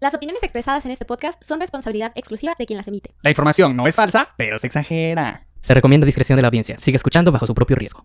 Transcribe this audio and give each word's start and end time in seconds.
Las 0.00 0.14
opiniones 0.14 0.42
expresadas 0.42 0.84
en 0.84 0.90
este 0.90 1.04
podcast 1.04 1.42
son 1.42 1.60
responsabilidad 1.60 2.12
exclusiva 2.14 2.54
de 2.58 2.66
quien 2.66 2.76
las 2.76 2.88
emite. 2.88 3.14
La 3.22 3.30
información 3.30 3.76
no 3.76 3.86
es 3.86 3.96
falsa, 3.96 4.28
pero 4.36 4.58
se 4.58 4.66
exagera. 4.66 5.46
Se 5.60 5.74
recomienda 5.74 6.04
discreción 6.04 6.36
de 6.36 6.42
la 6.42 6.48
audiencia. 6.48 6.78
Sigue 6.78 6.96
escuchando 6.96 7.30
bajo 7.30 7.46
su 7.46 7.54
propio 7.54 7.76
riesgo. 7.76 8.04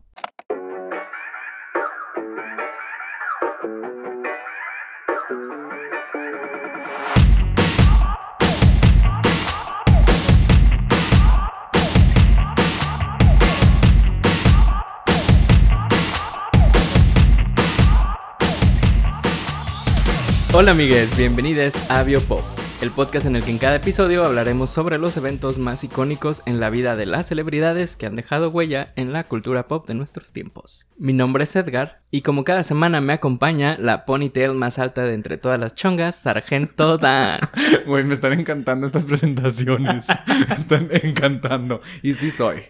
Hola 20.60 20.72
amigues, 20.72 21.16
bienvenidos 21.16 21.76
a 21.92 22.02
Biopop, 22.02 22.44
el 22.82 22.90
podcast 22.90 23.28
en 23.28 23.36
el 23.36 23.44
que 23.44 23.52
en 23.52 23.60
cada 23.60 23.76
episodio 23.76 24.26
hablaremos 24.26 24.72
sobre 24.72 24.98
los 24.98 25.16
eventos 25.16 25.60
más 25.60 25.84
icónicos 25.84 26.42
en 26.48 26.60
la 26.60 26.72
vida 26.72 26.96
de 26.96 27.06
las 27.06 27.28
celebridades 27.28 27.96
que 27.96 28.08
han 28.08 28.16
dejado 28.16 28.50
huella 28.50 28.92
en 28.96 29.14
la 29.14 29.26
cultura 29.26 29.68
pop 29.68 29.88
de 29.88 29.94
nuestros 29.94 30.34
tiempos. 30.34 30.88
Mi 30.98 31.14
nombre 31.14 31.44
es 31.44 31.56
Edgar 31.56 32.02
y 32.10 32.24
como 32.24 32.44
cada 32.44 32.64
semana 32.64 33.02
me 33.02 33.14
acompaña 33.14 33.78
la 33.80 34.04
ponytail 34.04 34.56
más 34.56 34.80
alta 34.80 35.04
de 35.04 35.14
entre 35.14 35.38
todas 35.38 35.60
las 35.60 35.76
chongas, 35.76 36.16
Sargento 36.16 36.98
Dan. 36.98 37.40
Güey, 37.86 38.04
me 38.06 38.16
están 38.16 38.34
encantando 38.34 38.88
estas 38.88 39.06
presentaciones. 39.06 40.08
me 40.50 40.56
están 40.56 40.90
encantando. 40.92 41.82
Y 42.02 42.16
sí 42.16 42.32
soy. 42.32 42.64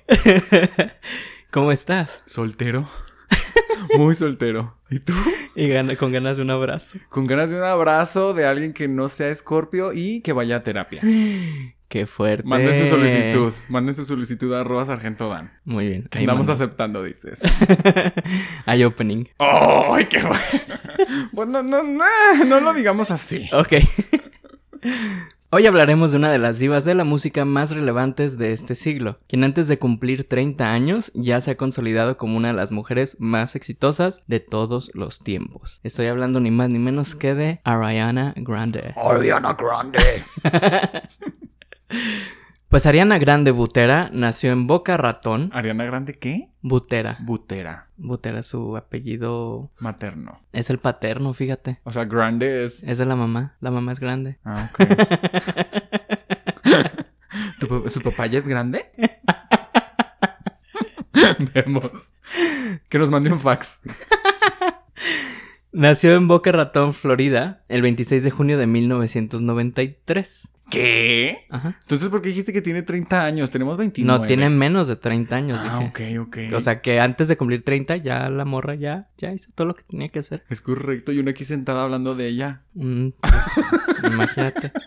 ¿Cómo 1.51 1.71
estás? 1.71 2.21
Soltero. 2.25 2.85
Muy 3.95 4.15
soltero. 4.15 4.75
¿Y 4.89 4.99
tú? 4.99 5.13
Y 5.55 5.67
gana- 5.67 5.95
con 5.95 6.11
ganas 6.11 6.37
de 6.37 6.43
un 6.43 6.49
abrazo. 6.51 6.97
Con 7.09 7.27
ganas 7.27 7.49
de 7.49 7.57
un 7.57 7.63
abrazo 7.63 8.33
de 8.33 8.45
alguien 8.45 8.73
que 8.73 8.87
no 8.87 9.09
sea 9.09 9.29
escorpio 9.29 9.91
y 9.93 10.21
que 10.21 10.33
vaya 10.33 10.57
a 10.57 10.63
terapia. 10.63 11.01
Qué 11.87 12.05
fuerte. 12.05 12.43
Manden 12.47 12.77
su 12.77 12.85
solicitud. 12.85 13.53
Manden 13.69 13.95
su 13.95 14.03
solicitud 14.05 14.53
a 14.53 14.61
arroba 14.61 14.85
sargento 14.85 15.29
Dan. 15.29 15.53
Muy 15.63 15.87
bien. 15.87 16.07
Ahí 16.11 16.21
andamos 16.23 16.49
aceptando, 16.49 17.01
dices. 17.03 17.39
Hay 18.65 18.83
opening. 18.83 19.25
¡Ay, 19.39 20.05
qué 20.07 20.19
bueno! 20.21 20.37
Bueno, 21.31 21.61
no, 21.63 21.83
no, 21.83 22.05
no 22.45 22.59
lo 22.59 22.73
digamos 22.73 23.11
así. 23.11 23.47
Ok. 23.53 23.73
Hoy 25.49 25.65
hablaremos 25.65 26.11
de 26.11 26.17
una 26.17 26.29
de 26.29 26.39
las 26.39 26.59
divas 26.59 26.83
de 26.83 26.93
la 26.93 27.05
música 27.05 27.45
más 27.45 27.71
relevantes 27.71 28.37
de 28.37 28.51
este 28.51 28.75
siglo, 28.75 29.17
quien 29.29 29.45
antes 29.45 29.69
de 29.69 29.79
cumplir 29.79 30.27
30 30.27 30.69
años 30.69 31.09
ya 31.15 31.39
se 31.39 31.51
ha 31.51 31.55
consolidado 31.55 32.17
como 32.17 32.35
una 32.35 32.49
de 32.49 32.53
las 32.53 32.73
mujeres 32.73 33.15
más 33.17 33.55
exitosas 33.55 34.23
de 34.27 34.41
todos 34.41 34.91
los 34.93 35.19
tiempos. 35.19 35.79
Estoy 35.83 36.07
hablando 36.07 36.41
ni 36.41 36.51
más 36.51 36.69
ni 36.69 36.79
menos 36.79 37.15
que 37.15 37.33
de 37.33 37.61
Ariana 37.63 38.33
Grande. 38.35 38.93
Ariana 38.97 39.53
Grande. 39.57 39.99
Pues 42.69 42.85
Ariana 42.85 43.17
Grande 43.17 43.51
Butera 43.51 44.09
nació 44.11 44.51
en 44.51 44.67
Boca 44.67 44.97
Ratón. 44.97 45.49
¿Ariana 45.53 45.85
Grande 45.85 46.19
qué? 46.19 46.49
Butera. 46.61 47.17
Butera. 47.21 47.87
Butera, 47.95 48.43
su 48.43 48.75
apellido 48.75 49.71
Materno. 49.79 50.41
es 50.51 50.69
el 50.69 50.77
paterno, 50.77 51.33
fíjate. 51.33 51.79
O 51.83 51.93
sea, 51.93 52.03
Grande 52.03 52.65
es... 52.65 52.83
Es 52.83 52.97
de 52.97 53.05
la 53.05 53.15
mamá. 53.15 53.55
La 53.61 53.71
mamá 53.71 53.93
es 53.93 54.01
grande. 54.01 54.37
Ah, 54.43 54.69
ok. 54.69 54.79
¿Tu 57.59 57.67
pa- 57.67 57.89
¿Su 57.89 58.01
papá 58.01 58.25
ya 58.27 58.39
es 58.39 58.47
grande? 58.47 58.85
Vemos. 61.53 62.13
Que 62.89 62.99
nos 62.99 63.09
mande 63.09 63.31
un 63.31 63.39
fax. 63.39 63.79
Nació 65.71 66.15
en 66.15 66.27
Boca 66.27 66.51
Ratón, 66.51 66.93
Florida, 66.93 67.63
el 67.69 67.81
26 67.81 68.23
de 68.23 68.31
junio 68.31 68.57
de 68.57 68.67
1993. 68.67 70.49
¿Qué? 70.69 71.45
Ajá. 71.49 71.77
Entonces, 71.81 72.09
¿por 72.09 72.21
qué 72.21 72.29
dijiste 72.29 72.51
que 72.51 72.61
tiene 72.61 72.81
30 72.81 73.23
años? 73.23 73.49
Tenemos 73.51 73.77
29. 73.77 74.19
No, 74.19 74.25
tiene 74.27 74.49
menos 74.49 74.87
de 74.87 74.95
30 74.97 75.35
años, 75.35 75.59
Ah, 75.63 75.79
dije. 75.93 76.19
ok, 76.19 76.27
ok. 76.27 76.37
O 76.55 76.59
sea 76.61 76.81
que 76.81 76.99
antes 76.99 77.27
de 77.29 77.37
cumplir 77.37 77.63
30 77.63 77.97
ya 77.97 78.29
la 78.29 78.43
morra 78.45 78.75
ya, 78.75 79.09
ya 79.17 79.31
hizo 79.33 79.49
todo 79.55 79.67
lo 79.67 79.73
que 79.73 79.83
tenía 79.83 80.09
que 80.09 80.19
hacer. 80.19 80.43
Es 80.49 80.59
correcto. 80.61 81.11
Y 81.11 81.19
una 81.19 81.31
aquí 81.31 81.45
sentada 81.45 81.83
hablando 81.83 82.15
de 82.15 82.27
ella. 82.27 82.63
Mm, 82.73 83.09
pues, 83.19 83.33
imagínate. 84.13 84.71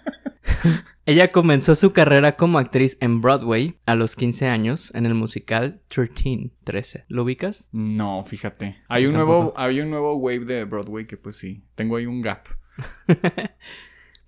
Ella 1.06 1.32
comenzó 1.32 1.74
su 1.74 1.92
carrera 1.92 2.36
como 2.36 2.58
actriz 2.58 2.98
en 3.00 3.20
Broadway 3.22 3.78
a 3.86 3.94
los 3.94 4.14
15 4.14 4.48
años 4.48 4.94
en 4.94 5.06
el 5.06 5.14
musical 5.14 5.80
13, 5.88 6.50
13. 6.62 7.04
¿Lo 7.08 7.24
ubicas? 7.24 7.68
No, 7.72 8.22
fíjate. 8.24 8.76
Hay 8.86 9.04
Yo 9.04 9.08
un 9.08 9.16
nuevo, 9.16 9.54
hay 9.56 9.80
un 9.80 9.90
nuevo 9.90 10.14
wave 10.16 10.44
de 10.44 10.64
Broadway 10.64 11.06
que 11.06 11.16
pues 11.16 11.36
sí. 11.36 11.64
Tengo 11.74 11.96
ahí 11.96 12.04
un 12.06 12.20
gap. 12.20 12.46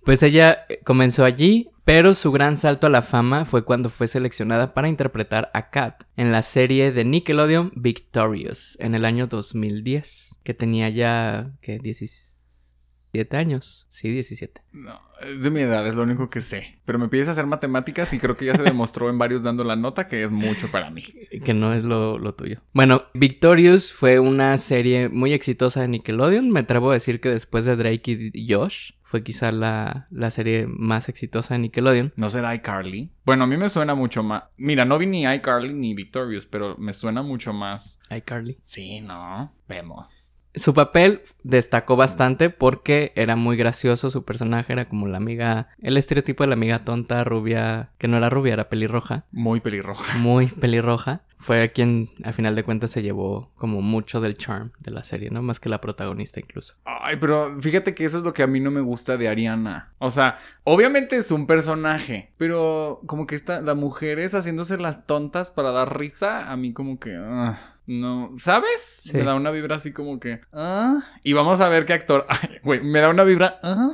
Pues 0.05 0.21
ella 0.21 0.65
eh, 0.67 0.81
comenzó 0.83 1.23
allí, 1.23 1.69
pero 1.85 2.13
su 2.13 2.31
gran 2.31 2.57
salto 2.57 2.87
a 2.87 2.89
la 2.89 3.01
fama 3.01 3.45
fue 3.45 3.63
cuando 3.63 3.89
fue 3.89 4.07
seleccionada 4.07 4.73
para 4.73 4.89
interpretar 4.89 5.49
a 5.53 5.69
Kat 5.69 6.03
en 6.17 6.31
la 6.31 6.43
serie 6.43 6.91
de 6.91 7.05
Nickelodeon 7.05 7.71
Victorious 7.75 8.77
en 8.81 8.95
el 8.95 9.05
año 9.05 9.27
2010, 9.27 10.39
que 10.43 10.53
tenía 10.53 10.89
ya 10.89 11.51
que 11.61 11.79
17 11.79 13.37
años. 13.37 13.85
Sí, 13.89 14.09
17. 14.09 14.61
No, 14.73 14.99
es 15.21 15.41
de 15.41 15.49
mi 15.49 15.61
edad, 15.61 15.87
es 15.87 15.95
lo 15.95 16.03
único 16.03 16.29
que 16.29 16.41
sé. 16.41 16.79
Pero 16.83 16.99
me 16.99 17.07
pides 17.07 17.29
hacer 17.29 17.45
matemáticas 17.45 18.13
y 18.13 18.19
creo 18.19 18.35
que 18.35 18.45
ya 18.45 18.55
se 18.55 18.63
demostró 18.63 19.09
en 19.09 19.17
varios 19.17 19.43
dando 19.43 19.63
la 19.63 19.77
nota 19.77 20.09
que 20.09 20.23
es 20.23 20.31
mucho 20.31 20.69
para 20.69 20.89
mí. 20.89 21.03
Que 21.45 21.53
no 21.53 21.73
es 21.73 21.85
lo, 21.85 22.17
lo 22.17 22.33
tuyo. 22.33 22.61
Bueno, 22.73 23.03
Victorious 23.13 23.93
fue 23.93 24.19
una 24.19 24.57
serie 24.57 25.07
muy 25.07 25.31
exitosa 25.31 25.79
de 25.79 25.87
Nickelodeon. 25.87 26.49
Me 26.49 26.61
atrevo 26.61 26.91
a 26.91 26.95
decir 26.95 27.21
que 27.21 27.29
después 27.29 27.63
de 27.63 27.77
Drake 27.77 28.31
y 28.33 28.53
Josh 28.53 28.91
fue 29.13 29.21
quizá 29.21 29.51
la, 29.51 30.07
la 30.09 30.31
serie 30.31 30.65
más 30.67 31.07
exitosa 31.07 31.53
de 31.53 31.59
Nickelodeon. 31.59 32.13
¿No 32.15 32.29
será 32.29 32.55
iCarly? 32.55 33.11
Bueno, 33.25 33.43
a 33.43 33.47
mí 33.47 33.57
me 33.57 33.69
suena 33.69 33.93
mucho 33.93 34.23
más. 34.23 34.45
Mira, 34.57 34.85
no 34.85 34.97
vi 34.97 35.05
ni 35.05 35.23
iCarly 35.23 35.71
ni 35.71 35.93
Victorious, 35.93 36.47
pero 36.47 36.75
me 36.79 36.93
suena 36.93 37.21
mucho 37.21 37.53
más. 37.53 37.99
iCarly. 38.09 38.57
Sí, 38.63 39.01
¿no? 39.01 39.53
Vemos. 39.69 40.39
Su 40.55 40.73
papel 40.73 41.21
destacó 41.43 41.95
bastante 41.95 42.49
porque 42.49 43.11
era 43.15 43.35
muy 43.35 43.55
gracioso, 43.55 44.09
su 44.09 44.23
personaje 44.25 44.73
era 44.73 44.85
como 44.85 45.07
la 45.07 45.17
amiga, 45.17 45.67
el 45.79 45.95
estereotipo 45.97 46.43
de 46.43 46.47
la 46.47 46.53
amiga 46.55 46.83
tonta, 46.83 47.23
rubia, 47.23 47.89
que 47.99 48.07
no 48.07 48.17
era 48.17 48.29
rubia, 48.31 48.53
era 48.53 48.67
pelirroja, 48.69 49.25
Muy 49.31 49.59
pelirroja. 49.61 50.17
muy 50.17 50.47
pelirroja. 50.47 51.21
Fue 51.43 51.73
quien 51.73 52.09
a 52.23 52.31
final 52.31 52.55
de 52.55 52.63
cuentas 52.63 52.91
se 52.91 53.01
llevó 53.01 53.51
como 53.55 53.81
mucho 53.81 54.21
del 54.21 54.37
charm 54.37 54.71
de 54.79 54.91
la 54.91 55.03
serie, 55.03 55.29
¿no? 55.29 55.41
Más 55.41 55.59
que 55.59 55.67
la 55.67 55.81
protagonista 55.81 56.39
incluso. 56.39 56.75
Ay, 56.85 57.17
pero 57.19 57.59
fíjate 57.59 57.93
que 57.93 58.05
eso 58.05 58.19
es 58.19 58.23
lo 58.23 58.31
que 58.31 58.43
a 58.43 58.47
mí 58.47 58.61
no 58.61 58.71
me 58.71 58.79
gusta 58.79 59.17
de 59.17 59.27
Ariana. 59.27 59.91
O 59.97 60.09
sea, 60.09 60.37
obviamente 60.63 61.17
es 61.17 61.31
un 61.31 61.45
personaje, 61.45 62.31
pero 62.37 63.01
como 63.07 63.27
que 63.27 63.35
está, 63.35 63.59
las 63.59 63.75
mujeres 63.75 64.33
haciéndose 64.33 64.77
las 64.77 65.05
tontas 65.05 65.51
para 65.51 65.71
dar 65.71 65.99
risa, 65.99 66.49
a 66.49 66.55
mí 66.55 66.71
como 66.71 66.97
que... 66.97 67.13
ah, 67.13 67.72
no, 67.85 68.33
¿sabes? 68.37 68.97
Sí. 68.99 69.17
Me 69.17 69.23
da 69.23 69.35
una 69.35 69.51
vibra 69.51 69.75
así 69.75 69.91
como 69.91 70.19
que... 70.19 70.41
ah, 70.53 71.01
y 71.23 71.33
vamos 71.33 71.61
a 71.61 71.69
ver 71.69 71.85
qué 71.85 71.93
actor... 71.93 72.25
Ay, 72.29 72.59
güey, 72.63 72.81
me 72.81 72.99
da 72.99 73.09
una 73.09 73.23
vibra... 73.23 73.59
ah. 73.63 73.91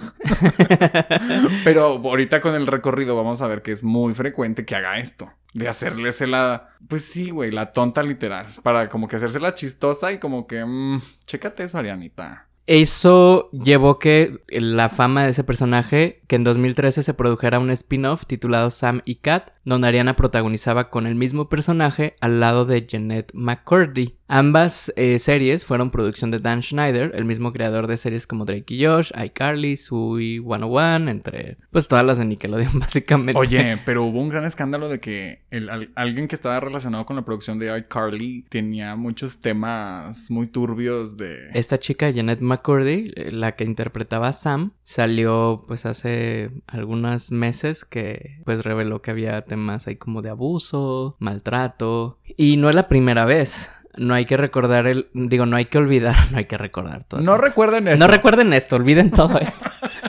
pero 1.64 1.86
ahorita 1.86 2.42
con 2.42 2.56
el 2.56 2.68
recorrido 2.68 3.16
vamos 3.16 3.42
a 3.42 3.48
ver 3.48 3.62
que 3.62 3.72
es 3.72 3.84
muy 3.84 4.14
frecuente 4.14 4.66
que 4.66 4.76
haga 4.76 5.00
esto. 5.00 5.32
De 5.54 5.68
hacerles 5.68 6.22
la... 6.22 6.76
Pues 6.88 7.06
sí, 7.06 7.32
güey, 7.32 7.52
la 7.52 7.72
tonta 7.72 8.04
literal. 8.04 8.48
Para 8.62 8.90
como 8.90 9.08
que 9.08 9.16
hacerse 9.16 9.40
la 9.40 9.56
chistosa 9.56 10.12
y 10.12 10.20
como 10.20 10.46
que... 10.46 10.64
mm, 10.64 11.02
chécate 11.26 11.64
eso, 11.64 11.78
Arianita. 11.78 12.49
Eso 12.72 13.50
llevó 13.52 13.98
que 13.98 14.44
la 14.48 14.90
fama 14.90 15.24
de 15.24 15.32
ese 15.32 15.44
personaje, 15.44 16.22
que 16.28 16.36
en 16.36 16.44
2013 16.44 17.02
se 17.02 17.16
produjera 17.16 17.58
un 17.58 17.72
spin-off 17.72 18.28
titulado 18.28 18.70
Sam 18.70 19.02
y 19.06 19.16
Cat, 19.16 19.54
donde 19.66 19.88
Ariana 19.88 20.16
protagonizaba 20.16 20.92
con 20.92 21.08
el 21.08 21.16
mismo 21.16 21.50
personaje 21.50 22.16
al 22.22 22.40
lado 22.40 22.66
de 22.66 22.86
Jeanette 22.86 23.32
McCurdy. 23.34 24.19
Ambas 24.32 24.94
eh, 24.96 25.18
series 25.18 25.66
fueron 25.66 25.90
producción 25.90 26.30
de 26.30 26.38
Dan 26.40 26.62
Schneider, 26.62 27.12
el 27.16 27.26
mismo 27.26 27.52
creador 27.52 27.88
de 27.88 27.98
series 27.98 28.28
como 28.28 28.46
Drake 28.46 28.76
y 28.76 28.86
Josh, 28.86 29.12
iCarly, 29.26 29.76
Sui 29.76 30.40
101, 30.40 31.10
entre 31.10 31.58
pues 31.72 31.88
todas 31.88 32.06
las 32.06 32.20
de 32.20 32.26
Nickelodeon 32.26 32.78
básicamente. 32.80 33.40
Oye, 33.40 33.80
pero 33.86 34.04
hubo 34.04 34.22
un 34.22 34.30
gran 34.30 34.46
escándalo 34.46 34.88
de 34.88 35.00
que 35.00 35.42
el- 35.50 35.70
al- 35.70 35.90
alguien 35.96 36.28
que 36.28 36.36
estaba 36.36 36.60
relacionado 36.60 37.08
con 37.08 37.16
la 37.16 37.26
producción 37.26 37.58
de 37.58 37.76
iCarly 37.80 38.46
tenía 38.50 38.96
muchos 38.96 39.40
temas 39.40 40.30
muy 40.30 40.46
turbios 40.46 41.18
de... 41.18 41.50
Esta 41.56 41.80
chica, 41.80 42.12
Jeanette 42.12 42.42
McCurdy, 42.42 43.12
eh, 43.16 43.32
la 43.32 43.56
que 43.56 43.64
interpretaba 43.64 44.28
a 44.28 44.34
Sam, 44.34 44.74
salió 44.84 45.60
pues 45.68 45.88
hace 45.88 46.52
algunos 46.68 47.32
meses 47.32 47.84
que 47.84 48.42
pues 48.46 48.64
reveló 48.64 49.02
que 49.02 49.10
había 49.10 49.42
temas 49.44 49.88
ahí 49.88 49.96
como 49.96 50.22
de 50.22 50.30
abuso, 50.30 51.16
maltrato. 51.18 52.20
Y 52.38 52.58
no 52.58 52.70
es 52.70 52.76
la 52.76 52.88
primera 52.88 53.26
vez. 53.26 53.72
No 53.98 54.14
hay 54.14 54.26
que 54.26 54.38
recordar 54.38 54.88
el... 54.88 55.08
Digo, 55.14 55.46
no 55.46 55.58
hay 55.58 55.66
que 55.66 55.78
olvidar, 55.78 56.16
no 56.32 56.38
hay 56.38 56.46
que 56.46 56.58
recordar 56.58 57.04
todo. 57.04 57.22
No 57.22 57.38
recuerden 57.38 57.88
eso. 57.88 57.98
No 57.98 58.08
recuerden 58.08 58.54
esto, 58.54 58.76
olviden 58.76 59.12
todo 59.12 59.38
esto. 59.40 59.66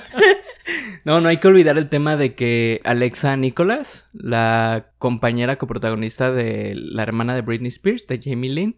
No, 1.05 1.21
no 1.21 1.29
hay 1.29 1.39
que 1.39 1.49
olvidar 1.49 1.79
el 1.79 1.89
tema 1.89 2.17
de 2.17 2.35
que 2.35 2.81
Alexa 2.85 3.37
Nicholas, 3.37 4.07
la 4.13 4.87
compañera 4.99 5.57
coprotagonista 5.57 6.31
de 6.33 6.75
la 6.77 7.03
hermana 7.03 7.35
de 7.35 7.41
Britney 7.43 7.69
Spears, 7.69 8.07
de 8.07 8.21
Jamie 8.23 8.51
Lynn, 8.51 8.77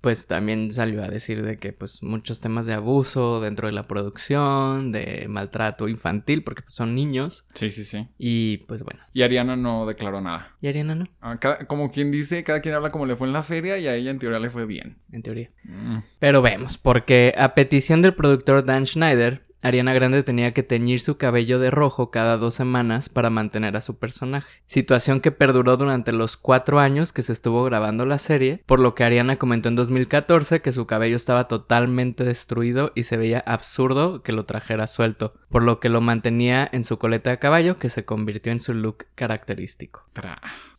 pues 0.00 0.26
también 0.26 0.70
salió 0.72 1.02
a 1.02 1.08
decir 1.08 1.42
de 1.42 1.56
que 1.58 1.72
pues 1.72 2.02
muchos 2.02 2.40
temas 2.40 2.66
de 2.66 2.74
abuso 2.74 3.40
dentro 3.40 3.66
de 3.66 3.72
la 3.72 3.86
producción, 3.88 4.92
de 4.92 5.26
maltrato 5.28 5.88
infantil, 5.88 6.42
porque 6.44 6.62
pues, 6.62 6.74
son 6.74 6.94
niños. 6.94 7.46
Sí, 7.54 7.70
sí, 7.70 7.84
sí. 7.84 8.06
Y 8.18 8.58
pues 8.68 8.82
bueno, 8.84 9.00
Y 9.12 9.22
Ariana 9.22 9.56
no 9.56 9.86
declaró 9.86 10.20
nada. 10.20 10.54
y 10.60 10.68
Ariana 10.68 10.94
no, 10.94 11.08
Ah, 11.20 11.38
cada- 11.40 11.66
como 11.66 11.90
quien 11.90 12.10
dice, 12.12 12.44
cada 12.44 12.60
quien 12.60 12.74
habla 12.74 12.90
como 12.90 13.06
le 13.06 13.16
fue 13.16 13.26
en 13.26 13.32
la 13.32 13.42
feria 13.42 13.78
y 13.78 13.88
a 13.88 13.94
ella 13.94 14.10
en 14.10 14.18
teoría 14.18 14.38
le 14.38 14.50
fue 14.50 14.66
bien. 14.66 14.98
en 15.12 15.22
teoría. 15.22 15.50
Mm. 15.64 15.98
Pero 16.18 16.42
vemos, 16.42 16.76
porque 16.78 17.32
a 17.38 17.54
petición 17.54 18.02
del 18.02 18.14
productor 18.14 18.64
Dan 18.64 18.86
Schneider, 18.86 19.45
Ariana 19.66 19.94
Grande 19.94 20.22
tenía 20.22 20.54
que 20.54 20.62
teñir 20.62 21.00
su 21.00 21.16
cabello 21.16 21.58
de 21.58 21.72
rojo 21.72 22.12
cada 22.12 22.36
dos 22.36 22.54
semanas 22.54 23.08
para 23.08 23.30
mantener 23.30 23.76
a 23.76 23.80
su 23.80 23.98
personaje. 23.98 24.62
Situación 24.68 25.20
que 25.20 25.32
perduró 25.32 25.76
durante 25.76 26.12
los 26.12 26.36
cuatro 26.36 26.78
años 26.78 27.12
que 27.12 27.22
se 27.22 27.32
estuvo 27.32 27.64
grabando 27.64 28.06
la 28.06 28.18
serie, 28.18 28.62
por 28.66 28.78
lo 28.78 28.94
que 28.94 29.02
Ariana 29.02 29.38
comentó 29.38 29.68
en 29.68 29.74
2014 29.74 30.62
que 30.62 30.70
su 30.70 30.86
cabello 30.86 31.16
estaba 31.16 31.48
totalmente 31.48 32.22
destruido 32.22 32.92
y 32.94 33.02
se 33.02 33.16
veía 33.16 33.40
absurdo 33.40 34.22
que 34.22 34.30
lo 34.30 34.44
trajera 34.44 34.86
suelto, 34.86 35.34
por 35.50 35.64
lo 35.64 35.80
que 35.80 35.88
lo 35.88 36.00
mantenía 36.00 36.68
en 36.70 36.84
su 36.84 36.98
coleta 36.98 37.30
de 37.30 37.40
caballo 37.40 37.76
que 37.76 37.90
se 37.90 38.04
convirtió 38.04 38.52
en 38.52 38.60
su 38.60 38.72
look 38.72 39.06
característico. 39.16 40.04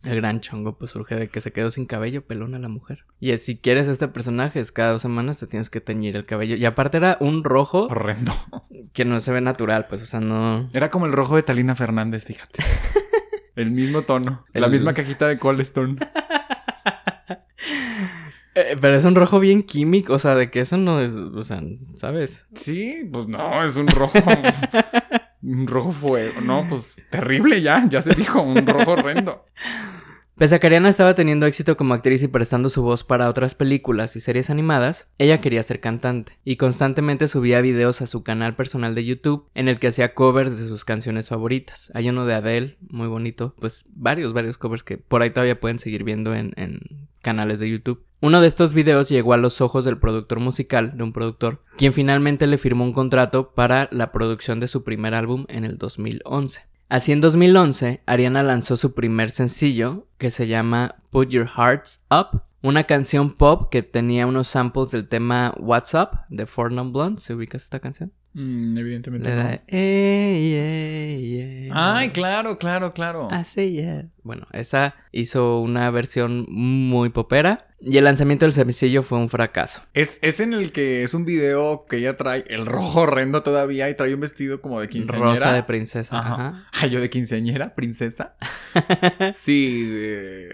El 0.04 0.18
gran 0.18 0.42
chongo 0.42 0.78
pues 0.78 0.92
surge 0.92 1.16
de 1.16 1.28
que 1.28 1.42
se 1.42 1.52
quedó 1.52 1.72
sin 1.72 1.86
cabello 1.86 2.26
pelona 2.26 2.60
la 2.60 2.70
mujer. 2.70 3.06
Y 3.20 3.32
es, 3.32 3.44
si 3.44 3.58
quieres 3.58 3.88
este 3.88 4.08
personaje, 4.08 4.60
es 4.60 4.72
cada 4.72 4.92
dos 4.92 5.02
semanas 5.02 5.40
te 5.40 5.48
tienes 5.48 5.70
que 5.70 5.82
teñir 5.82 6.16
el 6.16 6.26
cabello. 6.26 6.56
Y 6.56 6.66
aparte 6.66 6.98
era 6.98 7.18
un 7.20 7.44
rojo 7.44 7.88
Horrendo. 7.88 8.34
que 8.94 9.06
no 9.06 9.20
se 9.20 9.32
ve 9.34 9.42
natural, 9.42 9.88
pues, 9.88 10.04
o 10.04 10.06
sea, 10.06 10.20
no... 10.20 10.70
Era 10.74 10.90
como 10.90 11.08
el 11.08 11.14
rojo 11.14 11.36
de 11.36 11.44
Talina 11.44 11.76
Fernández, 11.76 12.26
fíjate. 12.26 12.64
El 13.56 13.72
mismo 13.72 14.04
tono. 14.04 14.46
La 14.54 14.68
misma 14.68 14.94
cajita 14.94 15.28
de 15.28 15.40
Colestone. 15.40 15.98
Eh, 18.60 18.76
pero 18.82 18.96
es 18.96 19.06
un 19.06 19.14
rojo 19.14 19.40
bien 19.40 19.62
químico, 19.62 20.14
o 20.14 20.18
sea, 20.18 20.34
de 20.34 20.50
que 20.50 20.62
eso 20.62 20.78
no 20.78 21.00
es, 21.00 21.14
o 21.14 21.44
sea, 21.44 21.62
¿sabes? 21.94 22.48
Sí, 22.56 23.08
pues 23.12 23.28
no, 23.28 23.64
es 23.64 23.76
un 23.76 23.86
rojo. 23.86 24.18
un 25.48 25.66
rojo 25.66 25.92
fuego. 25.92 26.42
No, 26.42 26.66
pues 26.70 27.02
terrible 27.10 27.62
ya. 27.62 27.88
Ya 27.90 28.02
se 28.02 28.14
dijo, 28.14 28.42
un 28.42 28.66
rojo 28.68 28.92
horrendo. 28.92 29.46
Pese 30.36 30.54
a 30.54 30.60
que 30.60 30.68
Ariana 30.68 30.90
estaba 30.90 31.16
teniendo 31.16 31.48
éxito 31.48 31.78
como 31.78 31.96
actriz 31.96 32.22
y 32.22 32.28
prestando 32.28 32.70
su 32.70 32.84
voz 32.84 33.04
para 33.04 33.28
otras 33.28 33.56
películas 33.56 34.16
y 34.16 34.20
series 34.20 34.52
animadas, 34.52 35.10
ella 35.18 35.42
quería 35.42 35.64
ser 35.64 35.80
cantante 35.80 36.34
y 36.44 36.58
constantemente 36.58 37.28
subía 37.28 37.60
videos 37.60 38.04
a 38.04 38.08
su 38.08 38.22
canal 38.22 38.56
personal 38.56 38.94
de 38.94 39.04
YouTube 39.04 39.50
en 39.56 39.68
el 39.68 39.80
que 39.80 39.88
hacía 39.88 40.14
covers 40.14 40.60
de 40.60 40.68
sus 40.68 40.86
canciones 40.86 41.30
favoritas. 41.30 41.92
Hay 41.96 42.08
uno 42.10 42.28
de 42.28 42.36
Adele, 42.36 42.78
muy 42.88 43.08
bonito, 43.08 43.56
pues 43.60 43.86
varios, 43.90 44.34
varios 44.34 44.60
covers 44.60 44.84
que 44.84 45.00
por 45.00 45.24
ahí 45.24 45.32
todavía 45.32 45.60
pueden 45.60 45.80
seguir 45.80 46.04
viendo 46.04 46.36
en, 46.36 46.54
en 46.56 47.08
canales 47.24 47.58
de 47.60 47.72
YouTube. 47.72 48.04
Uno 48.20 48.42
de 48.42 48.48
estos 48.48 48.74
videos 48.74 49.10
llegó 49.10 49.34
a 49.34 49.38
los 49.38 49.62
ojos 49.62 49.86
del 49.86 50.00
productor 50.00 50.40
musical, 50.40 50.98
de 50.98 51.04
un 51.04 51.14
productor, 51.14 51.62
quien 51.78 51.94
finalmente 51.94 52.48
le 52.48 52.58
firmó 52.58 52.84
un 52.84 52.92
contrato 52.94 53.54
para 53.54 53.88
la 53.92 54.12
producción 54.12 54.60
de 54.60 54.68
su 54.68 54.84
primer 54.84 55.14
álbum 55.14 55.46
en 55.50 55.66
el 55.66 55.78
2011. 55.78 56.62
Así 56.90 57.12
en 57.12 57.22
2011, 57.22 58.02
Ariana 58.08 58.42
lanzó 58.42 58.76
su 58.76 58.96
primer 58.96 59.30
sencillo, 59.30 60.08
que 60.18 60.32
se 60.32 60.48
llama 60.48 60.96
Put 61.12 61.30
Your 61.30 61.48
Hearts 61.48 62.06
Up, 62.10 62.42
una 62.64 62.86
canción 62.86 63.36
pop 63.36 63.70
que 63.70 63.84
tenía 63.84 64.26
unos 64.26 64.48
samples 64.48 64.90
del 64.92 65.08
tema 65.08 65.54
What's 65.60 65.94
Up 65.94 66.22
de 66.30 66.48
Four 66.48 66.72
Non 66.72 66.92
Blondes. 66.92 67.24
¿Se 67.24 67.36
ubicas 67.36 67.64
esta 67.64 67.80
canción? 67.80 68.14
Mm, 68.34 68.78
evidentemente 68.78 69.30
no. 69.30 69.44
de, 69.44 69.62
"Ey, 69.68 70.54
ey, 70.56 71.40
ey, 71.40 71.70
Ay, 71.72 72.10
claro, 72.10 72.58
claro, 72.58 72.94
claro. 72.94 73.30
Say 73.44 73.74
yeah". 73.74 74.08
Bueno, 74.24 74.48
esa 74.54 74.96
hizo 75.12 75.60
una 75.60 75.90
versión 75.92 76.46
muy 76.50 77.10
popera 77.10 77.67
y 77.80 77.98
el 77.98 78.04
lanzamiento 78.06 78.46
del 78.46 78.54
sencillo 78.54 79.04
fue 79.04 79.18
un 79.20 79.30
fracaso. 79.30 79.84
Es, 79.94 80.20
es 80.22 80.40
en 80.40 80.54
el 80.54 80.72
que 80.72 81.04
es 81.04 81.14
un 81.14 81.26
video 81.26 81.86
que 81.88 81.98
ella 81.98 82.18
trae 82.18 82.44
el 82.48 82.66
rojo 82.66 83.02
horrendo 83.02 83.44
todavía 83.44 83.90
y 83.90 83.96
trae 83.96 84.14
un 84.14 84.20
vestido 84.22 84.62
como 84.62 84.82
de 84.82 84.88
quinceañera. 84.88 85.32
Rosa 85.32 85.54
de 85.54 85.64
princesa. 85.64 86.18
Ajá. 86.18 86.34
Ajá. 86.34 86.68
Ay, 86.74 86.90
yo 86.90 87.00
de 87.00 87.10
quinceañera, 87.10 87.76
princesa. 87.76 88.36
sí, 89.36 89.86
de- 89.86 90.50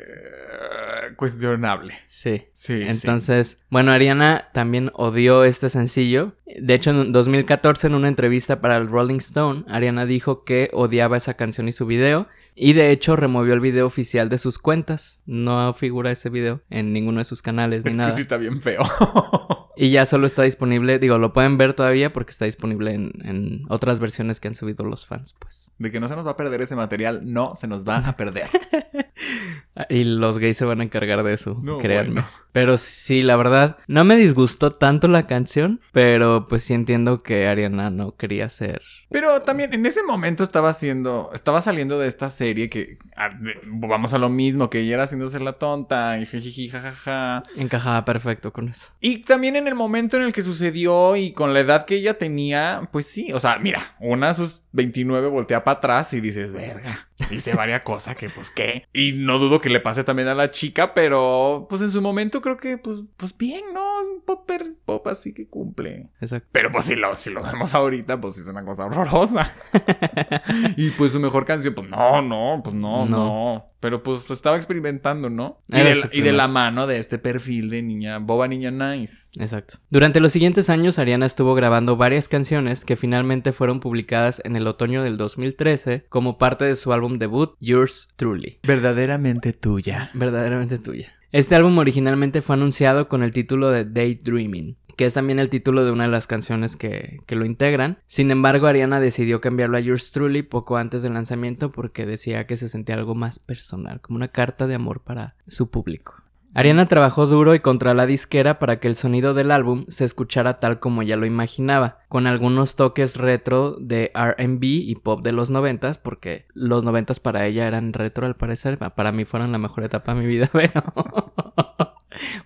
cuestionable. 1.17 1.95
Sí. 2.05 2.43
Sí, 2.53 2.81
sí. 2.83 2.87
Entonces, 2.89 3.59
bueno, 3.69 3.91
Ariana 3.91 4.49
también 4.53 4.91
odió 4.93 5.43
este 5.43 5.69
sencillo. 5.69 6.33
De 6.45 6.73
hecho, 6.73 6.91
en 6.91 7.11
2014, 7.11 7.87
en 7.87 7.95
una 7.95 8.07
entrevista 8.07 8.61
para 8.61 8.77
el 8.77 8.87
Rolling 8.87 9.17
Stone, 9.17 9.65
Ariana 9.67 10.05
dijo 10.05 10.43
que 10.43 10.69
odiaba 10.73 11.17
esa 11.17 11.33
canción 11.35 11.67
y 11.67 11.73
su 11.73 11.85
video. 11.85 12.27
Y 12.55 12.73
de 12.73 12.91
hecho, 12.91 13.15
removió 13.15 13.53
el 13.53 13.59
video 13.59 13.85
oficial 13.87 14.29
de 14.29 14.37
sus 14.37 14.59
cuentas. 14.59 15.21
No 15.25 15.73
figura 15.73 16.11
ese 16.11 16.29
video 16.29 16.61
en 16.69 16.93
ninguno 16.93 17.19
de 17.19 17.25
sus 17.25 17.41
canales 17.41 17.83
ni 17.83 17.91
Es 17.91 17.97
nada. 17.97 18.09
que 18.11 18.15
sí 18.17 18.21
está 18.23 18.37
bien 18.37 18.61
feo. 18.61 18.83
Y 19.75 19.89
ya 19.89 20.05
solo 20.05 20.27
está 20.27 20.43
disponible, 20.43 20.99
digo, 20.99 21.17
lo 21.17 21.33
pueden 21.33 21.57
ver 21.57 21.73
todavía 21.73 22.13
porque 22.13 22.29
está 22.29 22.45
disponible 22.45 22.93
en, 22.93 23.11
en 23.23 23.63
otras 23.69 23.99
versiones 23.99 24.39
que 24.39 24.47
han 24.47 24.53
subido 24.53 24.85
los 24.85 25.07
fans, 25.07 25.33
pues. 25.39 25.71
De 25.79 25.91
que 25.91 25.99
no 25.99 26.07
se 26.07 26.15
nos 26.15 26.27
va 26.27 26.31
a 26.31 26.37
perder 26.37 26.61
ese 26.61 26.75
material, 26.75 27.21
no 27.25 27.55
se 27.55 27.65
nos 27.65 27.83
va 27.83 27.97
a 27.97 28.15
perder. 28.15 28.45
Y 29.89 30.03
los 30.03 30.37
gays 30.37 30.55
se 30.55 30.65
van 30.65 30.81
a 30.81 30.83
encargar 30.83 31.23
de 31.23 31.33
eso, 31.33 31.59
No, 31.63 31.79
créanme. 31.79 32.21
bueno. 32.21 32.27
Pero 32.53 32.77
sí, 32.77 33.23
la 33.23 33.35
verdad, 33.35 33.77
no 33.87 34.03
me 34.03 34.15
disgustó 34.15 34.73
tanto 34.73 35.07
la 35.07 35.25
canción, 35.25 35.81
pero 35.91 36.45
pues 36.47 36.61
sí 36.61 36.75
entiendo 36.75 37.23
que 37.23 37.47
Ariana 37.47 37.89
no 37.89 38.15
quería 38.15 38.47
ser. 38.47 38.83
Pero 39.09 39.41
también 39.41 39.73
en 39.73 39.87
ese 39.87 40.03
momento 40.03 40.43
estaba 40.43 40.69
haciendo, 40.69 41.31
estaba 41.33 41.63
saliendo 41.63 41.97
de 41.97 42.07
esta 42.07 42.29
serie 42.29 42.69
que 42.69 42.99
ah, 43.17 43.31
vamos 43.65 44.13
a 44.13 44.19
lo 44.19 44.29
mismo, 44.29 44.69
que 44.69 44.81
ella 44.81 44.93
era 44.93 45.03
haciéndose 45.05 45.39
la 45.39 45.53
tonta 45.53 46.19
y 46.19 46.27
jijiji, 46.27 46.69
jajaja. 46.69 47.41
Encajaba 47.57 48.05
perfecto 48.05 48.53
con 48.53 48.69
eso. 48.69 48.91
Y 49.01 49.21
también 49.23 49.55
en 49.55 49.67
el 49.67 49.73
momento 49.73 50.17
en 50.17 50.21
el 50.23 50.31
que 50.31 50.43
sucedió 50.43 51.15
y 51.15 51.31
con 51.33 51.55
la 51.55 51.61
edad 51.61 51.85
que 51.87 51.95
ella 51.95 52.19
tenía, 52.19 52.87
pues 52.91 53.07
sí, 53.07 53.33
o 53.33 53.39
sea, 53.39 53.57
mira, 53.57 53.95
una 53.99 54.35
sus 54.35 54.61
29 54.73 55.27
voltea 55.29 55.63
para 55.63 55.77
atrás 55.77 56.13
y 56.13 56.19
dices, 56.21 56.51
verga, 56.51 57.07
dice 57.29 57.53
varias 57.55 57.83
cosas 57.83 58.15
que 58.15 58.29
pues 58.29 58.49
qué. 58.51 58.85
Y 58.91 59.13
no 59.13 59.39
dudo 59.39 59.61
que 59.61 59.69
le 59.69 59.79
pase 59.79 60.03
también 60.03 60.27
a 60.27 60.35
la 60.35 60.49
chica, 60.49 60.93
pero 60.93 61.67
pues 61.69 61.81
en 61.81 61.91
su 61.91 62.01
momento 62.01 62.41
creo 62.41 62.57
que 62.57 62.77
pues, 62.77 62.99
pues 63.15 63.37
bien, 63.37 63.61
¿no? 63.73 64.01
Es 64.01 64.07
un 64.07 64.21
popper, 64.25 64.73
pop 64.85 65.07
así 65.07 65.33
que 65.33 65.47
cumple. 65.47 66.09
Exacto. 66.19 66.49
Pero 66.51 66.71
pues 66.71 66.85
si 66.85 66.95
lo, 66.95 67.15
si 67.15 67.29
lo 67.29 67.41
vemos 67.43 67.73
ahorita, 67.73 68.19
pues 68.19 68.37
es 68.37 68.47
una 68.47 68.65
cosa 68.65 68.85
horrorosa. 68.85 69.53
y 70.77 70.89
pues 70.91 71.11
su 71.11 71.19
mejor 71.19 71.45
canción, 71.45 71.73
pues 71.73 71.87
no, 71.89 72.21
no, 72.21 72.61
pues 72.63 72.75
no, 72.75 73.05
No. 73.05 73.17
no. 73.17 73.72
Pero 73.83 74.01
pues 74.01 74.31
estaba 74.31 74.55
experimentando, 74.55 75.29
¿no? 75.29 75.59
Y 75.67 75.75
de, 75.75 75.95
la- 75.95 76.09
y 76.13 76.21
de 76.21 76.31
la 76.31 76.47
mano 76.47 76.87
de 76.87 76.97
este 76.99 77.17
perfil 77.19 77.69
de 77.69 77.81
niña, 77.81 78.17
boba 78.19 78.47
niña 78.47 78.71
nice. 78.71 79.29
Exacto. 79.37 79.75
Durante 79.89 80.21
los 80.21 80.31
siguientes 80.31 80.69
años, 80.69 80.97
Ariana 80.99 81.25
estuvo 81.25 81.53
grabando 81.53 81.97
varias 81.97 82.29
canciones 82.29 82.85
que 82.85 82.95
finalmente 82.95 83.51
fueron 83.51 83.81
publicadas 83.81 84.41
en 84.45 84.55
el 84.55 84.67
otoño 84.67 85.03
del 85.03 85.17
2013 85.17 86.05
como 86.07 86.37
parte 86.37 86.63
de 86.63 86.77
su 86.77 86.93
álbum 86.93 87.19
debut, 87.19 87.55
Yours 87.59 88.13
Truly. 88.15 88.59
Verdaderamente 88.63 89.51
tuya. 89.51 90.11
verdaderamente 90.13 90.79
tuya. 90.79 91.13
Este 91.33 91.55
álbum 91.55 91.77
originalmente 91.79 92.41
fue 92.41 92.55
anunciado 92.55 93.07
con 93.09 93.21
el 93.23 93.31
título 93.31 93.69
de 93.71 93.85
Daydreaming, 93.85 94.77
que 94.95 95.05
es 95.05 95.13
también 95.13 95.39
el 95.39 95.49
título 95.49 95.85
de 95.85 95.91
una 95.91 96.05
de 96.05 96.11
las 96.11 96.27
canciones 96.27 96.75
que, 96.75 97.19
que 97.25 97.35
lo 97.35 97.45
integran. 97.45 97.99
Sin 98.05 98.31
embargo, 98.31 98.67
Ariana 98.67 98.99
decidió 98.99 99.41
cambiarlo 99.41 99.77
a 99.77 99.81
Yours 99.81 100.11
Truly 100.11 100.43
poco 100.43 100.77
antes 100.77 101.03
del 101.03 101.13
lanzamiento 101.13 101.71
porque 101.71 102.05
decía 102.05 102.47
que 102.47 102.57
se 102.57 102.69
sentía 102.69 102.95
algo 102.95 103.15
más 103.15 103.39
personal, 103.39 104.01
como 104.01 104.17
una 104.17 104.29
carta 104.29 104.67
de 104.67 104.75
amor 104.75 105.01
para 105.01 105.35
su 105.47 105.69
público. 105.69 106.23
Ariana 106.55 106.85
trabajó 106.85 107.25
duro 107.25 107.55
y 107.55 107.61
contra 107.61 107.95
la 107.95 108.05
disquera 108.05 108.59
para 108.59 108.79
que 108.79 108.87
el 108.87 108.95
sonido 108.95 109.33
del 109.33 109.49
álbum 109.49 109.85
se 109.87 110.05
escuchara 110.05 110.59
tal 110.59 110.79
como 110.79 111.01
ella 111.01 111.17
lo 111.17 111.25
imaginaba, 111.25 111.97
con 112.09 112.27
algunos 112.27 112.75
toques 112.75 113.15
retro 113.15 113.75
de 113.79 114.11
RB 114.13 114.63
y 114.63 114.95
pop 114.95 115.23
de 115.23 115.31
los 115.31 115.49
noventas, 115.49 115.97
porque 115.97 116.45
los 116.53 116.83
noventas 116.83 117.19
para 117.19 117.47
ella 117.47 117.65
eran 117.65 117.91
retro 117.91 118.27
al 118.27 118.35
parecer, 118.35 118.77
para 118.77 119.11
mí 119.11 119.25
fueron 119.25 119.51
la 119.51 119.57
mejor 119.57 119.83
etapa 119.83 120.13
de 120.13 120.19
mi 120.19 120.27
vida, 120.27 120.47
pero 120.53 120.83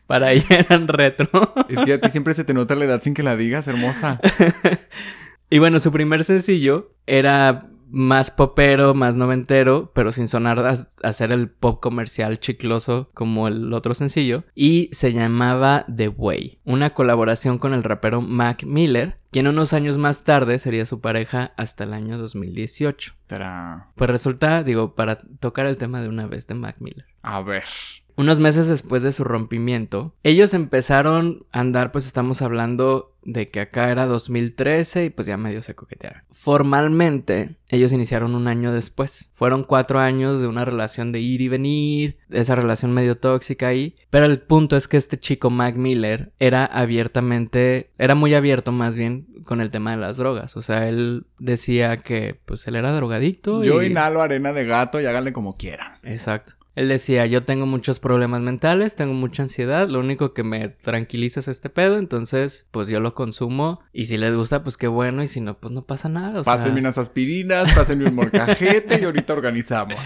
para 0.08 0.32
ella 0.32 0.46
eran 0.70 0.88
retro. 0.88 1.54
Es 1.70 1.80
que 1.82 1.94
a 1.94 2.02
ti 2.02 2.10
siempre 2.10 2.34
se 2.34 2.44
te 2.44 2.54
nota 2.54 2.76
la 2.76 2.86
edad 2.86 3.02
sin 3.02 3.14
que 3.14 3.24
la 3.24 3.36
digas, 3.36 3.68
hermosa. 3.68 4.20
Y 5.50 5.60
bueno, 5.60 5.80
su 5.80 5.92
primer 5.92 6.26
sencillo 6.26 6.92
era 7.06 7.70
más 7.90 8.32
popero, 8.32 8.94
más 8.94 9.16
noventero, 9.16 9.92
pero 9.94 10.12
sin 10.12 10.28
sonar 10.28 10.60
a, 10.60 11.14
ser 11.14 11.32
el 11.32 11.50
pop 11.50 11.80
comercial 11.82 12.40
chicloso 12.40 13.10
como 13.14 13.48
el 13.48 13.74
otro 13.74 13.94
sencillo. 13.94 14.44
Y 14.56 14.90
se 14.92 15.14
llamaba 15.14 15.86
The 15.94 16.10
Way, 16.10 16.60
una 16.66 16.94
colaboración 16.94 17.60
con 17.60 17.74
el 17.74 17.84
rapero 17.84 18.22
Mac 18.22 18.64
Miller, 18.64 19.20
quien 19.32 19.48
unos 19.48 19.72
años 19.72 19.98
más 19.98 20.26
tarde 20.26 20.60
sería 20.60 20.86
su 20.86 21.00
pareja 21.00 21.54
hasta 21.56 21.86
el 21.86 21.94
año 21.94 22.18
2018. 22.18 23.14
Tara. 23.28 23.88
Pues 23.96 24.10
resulta, 24.10 24.64
digo, 24.64 24.96
para 24.96 25.20
tocar 25.40 25.66
el 25.66 25.78
tema 25.78 26.02
de 26.02 26.10
una 26.10 26.28
vez 26.28 26.48
de 26.48 26.56
Mac 26.56 26.78
Miller. 26.80 27.06
A 27.22 27.42
ver. 27.42 27.64
Unos 28.18 28.40
meses 28.40 28.68
después 28.68 29.04
de 29.04 29.12
su 29.12 29.24
rompimiento, 29.24 30.14
ellos 30.24 30.54
empezaron 30.54 31.46
a 31.52 31.60
andar, 31.60 31.92
pues 31.92 32.08
estamos 32.08 32.42
hablando 32.42 33.14
de 33.24 33.50
que 33.50 33.60
acá 33.60 33.92
era 33.92 34.06
2013 34.06 35.06
y 35.06 35.10
pues 35.10 35.28
ya 35.28 35.38
medio 35.38 35.62
se 35.62 35.76
coquetearon. 35.76 36.24
Formalmente, 36.32 37.58
ellos 37.68 37.92
iniciaron 37.92 38.34
un 38.36 38.48
año 38.48 38.72
después. 38.72 39.30
Fueron 39.34 39.64
cuatro 39.66 40.00
años 40.00 40.42
de 40.42 40.48
una 40.48 40.66
relación 40.66 41.12
de 41.12 41.20
ir 41.20 41.42
y 41.42 41.50
venir, 41.50 42.18
de 42.30 42.40
esa 42.40 42.56
relación 42.56 42.94
medio 42.94 43.18
tóxica 43.18 43.68
ahí. 43.68 43.96
Pero 44.10 44.26
el 44.26 44.40
punto 44.40 44.78
es 44.78 44.88
que 44.88 44.98
este 44.98 45.20
chico 45.20 45.50
Mac 45.50 45.76
Miller 45.76 46.32
era 46.40 46.66
abiertamente, 46.66 47.92
era 47.98 48.16
muy 48.16 48.34
abierto 48.34 48.72
más 48.72 48.96
bien 48.96 49.28
con 49.46 49.62
el 49.62 49.72
tema 49.72 49.92
de 49.92 49.98
las 49.98 50.18
drogas. 50.18 50.56
O 50.58 50.62
sea, 50.62 50.88
él 50.88 51.26
decía 51.38 51.98
que 51.98 52.40
pues 52.46 52.66
él 52.68 52.78
era 52.78 52.94
drogadicto. 52.94 53.64
Yo 53.64 53.82
y... 53.82 53.88
inhalo 53.88 54.22
arena 54.22 54.54
de 54.54 54.66
gato 54.66 55.00
y 55.02 55.06
háganle 55.06 55.34
como 55.34 55.58
quieran. 55.58 55.98
Exacto. 56.04 56.57
Él 56.78 56.90
decía, 56.90 57.26
yo 57.26 57.44
tengo 57.44 57.66
muchos 57.66 57.98
problemas 57.98 58.42
mentales, 58.42 58.96
tengo 58.96 59.16
mucha 59.16 59.42
ansiedad, 59.42 59.90
lo 59.90 60.00
único 60.00 60.36
que 60.36 60.44
me 60.44 60.70
tranquiliza 60.70 61.40
es 61.40 61.48
este 61.48 61.72
pedo, 61.72 61.98
entonces 61.98 62.68
pues 62.70 62.88
yo 62.88 63.00
lo 63.00 63.16
consumo 63.16 63.80
y 63.94 64.06
si 64.06 64.20
les 64.20 64.36
gusta 64.36 64.64
pues 64.64 64.78
qué 64.78 64.88
bueno 64.88 65.24
y 65.24 65.28
si 65.28 65.42
no 65.42 65.58
pues 65.58 65.74
no 65.74 65.88
pasa 65.88 66.08
nada. 66.08 66.42
O 66.42 66.44
pásenme 66.44 66.74
sea... 66.74 66.82
unas 66.82 67.00
aspirinas, 67.00 67.74
pásenme 67.74 68.08
un 68.08 68.14
morcajete 68.14 69.00
y 69.02 69.06
ahorita 69.06 69.34
organizamos. 69.34 70.06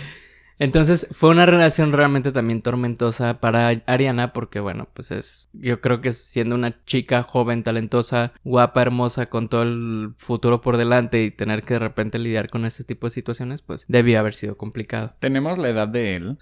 Entonces 0.61 1.07
fue 1.09 1.31
una 1.31 1.47
relación 1.47 1.91
realmente 1.91 2.31
también 2.31 2.61
tormentosa 2.61 3.39
para 3.39 3.69
Ariana 3.87 4.31
porque 4.31 4.59
bueno, 4.59 4.87
pues 4.93 5.09
es, 5.09 5.49
yo 5.53 5.81
creo 5.81 6.01
que 6.01 6.13
siendo 6.13 6.53
una 6.53 6.85
chica 6.85 7.23
joven, 7.23 7.63
talentosa, 7.63 8.33
guapa, 8.43 8.83
hermosa, 8.83 9.25
con 9.25 9.49
todo 9.49 9.63
el 9.63 10.13
futuro 10.19 10.61
por 10.61 10.77
delante 10.77 11.23
y 11.23 11.31
tener 11.31 11.63
que 11.63 11.73
de 11.73 11.79
repente 11.79 12.19
lidiar 12.19 12.51
con 12.51 12.65
ese 12.65 12.83
tipo 12.83 13.07
de 13.07 13.11
situaciones, 13.11 13.63
pues 13.63 13.85
debía 13.87 14.19
haber 14.19 14.35
sido 14.35 14.55
complicado. 14.55 15.15
¿Tenemos 15.19 15.57
la 15.57 15.69
edad 15.69 15.87
de 15.87 16.15
él? 16.15 16.37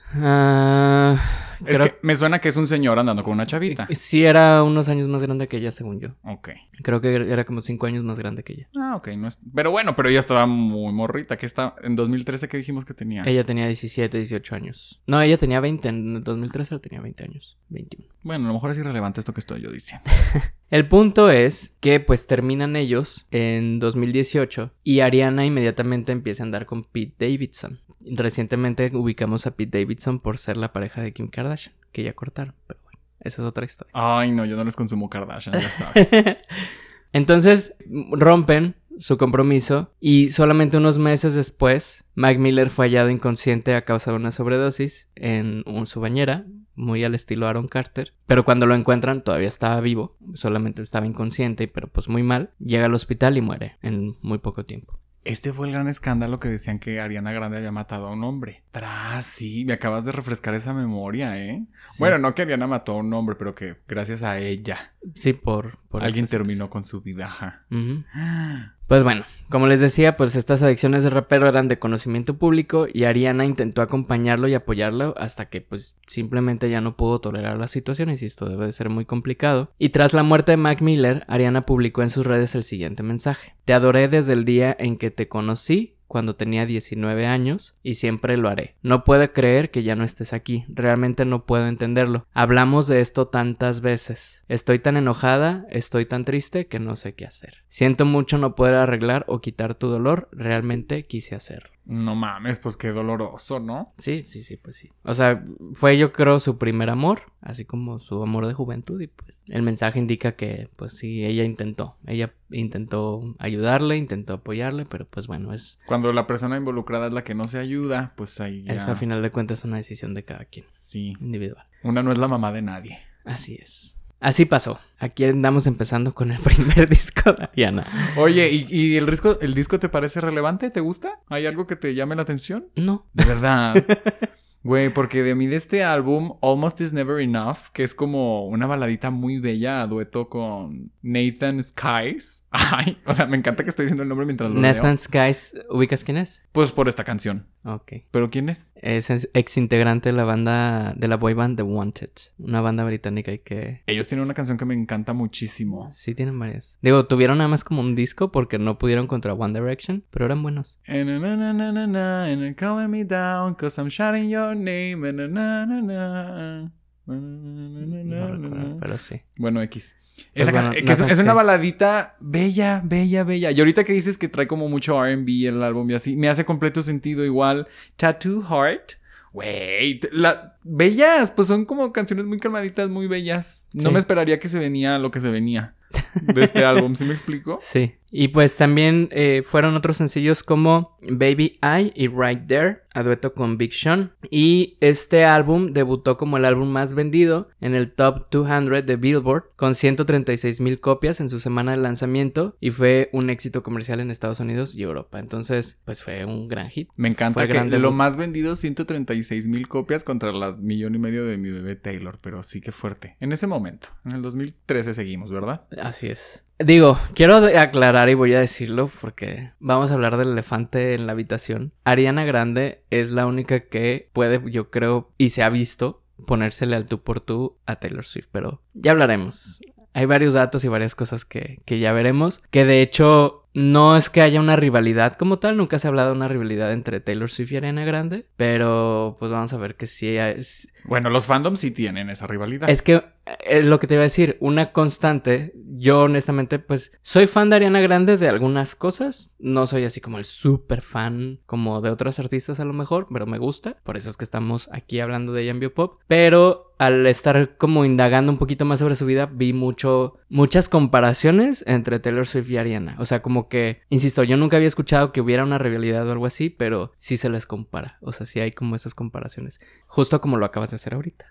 Es 1.65 1.77
creo 1.77 1.87
que 1.87 1.97
me 2.01 2.15
suena 2.15 2.39
que 2.39 2.49
es 2.49 2.57
un 2.57 2.67
señor 2.67 2.99
andando 2.99 3.23
con 3.23 3.33
una 3.33 3.45
chavita. 3.45 3.87
sí 3.91 4.25
era 4.25 4.63
unos 4.63 4.89
años 4.89 5.07
más 5.07 5.21
grande 5.21 5.47
que 5.47 5.57
ella, 5.57 5.71
según 5.71 5.99
yo. 5.99 6.09
Ok. 6.23 6.49
Creo 6.83 7.01
que 7.01 7.13
era 7.13 7.43
como 7.43 7.61
cinco 7.61 7.85
años 7.85 8.03
más 8.03 8.17
grande 8.17 8.43
que 8.43 8.53
ella. 8.53 8.69
Ah, 8.77 8.95
ok. 8.95 9.09
No 9.17 9.27
es... 9.27 9.39
Pero 9.53 9.71
bueno, 9.71 9.95
pero 9.95 10.09
ella 10.09 10.19
estaba 10.19 10.45
muy 10.45 10.93
morrita. 10.93 11.37
que 11.37 11.45
está 11.45 11.75
en 11.83 11.95
2013 11.95 12.47
que 12.47 12.57
dijimos 12.57 12.85
que 12.85 12.93
tenía? 12.93 13.23
Ella 13.25 13.43
tenía 13.43 13.65
17, 13.67 14.08
18 14.17 14.55
años. 14.55 15.01
No, 15.05 15.21
ella 15.21 15.37
tenía 15.37 15.59
20. 15.59 15.87
En 15.87 16.15
el 16.17 16.21
2013 16.21 16.73
ella 16.73 16.81
tenía 16.81 17.01
20 17.01 17.23
años. 17.23 17.57
21. 17.69 18.09
Bueno, 18.23 18.45
a 18.45 18.47
lo 18.47 18.53
mejor 18.55 18.71
es 18.71 18.77
irrelevante 18.77 19.21
esto 19.21 19.33
que 19.33 19.39
estoy 19.39 19.61
yo 19.61 19.71
diciendo. 19.71 20.09
El 20.69 20.87
punto 20.87 21.31
es 21.31 21.75
que 21.79 21.99
pues 21.99 22.27
terminan 22.27 22.75
ellos 22.75 23.25
en 23.31 23.79
2018 23.79 24.71
y 24.83 24.99
Ariana 24.99 25.45
inmediatamente 25.45 26.11
empieza 26.11 26.43
a 26.43 26.45
andar 26.45 26.65
con 26.65 26.83
Pete 26.83 27.15
Davidson. 27.27 27.79
Recientemente 28.01 28.91
ubicamos 28.93 29.47
a 29.47 29.55
Pete 29.55 29.79
Davidson 29.79 30.19
por 30.19 30.37
ser 30.37 30.57
la 30.57 30.71
pareja 30.71 31.01
de 31.01 31.11
Kim 31.11 31.27
Kardashian, 31.27 31.73
que 31.91 32.03
ya 32.03 32.13
cortaron, 32.13 32.53
pero 32.67 32.79
bueno, 32.83 32.99
esa 33.19 33.41
es 33.41 33.47
otra 33.47 33.65
historia. 33.65 33.91
Ay, 33.95 34.31
no, 34.31 34.45
yo 34.45 34.55
no 34.55 34.63
les 34.63 34.75
consumo 34.75 35.09
Kardashian, 35.09 35.59
ya 35.59 35.69
sabes. 35.69 36.07
Entonces 37.13 37.75
rompen 38.11 38.75
su 38.99 39.17
compromiso 39.17 39.93
y 39.99 40.29
solamente 40.29 40.77
unos 40.77 40.99
meses 40.99 41.33
después 41.33 42.05
Mac 42.15 42.37
Miller 42.37 42.69
fue 42.69 42.85
hallado 42.87 43.09
inconsciente 43.09 43.73
a 43.75 43.85
causa 43.85 44.11
de 44.11 44.17
una 44.17 44.31
sobredosis 44.31 45.09
en 45.15 45.63
un- 45.65 45.87
su 45.87 45.99
bañera, 45.99 46.45
muy 46.75 47.03
al 47.03 47.15
estilo 47.15 47.47
Aaron 47.47 47.67
Carter, 47.67 48.13
pero 48.25 48.45
cuando 48.45 48.65
lo 48.65 48.75
encuentran 48.75 49.21
todavía 49.23 49.47
estaba 49.49 49.81
vivo, 49.81 50.15
solamente 50.35 50.81
estaba 50.81 51.05
inconsciente, 51.07 51.67
pero 51.67 51.87
pues 51.87 52.07
muy 52.07 52.23
mal, 52.23 52.51
llega 52.59 52.85
al 52.85 52.93
hospital 52.93 53.35
y 53.37 53.41
muere 53.41 53.77
en 53.81 54.15
muy 54.21 54.37
poco 54.37 54.63
tiempo. 54.65 54.99
Este 55.25 55.51
fue 55.51 55.67
el 55.67 55.73
gran 55.73 55.89
escándalo 55.89 56.39
que 56.39 56.47
decían 56.47 56.79
que 56.79 57.01
Ariana 57.01 57.33
Grande 57.33 57.57
había 57.57 57.73
matado 57.73 58.07
a 58.07 58.13
un 58.13 58.23
hombre. 58.23 58.63
Tras, 58.71 59.25
sí, 59.25 59.65
me 59.65 59.73
acabas 59.73 60.05
de 60.05 60.13
refrescar 60.13 60.53
esa 60.53 60.73
memoria, 60.73 61.37
¿eh? 61.37 61.65
Sí. 61.91 61.97
Bueno, 61.99 62.17
no 62.17 62.33
que 62.33 62.43
Ariana 62.43 62.67
mató 62.67 62.93
a 62.93 62.97
un 62.99 63.13
hombre, 63.13 63.35
pero 63.35 63.53
que 63.53 63.75
gracias 63.87 64.23
a 64.23 64.39
ella 64.39 64.93
Sí, 65.15 65.33
por... 65.33 65.79
por 65.89 66.03
alguien 66.03 66.25
terminó 66.27 66.69
con 66.69 66.85
su 66.85 67.01
vida. 67.01 67.25
ajá. 67.25 67.65
Pues 68.89 69.03
bueno, 69.03 69.23
como 69.49 69.67
les 69.67 69.81
decía, 69.81 70.17
pues 70.17 70.35
estas 70.35 70.63
adicciones 70.63 71.03
de 71.03 71.11
rapero 71.11 71.47
eran 71.47 71.67
de 71.67 71.77
conocimiento 71.77 72.39
público 72.39 72.87
y 72.91 73.03
Ariana 73.03 73.45
intentó 73.45 73.83
acompañarlo 73.83 74.47
y 74.47 74.55
apoyarlo 74.55 75.13
hasta 75.15 75.47
que 75.47 75.61
pues 75.61 75.95
simplemente 76.07 76.71
ya 76.71 76.81
no 76.81 76.97
pudo 76.97 77.21
tolerar 77.21 77.59
la 77.59 77.67
situación 77.67 78.09
y 78.09 78.13
esto 78.13 78.49
debe 78.49 78.65
de 78.65 78.71
ser 78.71 78.89
muy 78.89 79.05
complicado. 79.05 79.69
Y 79.77 79.89
tras 79.89 80.15
la 80.15 80.23
muerte 80.23 80.53
de 80.53 80.57
Mac 80.57 80.81
Miller, 80.81 81.23
Ariana 81.27 81.67
publicó 81.67 82.01
en 82.01 82.09
sus 82.09 82.25
redes 82.25 82.55
el 82.55 82.63
siguiente 82.63 83.03
mensaje. 83.03 83.53
Te 83.63 83.73
adoré 83.73 84.07
desde 84.07 84.33
el 84.33 84.43
día 84.43 84.75
en 84.79 84.97
que 84.97 85.11
te 85.11 85.27
conocí 85.27 85.98
cuando 86.09 86.35
tenía 86.35 86.65
19 86.65 87.25
años 87.27 87.77
y 87.83 87.95
siempre 87.95 88.35
lo 88.35 88.49
haré. 88.49 88.75
No 88.81 89.05
puedo 89.05 89.31
creer 89.31 89.71
que 89.71 89.83
ya 89.83 89.95
no 89.95 90.03
estés 90.03 90.33
aquí, 90.33 90.65
realmente 90.67 91.23
no 91.23 91.45
puedo 91.45 91.67
entenderlo. 91.67 92.25
Hablamos 92.33 92.87
de 92.87 92.99
esto 92.99 93.27
tantas 93.27 93.79
veces. 93.79 94.43
Estoy 94.49 94.79
tan 94.79 94.97
enojada, 94.97 95.65
estoy 95.69 96.05
tan 96.05 96.25
triste 96.25 96.67
que 96.67 96.79
no 96.79 96.97
sé 96.97 97.13
qué 97.13 97.25
hacer. 97.25 97.63
Siento 97.67 98.03
mucho 98.05 98.37
no 98.37 98.55
poder 98.55 98.73
arreglar 98.73 99.23
o 99.27 99.39
quitar 99.39 99.75
tu 99.75 99.87
dolor, 99.87 100.27
realmente 100.31 101.05
quise 101.05 101.35
hacerlo. 101.35 101.69
No 101.85 102.13
mames, 102.13 102.59
pues 102.59 102.77
qué 102.77 102.89
doloroso, 102.89 103.59
¿no? 103.59 103.93
Sí, 103.97 104.23
sí, 104.27 104.43
sí, 104.43 104.57
pues 104.57 104.75
sí. 104.75 104.91
O 105.03 105.15
sea, 105.15 105.43
fue 105.73 105.97
yo 105.97 106.13
creo 106.13 106.39
su 106.39 106.57
primer 106.59 106.89
amor, 106.89 107.21
así 107.41 107.65
como 107.65 107.99
su 107.99 108.21
amor 108.21 108.45
de 108.45 108.53
juventud 108.53 109.01
y 109.01 109.07
pues 109.07 109.41
el 109.47 109.63
mensaje 109.63 109.97
indica 109.97 110.33
que 110.33 110.69
pues 110.75 110.93
sí, 110.97 111.25
ella 111.25 111.43
intentó, 111.43 111.97
ella 112.05 112.33
intentó 112.51 113.35
ayudarle, 113.39 113.97
intentó 113.97 114.33
apoyarle, 114.33 114.85
pero 114.85 115.07
pues 115.07 115.25
bueno, 115.27 115.53
es 115.53 115.79
Cuando 115.87 116.13
la 116.13 116.27
persona 116.27 116.57
involucrada 116.57 117.07
es 117.07 117.13
la 117.13 117.23
que 117.23 117.33
no 117.33 117.45
se 117.47 117.57
ayuda, 117.57 118.13
pues 118.15 118.39
ahí 118.39 118.63
ya... 118.63 118.73
eso 118.73 118.91
a 118.91 118.95
final 118.95 119.21
de 119.21 119.31
cuentas 119.31 119.59
es 119.59 119.65
una 119.65 119.77
decisión 119.77 120.13
de 120.13 120.23
cada 120.25 120.45
quien, 120.45 120.65
Sí, 120.71 121.13
individual. 121.19 121.65
una 121.83 122.03
no 122.03 122.11
es 122.11 122.17
la 122.17 122.27
mamá 122.27 122.51
de 122.51 122.61
nadie. 122.61 122.99
Así 123.25 123.55
es. 123.55 123.98
Así 124.19 124.45
pasó. 124.45 124.79
Aquí 124.99 125.23
andamos 125.23 125.65
empezando 125.67 126.13
con 126.13 126.31
el 126.31 126.39
primer 126.43 126.89
disco 126.89 127.33
de 127.33 127.43
Ariana. 127.43 127.85
Oye, 128.17 128.49
¿y, 128.49 128.65
y 128.69 128.97
el, 128.97 129.05
disco, 129.05 129.39
el 129.41 129.53
disco 129.53 129.79
te 129.79 129.89
parece 129.89 130.21
relevante? 130.21 130.69
¿Te 130.69 130.81
gusta? 130.81 131.19
¿Hay 131.27 131.45
algo 131.45 131.67
que 131.67 131.75
te 131.75 131.95
llame 131.95 132.15
la 132.15 132.23
atención? 132.23 132.67
No. 132.75 133.07
De 133.13 133.25
verdad. 133.25 133.75
Güey, 134.61 134.89
porque 134.89 135.23
de 135.23 135.35
mí 135.35 135.47
de 135.47 135.55
este 135.55 135.85
álbum, 135.85 136.37
Almost 136.41 136.81
Is 136.81 136.91
Never 136.91 137.21
Enough, 137.21 137.69
que 137.71 137.83
es 137.83 137.95
como 137.95 138.45
una 138.47 138.67
baladita 138.67 139.09
muy 139.09 139.39
bella 139.39 139.81
a 139.81 139.87
dueto 139.87 140.27
con 140.27 140.91
Nathan 141.01 141.63
Skies. 141.63 142.43
Ay, 142.51 142.97
o 143.05 143.13
sea, 143.13 143.27
me 143.27 143.37
encanta 143.37 143.63
que 143.63 143.69
estoy 143.69 143.85
diciendo 143.85 144.03
el 144.03 144.09
nombre 144.09 144.25
mientras 144.25 144.51
lo 144.51 144.59
Nathan 144.59 144.83
leo. 144.83 144.97
Skies, 144.97 145.55
¿ubicas 145.69 146.03
quién 146.03 146.17
es? 146.17 146.43
Pues 146.51 146.71
por 146.71 146.89
esta 146.89 147.03
canción. 147.03 147.45
Ok. 147.63 147.93
¿Pero 148.09 148.29
quién 148.31 148.49
es? 148.49 148.69
Es 148.75 149.09
ex 149.33 149.57
integrante 149.57 150.09
de 150.09 150.13
la 150.13 150.23
banda, 150.23 150.93
de 150.95 151.07
la 151.07 151.17
boy 151.17 151.33
band 151.35 151.57
The 151.57 151.63
Wanted. 151.63 152.09
Una 152.39 152.61
banda 152.61 152.83
británica 152.85 153.31
y 153.31 153.39
que 153.39 153.83
Ellos 153.85 154.07
tienen 154.07 154.25
una 154.25 154.33
canción 154.33 154.57
que 154.57 154.65
me 154.65 154.73
encanta 154.73 155.13
muchísimo. 155.13 155.89
sí 155.91 156.15
tienen 156.15 156.39
varias. 156.39 156.79
Digo, 156.81 157.05
tuvieron 157.05 157.37
nada 157.37 157.49
más 157.49 157.63
como 157.63 157.81
un 157.81 157.93
disco 157.95 158.31
porque 158.31 158.57
no 158.57 158.79
pudieron 158.79 159.05
contra 159.07 159.33
One 159.33 159.53
Direction, 159.53 160.03
pero 160.09 160.25
eran 160.25 160.41
buenos. 160.41 160.79
And 160.87 162.55
calling 162.55 162.89
me 162.89 163.03
down, 163.03 163.53
cause 163.55 163.79
I'm 163.79 163.89
shouting 163.89 164.29
your 164.29 164.55
name. 164.55 165.07
and 165.07 166.71
No 167.17 168.27
recuerdo, 168.37 168.77
pero 168.79 168.97
sí. 168.97 169.21
Bueno, 169.37 169.61
X. 169.63 169.95
Esa 170.33 170.51
ca- 170.51 170.67
bueno, 170.71 170.85
que 170.85 170.91
es, 170.91 171.19
una 171.19 171.33
baladita 171.33 172.15
bella, 172.19 172.81
bella, 172.83 173.23
bella. 173.23 173.51
Y 173.51 173.59
ahorita 173.59 173.83
que 173.83 173.93
dices 173.93 174.17
que 174.17 174.27
trae 174.27 174.47
como 174.47 174.67
mucho 174.67 175.01
RB 175.03 175.47
el 175.47 175.63
álbum 175.63 175.89
y 175.89 175.93
así, 175.93 176.15
me 176.17 176.27
hace 176.29 176.45
completo 176.45 176.81
sentido 176.81 177.23
igual. 177.25 177.67
Tattoo 177.95 178.41
Heart. 178.43 178.93
Güey, 179.31 179.99
la... 180.11 180.57
bellas, 180.63 181.29
pues 181.31 181.47
son 181.47 181.63
como 181.65 181.93
canciones 181.93 182.25
muy 182.25 182.39
calmaditas, 182.39 182.89
muy 182.89 183.05
bellas. 183.07 183.67
No 183.73 183.83
Sí. 183.89 183.93
me 183.93 183.99
esperaría 183.99 184.39
que 184.39 184.49
se 184.49 184.57
venía 184.57 184.97
lo 184.97 185.11
que 185.11 185.21
se 185.21 185.29
venía 185.29 185.75
de 186.21 186.43
este 186.43 186.65
álbum, 186.65 186.95
¿sí 186.95 187.05
me 187.05 187.13
explico? 187.13 187.59
Sí. 187.61 187.93
Y 188.11 188.29
pues 188.29 188.57
también 188.57 189.09
eh, 189.11 189.43
fueron 189.45 189.75
otros 189.75 189.97
sencillos 189.97 190.43
como 190.43 190.97
Baby 191.01 191.59
I 191.61 191.91
y 191.95 192.07
Right 192.07 192.47
There, 192.47 192.79
a 192.93 193.03
dueto 193.03 193.33
con 193.33 193.57
Big 193.57 193.73
Sean. 193.73 194.13
Y 194.29 194.77
este 194.79 195.25
álbum 195.25 195.73
debutó 195.73 196.17
como 196.17 196.37
el 196.37 196.45
álbum 196.45 196.69
más 196.69 196.93
vendido 196.93 197.49
en 197.61 197.75
el 197.75 197.91
Top 197.91 198.27
200 198.31 198.85
de 198.85 198.95
Billboard, 198.95 199.43
con 199.55 199.75
136 199.75 200.59
mil 200.59 200.79
copias 200.79 201.19
en 201.19 201.29
su 201.29 201.39
semana 201.39 201.71
de 201.71 201.77
lanzamiento 201.77 202.57
y 202.59 202.71
fue 202.71 203.09
un 203.13 203.29
éxito 203.29 203.63
comercial 203.63 203.99
en 203.99 204.11
Estados 204.11 204.39
Unidos 204.39 204.75
y 204.75 204.83
Europa. 204.83 205.19
Entonces, 205.19 205.79
pues 205.85 206.03
fue 206.03 206.25
un 206.25 206.47
gran 206.47 206.69
hit. 206.69 206.89
Me 206.95 207.09
encanta 207.09 207.41
Fue 207.41 207.47
que 207.47 207.53
gran 207.53 207.69
lo 207.79 207.91
más 207.91 208.17
vendido 208.17 208.55
136 208.55 209.47
mil 209.47 209.67
copias 209.67 210.03
contra 210.03 210.31
las 210.31 210.59
millón 210.59 210.95
y 210.95 210.99
medio 210.99 211.25
de 211.25 211.37
mi 211.37 211.49
bebé 211.49 211.75
Taylor, 211.75 212.19
pero 212.21 212.43
sí 212.43 212.61
que 212.61 212.71
fuerte. 212.71 213.15
En 213.19 213.31
ese 213.31 213.47
momento, 213.47 213.89
en 214.05 214.13
el 214.13 214.21
2013 214.21 214.93
seguimos, 214.93 215.31
¿verdad? 215.31 215.65
Así 215.81 216.07
es. 216.07 216.43
Digo, 216.59 216.99
quiero 217.13 217.35
aclarar 217.35 218.09
y 218.09 218.15
voy 218.15 218.33
a 218.33 218.39
decirlo 218.39 218.91
porque 218.99 219.51
vamos 219.59 219.91
a 219.91 219.93
hablar 219.93 220.17
del 220.17 220.33
elefante 220.33 220.93
en 220.93 221.07
la 221.07 221.13
habitación. 221.13 221.71
Ariana 221.85 222.25
Grande 222.25 222.83
es 222.89 223.11
la 223.11 223.25
única 223.25 223.61
que 223.61 224.09
puede, 224.11 224.41
yo 224.51 224.69
creo, 224.69 225.11
y 225.17 225.29
se 225.29 225.41
ha 225.41 225.49
visto 225.49 226.03
ponérsele 226.25 226.75
al 226.75 226.85
tú 226.85 227.01
por 227.01 227.21
tú 227.21 227.57
a 227.65 227.77
Taylor 227.77 228.05
Swift, 228.05 228.27
pero 228.31 228.61
ya 228.73 228.91
hablaremos. 228.91 229.59
Hay 229.93 230.05
varios 230.05 230.33
datos 230.33 230.63
y 230.63 230.67
varias 230.67 230.95
cosas 230.95 231.25
que, 231.25 231.61
que 231.65 231.79
ya 231.79 231.93
veremos. 231.93 232.41
Que 232.51 232.65
de 232.65 232.81
hecho, 232.81 233.47
No 233.53 233.97
es 233.97 234.09
que 234.09 234.21
haya 234.21 234.39
una 234.39 234.55
rivalidad 234.55 235.15
como 235.15 235.39
tal, 235.39 235.57
nunca 235.57 235.79
se 235.79 235.87
ha 235.87 235.89
hablado 235.89 236.11
de 236.11 236.17
una 236.17 236.27
rivalidad 236.27 236.71
entre 236.71 236.99
Taylor 236.99 237.29
Swift 237.29 237.51
y 237.51 237.57
Ariana 237.57 237.83
Grande, 237.83 238.27
pero 238.37 239.15
pues 239.19 239.31
vamos 239.31 239.51
a 239.53 239.57
ver 239.57 239.75
que 239.75 239.87
sí 239.87 240.15
es, 240.15 240.71
Bueno, 240.89 241.09
los 241.09 241.27
fandoms 241.27 241.59
sí 241.59 241.71
tienen 241.71 242.09
esa 242.09 242.27
rivalidad. 242.27 242.69
es 242.69 242.81
que 242.81 243.03
eh, 243.45 243.61
lo 243.61 243.79
que 243.79 243.87
te 243.87 243.93
iba 243.93 244.01
a 244.01 244.03
decir, 244.03 244.37
una 244.39 244.71
constante, 244.71 245.53
yo 245.55 246.01
honestamente 246.01 246.59
pues 246.59 246.91
soy 247.01 247.27
fan 247.27 247.49
de 247.49 247.57
Ariana 247.57 247.81
Grande 247.81 248.17
de 248.17 248.27
algunas 248.27 248.75
cosas, 248.75 249.31
no 249.39 249.67
soy 249.67 249.85
así 249.85 250.01
como 250.01 250.17
el 250.17 250.25
súper 250.25 250.81
fan 250.81 251.39
como 251.45 251.81
de 251.81 251.89
otras 251.89 252.19
artistas 252.19 252.59
a 252.59 252.65
lo 252.65 252.73
mejor, 252.73 253.07
pero 253.11 253.25
me 253.27 253.37
gusta, 253.37 253.77
por 253.83 253.97
eso 253.97 254.09
es 254.09 254.17
que 254.17 254.25
estamos 254.25 254.69
aquí 254.71 254.99
hablando 254.99 255.31
de 255.33 255.43
ella 255.43 255.51
en 255.51 255.59
pero 256.07 256.69
al 256.79 257.05
estar 257.07 257.57
como 257.57 257.83
indagando 257.83 258.31
un 258.31 258.37
poquito 258.37 258.63
más 258.63 258.79
sobre 258.79 258.95
su 258.95 259.05
vida, 259.05 259.25
vi 259.25 259.51
mucho, 259.51 260.17
muchas 260.29 260.69
comparaciones 260.69 261.65
entre 261.67 261.99
Taylor 261.99 262.25
Swift 262.25 262.49
y 262.49 262.57
Ariana. 262.57 262.95
O 262.99 263.05
sea, 263.05 263.21
como 263.21 263.49
que, 263.49 263.81
insisto, 263.89 264.23
yo 264.23 264.37
nunca 264.37 264.55
había 264.55 264.69
escuchado 264.69 265.11
que 265.11 265.19
hubiera 265.19 265.43
una 265.43 265.57
rivalidad 265.57 266.07
o 266.07 266.11
algo 266.13 266.25
así, 266.25 266.49
pero 266.49 266.93
sí 266.95 267.17
se 267.17 267.29
les 267.29 267.45
compara. 267.45 267.97
O 268.01 268.13
sea, 268.13 268.25
sí 268.25 268.39
hay 268.39 268.53
como 268.53 268.77
esas 268.77 268.95
comparaciones. 268.95 269.59
Justo 269.87 270.21
como 270.21 270.37
lo 270.37 270.45
acabas 270.45 270.71
de 270.71 270.77
hacer 270.79 270.93
ahorita. 270.95 271.25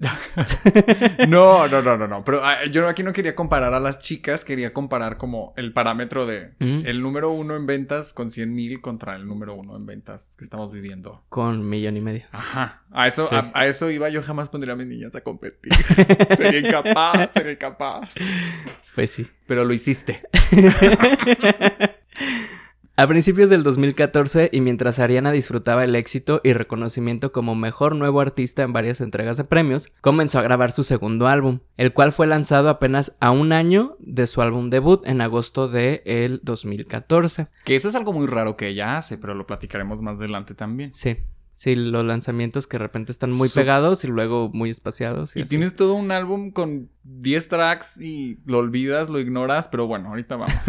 ¿no? 1.28 1.68
No, 1.68 1.80
no, 1.82 1.96
no, 1.96 2.06
no. 2.06 2.24
Pero 2.24 2.44
ah, 2.44 2.64
yo 2.70 2.86
aquí 2.88 3.02
no 3.02 3.12
quería 3.12 3.34
comparar 3.34 3.72
a 3.74 3.80
las 3.80 4.00
chicas, 4.00 4.44
quería 4.44 4.72
comparar 4.72 5.16
como 5.18 5.54
el 5.56 5.72
parámetro 5.72 6.26
de 6.26 6.52
Mm. 6.58 6.82
el 6.86 7.00
número 7.00 7.30
uno 7.30 7.56
en 7.56 7.66
ventas 7.66 8.12
con 8.12 8.30
100 8.30 8.54
mil 8.54 8.80
contra 8.80 9.16
el 9.16 9.26
número 9.26 9.54
uno 9.54 9.76
en 9.76 9.86
ventas 9.86 10.34
que 10.36 10.44
estamos 10.44 10.72
viviendo. 10.72 11.24
Con 11.28 11.66
millón 11.68 11.96
y 11.96 12.00
medio. 12.00 12.24
Ajá. 12.32 12.82
A 12.90 13.08
eso, 13.08 13.26
Sí. 13.28 13.34
a, 13.36 13.50
a 13.54 13.66
eso 13.66 13.90
iba. 13.90 14.08
Yo 14.08 14.22
jamás 14.22 14.48
pondría 14.48 14.74
a 14.74 14.76
mis 14.76 14.86
niñas 14.88 15.14
a 15.14 15.20
competir. 15.22 15.72
sería 16.36 16.60
incapaz, 16.60 17.30
sería 17.32 17.52
incapaz. 17.52 18.14
Pues 18.94 19.10
sí. 19.10 19.26
Pero 19.46 19.64
lo 19.64 19.72
hiciste. 19.74 20.22
A 22.96 23.08
principios 23.08 23.50
del 23.50 23.64
2014 23.64 24.50
y 24.52 24.60
mientras 24.60 25.00
Ariana 25.00 25.32
disfrutaba 25.32 25.82
el 25.82 25.96
éxito 25.96 26.40
y 26.44 26.52
reconocimiento 26.52 27.32
como 27.32 27.56
mejor 27.56 27.96
nuevo 27.96 28.20
artista 28.20 28.62
en 28.62 28.72
varias 28.72 29.00
entregas 29.00 29.36
de 29.36 29.42
premios, 29.42 29.92
comenzó 30.00 30.38
a 30.38 30.42
grabar 30.42 30.70
su 30.70 30.84
segundo 30.84 31.26
álbum, 31.26 31.58
el 31.76 31.92
cual 31.92 32.12
fue 32.12 32.28
lanzado 32.28 32.68
apenas 32.68 33.16
a 33.18 33.32
un 33.32 33.52
año 33.52 33.96
de 33.98 34.28
su 34.28 34.42
álbum 34.42 34.70
debut 34.70 35.04
en 35.08 35.22
agosto 35.22 35.66
de 35.66 36.02
el 36.06 36.38
2014. 36.44 37.48
Que 37.64 37.74
eso 37.74 37.88
es 37.88 37.96
algo 37.96 38.12
muy 38.12 38.28
raro 38.28 38.56
que 38.56 38.68
ella 38.68 38.96
hace, 38.96 39.18
pero 39.18 39.34
lo 39.34 39.44
platicaremos 39.44 40.00
más 40.00 40.18
adelante 40.18 40.54
también. 40.54 40.94
Sí, 40.94 41.16
sí, 41.50 41.74
los 41.74 42.04
lanzamientos 42.04 42.68
que 42.68 42.76
de 42.78 42.84
repente 42.84 43.10
están 43.10 43.32
muy 43.32 43.48
pegados 43.48 44.04
y 44.04 44.06
luego 44.06 44.50
muy 44.54 44.70
espaciados. 44.70 45.34
Y, 45.34 45.40
Y 45.40 45.42
así. 45.42 45.50
tienes 45.50 45.74
todo 45.74 45.94
un 45.94 46.12
álbum 46.12 46.52
con 46.52 46.90
10 47.02 47.48
tracks 47.48 48.00
y 48.00 48.38
lo 48.46 48.58
olvidas, 48.58 49.08
lo 49.08 49.18
ignoras, 49.18 49.66
pero 49.66 49.88
bueno, 49.88 50.10
ahorita 50.10 50.36
vamos. 50.36 50.54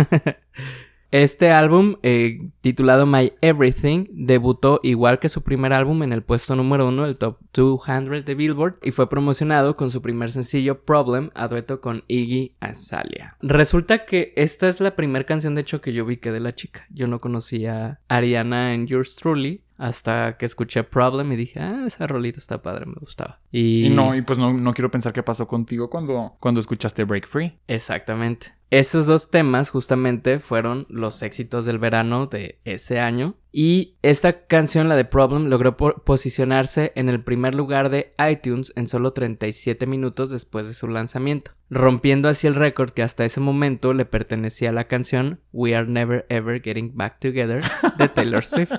Este 1.11 1.51
álbum, 1.51 1.95
eh, 2.03 2.39
titulado 2.61 3.05
My 3.05 3.33
Everything, 3.41 4.05
debutó 4.11 4.79
igual 4.83 5.19
que 5.19 5.29
su 5.29 5.43
primer 5.43 5.71
álbum 5.71 6.03
en 6.03 6.11
el 6.11 6.23
puesto 6.23 6.55
número 6.55 6.87
uno 6.87 7.05
del 7.05 7.17
Top 7.17 7.37
200 7.53 8.25
de 8.25 8.35
Billboard 8.35 8.79
y 8.83 8.91
fue 8.91 9.09
promocionado 9.09 9.75
con 9.75 9.91
su 9.91 10.01
primer 10.01 10.31
sencillo 10.31 10.81
Problem 10.83 11.29
a 11.33 11.47
dueto 11.47 11.79
con 11.79 12.03
Iggy 12.07 12.55
Azalea. 12.59 13.37
Resulta 13.41 14.05
que 14.05 14.33
esta 14.35 14.67
es 14.67 14.81
la 14.81 14.95
primera 14.95 15.25
canción 15.25 15.55
de 15.55 15.61
hecho 15.61 15.81
que 15.81 15.93
yo 15.93 16.05
vi 16.05 16.17
que 16.17 16.31
de 16.31 16.39
la 16.39 16.55
chica. 16.55 16.85
Yo 16.89 17.07
no 17.07 17.21
conocía 17.21 17.99
a 18.07 18.15
Ariana 18.15 18.73
en 18.73 18.87
Yours 18.87 19.15
Truly 19.15 19.61
hasta 19.77 20.37
que 20.37 20.45
escuché 20.45 20.83
Problem 20.83 21.31
y 21.31 21.35
dije, 21.35 21.59
ah, 21.59 21.83
esa 21.85 22.07
rolita 22.07 22.39
está 22.39 22.61
padre, 22.61 22.85
me 22.85 22.95
gustaba. 22.95 23.39
Y, 23.51 23.85
Y 23.85 23.89
no, 23.89 24.15
y 24.15 24.21
pues 24.21 24.39
no, 24.39 24.53
no 24.53 24.73
quiero 24.73 24.91
pensar 24.91 25.13
qué 25.13 25.23
pasó 25.23 25.47
contigo 25.47 25.89
cuando, 25.89 26.35
cuando 26.39 26.59
escuchaste 26.59 27.03
Break 27.03 27.27
Free. 27.27 27.57
Exactamente. 27.67 28.53
Estos 28.71 29.05
dos 29.05 29.29
temas 29.29 29.69
justamente 29.69 30.39
fueron 30.39 30.85
los 30.89 31.21
éxitos 31.21 31.65
del 31.65 31.77
verano 31.79 32.25
de 32.25 32.59
ese 32.65 32.99
año. 32.99 33.35
Y 33.51 33.95
esta 34.01 34.47
canción, 34.47 34.89
la 34.89 34.95
de 34.97 35.05
Problem, 35.05 35.45
logró 35.47 35.77
po- 35.77 36.03
posicionarse 36.03 36.91
en 36.95 37.07
el 37.07 37.23
primer 37.23 37.55
lugar 37.55 37.89
de 37.89 38.13
iTunes 38.29 38.73
en 38.75 38.87
solo 38.87 39.13
37 39.13 39.85
minutos 39.87 40.29
después 40.29 40.67
de 40.67 40.73
su 40.73 40.87
lanzamiento, 40.89 41.51
rompiendo 41.69 42.27
así 42.27 42.47
el 42.47 42.55
récord 42.55 42.89
que 42.91 43.03
hasta 43.03 43.23
ese 43.23 43.39
momento 43.39 43.93
le 43.93 44.05
pertenecía 44.05 44.69
a 44.71 44.73
la 44.73 44.85
canción 44.89 45.39
We 45.53 45.73
Are 45.75 45.87
Never 45.87 46.25
Ever 46.27 46.61
Getting 46.61 46.97
Back 46.97 47.19
Together 47.19 47.63
de 47.97 48.09
Taylor 48.09 48.43
Swift. 48.43 48.73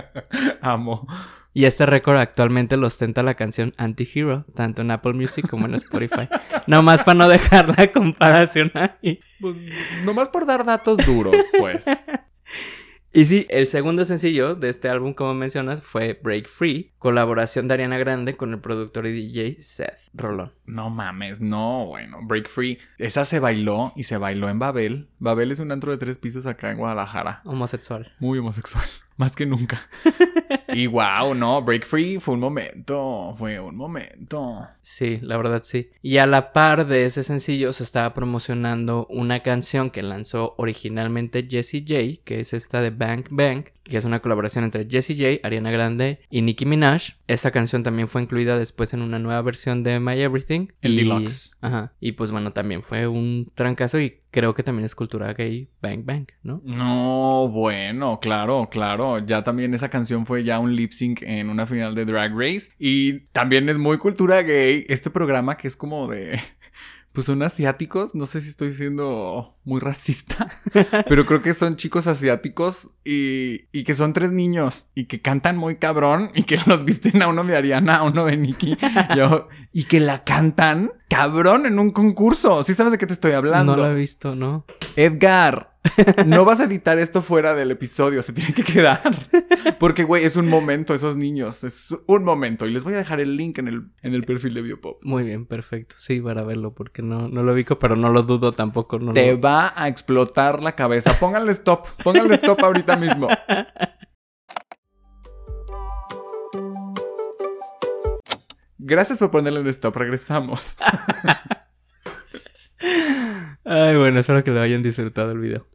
Amo. 0.60 1.06
Y 1.52 1.64
este 1.64 1.84
récord 1.84 2.16
actualmente 2.16 2.76
lo 2.76 2.86
ostenta 2.86 3.22
la 3.22 3.34
canción 3.34 3.74
Anti-Hero, 3.76 4.44
tanto 4.54 4.82
en 4.82 4.90
Apple 4.92 5.14
Music 5.14 5.48
como 5.48 5.66
en 5.66 5.74
Spotify. 5.74 6.28
Nomás 6.68 7.02
para 7.02 7.18
no 7.18 7.28
dejar 7.28 7.76
la 7.76 7.90
comparación 7.90 8.70
ahí. 8.74 9.18
Pues, 9.40 9.56
nomás 10.04 10.28
por 10.28 10.46
dar 10.46 10.64
datos 10.64 10.98
duros, 11.04 11.36
pues. 11.58 11.84
Y 13.12 13.24
sí, 13.24 13.46
el 13.50 13.66
segundo 13.66 14.04
sencillo 14.04 14.54
de 14.54 14.68
este 14.68 14.88
álbum, 14.88 15.14
como 15.14 15.34
mencionas, 15.34 15.82
fue 15.82 16.20
Break 16.22 16.46
Free, 16.46 16.92
colaboración 17.00 17.66
de 17.66 17.74
Ariana 17.74 17.98
Grande 17.98 18.36
con 18.36 18.52
el 18.52 18.60
productor 18.60 19.06
y 19.06 19.12
DJ 19.12 19.62
Seth 19.62 19.98
Rolón. 20.12 20.52
No 20.66 20.90
mames, 20.90 21.40
no, 21.40 21.86
bueno. 21.86 22.18
Break 22.22 22.48
Free. 22.48 22.78
Esa 22.98 23.24
se 23.24 23.40
bailó 23.40 23.92
y 23.96 24.04
se 24.04 24.18
bailó 24.18 24.48
en 24.50 24.58
Babel. 24.58 25.08
Babel 25.18 25.50
es 25.50 25.58
un 25.58 25.72
antro 25.72 25.90
de 25.90 25.98
tres 25.98 26.18
pisos 26.18 26.46
acá 26.46 26.70
en 26.70 26.76
Guadalajara. 26.76 27.40
Homosexual. 27.44 28.12
Muy 28.20 28.38
homosexual. 28.38 28.84
Más 29.16 29.34
que 29.34 29.46
nunca. 29.46 29.80
y 30.68 30.86
wow, 30.86 31.34
no. 31.34 31.62
Break 31.62 31.86
Free 31.86 32.20
fue 32.20 32.34
un 32.34 32.40
momento. 32.40 33.34
Fue 33.36 33.58
un 33.60 33.76
momento. 33.76 34.68
Sí, 34.82 35.18
la 35.22 35.36
verdad 35.36 35.62
sí. 35.64 35.90
Y 36.02 36.18
a 36.18 36.26
la 36.26 36.52
par 36.52 36.86
de 36.86 37.06
ese 37.06 37.24
sencillo 37.24 37.72
se 37.72 37.82
estaba 37.82 38.14
promocionando 38.14 39.06
una 39.10 39.40
canción 39.40 39.90
que 39.90 40.02
lanzó 40.02 40.54
originalmente 40.58 41.46
Jessie 41.50 41.84
J, 41.86 42.22
que 42.24 42.40
es 42.40 42.52
esta 42.52 42.80
de 42.80 42.90
Bank 42.90 43.28
Bank, 43.30 43.70
que 43.90 43.98
es 43.98 44.04
una 44.04 44.20
colaboración 44.20 44.64
entre 44.64 44.88
Jessie 44.88 45.16
J, 45.16 45.46
Ariana 45.46 45.70
Grande 45.70 46.20
y 46.30 46.40
Nicki 46.42 46.64
Minaj. 46.64 47.16
Esta 47.26 47.50
canción 47.50 47.82
también 47.82 48.08
fue 48.08 48.22
incluida 48.22 48.58
después 48.58 48.94
en 48.94 49.02
una 49.02 49.18
nueva 49.18 49.42
versión 49.42 49.82
de 49.82 50.00
My 50.00 50.18
Everything. 50.20 50.68
El 50.80 50.94
y... 50.94 50.96
deluxe. 50.98 51.52
Ajá. 51.60 51.92
Y 52.00 52.12
pues 52.12 52.30
bueno, 52.30 52.52
también 52.52 52.82
fue 52.82 53.06
un 53.06 53.50
trancazo 53.54 54.00
y 54.00 54.20
creo 54.30 54.54
que 54.54 54.62
también 54.62 54.86
es 54.86 54.94
cultura 54.94 55.34
gay 55.34 55.68
Bang 55.82 56.04
Bang, 56.04 56.28
¿no? 56.42 56.62
No, 56.64 57.48
bueno, 57.48 58.20
claro, 58.20 58.68
claro. 58.70 59.18
Ya 59.18 59.44
también 59.44 59.74
esa 59.74 59.90
canción 59.90 60.26
fue 60.26 60.44
ya 60.44 60.58
un 60.58 60.74
lip 60.74 60.92
sync 60.92 61.22
en 61.22 61.50
una 61.50 61.66
final 61.66 61.94
de 61.94 62.04
Drag 62.04 62.32
Race. 62.34 62.72
Y 62.78 63.20
también 63.32 63.68
es 63.68 63.78
muy 63.78 63.98
cultura 63.98 64.42
gay 64.42 64.86
este 64.88 65.10
programa 65.10 65.56
que 65.56 65.68
es 65.68 65.76
como 65.76 66.08
de. 66.08 66.40
Pues 67.12 67.26
son 67.26 67.42
asiáticos. 67.42 68.14
No 68.14 68.26
sé 68.26 68.40
si 68.40 68.48
estoy 68.48 68.70
siendo 68.70 69.56
muy 69.64 69.80
racista. 69.80 70.48
pero 71.08 71.26
creo 71.26 71.42
que 71.42 71.54
son 71.54 71.76
chicos 71.76 72.06
asiáticos 72.06 72.90
y, 73.04 73.66
y 73.72 73.84
que 73.84 73.94
son 73.94 74.12
tres 74.12 74.32
niños 74.32 74.88
y 74.94 75.06
que 75.06 75.20
cantan 75.20 75.56
muy 75.56 75.76
cabrón 75.76 76.30
y 76.34 76.44
que 76.44 76.58
los 76.66 76.84
visten 76.84 77.22
a 77.22 77.28
uno 77.28 77.44
de 77.44 77.56
Ariana, 77.56 77.96
a 77.96 78.02
uno 78.04 78.26
de 78.26 78.36
Nicki 78.36 78.76
y, 79.72 79.84
que 79.84 80.00
la 80.00 80.24
cantan 80.24 80.92
cabrón 81.10 81.66
en 81.66 81.78
un 81.78 81.90
concurso. 81.90 82.62
¿Sí 82.62 82.72
sabes 82.72 82.92
de 82.92 82.98
qué 82.98 83.06
te 83.06 83.12
estoy 83.12 83.32
hablando? 83.32 83.76
No 83.76 83.82
lo 83.82 83.90
he 83.90 83.94
visto, 83.94 84.34
¿no? 84.34 84.64
Edgar, 84.96 85.76
no 86.26 86.44
vas 86.44 86.60
a 86.60 86.64
editar 86.64 86.98
esto 86.98 87.20
fuera 87.22 87.54
del 87.54 87.70
episodio, 87.70 88.22
se 88.22 88.32
tiene 88.32 88.52
que 88.54 88.64
quedar. 88.64 89.00
Porque, 89.78 90.04
güey, 90.04 90.24
es 90.24 90.36
un 90.36 90.48
momento, 90.48 90.94
esos 90.94 91.16
niños, 91.16 91.62
es 91.64 91.94
un 92.06 92.24
momento. 92.24 92.66
Y 92.66 92.72
les 92.72 92.84
voy 92.84 92.94
a 92.94 92.98
dejar 92.98 93.20
el 93.20 93.36
link 93.36 93.58
en 93.58 93.68
el, 93.68 93.82
en 94.02 94.14
el 94.14 94.24
perfil 94.24 94.54
de 94.54 94.62
Biopop. 94.62 95.04
Muy 95.04 95.22
bien, 95.24 95.46
perfecto. 95.46 95.94
Sí, 95.98 96.20
para 96.20 96.42
verlo, 96.42 96.74
porque 96.74 97.02
no, 97.02 97.28
no 97.28 97.42
lo 97.42 97.52
ubico, 97.52 97.78
pero 97.78 97.96
no 97.96 98.10
lo 98.10 98.22
dudo 98.22 98.52
tampoco. 98.52 98.98
No, 98.98 99.12
Te 99.12 99.32
lo- 99.32 99.40
va 99.40 99.72
a 99.76 99.88
explotar 99.88 100.62
la 100.62 100.74
cabeza. 100.74 101.18
Pónganle 101.18 101.52
stop, 101.52 101.86
pónganle 102.02 102.34
stop 102.36 102.62
ahorita 102.64 102.96
mismo. 102.96 103.28
Gracias 108.82 109.18
por 109.18 109.30
ponerle 109.30 109.60
un 109.60 109.68
stop, 109.68 109.94
regresamos. 109.94 110.72
Ay, 113.64 113.98
bueno, 113.98 114.20
espero 114.20 114.42
que 114.42 114.52
lo 114.52 114.62
hayan 114.62 114.82
disfrutado 114.82 115.32
el 115.32 115.38
video. 115.38 115.66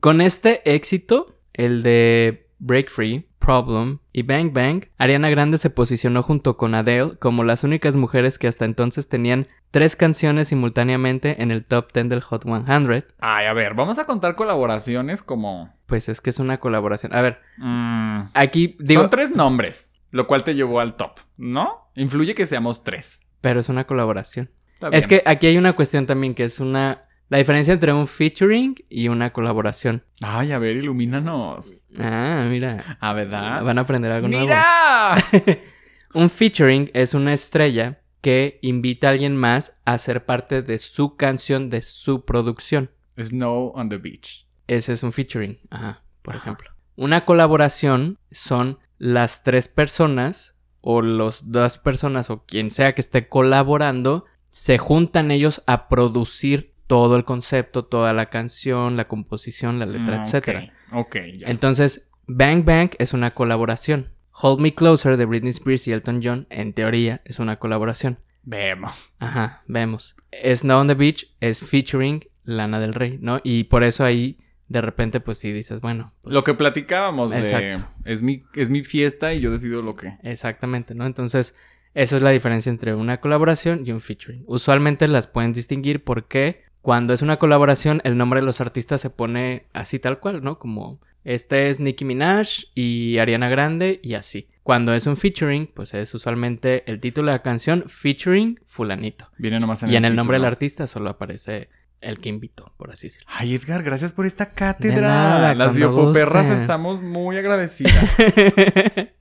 Con 0.00 0.20
este 0.20 0.74
éxito, 0.74 1.38
el 1.52 1.84
de 1.84 2.48
Break 2.58 2.90
Free, 2.90 3.28
Problem 3.44 3.98
y 4.10 4.22
Bang 4.22 4.54
Bang, 4.54 4.86
Ariana 4.96 5.28
Grande 5.28 5.58
se 5.58 5.68
posicionó 5.68 6.22
junto 6.22 6.56
con 6.56 6.74
Adele 6.74 7.18
como 7.18 7.44
las 7.44 7.62
únicas 7.62 7.94
mujeres 7.94 8.38
que 8.38 8.48
hasta 8.48 8.64
entonces 8.64 9.10
tenían 9.10 9.48
tres 9.70 9.96
canciones 9.96 10.48
simultáneamente 10.48 11.42
en 11.42 11.50
el 11.50 11.62
top 11.64 11.92
10 11.92 12.08
del 12.08 12.22
Hot 12.22 12.44
100. 12.44 13.04
Ay, 13.18 13.46
a 13.46 13.52
ver, 13.52 13.74
vamos 13.74 13.98
a 13.98 14.06
contar 14.06 14.34
colaboraciones 14.34 15.22
como... 15.22 15.74
Pues 15.84 16.08
es 16.08 16.22
que 16.22 16.30
es 16.30 16.38
una 16.38 16.58
colaboración. 16.58 17.14
A 17.14 17.20
ver, 17.20 17.42
mm, 17.58 18.28
aquí 18.32 18.78
digo, 18.80 19.02
Son 19.02 19.10
tres 19.10 19.36
nombres, 19.36 19.92
lo 20.10 20.26
cual 20.26 20.42
te 20.42 20.54
llevó 20.54 20.80
al 20.80 20.96
top, 20.96 21.20
¿no? 21.36 21.90
Influye 21.96 22.34
que 22.34 22.46
seamos 22.46 22.82
tres. 22.82 23.20
pero 23.42 23.60
es 23.60 23.68
una 23.68 23.84
colaboración. 23.84 24.50
Es 24.90 25.06
que 25.06 25.22
aquí 25.26 25.46
hay 25.46 25.58
una 25.58 25.74
cuestión 25.74 26.06
también 26.06 26.34
que 26.34 26.44
es 26.44 26.60
una... 26.60 27.03
La 27.28 27.38
diferencia 27.38 27.72
entre 27.74 27.92
un 27.92 28.06
featuring 28.06 28.76
y 28.88 29.08
una 29.08 29.32
colaboración. 29.32 30.04
Ay, 30.22 30.52
a 30.52 30.58
ver, 30.58 30.76
ilumínanos. 30.76 31.84
Ah, 31.98 32.46
mira. 32.48 32.98
¿A 33.00 33.12
verdad? 33.14 33.64
Van 33.64 33.78
a 33.78 33.82
aprender 33.82 34.12
algo 34.12 34.28
nuevo. 34.28 34.46
¡Mira! 34.46 35.16
Un 36.14 36.30
featuring 36.30 36.90
es 36.94 37.12
una 37.12 37.32
estrella 37.32 38.00
que 38.20 38.60
invita 38.62 39.08
a 39.08 39.10
alguien 39.10 39.36
más 39.36 39.76
a 39.84 39.98
ser 39.98 40.24
parte 40.24 40.62
de 40.62 40.78
su 40.78 41.16
canción, 41.16 41.70
de 41.70 41.82
su 41.82 42.24
producción. 42.24 42.90
Snow 43.20 43.72
on 43.74 43.88
the 43.88 43.96
Beach. 43.98 44.46
Ese 44.68 44.92
es 44.92 45.02
un 45.02 45.10
featuring, 45.12 45.58
ajá, 45.70 46.04
por 46.22 46.34
Ajá. 46.36 46.44
ejemplo. 46.44 46.70
Una 46.94 47.24
colaboración 47.24 48.18
son 48.30 48.78
las 48.98 49.42
tres 49.42 49.66
personas 49.66 50.54
o 50.80 51.02
los 51.02 51.50
dos 51.50 51.78
personas 51.78 52.30
o 52.30 52.44
quien 52.44 52.70
sea 52.70 52.94
que 52.94 53.00
esté 53.00 53.28
colaborando, 53.28 54.24
se 54.50 54.78
juntan 54.78 55.32
ellos 55.32 55.62
a 55.66 55.88
producir 55.88 56.73
todo 56.86 57.16
el 57.16 57.24
concepto, 57.24 57.84
toda 57.84 58.12
la 58.12 58.26
canción, 58.26 58.96
la 58.96 59.06
composición, 59.06 59.78
la 59.78 59.86
letra, 59.86 60.18
Mm, 60.18 60.22
etcétera. 60.22 60.72
Ok, 60.92 61.16
ya. 61.38 61.48
Entonces, 61.48 62.08
Bang 62.26 62.64
Bang 62.64 62.90
es 62.98 63.12
una 63.12 63.30
colaboración. 63.32 64.10
Hold 64.32 64.60
Me 64.60 64.74
Closer 64.74 65.16
de 65.16 65.24
Britney 65.26 65.50
Spears 65.50 65.86
y 65.88 65.92
Elton 65.92 66.20
John, 66.22 66.46
en 66.50 66.72
teoría, 66.72 67.22
es 67.24 67.38
una 67.38 67.56
colaboración. 67.56 68.18
Vemos. 68.42 69.12
Ajá, 69.18 69.62
vemos. 69.66 70.16
Snow 70.54 70.80
on 70.80 70.88
the 70.88 70.94
Beach 70.94 71.34
es 71.40 71.60
featuring 71.60 72.24
Lana 72.44 72.80
del 72.80 72.94
Rey, 72.94 73.18
¿no? 73.20 73.40
Y 73.42 73.64
por 73.64 73.84
eso 73.84 74.04
ahí, 74.04 74.38
de 74.68 74.80
repente, 74.80 75.20
pues 75.20 75.38
sí 75.38 75.52
dices, 75.52 75.80
bueno. 75.80 76.12
pues, 76.20 76.34
Lo 76.34 76.42
que 76.44 76.52
platicábamos 76.54 77.30
de 77.30 77.78
es 78.04 78.22
mi, 78.22 78.44
es 78.54 78.68
mi 78.70 78.84
fiesta 78.84 79.32
y 79.32 79.40
yo 79.40 79.50
decido 79.50 79.80
lo 79.82 79.94
que. 79.94 80.18
Exactamente, 80.22 80.94
¿no? 80.94 81.06
Entonces, 81.06 81.54
esa 81.94 82.16
es 82.16 82.22
la 82.22 82.30
diferencia 82.30 82.70
entre 82.70 82.94
una 82.94 83.20
colaboración 83.20 83.86
y 83.86 83.92
un 83.92 84.00
featuring. 84.00 84.42
Usualmente 84.46 85.06
las 85.08 85.26
pueden 85.26 85.52
distinguir 85.52 86.02
porque 86.04 86.64
cuando 86.84 87.14
es 87.14 87.22
una 87.22 87.38
colaboración, 87.38 88.02
el 88.04 88.18
nombre 88.18 88.40
de 88.40 88.46
los 88.46 88.60
artistas 88.60 89.00
se 89.00 89.08
pone 89.08 89.64
así 89.72 89.98
tal 89.98 90.18
cual, 90.20 90.44
¿no? 90.44 90.58
Como 90.58 91.00
este 91.24 91.70
es 91.70 91.80
Nicki 91.80 92.04
Minaj 92.04 92.46
y 92.74 93.16
Ariana 93.16 93.48
Grande 93.48 94.00
y 94.02 94.12
así. 94.12 94.50
Cuando 94.62 94.92
es 94.92 95.06
un 95.06 95.16
featuring, 95.16 95.66
pues 95.66 95.94
es 95.94 96.12
usualmente 96.12 96.84
el 96.86 97.00
título 97.00 97.28
de 97.30 97.38
la 97.38 97.42
canción 97.42 97.84
featuring 97.88 98.60
fulanito. 98.66 99.30
Viene 99.38 99.60
nomás 99.60 99.82
en 99.82 99.92
y 99.92 99.96
en 99.96 100.04
el 100.04 100.14
nombre 100.14 100.36
del 100.36 100.44
artista 100.44 100.86
solo 100.86 101.08
aparece 101.08 101.70
el 102.02 102.18
que 102.20 102.28
invitó, 102.28 102.74
por 102.76 102.90
así 102.90 103.06
decirlo. 103.06 103.28
Ay, 103.32 103.54
Edgar, 103.54 103.82
gracias 103.82 104.12
por 104.12 104.26
esta 104.26 104.52
cátedra. 104.52 105.08
nada, 105.08 105.54
Las 105.54 105.72
biopoperras 105.72 106.48
gusten. 106.48 106.60
estamos 106.60 107.00
muy 107.00 107.38
agradecidas. 107.38 107.94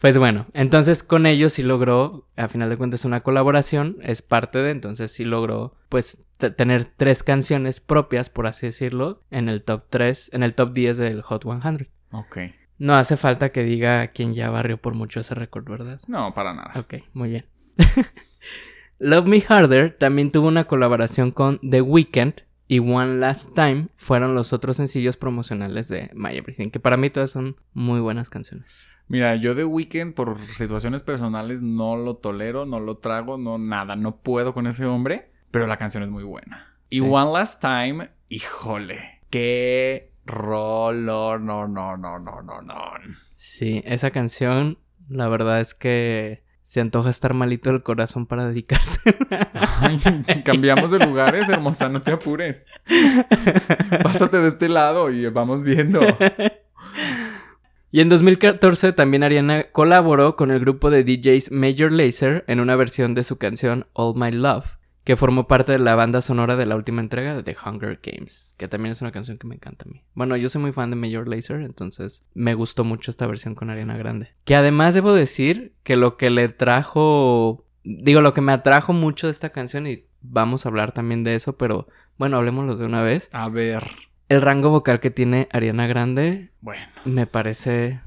pues 0.00 0.16
bueno, 0.16 0.46
entonces 0.52 1.02
con 1.02 1.26
ellos 1.26 1.54
sí 1.54 1.62
logró, 1.62 2.26
a 2.36 2.48
final 2.48 2.68
de 2.68 2.76
cuentas 2.76 3.04
una 3.04 3.20
colaboración, 3.20 3.96
es 4.02 4.22
parte 4.22 4.58
de, 4.58 4.70
entonces 4.70 5.12
sí 5.12 5.24
logró 5.24 5.74
pues 5.88 6.28
tener 6.56 6.84
tres 6.84 7.22
canciones 7.22 7.80
propias, 7.80 8.30
por 8.30 8.46
así 8.46 8.66
decirlo, 8.66 9.22
en 9.30 9.48
el 9.48 9.62
top 9.64 9.84
3, 9.90 10.30
en 10.34 10.42
el 10.42 10.54
top 10.54 10.72
10 10.72 10.96
del 10.98 11.22
Hot 11.22 11.42
100. 11.42 11.88
ok. 12.12 12.38
No 12.80 12.94
hace 12.94 13.16
falta 13.16 13.50
que 13.50 13.64
diga 13.64 14.06
quién 14.08 14.34
ya 14.34 14.50
barrió 14.50 14.80
por 14.80 14.94
mucho 14.94 15.18
ese 15.18 15.34
récord, 15.34 15.68
¿verdad? 15.68 16.00
No, 16.06 16.32
para 16.32 16.54
nada. 16.54 16.74
Ok, 16.76 16.94
muy 17.12 17.28
bien. 17.30 17.46
Love 19.00 19.26
Me 19.26 19.44
Harder 19.48 19.96
también 19.98 20.30
tuvo 20.30 20.46
una 20.46 20.66
colaboración 20.66 21.32
con 21.32 21.58
The 21.68 21.82
Weeknd 21.82 22.34
y 22.68 22.78
One 22.78 23.16
Last 23.18 23.54
Time 23.54 23.88
fueron 23.96 24.34
los 24.36 24.52
otros 24.52 24.76
sencillos 24.76 25.16
promocionales 25.16 25.88
de 25.88 26.10
My 26.14 26.36
Everything, 26.36 26.70
que 26.70 26.78
para 26.78 26.96
mí 26.96 27.10
todas 27.10 27.32
son 27.32 27.56
muy 27.72 27.98
buenas 27.98 28.30
canciones. 28.30 28.86
Mira, 29.08 29.36
yo 29.36 29.54
de 29.54 29.64
Weekend 29.64 30.14
por 30.14 30.38
situaciones 30.38 31.02
personales 31.02 31.62
no 31.62 31.96
lo 31.96 32.16
tolero, 32.16 32.66
no 32.66 32.78
lo 32.78 32.98
trago, 32.98 33.38
no 33.38 33.56
nada, 33.56 33.96
no 33.96 34.16
puedo 34.16 34.52
con 34.52 34.66
ese 34.66 34.84
hombre, 34.84 35.30
pero 35.50 35.66
la 35.66 35.78
canción 35.78 36.02
es 36.02 36.10
muy 36.10 36.24
buena. 36.24 36.76
Y 36.90 37.00
Sí. 37.00 37.06
One 37.08 37.32
Last 37.32 37.60
Time, 37.62 38.10
híjole, 38.28 39.20
qué 39.30 40.12
rollo, 40.26 41.38
no, 41.38 41.66
no, 41.66 41.96
no, 41.96 42.18
no, 42.18 42.42
no, 42.42 42.62
no. 42.62 42.74
Sí, 43.32 43.82
esa 43.86 44.10
canción, 44.10 44.78
la 45.08 45.28
verdad 45.28 45.60
es 45.60 45.72
que 45.74 46.44
se 46.68 46.82
antoja 46.82 47.08
estar 47.08 47.32
malito 47.32 47.70
el 47.70 47.82
corazón 47.82 48.26
para 48.26 48.46
dedicarse. 48.46 49.00
Ay, 49.80 49.98
cambiamos 50.44 50.90
de 50.90 50.98
lugares, 50.98 51.48
hermosa, 51.48 51.88
no 51.88 52.02
te 52.02 52.12
apures. 52.12 52.62
Pásate 54.02 54.36
de 54.36 54.48
este 54.48 54.68
lado 54.68 55.10
y 55.10 55.26
vamos 55.30 55.64
viendo. 55.64 56.00
Y 57.90 58.00
en 58.00 58.10
2014 58.10 58.92
también 58.92 59.22
Ariana 59.22 59.64
colaboró 59.72 60.36
con 60.36 60.50
el 60.50 60.60
grupo 60.60 60.90
de 60.90 61.04
DJs 61.04 61.52
Major 61.52 61.90
Lazer 61.90 62.44
en 62.46 62.60
una 62.60 62.76
versión 62.76 63.14
de 63.14 63.24
su 63.24 63.38
canción 63.38 63.86
All 63.94 64.14
My 64.14 64.30
Love, 64.30 64.76
que 65.04 65.16
formó 65.16 65.48
parte 65.48 65.72
de 65.72 65.78
la 65.78 65.94
banda 65.94 66.20
sonora 66.20 66.56
de 66.56 66.66
la 66.66 66.76
última 66.76 67.00
entrega 67.00 67.34
de 67.34 67.42
The 67.42 67.56
Hunger 67.64 67.98
Games, 68.02 68.54
que 68.58 68.68
también 68.68 68.92
es 68.92 69.00
una 69.00 69.10
canción 69.10 69.38
que 69.38 69.46
me 69.46 69.54
encanta 69.54 69.86
a 69.86 69.90
mí. 69.90 70.04
Bueno, 70.12 70.36
yo 70.36 70.50
soy 70.50 70.60
muy 70.60 70.72
fan 70.72 70.90
de 70.90 70.96
Major 70.96 71.26
Lazer, 71.26 71.62
entonces 71.62 72.22
me 72.34 72.52
gustó 72.52 72.84
mucho 72.84 73.10
esta 73.10 73.26
versión 73.26 73.54
con 73.54 73.70
Ariana 73.70 73.96
Grande. 73.96 74.34
Que 74.44 74.54
además 74.54 74.92
debo 74.92 75.14
decir 75.14 75.72
que 75.82 75.96
lo 75.96 76.18
que 76.18 76.28
le 76.28 76.50
trajo, 76.50 77.64
digo, 77.84 78.20
lo 78.20 78.34
que 78.34 78.42
me 78.42 78.52
atrajo 78.52 78.92
mucho 78.92 79.28
de 79.28 79.30
esta 79.30 79.48
canción, 79.48 79.86
y 79.86 80.04
vamos 80.20 80.66
a 80.66 80.68
hablar 80.68 80.92
también 80.92 81.24
de 81.24 81.36
eso, 81.36 81.56
pero 81.56 81.88
bueno, 82.18 82.36
hablemoslo 82.36 82.76
de 82.76 82.84
una 82.84 83.00
vez. 83.00 83.30
A 83.32 83.48
ver, 83.48 83.84
El 84.28 84.42
rango 84.42 84.70
vocal 84.70 85.00
que 85.00 85.10
tiene 85.10 85.48
Ariana 85.52 85.86
Grande 85.86 86.50
bueno. 86.60 86.82
me 87.04 87.26
parece 87.26 88.00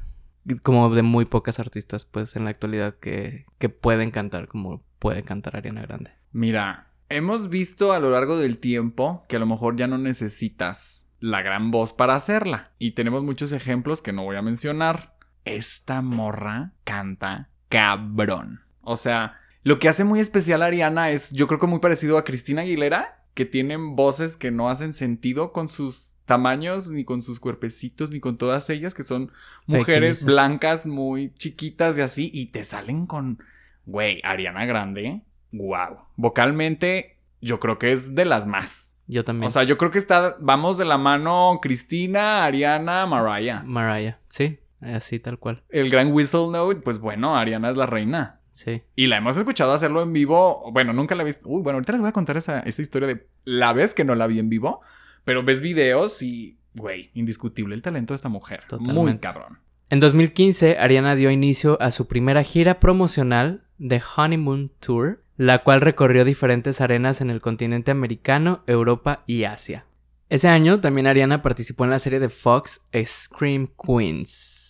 como 0.64 0.94
de 0.94 1.04
muy 1.04 1.26
pocas 1.26 1.60
artistas, 1.60 2.06
pues, 2.06 2.36
en 2.36 2.44
la 2.44 2.50
actualidad 2.52 2.96
que, 2.96 3.46
que 3.58 3.70
pueden 3.70 4.12
cantar 4.12 4.48
como 4.48 4.84
puede 5.00 5.24
cantar 5.24 5.56
Ariana 5.56 5.82
Grande. 5.82 6.12
Mira, 6.32 6.88
hemos 7.10 7.50
visto 7.50 7.94
a 7.94 8.00
lo 8.00 8.12
largo 8.12 8.38
del 8.38 8.60
tiempo 8.60 9.26
que 9.28 9.36
a 9.36 9.40
lo 9.40 9.46
mejor 9.46 9.76
ya 9.76 9.88
no 9.88 9.98
necesitas 9.98 11.08
la 11.20 11.42
gran 11.42 11.72
voz 11.72 11.94
para 11.94 12.16
hacerla. 12.16 12.72
Y 12.78 12.92
tenemos 12.92 13.24
muchos 13.24 13.52
ejemplos 13.52 14.02
que 14.02 14.14
no 14.14 14.24
voy 14.24 14.36
a 14.36 14.42
mencionar. 14.42 15.16
Esta 15.46 16.02
morra 16.02 16.74
canta 16.84 17.50
cabrón. 17.70 18.62
O 18.82 18.96
sea, 18.96 19.40
lo 19.64 19.78
que 19.78 19.90
hace 19.90 20.04
muy 20.04 20.20
especial 20.20 20.62
a 20.62 20.66
Ariana 20.66 21.12
es, 21.12 21.32
yo 21.32 21.48
creo 21.48 21.60
que 21.60 21.68
muy 21.68 21.80
parecido 21.80 22.18
a 22.18 22.24
Cristina 22.24 22.62
Aguilera, 22.62 23.21
que 23.34 23.46
tienen 23.46 23.96
voces 23.96 24.38
que 24.38 24.52
no 24.52 24.70
hacen 24.70 24.94
sentido 24.94 25.52
con 25.52 25.70
sus 25.70 26.16
tamaños, 26.26 26.90
ni 26.90 27.04
con 27.04 27.22
sus 27.22 27.40
cuerpecitos, 27.40 28.12
ni 28.12 28.20
con 28.20 28.38
todas 28.38 28.70
ellas, 28.70 28.94
que 28.94 29.04
son 29.04 29.32
mujeres 29.66 30.24
blancas 30.24 30.86
muy 30.86 31.34
chiquitas 31.36 31.98
y 31.98 32.02
así, 32.02 32.32
y 32.34 32.48
te 32.48 32.64
salen 32.64 33.06
con, 33.06 33.40
güey, 33.86 34.22
Ariana 34.24 34.66
Grande, 34.66 35.22
wow. 35.52 35.98
Vocalmente, 36.16 37.18
yo 37.42 37.60
creo 37.60 37.80
que 37.80 37.92
es 37.92 38.16
de 38.16 38.26
las 38.26 38.48
más. 38.48 38.96
Yo 39.08 39.26
también. 39.26 39.48
O 39.48 39.50
sea, 39.50 39.64
yo 39.64 39.78
creo 39.78 39.92
que 39.92 39.98
está, 39.98 40.38
vamos 40.40 40.78
de 40.78 40.86
la 40.86 40.98
mano 40.98 41.60
Cristina, 41.62 42.46
Ariana, 42.46 43.06
Mariah. 43.06 43.64
Mariah, 43.64 44.20
sí, 44.30 44.60
así 44.80 45.20
tal 45.20 45.38
cual. 45.38 45.64
El 45.70 45.90
gran 45.90 46.14
whistle 46.14 46.48
note, 46.50 46.82
pues 46.82 47.00
bueno, 47.00 47.36
Ariana 47.36 47.72
es 47.72 47.78
la 47.78 47.88
reina. 47.88 48.41
Sí. 48.52 48.82
Y 48.96 49.08
la 49.08 49.18
hemos 49.18 49.38
escuchado 49.38 49.74
hacerlo 49.74 50.02
en 50.02 50.14
vivo. 50.14 50.70
Bueno, 50.72 50.94
nunca 50.94 51.16
la 51.16 51.24
he 51.24 51.26
visto. 51.26 51.48
Uy, 51.48 51.62
bueno, 51.62 51.78
ahorita 51.78 51.94
les 51.94 52.02
voy 52.02 52.10
a 52.10 52.14
contar 52.14 52.38
esa, 52.38 52.60
esa 52.62 52.82
historia 52.82 53.08
de 53.08 53.28
la 53.46 53.74
vez 53.74 53.94
que 53.94 54.04
no 54.04 54.16
la 54.16 54.28
vi 54.28 54.40
en 54.40 54.50
vivo. 54.50 54.82
Pero 55.24 55.44
ves 55.44 55.62
videos 55.62 56.22
y, 56.22 56.58
güey, 56.74 57.12
indiscutible 57.14 57.76
el 57.76 57.82
talento 57.82 58.14
de 58.14 58.16
esta 58.16 58.30
mujer. 58.30 58.64
Muy 58.72 58.88
Totalmente. 58.88 59.20
cabrón. 59.22 59.60
En 59.90 60.00
2015, 60.00 60.78
Ariana 60.78 61.16
dio 61.16 61.32
inicio 61.32 61.78
a 61.82 61.92
su 61.92 62.08
primera 62.08 62.44
gira 62.44 62.80
promocional 62.80 63.64
de 63.78 64.02
Honeymoon 64.16 64.72
Tour, 64.80 65.24
la 65.38 65.64
cual 65.64 65.82
recorrió 65.82 66.24
diferentes 66.24 66.82
arenas 66.82 67.20
en 67.20 67.30
el 67.30 67.42
continente 67.42 67.92
americano, 67.92 68.64
Europa 68.68 69.24
y 69.28 69.44
Asia. 69.44 69.86
Ese 70.30 70.48
año 70.48 70.80
también 70.80 71.08
Ariana 71.08 71.42
participó 71.42 71.84
en 71.84 71.90
la 71.90 72.00
serie 72.00 72.22
de 72.22 72.30
Fox 72.30 72.86
Scream 72.96 73.68
Queens. 73.76 74.61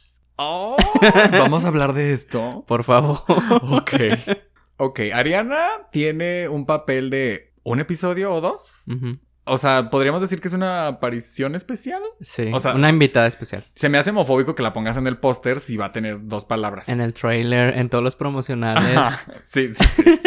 Oh, 0.44 0.76
Vamos 1.32 1.66
a 1.66 1.68
hablar 1.70 1.94
de 1.94 2.14
esto. 2.14 2.64
Por 2.68 2.84
favor. 2.84 3.20
Ok. 3.70 3.94
Ok, 4.78 5.00
Ariana 5.14 5.68
tiene 5.92 6.50
un 6.50 6.66
papel 6.66 7.10
de 7.12 7.54
un 7.64 7.80
episodio 7.80 8.34
o 8.34 8.42
dos. 8.42 8.86
O 9.44 9.58
sea, 9.58 9.90
podríamos 9.90 10.22
decir 10.22 10.42
que 10.42 10.48
es 10.48 10.54
una 10.54 10.88
aparición 10.88 11.56
especial. 11.56 12.02
Sí, 12.22 12.50
O 12.54 12.60
sea, 12.60 12.74
una 12.76 12.90
invitada 12.90 13.28
especial. 13.28 13.64
Se 13.76 13.90
me 13.90 13.98
hace 13.98 14.10
homofóbico 14.12 14.56
que 14.56 14.64
la 14.64 14.74
pongas 14.74 14.98
en 14.98 15.08
el 15.08 15.18
póster 15.18 15.60
si 15.60 15.78
va 15.78 15.86
a 15.86 15.92
tener 15.92 16.26
dos 16.28 16.46
palabras. 16.46 16.90
En 16.90 17.02
el 17.02 17.14
trailer, 17.14 17.78
en 17.78 17.90
todos 17.90 18.04
los 18.04 18.16
promocionales. 18.16 18.98
Ajá, 18.98 19.34
sí, 19.44 19.74
sí, 19.74 19.84
sí. 19.84 20.20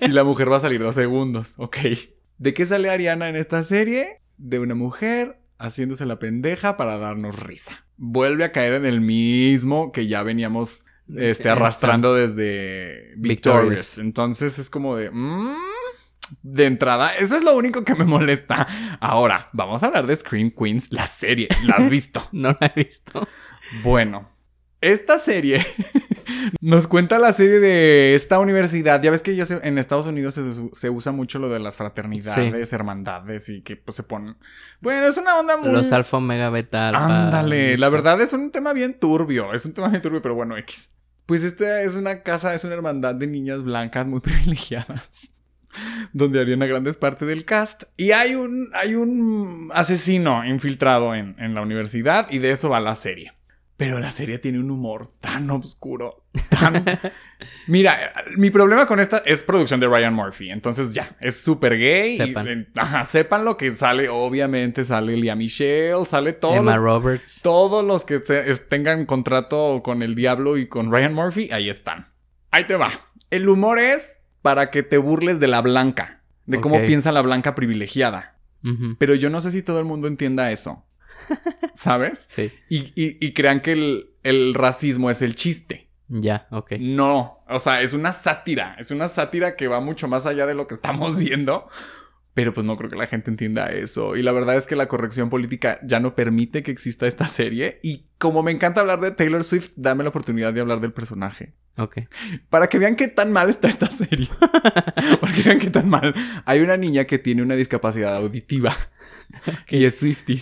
si 0.00 0.08
la 0.08 0.24
mujer 0.24 0.50
va 0.50 0.56
a 0.56 0.60
salir 0.60 0.80
dos 0.80 0.94
segundos. 0.94 1.54
Ok. 1.58 1.76
¿De 2.38 2.54
qué 2.54 2.64
sale 2.64 2.88
Ariana 2.88 3.28
en 3.28 3.36
esta 3.36 3.62
serie? 3.62 4.20
De 4.38 4.58
una 4.58 4.74
mujer 4.74 5.40
haciéndose 5.58 6.06
la 6.06 6.18
pendeja 6.18 6.76
para 6.78 6.96
darnos 6.96 7.38
risa. 7.38 7.84
Vuelve 8.02 8.44
a 8.44 8.52
caer 8.52 8.72
en 8.72 8.86
el 8.86 9.02
mismo 9.02 9.92
que 9.92 10.06
ya 10.06 10.22
veníamos 10.22 10.82
este, 11.08 11.30
Eso. 11.30 11.52
arrastrando 11.52 12.14
desde 12.14 13.12
Victorious. 13.16 13.68
Victorious. 13.68 13.98
Entonces 13.98 14.58
es 14.58 14.70
como 14.70 14.96
de... 14.96 15.10
mm, 15.10 15.54
de 16.42 16.66
entrada, 16.66 17.14
eso 17.16 17.36
es 17.36 17.42
lo 17.44 17.56
único 17.56 17.84
que 17.84 17.94
me 17.94 18.04
molesta. 18.04 18.66
Ahora, 19.00 19.48
vamos 19.52 19.82
a 19.82 19.86
hablar 19.86 20.06
de 20.06 20.16
Scream 20.16 20.52
Queens, 20.52 20.92
la 20.92 21.06
serie. 21.06 21.48
¿La 21.66 21.74
has 21.76 21.90
visto? 21.90 22.26
No 22.32 22.56
la 22.60 22.72
he 22.74 22.84
visto. 22.84 23.26
Bueno, 23.82 24.30
esta 24.80 25.18
serie 25.18 25.64
nos 26.60 26.86
cuenta 26.86 27.18
la 27.18 27.32
serie 27.32 27.58
de 27.60 28.14
esta 28.14 28.38
universidad. 28.38 29.02
Ya 29.02 29.10
ves 29.10 29.22
que 29.22 29.36
ya 29.36 29.44
se- 29.44 29.60
en 29.66 29.78
Estados 29.78 30.06
Unidos 30.06 30.34
se, 30.34 30.42
se 30.72 30.90
usa 30.90 31.12
mucho 31.12 31.38
lo 31.38 31.48
de 31.48 31.58
las 31.60 31.76
fraternidades, 31.76 32.72
hermandades 32.72 33.48
y 33.48 33.62
que 33.62 33.76
pues 33.76 33.96
se 33.96 34.02
ponen. 34.02 34.36
Bueno, 34.80 35.06
es 35.06 35.16
una 35.16 35.38
onda 35.38 35.56
muy. 35.56 35.70
Los 35.72 35.92
alfa, 35.92 36.16
omega, 36.16 36.50
beta, 36.50 36.88
alfa. 36.88 37.26
Ándale, 37.26 37.76
la 37.78 37.88
verdad 37.88 38.20
es 38.20 38.32
un 38.32 38.50
tema 38.50 38.72
bien 38.72 38.98
turbio. 38.98 39.52
Es 39.52 39.64
un 39.64 39.74
tema 39.74 39.88
bien 39.88 40.02
turbio, 40.02 40.22
pero 40.22 40.34
bueno, 40.34 40.56
X. 40.56 40.88
Pues 41.26 41.44
esta 41.44 41.82
es 41.82 41.94
una 41.94 42.22
casa, 42.22 42.54
es 42.54 42.64
una 42.64 42.74
hermandad 42.74 43.14
de 43.14 43.26
niñas 43.26 43.62
blancas 43.62 44.06
muy 44.06 44.20
privilegiadas. 44.20 45.30
Donde 46.12 46.40
Ariana 46.40 46.66
Grande 46.66 46.90
es 46.90 46.96
parte 46.96 47.24
del 47.26 47.44
cast. 47.44 47.84
Y 47.96 48.10
hay 48.10 48.34
un, 48.34 48.68
hay 48.74 48.96
un 48.96 49.70
asesino 49.72 50.44
infiltrado 50.44 51.14
en, 51.14 51.36
en 51.38 51.54
la 51.54 51.62
universidad 51.62 52.28
y 52.30 52.38
de 52.38 52.50
eso 52.50 52.68
va 52.70 52.80
la 52.80 52.96
serie. 52.96 53.32
Pero 53.80 53.98
la 53.98 54.10
serie 54.10 54.38
tiene 54.38 54.58
un 54.58 54.70
humor 54.70 55.10
tan 55.20 55.50
oscuro, 55.50 56.26
tan... 56.50 56.84
Mira, 57.66 58.12
mi 58.36 58.50
problema 58.50 58.84
con 58.84 59.00
esta 59.00 59.22
es 59.24 59.42
producción 59.42 59.80
de 59.80 59.88
Ryan 59.88 60.12
Murphy. 60.12 60.50
Entonces 60.50 60.92
ya, 60.92 61.16
es 61.18 61.40
súper 61.40 61.78
gay. 61.78 62.18
Sepan. 62.18 62.68
ajá, 62.74 63.06
sepan 63.06 63.46
lo 63.46 63.56
que 63.56 63.70
sale. 63.70 64.10
Obviamente 64.10 64.84
sale 64.84 65.16
Lea 65.16 65.34
Michelle, 65.34 66.04
sale 66.04 66.34
todos 66.34 66.56
Emma 66.56 66.76
los, 66.76 66.84
Roberts. 66.84 67.40
todos 67.42 67.82
los 67.82 68.04
que 68.04 68.18
tengan 68.68 69.06
contrato 69.06 69.80
con 69.82 70.02
el 70.02 70.14
diablo 70.14 70.58
y 70.58 70.68
con 70.68 70.92
Ryan 70.92 71.14
Murphy. 71.14 71.48
Ahí 71.50 71.70
están. 71.70 72.08
Ahí 72.50 72.66
te 72.66 72.76
va. 72.76 72.92
El 73.30 73.48
humor 73.48 73.78
es 73.78 74.20
para 74.42 74.70
que 74.70 74.82
te 74.82 74.98
burles 74.98 75.40
de 75.40 75.48
la 75.48 75.62
blanca. 75.62 76.20
De 76.44 76.60
cómo 76.60 76.82
piensa 76.82 77.12
la 77.12 77.22
blanca 77.22 77.54
privilegiada. 77.54 78.36
Pero 78.98 79.14
yo 79.14 79.30
no 79.30 79.40
sé 79.40 79.50
si 79.50 79.62
todo 79.62 79.78
el 79.78 79.86
mundo 79.86 80.06
entienda 80.06 80.52
eso. 80.52 80.84
¿Sabes? 81.74 82.26
Sí. 82.28 82.52
Y, 82.68 82.78
y- 83.00 83.16
y 83.20 83.32
crean 83.34 83.60
que 83.60 83.72
el, 83.72 84.10
el 84.22 84.54
racismo 84.54 85.10
es 85.10 85.22
el 85.22 85.34
chiste. 85.34 85.88
Ya, 86.08 86.48
ok. 86.50 86.72
No, 86.80 87.44
o 87.48 87.58
sea, 87.60 87.82
es 87.82 87.92
una 87.92 88.12
sátira. 88.12 88.74
Es 88.78 88.90
una 88.90 89.06
sátira 89.08 89.54
que 89.56 89.68
va 89.68 89.80
mucho 89.80 90.08
más 90.08 90.26
allá 90.26 90.46
de 90.46 90.54
lo 90.54 90.66
que 90.66 90.74
estamos 90.74 91.16
viendo. 91.18 91.68
Pero 92.32 92.54
pues 92.54 92.64
no 92.64 92.76
creo 92.76 92.88
que 92.88 92.96
la 92.96 93.08
gente 93.08 93.28
entienda 93.30 93.66
eso. 93.72 94.16
Y 94.16 94.22
la 94.22 94.30
verdad 94.32 94.56
es 94.56 94.66
que 94.68 94.76
la 94.76 94.86
corrección 94.88 95.30
política 95.30 95.80
ya 95.82 95.98
no 95.98 96.14
permite 96.14 96.62
que 96.62 96.70
exista 96.70 97.06
esta 97.08 97.26
serie. 97.26 97.80
Y 97.82 98.06
como 98.18 98.42
me 98.44 98.52
encanta 98.52 98.80
hablar 98.80 99.00
de 99.00 99.10
Taylor 99.10 99.42
Swift, 99.42 99.72
dame 99.76 100.04
la 100.04 100.10
oportunidad 100.10 100.52
de 100.52 100.60
hablar 100.60 100.80
del 100.80 100.92
personaje. 100.92 101.54
Ok. 101.76 101.98
Para 102.48 102.68
que 102.68 102.78
vean 102.78 102.94
qué 102.94 103.08
tan 103.08 103.32
mal 103.32 103.50
está 103.50 103.68
esta 103.68 103.90
serie. 103.90 104.28
Para 105.20 105.32
que 105.34 105.42
vean 105.42 105.58
qué 105.58 105.70
tan 105.70 105.88
mal. 105.88 106.14
Hay 106.44 106.60
una 106.60 106.76
niña 106.76 107.04
que 107.04 107.18
tiene 107.18 107.42
una 107.42 107.56
discapacidad 107.56 108.16
auditiva. 108.16 108.76
Y 109.68 109.84
es 109.84 109.98
Swifty. 109.98 110.40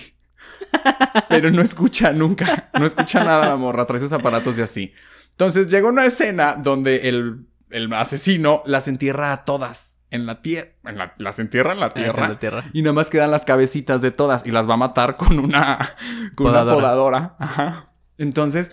Pero 1.29 1.51
no 1.51 1.63
escucha 1.63 2.13
nunca. 2.13 2.71
No 2.79 2.87
escucha 2.87 3.25
nada 3.25 3.49
la 3.49 3.57
morra. 3.57 3.87
Trae 3.87 3.99
sus 4.01 4.13
aparatos 4.13 4.59
y 4.59 4.63
así. 4.63 4.93
Entonces 5.31 5.69
llega 5.69 5.89
una 5.89 6.05
escena 6.07 6.55
donde 6.55 7.09
el, 7.09 7.47
el 7.71 7.93
asesino 7.93 8.63
las 8.67 8.89
entierra 8.89 9.33
a 9.33 9.45
todas 9.45 9.99
en 10.11 10.27
la 10.27 10.43
tierra. 10.43 10.71
En 10.85 10.99
la- 10.99 11.15
las 11.19 11.39
entierra 11.39 11.73
en 11.73 11.81
la 11.81 11.87
Acá 11.87 12.01
en 12.01 12.05
tierra. 12.05 12.29
la 12.29 12.39
tierra. 12.39 12.65
Y 12.73 12.83
nada 12.83 12.93
más 12.95 13.11
quedan 13.11 13.31
las 13.31 13.45
cabecitas 13.45 14.01
de 14.03 14.11
todas 14.11 14.47
y 14.47 14.51
las 14.51 14.69
va 14.69 14.75
a 14.75 14.79
matar 14.79 15.17
con 15.17 15.39
una, 15.39 15.79
con 16.35 16.49
una 16.49 16.65
Podadora. 16.65 17.37
Ajá. 17.39 17.93
Entonces, 18.17 18.73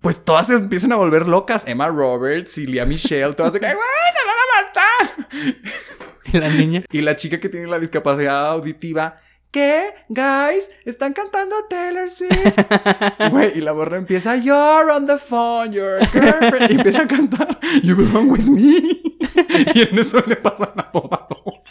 pues 0.00 0.24
todas 0.24 0.46
se 0.46 0.54
empiezan 0.54 0.92
a 0.92 0.96
volver 0.96 1.26
locas. 1.26 1.66
Emma 1.66 1.88
Roberts 1.88 2.58
y 2.58 2.66
Lea 2.66 2.84
Michelle, 2.84 3.32
todas 3.34 3.52
de 3.54 3.60
que, 3.60 3.66
¡Bueno, 3.66 3.80
la 4.24 4.32
van 4.32 4.64
a 4.64 4.66
matar! 4.68 5.54
¿Y 6.32 6.38
la 6.38 6.48
niña? 6.48 6.84
Y 6.92 7.00
la 7.00 7.16
chica 7.16 7.40
que 7.40 7.48
tiene 7.48 7.66
la 7.66 7.78
discapacidad 7.78 8.46
auditiva, 8.48 9.16
¿qué? 9.54 9.94
Guys, 10.08 10.68
están 10.84 11.12
cantando 11.12 11.54
Taylor 11.70 12.10
Swift. 12.10 12.58
Güey, 13.30 13.56
y 13.56 13.60
la 13.60 13.70
borra 13.70 13.98
empieza, 13.98 14.36
You're 14.36 14.90
on 14.90 15.06
the 15.06 15.16
phone, 15.16 15.72
your 15.72 16.04
girlfriend. 16.06 16.72
Y 16.72 16.74
empieza 16.74 17.02
a 17.02 17.06
cantar, 17.06 17.60
You 17.82 17.94
belong 17.94 18.32
with 18.32 18.46
me. 18.46 19.00
Y 19.74 19.88
en 19.88 19.98
eso 19.98 20.22
le 20.26 20.36
pasa 20.36 20.72
la 20.74 20.90
podadora. 20.90 21.62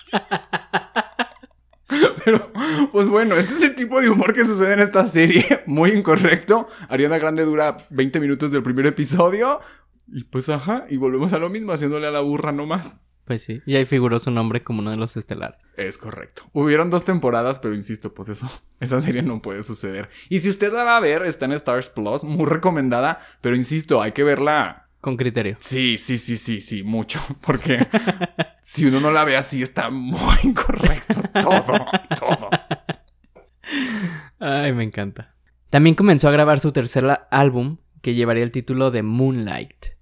Pero, 2.24 2.48
pues 2.93 3.10
bueno, 3.10 3.36
este 3.36 3.54
es 3.54 3.62
el 3.62 3.76
tipo 3.76 4.00
de 4.00 4.10
humor 4.10 4.34
que 4.34 4.46
sucede 4.46 4.74
en 4.74 4.80
esta 4.80 5.06
serie. 5.06 5.63
Muy 5.65 5.91
incorrecto. 5.91 6.67
Ariana 6.88 7.17
Grande 7.17 7.43
dura 7.43 7.78
20 7.89 8.19
minutos 8.22 8.52
del 8.52 8.63
primer 8.63 8.86
episodio. 8.86 9.60
Y 10.08 10.24
pues 10.24 10.48
ajá, 10.48 10.86
y 10.89 10.96
volvemos 10.96 11.34
a 11.34 11.38
lo 11.38 11.50
mismo, 11.50 11.74
haciéndole 11.74 12.08
a 12.08 12.12
la 12.12 12.22
burra 12.22 12.54
nomás. 12.54 12.98
Pues 13.26 13.42
sí. 13.42 13.62
Y 13.66 13.76
ahí 13.76 13.86
figuró 13.86 14.20
su 14.20 14.32
nombre 14.32 14.64
como 14.64 14.82
uno 14.82 14.92
de 14.92 14.98
los 14.98 15.16
estelares. 15.16 15.60
Es 15.78 15.98
correcto. 15.98 16.44
Hubieron 16.52 16.90
dos 16.90 17.06
temporadas, 17.06 17.60
pero 17.60 17.74
insisto, 17.74 18.14
pues 18.14 18.30
eso, 18.30 18.48
esa 18.80 19.00
serie 19.00 19.22
no 19.22 19.42
puede 19.42 19.64
suceder. 19.64 20.10
Y 20.30 20.40
si 20.40 20.50
usted 20.50 20.74
la 20.74 20.84
va 20.84 20.98
a 20.98 21.02
ver, 21.02 21.24
está 21.24 21.46
en 21.46 21.54
Stars 21.54 21.90
Plus, 21.90 22.24
muy 22.24 22.46
recomendada, 22.46 23.20
pero 23.42 23.56
insisto, 23.56 24.02
hay 24.02 24.12
que 24.12 24.24
verla. 24.24 24.90
Con 25.00 25.18
criterio. 25.18 25.58
Sí, 25.60 25.98
sí, 25.98 26.18
sí, 26.18 26.38
sí, 26.38 26.62
sí, 26.62 26.84
mucho, 26.84 27.20
porque 27.42 27.88
si 28.62 28.86
uno 28.86 29.00
no 29.00 29.12
la 29.12 29.24
ve 29.24 29.38
así, 29.38 29.62
está 29.62 29.90
muy 29.90 30.36
incorrecto 30.44 31.22
todo, 31.42 31.86
todo. 32.20 32.50
Ay, 34.40 34.74
me 34.74 34.84
encanta. 34.84 35.36
También 35.70 35.96
comenzó 35.96 36.28
a 36.28 36.32
grabar 36.32 36.60
su 36.60 36.72
tercer 36.72 37.06
álbum, 37.32 37.78
que 38.02 38.14
llevaría 38.14 38.44
el 38.44 38.52
título 38.52 38.92
de 38.92 39.02
Moonlight. 39.02 39.93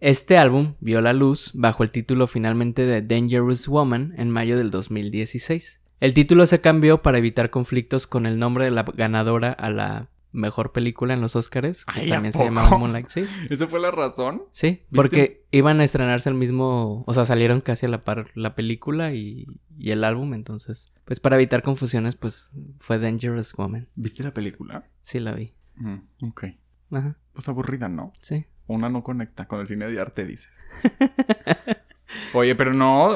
Este 0.00 0.38
álbum 0.38 0.74
vio 0.80 1.02
la 1.02 1.12
luz 1.12 1.52
bajo 1.54 1.82
el 1.82 1.90
título 1.90 2.26
finalmente 2.26 2.86
de 2.86 3.02
Dangerous 3.02 3.68
Woman 3.68 4.14
en 4.16 4.30
mayo 4.30 4.56
del 4.56 4.70
2016. 4.70 5.80
El 6.00 6.14
título 6.14 6.46
se 6.46 6.62
cambió 6.62 7.02
para 7.02 7.18
evitar 7.18 7.50
conflictos 7.50 8.06
con 8.06 8.24
el 8.24 8.38
nombre 8.38 8.64
de 8.64 8.70
la 8.70 8.84
ganadora 8.84 9.52
a 9.52 9.68
la 9.68 10.08
mejor 10.32 10.72
película 10.72 11.12
en 11.12 11.20
los 11.20 11.36
Oscars, 11.36 11.84
que 11.84 12.00
Ay, 12.00 12.10
¿a 12.10 12.14
también 12.14 12.32
se 12.32 12.42
llamaba 12.44 12.78
Moonlight, 12.78 13.08
sí. 13.08 13.24
¿Esa 13.50 13.66
fue 13.66 13.78
la 13.80 13.90
razón? 13.90 14.44
Sí, 14.52 14.84
porque 14.94 15.44
iban 15.50 15.80
a 15.80 15.84
estrenarse 15.84 16.30
el 16.30 16.34
mismo, 16.36 17.04
o 17.06 17.12
sea, 17.14 17.26
salieron 17.26 17.60
casi 17.60 17.84
a 17.84 17.90
la 17.90 18.02
par 18.04 18.30
la 18.34 18.54
película 18.54 19.12
y, 19.12 19.46
y 19.76 19.90
el 19.90 20.02
álbum, 20.04 20.32
entonces, 20.32 20.92
pues 21.04 21.20
para 21.20 21.36
evitar 21.36 21.62
confusiones, 21.62 22.14
pues 22.14 22.48
fue 22.78 22.98
Dangerous 22.98 23.52
Woman. 23.54 23.88
¿Viste 23.96 24.22
la 24.22 24.32
película? 24.32 24.88
Sí 25.02 25.20
la 25.20 25.34
vi. 25.34 25.52
Mm, 25.76 25.96
ok. 26.28 26.44
Ajá, 26.92 27.18
Pues 27.34 27.46
aburrida, 27.48 27.88
¿no? 27.90 28.12
sí. 28.20 28.46
Una 28.70 28.88
no 28.88 29.02
conecta 29.02 29.46
con 29.46 29.60
el 29.60 29.66
cine 29.66 29.86
de 29.90 30.00
arte, 30.00 30.24
dices. 30.24 30.48
Oye, 32.34 32.54
pero 32.54 32.72
no. 32.72 33.14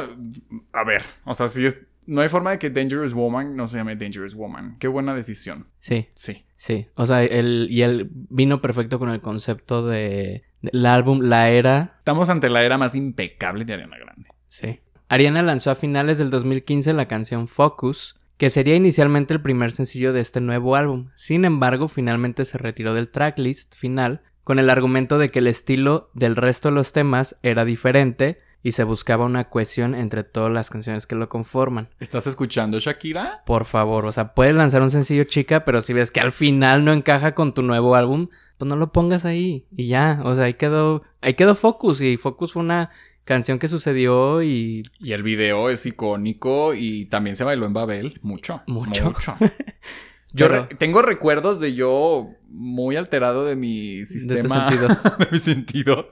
A 0.72 0.84
ver, 0.84 1.02
o 1.24 1.34
sea, 1.34 1.48
si 1.48 1.64
es. 1.66 1.80
No 2.06 2.20
hay 2.20 2.28
forma 2.28 2.50
de 2.50 2.58
que 2.58 2.68
Dangerous 2.68 3.14
Woman 3.14 3.56
no 3.56 3.66
se 3.66 3.78
llame 3.78 3.96
Dangerous 3.96 4.34
Woman. 4.34 4.76
Qué 4.78 4.88
buena 4.88 5.14
decisión. 5.14 5.68
Sí, 5.78 6.08
Sí. 6.14 6.44
sí. 6.54 6.88
O 6.96 7.06
sea, 7.06 7.24
el, 7.24 7.68
y 7.70 7.80
él 7.82 8.10
vino 8.12 8.60
perfecto 8.60 8.98
con 8.98 9.08
el 9.08 9.22
concepto 9.22 9.86
de, 9.86 10.44
del 10.60 10.84
álbum 10.84 11.20
La 11.22 11.48
Era. 11.48 11.94
Estamos 11.98 12.28
ante 12.28 12.50
la 12.50 12.62
era 12.62 12.76
más 12.76 12.94
impecable 12.94 13.64
de 13.64 13.72
Ariana 13.72 13.96
Grande. 13.96 14.28
Sí. 14.48 14.80
Ariana 15.08 15.40
lanzó 15.42 15.70
a 15.70 15.76
finales 15.76 16.18
del 16.18 16.28
2015 16.28 16.92
la 16.92 17.08
canción 17.08 17.48
Focus, 17.48 18.16
que 18.36 18.50
sería 18.50 18.74
inicialmente 18.76 19.32
el 19.32 19.40
primer 19.40 19.72
sencillo 19.72 20.12
de 20.12 20.20
este 20.20 20.42
nuevo 20.42 20.76
álbum. 20.76 21.08
Sin 21.14 21.46
embargo, 21.46 21.88
finalmente 21.88 22.44
se 22.44 22.58
retiró 22.58 22.92
del 22.92 23.08
tracklist 23.08 23.76
final 23.76 24.20
con 24.44 24.59
el 24.59 24.70
argumento 24.70 25.18
de 25.18 25.30
que 25.30 25.40
el 25.40 25.46
estilo 25.46 26.11
del 26.14 26.37
resto 26.37 26.68
de 26.68 26.74
los 26.74 26.92
temas 26.92 27.37
era 27.42 27.64
diferente 27.64 28.40
y 28.62 28.72
se 28.72 28.85
buscaba 28.85 29.26
una 29.26 29.50
cohesión 29.50 29.94
entre 29.94 30.24
todas 30.24 30.50
las 30.50 30.70
canciones 30.70 31.07
que 31.07 31.14
lo 31.14 31.28
conforman. 31.28 31.88
¿Estás 32.00 32.26
escuchando, 32.26 32.78
Shakira? 32.78 33.42
Por 33.44 33.66
favor, 33.66 34.07
o 34.07 34.12
sea, 34.12 34.33
puedes 34.35 34.54
lanzar 34.54 34.80
un 34.83 34.90
sencillo 34.90 35.24
chica, 35.24 35.64
pero 35.64 35.83
si 35.83 35.92
ves 35.92 36.11
que 36.11 36.20
al 36.20 36.33
final 36.33 36.85
no 36.85 36.92
encaja 36.92 37.35
con 37.35 37.52
tu 37.52 37.62
nuevo 37.62 37.94
álbum, 37.94 38.28
pues 38.57 38.68
no 38.68 38.76
lo 38.76 38.92
pongas 38.92 39.24
ahí 39.24 39.66
y 39.76 39.88
ya, 39.88 40.20
o 40.24 40.35
sea, 40.35 40.44
ahí 40.44 40.54
quedó, 40.54 41.02
ahí 41.20 41.35
quedó 41.35 41.54
Focus 41.54 42.00
y 42.00 42.16
Focus 42.16 42.52
fue 42.54 42.62
una 42.62 42.90
canción 43.24 43.59
que 43.59 43.68
sucedió 43.68 44.42
y 44.42 44.85
Y 44.98 45.12
el 45.12 45.22
video 45.22 45.68
es 45.70 45.85
icónico 45.85 46.74
y 46.74 47.07
también 47.07 47.37
se 47.37 47.44
bailó 47.44 47.66
en 47.66 47.72
Babel. 47.72 48.18
Mucho. 48.22 48.62
Mucho. 48.66 49.04
Mucho. 49.04 49.37
Yo 50.35 50.49
Pero- 50.49 50.66
re- 50.68 50.75
tengo 50.77 51.01
recuerdos 51.01 51.61
de 51.61 51.75
yo 51.75 52.29
muy 52.49 52.97
alterado 52.97 53.44
de 53.47 53.57
mi 53.57 54.05
sistema. 54.05 54.40
tus 54.40 54.51
sentidos. 54.53 55.03
de 55.18 55.27
mis 55.33 55.42
sentidos. 55.42 56.07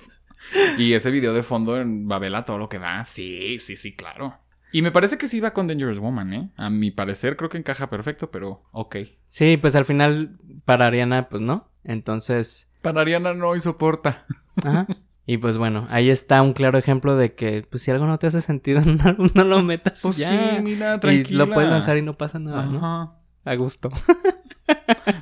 Y 0.78 0.94
ese 0.94 1.10
video 1.10 1.34
de 1.34 1.42
fondo 1.42 1.78
en 1.80 2.08
Babel 2.08 2.34
a 2.34 2.44
todo 2.44 2.56
lo 2.58 2.68
que 2.68 2.78
da. 2.78 3.04
Sí, 3.04 3.58
sí, 3.58 3.76
sí, 3.76 3.94
claro. 3.94 4.38
Y 4.72 4.80
me 4.82 4.90
parece 4.90 5.18
que 5.18 5.28
sí 5.28 5.38
va 5.40 5.52
con 5.52 5.66
Dangerous 5.66 5.98
Woman, 5.98 6.32
¿eh? 6.32 6.50
A 6.56 6.70
mi 6.70 6.90
parecer 6.90 7.36
creo 7.36 7.50
que 7.50 7.58
encaja 7.58 7.90
perfecto, 7.90 8.30
pero 8.30 8.62
ok. 8.72 8.96
Sí, 9.28 9.56
pues 9.58 9.74
al 9.76 9.84
final 9.84 10.38
para 10.64 10.86
Ariana, 10.86 11.28
pues 11.28 11.42
no. 11.42 11.68
Entonces, 11.84 12.70
Para 12.80 13.02
Ariana 13.02 13.34
no 13.34 13.54
y 13.54 13.60
soporta. 13.60 14.24
ajá. 14.64 14.86
Y 15.26 15.36
pues 15.38 15.56
bueno, 15.56 15.86
ahí 15.90 16.10
está 16.10 16.42
un 16.42 16.52
claro 16.52 16.78
ejemplo 16.78 17.14
de 17.16 17.34
que, 17.34 17.64
pues 17.70 17.82
si 17.84 17.90
algo 17.92 18.06
no 18.06 18.18
te 18.18 18.26
hace 18.26 18.40
sentido 18.40 18.80
álbum, 19.04 19.28
no 19.34 19.44
lo 19.44 19.62
metas 19.62 20.00
Pues 20.02 20.16
ya. 20.16 20.28
sí, 20.56 20.62
mira, 20.62 20.96
y 20.96 21.00
tranquila. 21.00 21.44
lo 21.46 21.52
puedes 21.52 21.70
lanzar 21.70 21.96
y 21.96 22.02
no 22.02 22.16
pasa 22.18 22.38
nada, 22.40 22.66
¿no? 22.66 23.21
A 23.44 23.54
gusto. 23.54 23.90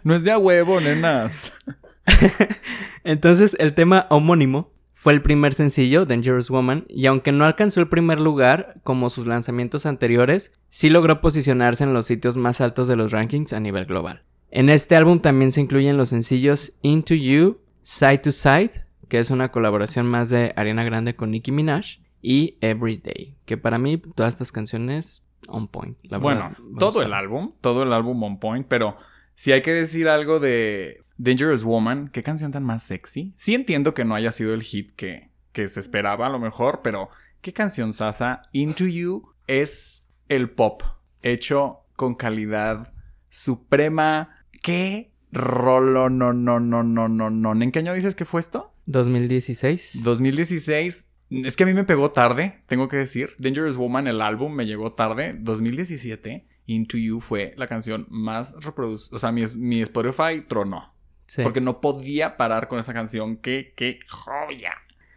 No 0.04 0.14
es 0.14 0.22
de 0.22 0.30
a 0.30 0.38
huevo, 0.38 0.80
nenas. 0.80 1.52
Entonces, 3.04 3.56
el 3.58 3.74
tema 3.74 4.06
homónimo 4.10 4.70
fue 4.94 5.14
el 5.14 5.22
primer 5.22 5.54
sencillo, 5.54 6.04
Dangerous 6.04 6.50
Woman, 6.50 6.84
y 6.88 7.06
aunque 7.06 7.32
no 7.32 7.44
alcanzó 7.46 7.80
el 7.80 7.88
primer 7.88 8.20
lugar 8.20 8.80
como 8.84 9.08
sus 9.08 9.26
lanzamientos 9.26 9.86
anteriores, 9.86 10.52
sí 10.68 10.90
logró 10.90 11.20
posicionarse 11.20 11.84
en 11.84 11.94
los 11.94 12.06
sitios 12.06 12.36
más 12.36 12.60
altos 12.60 12.86
de 12.86 12.96
los 12.96 13.10
rankings 13.12 13.54
a 13.54 13.60
nivel 13.60 13.86
global. 13.86 14.22
En 14.50 14.68
este 14.68 14.96
álbum 14.96 15.20
también 15.20 15.52
se 15.52 15.62
incluyen 15.62 15.96
los 15.96 16.10
sencillos 16.10 16.74
Into 16.82 17.14
You, 17.14 17.60
Side 17.82 18.18
to 18.18 18.32
Side, 18.32 18.84
que 19.08 19.18
es 19.18 19.30
una 19.30 19.50
colaboración 19.50 20.06
más 20.06 20.28
de 20.28 20.52
Ariana 20.56 20.84
Grande 20.84 21.16
con 21.16 21.30
Nicki 21.30 21.50
Minaj, 21.50 21.98
y 22.22 22.58
Everyday, 22.60 23.36
que 23.46 23.56
para 23.56 23.78
mí 23.78 23.96
todas 23.96 24.34
estas 24.34 24.52
canciones 24.52 25.22
on 25.50 25.68
point. 25.68 25.96
La 26.02 26.18
Bueno, 26.18 26.50
verdad, 26.50 26.58
todo 26.78 27.02
el 27.02 27.12
álbum, 27.12 27.52
todo 27.60 27.82
el 27.82 27.92
álbum 27.92 28.22
on 28.22 28.38
point, 28.38 28.66
pero 28.66 28.96
Si 29.34 29.52
hay 29.52 29.62
que 29.62 29.72
decir 29.72 30.06
algo 30.08 30.38
de 30.38 31.02
Dangerous 31.16 31.64
Woman, 31.64 32.08
qué 32.12 32.22
canción 32.22 32.52
tan 32.52 32.62
más 32.62 32.82
sexy. 32.82 33.32
Sí 33.36 33.54
entiendo 33.54 33.94
que 33.94 34.04
no 34.04 34.14
haya 34.14 34.32
sido 34.32 34.52
el 34.52 34.62
hit 34.62 34.90
que, 34.96 35.30
que 35.52 35.66
se 35.66 35.80
esperaba 35.80 36.26
a 36.26 36.30
lo 36.30 36.38
mejor, 36.38 36.80
pero 36.82 37.08
qué 37.40 37.52
canción 37.54 37.94
sasa. 37.94 38.42
Into 38.52 38.84
You 38.86 39.32
es 39.46 40.04
el 40.28 40.50
pop 40.50 40.82
hecho 41.22 41.78
con 41.96 42.14
calidad 42.16 42.92
suprema. 43.30 44.44
¿Qué 44.62 45.10
rolo 45.32 46.10
no 46.10 46.32
no 46.34 46.60
no 46.60 46.82
no 46.82 47.08
no 47.08 47.30
no? 47.30 47.62
¿En 47.62 47.72
qué 47.72 47.78
año 47.78 47.94
dices 47.94 48.14
que 48.14 48.26
fue 48.26 48.40
esto? 48.40 48.74
2016. 48.86 50.02
2016. 50.04 51.08
Es 51.30 51.56
que 51.56 51.62
a 51.62 51.66
mí 51.66 51.74
me 51.74 51.84
pegó 51.84 52.10
tarde, 52.10 52.62
tengo 52.66 52.88
que 52.88 52.96
decir. 52.96 53.30
Dangerous 53.38 53.76
Woman, 53.76 54.08
el 54.08 54.20
álbum, 54.20 54.52
me 54.52 54.66
llegó 54.66 54.92
tarde. 54.92 55.36
2017. 55.38 56.46
Into 56.66 56.98
You 56.98 57.20
fue 57.20 57.54
la 57.56 57.66
canción 57.66 58.06
más 58.10 58.54
reproducida. 58.62 59.16
O 59.16 59.18
sea, 59.18 59.32
mi, 59.32 59.44
mi 59.56 59.82
Spotify 59.82 60.42
tronó. 60.46 60.92
Sí. 61.26 61.42
Porque 61.42 61.60
no 61.60 61.80
podía 61.80 62.36
parar 62.36 62.68
con 62.68 62.78
esa 62.78 62.92
canción. 62.92 63.36
¡Qué, 63.36 63.72
qué 63.76 64.00
joya! 64.08 64.74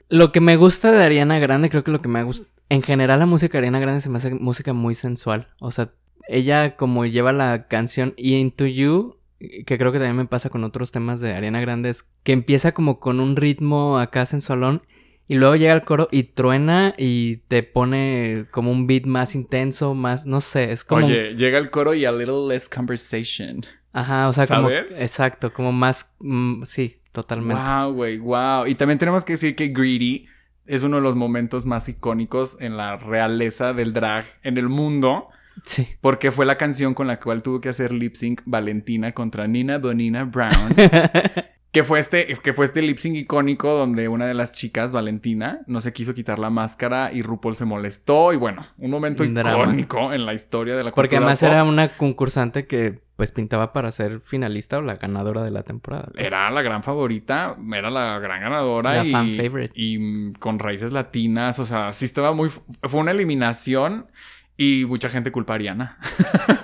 Lo 0.09 0.31
que 0.31 0.41
me 0.41 0.57
gusta 0.57 0.91
de 0.91 1.03
Ariana 1.03 1.39
Grande, 1.39 1.69
creo 1.69 1.83
que 1.83 1.91
lo 1.91 2.01
que 2.01 2.09
me 2.09 2.23
gusta. 2.23 2.47
En 2.69 2.83
general, 2.83 3.19
la 3.19 3.25
música 3.25 3.53
de 3.53 3.59
Ariana 3.59 3.79
Grande 3.79 4.01
se 4.01 4.09
me 4.09 4.17
hace 4.17 4.33
música 4.35 4.73
muy 4.73 4.95
sensual. 4.95 5.49
O 5.59 5.71
sea, 5.71 5.91
ella, 6.27 6.75
como 6.75 7.05
lleva 7.05 7.33
la 7.33 7.67
canción 7.67 8.13
Into 8.17 8.65
You, 8.65 9.17
que 9.39 9.77
creo 9.77 9.91
que 9.91 9.99
también 9.99 10.17
me 10.17 10.25
pasa 10.25 10.49
con 10.49 10.63
otros 10.63 10.91
temas 10.91 11.19
de 11.19 11.33
Ariana 11.33 11.61
Grande, 11.61 11.89
es 11.89 12.03
que 12.23 12.31
empieza 12.31 12.73
como 12.73 12.99
con 12.99 13.19
un 13.19 13.35
ritmo 13.35 13.99
acá 13.99 14.25
sensualón. 14.25 14.83
Y 15.27 15.35
luego 15.35 15.55
llega 15.55 15.73
el 15.73 15.83
coro 15.83 16.09
y 16.11 16.23
truena 16.23 16.93
y 16.97 17.37
te 17.47 17.63
pone 17.63 18.45
como 18.51 18.71
un 18.71 18.87
beat 18.87 19.05
más 19.05 19.35
intenso, 19.35 19.93
más, 19.93 20.25
no 20.25 20.41
sé, 20.41 20.71
es 20.71 20.83
como... 20.83 21.05
Oye, 21.05 21.35
llega 21.35 21.57
el 21.57 21.69
coro 21.69 21.93
y 21.93 22.05
a 22.05 22.11
little 22.11 22.47
less 22.47 22.67
conversation. 22.67 23.65
Ajá, 23.93 24.27
o 24.27 24.33
sea, 24.33 24.47
como... 24.47 24.67
¿Sabes? 24.67 24.99
Exacto, 24.99 25.53
como 25.53 25.71
más... 25.71 26.13
mm, 26.19 26.63
sí, 26.63 26.99
totalmente. 27.13 27.61
Wow, 27.63 27.93
güey, 27.93 28.17
wow. 28.17 28.67
Y 28.67 28.75
también 28.75 28.99
tenemos 28.99 29.23
que 29.23 29.33
decir 29.33 29.55
que 29.55 29.69
Greedy 29.69 30.27
es 30.65 30.83
uno 30.83 30.97
de 30.97 31.03
los 31.03 31.15
momentos 31.15 31.65
más 31.65 31.87
icónicos 31.87 32.57
en 32.59 32.75
la 32.75 32.97
realeza 32.97 33.73
del 33.73 33.93
drag 33.93 34.25
en 34.43 34.57
el 34.57 34.67
mundo. 34.67 35.29
Sí. 35.63 35.87
Porque 36.01 36.31
fue 36.31 36.45
la 36.45 36.57
canción 36.57 36.93
con 36.93 37.07
la 37.07 37.19
cual 37.19 37.43
tuvo 37.43 37.61
que 37.61 37.69
hacer 37.69 37.93
lip 37.93 38.15
sync 38.15 38.41
Valentina 38.45 39.13
contra 39.13 39.47
Nina 39.47 39.77
Bonina 39.77 40.25
Brown. 40.25 40.75
que 41.73 41.83
fue 41.83 41.99
este, 41.99 42.27
que 42.41 42.53
fue 42.53 42.65
este 42.65 42.81
lip 42.83 42.97
sync 42.97 43.15
icónico 43.15 43.73
donde 43.73 44.07
una 44.07 44.27
de 44.27 44.35
las 44.35 44.53
chicas, 44.53 44.91
Valentina, 44.91 45.61
no 45.65 45.81
se 45.81 45.91
quiso 45.91 46.13
quitar 46.13 46.37
la 46.37 46.51
máscara 46.51 47.11
y 47.11 47.23
RuPaul 47.23 47.55
se 47.55 47.65
molestó. 47.65 48.31
Y 48.31 48.37
bueno, 48.37 48.65
un 48.77 48.91
momento 48.91 49.23
Un 49.23 49.33
drama. 49.33 49.63
icónico 49.63 50.13
en 50.13 50.25
la 50.25 50.33
historia 50.35 50.75
de 50.77 50.83
la 50.83 50.91
Porque 50.91 51.17
además 51.17 51.39
pop. 51.39 51.49
era 51.49 51.63
una 51.63 51.89
concursante 51.97 52.67
que 52.67 53.01
pues 53.15 53.31
pintaba 53.31 53.73
para 53.73 53.91
ser 53.91 54.21
finalista 54.21 54.77
o 54.77 54.81
la 54.81 54.95
ganadora 54.97 55.43
de 55.43 55.49
la 55.51 55.63
temporada. 55.63 56.09
pues. 56.13 56.25
Era 56.25 56.49
la 56.51 56.61
gran 56.61 56.83
favorita, 56.83 57.57
era 57.73 57.89
la 57.89 58.19
gran 58.19 58.41
ganadora 58.41 58.93
La 58.93 59.05
y, 59.05 59.11
fan 59.11 59.33
favorite. 59.35 59.73
y 59.75 60.31
con 60.33 60.59
raíces 60.59 60.91
latinas, 60.93 61.57
o 61.59 61.65
sea, 61.65 61.91
sí 61.91 62.05
estaba 62.05 62.33
muy... 62.33 62.49
Fue 62.49 62.99
una 62.99 63.11
eliminación 63.11 64.07
y 64.57 64.85
mucha 64.87 65.09
gente 65.09 65.31
culpa 65.31 65.53
a 65.53 65.55
Ariana. 65.55 65.97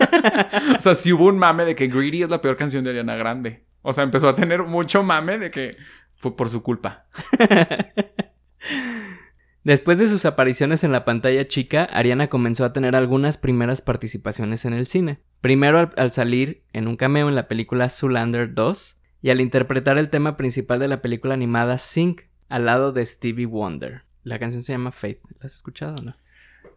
o 0.78 0.82
sea, 0.82 0.94
sí 0.96 1.12
hubo 1.14 1.26
un 1.26 1.38
mame 1.40 1.66
de 1.66 1.76
que 1.76 1.88
Greedy 1.88 2.24
es 2.24 2.30
la 2.30 2.42
peor 2.42 2.58
canción 2.58 2.84
de 2.84 2.92
Ariana 2.92 3.16
Grande. 3.16 3.64
O 3.82 3.94
sea, 3.94 4.04
empezó 4.04 4.28
a 4.30 4.36
tener 4.36 4.64
mucho 4.64 5.04
mame 5.04 5.40
de 5.40 5.52
que 5.52 5.78
fue 6.16 6.36
por 6.36 6.50
su 6.50 6.62
culpa. 6.64 7.08
Después 9.64 10.00
de 10.00 10.08
sus 10.08 10.26
apariciones 10.26 10.84
en 10.84 10.92
la 10.92 11.06
pantalla 11.06 11.48
chica, 11.48 11.84
Ariana 11.84 12.28
comenzó 12.28 12.66
a 12.66 12.74
tener 12.74 12.96
algunas 12.96 13.38
primeras 13.38 13.82
participaciones 13.82 14.66
en 14.66 14.74
el 14.74 14.88
cine. 14.88 15.20
Primero 15.42 15.80
al, 15.80 15.90
al 15.98 16.12
salir 16.12 16.64
en 16.74 16.88
un 16.88 16.96
cameo 16.96 17.30
en 17.30 17.36
la 17.36 17.48
película 17.48 17.90
Zoolander 17.90 18.54
2 18.54 19.00
y 19.22 19.30
al 19.30 19.42
interpretar 19.42 19.98
el 19.98 20.10
tema 20.10 20.38
principal 20.38 20.80
de 20.80 20.88
la 20.88 21.02
película 21.02 21.34
animada 21.34 21.78
Sync 21.78 22.22
al 22.48 22.66
lado 22.66 22.92
de 22.92 23.06
Stevie 23.06 23.46
Wonder. 23.46 24.04
La 24.24 24.40
canción 24.40 24.64
se 24.64 24.74
llama 24.74 24.92
Faith. 24.92 25.20
¿La 25.40 25.46
has 25.46 25.56
escuchado 25.56 25.96
o 26.00 26.02
no? 26.02 26.16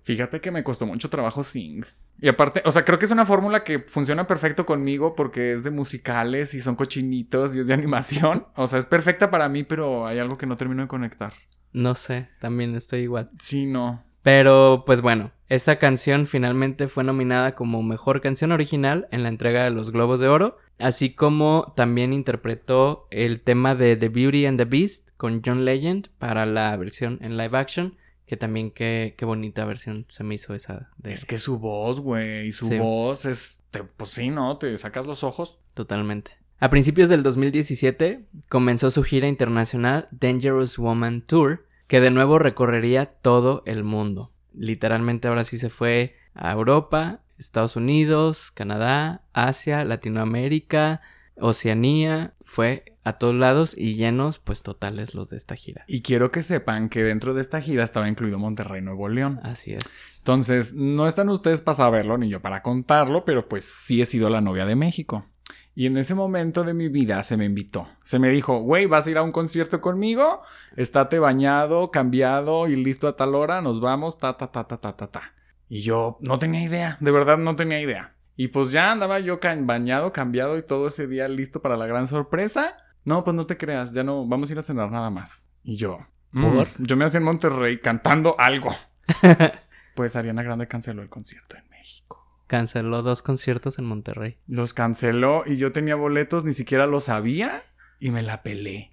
Fíjate 0.05 0.41
que 0.41 0.51
me 0.51 0.65
costó 0.65 0.87
mucho 0.87 1.09
trabajo 1.09 1.45
Sing. 1.45 1.85
Y 2.21 2.29
aparte, 2.29 2.63
o 2.65 2.73
sea, 2.73 2.85
creo 2.85 2.99
que 2.99 3.05
es 3.05 3.11
una 3.11 3.27
fórmula 3.27 3.61
que 3.61 3.81
funciona 3.81 4.27
perfecto 4.27 4.65
conmigo 4.65 5.15
porque 5.15 5.53
es 5.53 5.65
de 5.65 5.71
musicales 5.71 6.55
y 6.55 6.61
son 6.61 6.77
cochinitos 6.77 7.57
y 7.57 7.61
es 7.61 7.67
de 7.67 7.75
animación. 7.75 8.47
O 8.55 8.67
sea, 8.67 8.79
es 8.79 8.87
perfecta 8.87 9.31
para 9.31 9.49
mí, 9.49 9.65
pero 9.65 10.07
hay 10.07 10.19
algo 10.19 10.37
que 10.37 10.47
no 10.47 10.57
termino 10.57 10.83
de 10.83 10.89
conectar. 10.89 11.33
No 11.73 11.95
sé, 11.95 12.29
también 12.41 12.75
estoy 12.75 13.01
igual. 13.01 13.31
Sí, 13.39 13.67
no. 13.67 14.03
Pero, 14.23 14.85
pues 14.87 15.01
bueno, 15.01 15.33
esta 15.49 15.79
canción 15.79 16.27
finalmente 16.27 16.87
fue 16.87 17.03
nominada 17.03 17.55
como 17.55 17.83
Mejor 17.83 18.21
Canción 18.21 18.53
Original 18.53 19.09
en 19.11 19.25
la 19.25 19.29
entrega 19.29 19.65
de 19.65 19.71
los 19.71 19.91
Globos 19.91 20.21
de 20.21 20.29
Oro, 20.29 20.59
así 20.79 21.13
como 21.15 21.73
también 21.77 22.13
interpretó 22.13 23.09
el 23.11 23.41
tema 23.41 23.75
de 23.75 23.97
The 23.97 24.09
Beauty 24.09 24.47
and 24.47 24.59
the 24.59 24.65
Beast 24.65 25.11
con 25.17 25.43
John 25.45 25.65
Legend 25.65 26.09
para 26.19 26.47
la 26.47 26.77
versión 26.77 27.19
en 27.21 27.37
live 27.37 27.59
action, 27.59 27.97
que 28.33 28.39
también 28.39 28.71
qué, 28.71 29.15
qué 29.19 29.27
bonita 29.27 29.67
versión 29.67 30.07
se 30.09 30.25
me 30.25 30.37
hizo 30.37 30.55
esa 30.55 30.89
de... 30.97 31.13
Es 31.13 31.27
que 31.27 31.37
su 31.37 31.59
voz, 31.59 32.01
güey, 32.01 32.51
su 32.51 32.65
Sí. 32.65 32.79
voz 32.79 33.27
es, 33.27 33.59
te- 33.71 33.85
pues 33.85 34.09
sí, 34.09 34.31
¿no? 34.31 34.57
Te 34.57 34.75
sacas 34.79 35.05
los 35.05 35.23
ojos. 35.23 35.59
Totalmente. 35.75 36.31
A 36.59 36.71
principios 36.71 37.11
del 37.11 37.23
2017 37.23 38.25
comenzó 38.49 38.91
su 38.91 39.03
gira 39.03 39.29
internacional 39.29 40.09
Dangerous 40.13 40.79
Woman 40.79 41.21
Tour, 41.21 41.67
que 41.89 42.01
de 42.01 42.11
nuevo 42.11 42.39
recorrería 42.39 43.05
todo 43.05 43.63
el 43.67 43.85
mundo. 43.85 44.33
Literalmente 44.55 45.29
ahora 45.29 45.45
sí 45.45 45.59
se 45.59 45.69
fue 45.69 46.17
a 46.33 46.53
Europa, 46.53 47.21
Estados 47.37 47.77
Unidos, 47.77 48.51
Canadá, 48.51 49.25
Asia, 49.35 49.85
Latinoamérica, 49.85 51.03
Oceanía, 51.39 52.35
fue 52.45 52.85
a 53.05 53.15
todos 53.15 53.35
lados 53.35 53.75
y 53.77 53.95
llenos 53.95 54.39
pues 54.39 54.63
totales 54.63 55.15
los 55.15 55.31
de 55.31 55.37
esta 55.37 55.57
gira. 55.57 55.85
Y 55.87 56.03
quiero 56.03 56.31
que 56.31 56.43
sepan 56.43 56.89
que 56.89 57.03
dentro 57.03 57.35
de 57.35 57.41
esta 57.41 57.61
gira 57.61 57.85
estaba 57.85 58.09
incluido 58.09 58.39
Monterrey, 58.39 58.83
Nuevo 58.83 59.09
León. 59.09 59.41
Así 59.43 59.73
es. 59.73 60.19
Entonces, 60.19 60.75
no 60.75 61.07
están 61.07 61.29
ustedes 61.29 61.61
para 61.61 61.77
saberlo 61.77 62.17
ni 62.17 62.29
yo 62.29 62.41
para 62.41 62.63
contarlo, 62.63 63.25
pero 63.25 63.49
pues 63.49 63.65
sí 63.85 64.01
he 64.01 64.07
sido 64.07 64.31
la 64.31 64.41
novia 64.41 64.67
de 64.67 64.77
México. 64.77 65.27
Y 65.75 65.87
en 65.87 65.97
ese 65.97 66.15
momento 66.15 66.65
de 66.65 66.75
mi 66.75 66.89
vida 66.89 67.23
se 67.23 67.37
me 67.37 67.47
invitó. 67.47 67.89
Se 68.03 68.19
me 68.19 68.29
dijo, 68.29 68.59
güey, 68.61 68.87
¿vas 68.87 69.07
a 69.07 69.11
ir 69.11 69.19
a 69.19 69.23
un 69.23 69.33
concierto 69.33 69.81
conmigo? 69.81 70.43
Estate 70.77 71.19
bañado, 71.19 71.91
cambiado 71.91 72.69
y 72.69 72.77
listo 72.77 73.09
a 73.09 73.17
tal 73.17 73.35
hora, 73.35 73.63
nos 73.63 73.81
vamos, 73.81 74.19
ta, 74.19 74.37
ta, 74.37 74.53
ta, 74.53 74.67
ta, 74.67 74.81
ta, 74.81 74.97
ta, 74.97 75.07
ta. 75.11 75.35
Y 75.69 75.81
yo 75.81 76.19
no 76.21 76.39
tenía 76.39 76.63
idea, 76.63 76.99
de 77.01 77.11
verdad 77.11 77.39
no 77.39 77.57
tenía 77.57 77.81
idea. 77.81 78.15
Y 78.37 78.49
pues 78.49 78.71
ya 78.71 78.91
andaba 78.93 79.19
yo 79.21 79.39
bañado, 79.61 80.13
cambiado 80.13 80.57
y 80.59 80.63
todo 80.63 80.89
ese 80.89 81.07
día 81.07 81.29
listo 81.29 81.61
para 81.61 81.77
la 81.77 81.87
gran 81.87 82.07
sorpresa. 82.07 82.77
No, 83.05 83.25
pues 83.25 83.35
no 83.35 83.47
te 83.47 83.57
creas, 83.57 83.93
ya 83.93 84.05
no, 84.05 84.27
vamos 84.27 84.49
a 84.49 84.53
ir 84.53 84.59
a 84.59 84.63
cenar 84.63 84.91
nada 84.91 85.11
más. 85.11 85.49
Y 85.63 85.77
yo, 85.77 85.99
mm, 86.33 86.63
yo 86.79 86.97
me 86.97 87.05
hacía 87.05 87.19
en 87.19 87.25
Monterrey 87.25 87.79
cantando 87.81 88.37
algo. 88.39 88.71
Pues 89.95 90.17
Ariana 90.17 90.43
Grande 90.43 90.69
canceló 90.69 91.03
el 91.03 91.11
concierto 91.11 91.57
en 91.57 91.69
México. 91.69 92.27
Canceló 92.47 93.03
dos 93.03 93.23
conciertos 93.23 93.79
en 93.79 93.85
Monterrey. 93.85 94.39
Los 94.47 94.73
canceló 94.73 95.43
y 95.45 95.57
yo 95.57 95.73
tenía 95.73 95.97
boletos, 95.97 96.45
ni 96.45 96.55
siquiera 96.55 96.87
lo 96.87 97.01
sabía 97.01 97.63
y 98.01 98.11
me 98.11 98.23
la 98.23 98.43
pelé. 98.43 98.91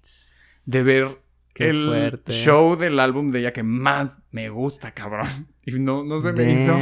De 0.66 0.82
ver 0.82 1.08
Qué 1.54 1.70
el 1.70 1.86
fuerte. 1.86 2.32
show 2.32 2.76
del 2.76 3.00
álbum 3.00 3.30
de 3.30 3.40
ella 3.40 3.52
que 3.52 3.62
más 3.62 4.18
me 4.30 4.50
gusta, 4.50 4.92
cabrón. 4.92 5.48
Y 5.76 5.78
no, 5.80 6.04
no 6.04 6.18
se 6.18 6.32
me 6.32 6.50
hizo. 6.52 6.74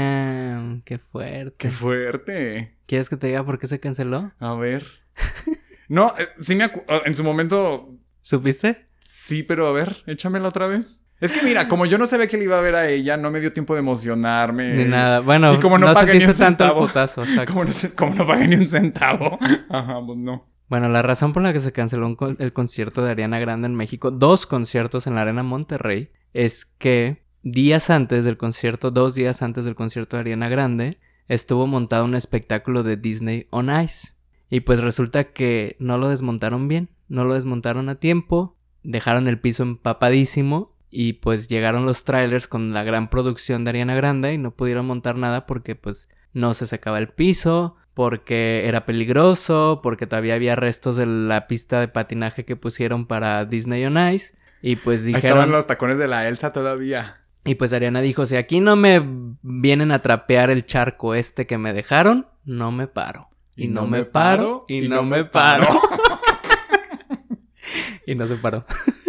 Qué 0.85 0.99
fuerte. 0.99 1.55
Qué 1.59 1.71
fuerte. 1.71 2.77
¿Quieres 2.87 3.09
que 3.09 3.17
te 3.17 3.27
diga 3.29 3.45
por 3.45 3.59
qué 3.59 3.67
se 3.67 3.81
canceló? 3.81 4.33
A 4.39 4.55
ver. 4.55 4.85
No, 5.89 6.13
eh, 6.19 6.29
sí 6.39 6.55
me 6.55 6.65
acu- 6.71 6.85
en 7.05 7.15
su 7.15 7.25
momento 7.25 7.95
¿Supiste? 8.21 8.87
sí, 8.99 9.43
pero 9.43 9.67
a 9.69 9.73
ver, 9.73 9.97
échamela 10.07 10.49
otra 10.49 10.67
vez. 10.67 11.03
Es 11.21 11.33
que 11.33 11.43
mira, 11.43 11.67
como 11.67 11.85
yo 11.87 11.99
no 11.99 12.07
sabía 12.07 12.29
que 12.29 12.37
le 12.37 12.45
iba 12.45 12.57
a 12.59 12.61
ver 12.61 12.77
a 12.77 12.89
ella, 12.89 13.17
no 13.17 13.31
me 13.31 13.41
dio 13.41 13.53
tiempo 13.53 13.75
de 13.75 13.81
emocionarme. 13.81 14.73
Ni 14.75 14.85
nada. 14.85 15.19
Bueno, 15.21 15.53
y 15.53 15.59
como 15.59 15.77
no 15.77 15.89
no, 15.89 15.95
pagué 15.95 16.13
ni 16.13 16.19
un 16.21 16.27
tanto 16.27 16.45
centavo. 16.45 16.87
putazo. 16.87 17.25
Como 17.49 17.65
no, 17.65 17.73
sé- 17.73 17.93
como 17.95 18.15
no 18.15 18.27
pagué 18.27 18.47
ni 18.47 18.55
un 18.57 18.69
centavo. 18.69 19.37
Ajá, 19.71 20.01
pues 20.07 20.19
no. 20.19 20.47
Bueno, 20.69 20.89
la 20.91 21.03
razón 21.03 21.33
por 21.33 21.43
la 21.43 21.53
que 21.53 21.61
se 21.61 21.73
canceló 21.73 22.15
con- 22.17 22.37
el 22.39 22.53
concierto 22.53 23.03
de 23.03 23.11
Ariana 23.11 23.41
Grande 23.41 23.67
en 23.67 23.75
México, 23.75 24.11
dos 24.13 24.47
conciertos 24.47 25.07
en 25.09 25.15
la 25.17 25.23
Arena 25.23 25.43
Monterrey, 25.43 26.11
es 26.35 26.65
que 26.67 27.25
días 27.43 27.91
antes 27.91 28.25
del 28.25 28.37
concierto, 28.37 28.91
dos 28.91 29.15
días 29.15 29.43
antes 29.43 29.65
del 29.65 29.75
concierto 29.75 30.17
de 30.17 30.21
Ariana 30.23 30.49
Grande, 30.49 30.99
estuvo 31.29 31.67
montado 31.67 32.05
un 32.05 32.15
espectáculo 32.15 32.83
de 32.83 32.97
Disney 32.97 33.47
on 33.51 33.71
Ice. 33.83 34.15
Y 34.51 34.61
pues 34.61 34.81
resulta 34.81 35.25
que 35.25 35.77
no 35.79 35.99
lo 35.99 36.09
desmontaron 36.09 36.69
bien, 36.69 36.91
no 37.09 37.25
lo 37.25 37.35
desmontaron 37.35 37.89
a 37.89 37.97
tiempo, 37.97 38.57
dejaron 38.83 39.29
el 39.29 39.41
piso 39.41 39.63
empapadísimo 39.63 40.75
y 40.91 41.15
pues 41.15 41.49
llegaron 41.49 41.85
los 41.85 42.05
trailers 42.05 42.49
con 42.49 42.73
la 42.73 42.83
gran 42.83 43.11
producción 43.11 43.65
de 43.65 43.71
Ariana 43.71 43.95
Grande 43.95 44.33
y 44.33 44.39
no 44.39 44.53
pudieron 44.53 44.87
montar 44.87 45.17
nada 45.17 45.47
porque 45.47 45.75
pues 45.75 46.09
no 46.33 46.55
se 46.55 46.67
secaba 46.67 46.99
el 46.99 47.09
piso, 47.09 47.77
porque 47.93 48.67
era 48.67 48.87
peligroso, 48.87 49.81
porque 49.83 50.07
todavía 50.07 50.35
había 50.35 50.57
restos 50.57 50.97
de 50.97 51.05
la 51.05 51.47
pista 51.47 51.81
de 51.81 51.89
patinaje 51.89 52.45
que 52.45 52.57
pusieron 52.57 53.07
para 53.07 53.45
Disney 53.45 53.85
on 53.85 53.99
Ice. 54.13 54.35
Y 54.63 54.77
pues 54.77 55.05
Ahí 55.05 55.15
estaban 55.15 55.37
dijeron... 55.37 55.51
los 55.53 55.67
tacones 55.67 55.99
de 55.99 56.09
la 56.09 56.29
Elsa 56.29 56.53
todavía. 56.53 57.18
Y 57.45 57.55
pues 57.55 57.73
Ariana 57.73 58.01
dijo, 58.01 58.27
si 58.27 58.37
aquí 58.37 58.61
no 58.61 58.77
me 58.77 59.03
vienen 59.43 59.93
a 59.93 60.03
trapear 60.03 60.51
el 60.51 60.67
charco 60.67 61.15
este 61.15 61.47
que 61.47 61.59
me 61.59 61.73
dejaron, 61.73 62.27
no 62.45 62.73
me 62.73 62.87
paro. 62.87 63.29
y, 63.57 63.69
no, 63.69 63.87
me 63.87 64.05
paro, 64.05 64.65
y, 64.69 64.89
no, 64.89 65.03
me 65.03 65.25
paro. 65.25 65.67
y 68.07 68.15
no 68.15 68.27
se 68.27 68.37
paró. 68.37 68.65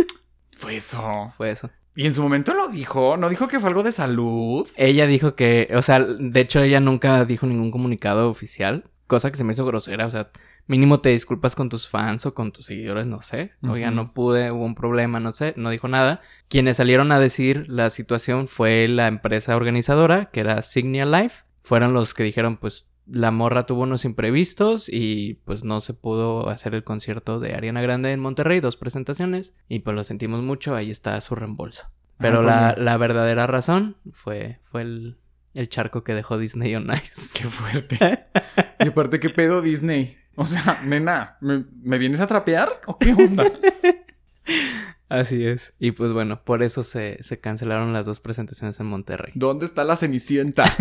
Fue 0.59 0.75
eso. 0.75 1.33
Fue 1.37 1.51
eso. 1.51 1.69
Y 1.95 2.05
en 2.05 2.13
su 2.13 2.21
momento 2.21 2.53
lo 2.53 2.69
dijo, 2.69 3.17
no 3.17 3.29
dijo 3.29 3.47
que 3.47 3.59
fue 3.59 3.69
algo 3.69 3.83
de 3.83 3.91
salud. 3.91 4.67
Ella 4.75 5.05
dijo 5.05 5.35
que, 5.35 5.69
o 5.75 5.81
sea, 5.81 5.99
de 5.99 6.39
hecho 6.39 6.61
ella 6.61 6.79
nunca 6.79 7.25
dijo 7.25 7.45
ningún 7.45 7.71
comunicado 7.71 8.29
oficial, 8.29 8.85
cosa 9.05 9.31
que 9.31 9.37
se 9.37 9.43
me 9.43 9.51
hizo 9.51 9.65
grosera, 9.65 10.05
o 10.05 10.09
sea, 10.09 10.31
mínimo 10.69 11.01
te 11.01 11.09
disculpas 11.09 11.55
con 11.55 11.67
tus 11.67 11.89
fans 11.89 12.25
o 12.25 12.33
con 12.33 12.53
tus 12.53 12.67
seguidores, 12.67 13.05
no 13.05 13.21
sé. 13.21 13.51
Oiga, 13.67 13.87
Ujú. 13.87 13.95
no 13.97 14.13
pude, 14.13 14.51
hubo 14.51 14.63
un 14.63 14.75
problema, 14.75 15.19
no 15.19 15.33
sé, 15.33 15.53
no 15.57 15.69
dijo 15.69 15.89
nada. 15.89 16.21
Quienes 16.47 16.77
salieron 16.77 17.11
a 17.11 17.19
decir 17.19 17.67
la 17.67 17.89
situación 17.89 18.47
fue 18.47 18.87
la 18.87 19.07
empresa 19.07 19.55
organizadora, 19.57 20.25
que 20.31 20.39
era 20.39 20.61
Signia 20.61 21.05
Life. 21.05 21.43
Fueron 21.61 21.93
los 21.93 22.13
que 22.13 22.23
dijeron, 22.23 22.55
pues, 22.57 22.85
la 23.11 23.31
morra 23.31 23.65
tuvo 23.65 23.81
unos 23.81 24.05
imprevistos 24.05 24.87
y 24.87 25.39
pues 25.43 25.63
no 25.63 25.81
se 25.81 25.95
pudo 25.95 26.47
hacer 26.49 26.75
el 26.75 26.83
concierto 26.83 27.39
de 27.39 27.55
Ariana 27.55 27.81
Grande 27.81 28.11
en 28.11 28.19
Monterrey, 28.19 28.59
dos 28.59 28.77
presentaciones, 28.77 29.55
y 29.67 29.79
pues 29.79 29.95
lo 29.95 30.03
sentimos 30.03 30.43
mucho, 30.43 30.75
ahí 30.75 30.91
está 30.91 31.19
su 31.21 31.33
reembolso. 31.33 31.89
Pero 32.19 32.41
Ah, 32.41 32.43
la, 32.43 32.71
pues, 32.75 32.85
la 32.85 32.97
verdadera 32.97 33.47
razón 33.47 33.97
fue, 34.11 34.59
fue 34.61 34.83
el, 34.83 35.17
el 35.55 35.69
charco 35.69 36.03
que 36.03 36.13
dejó 36.13 36.37
Disney 36.37 36.75
on 36.75 36.87
Ice. 36.93 37.29
Qué 37.33 37.45
fuerte. 37.45 38.27
y 38.79 38.87
aparte, 38.89 39.19
¿qué 39.19 39.29
pedo 39.31 39.63
Disney? 39.63 40.18
O 40.35 40.45
sea, 40.45 40.81
nena, 40.85 41.37
¿me, 41.41 41.65
me 41.83 41.97
vienes 41.97 42.19
a 42.19 42.27
trapear 42.27 42.81
o 42.85 42.97
qué 42.97 43.13
onda? 43.13 43.45
Así 45.09 45.45
es. 45.45 45.73
Y 45.79 45.91
pues 45.91 46.13
bueno, 46.13 46.43
por 46.43 46.61
eso 46.61 46.83
se, 46.83 47.21
se 47.23 47.39
cancelaron 47.39 47.93
las 47.93 48.05
dos 48.05 48.19
presentaciones 48.19 48.79
en 48.79 48.85
Monterrey. 48.85 49.33
¿Dónde 49.35 49.65
está 49.65 49.83
la 49.83 49.95
Cenicienta? 49.95 50.65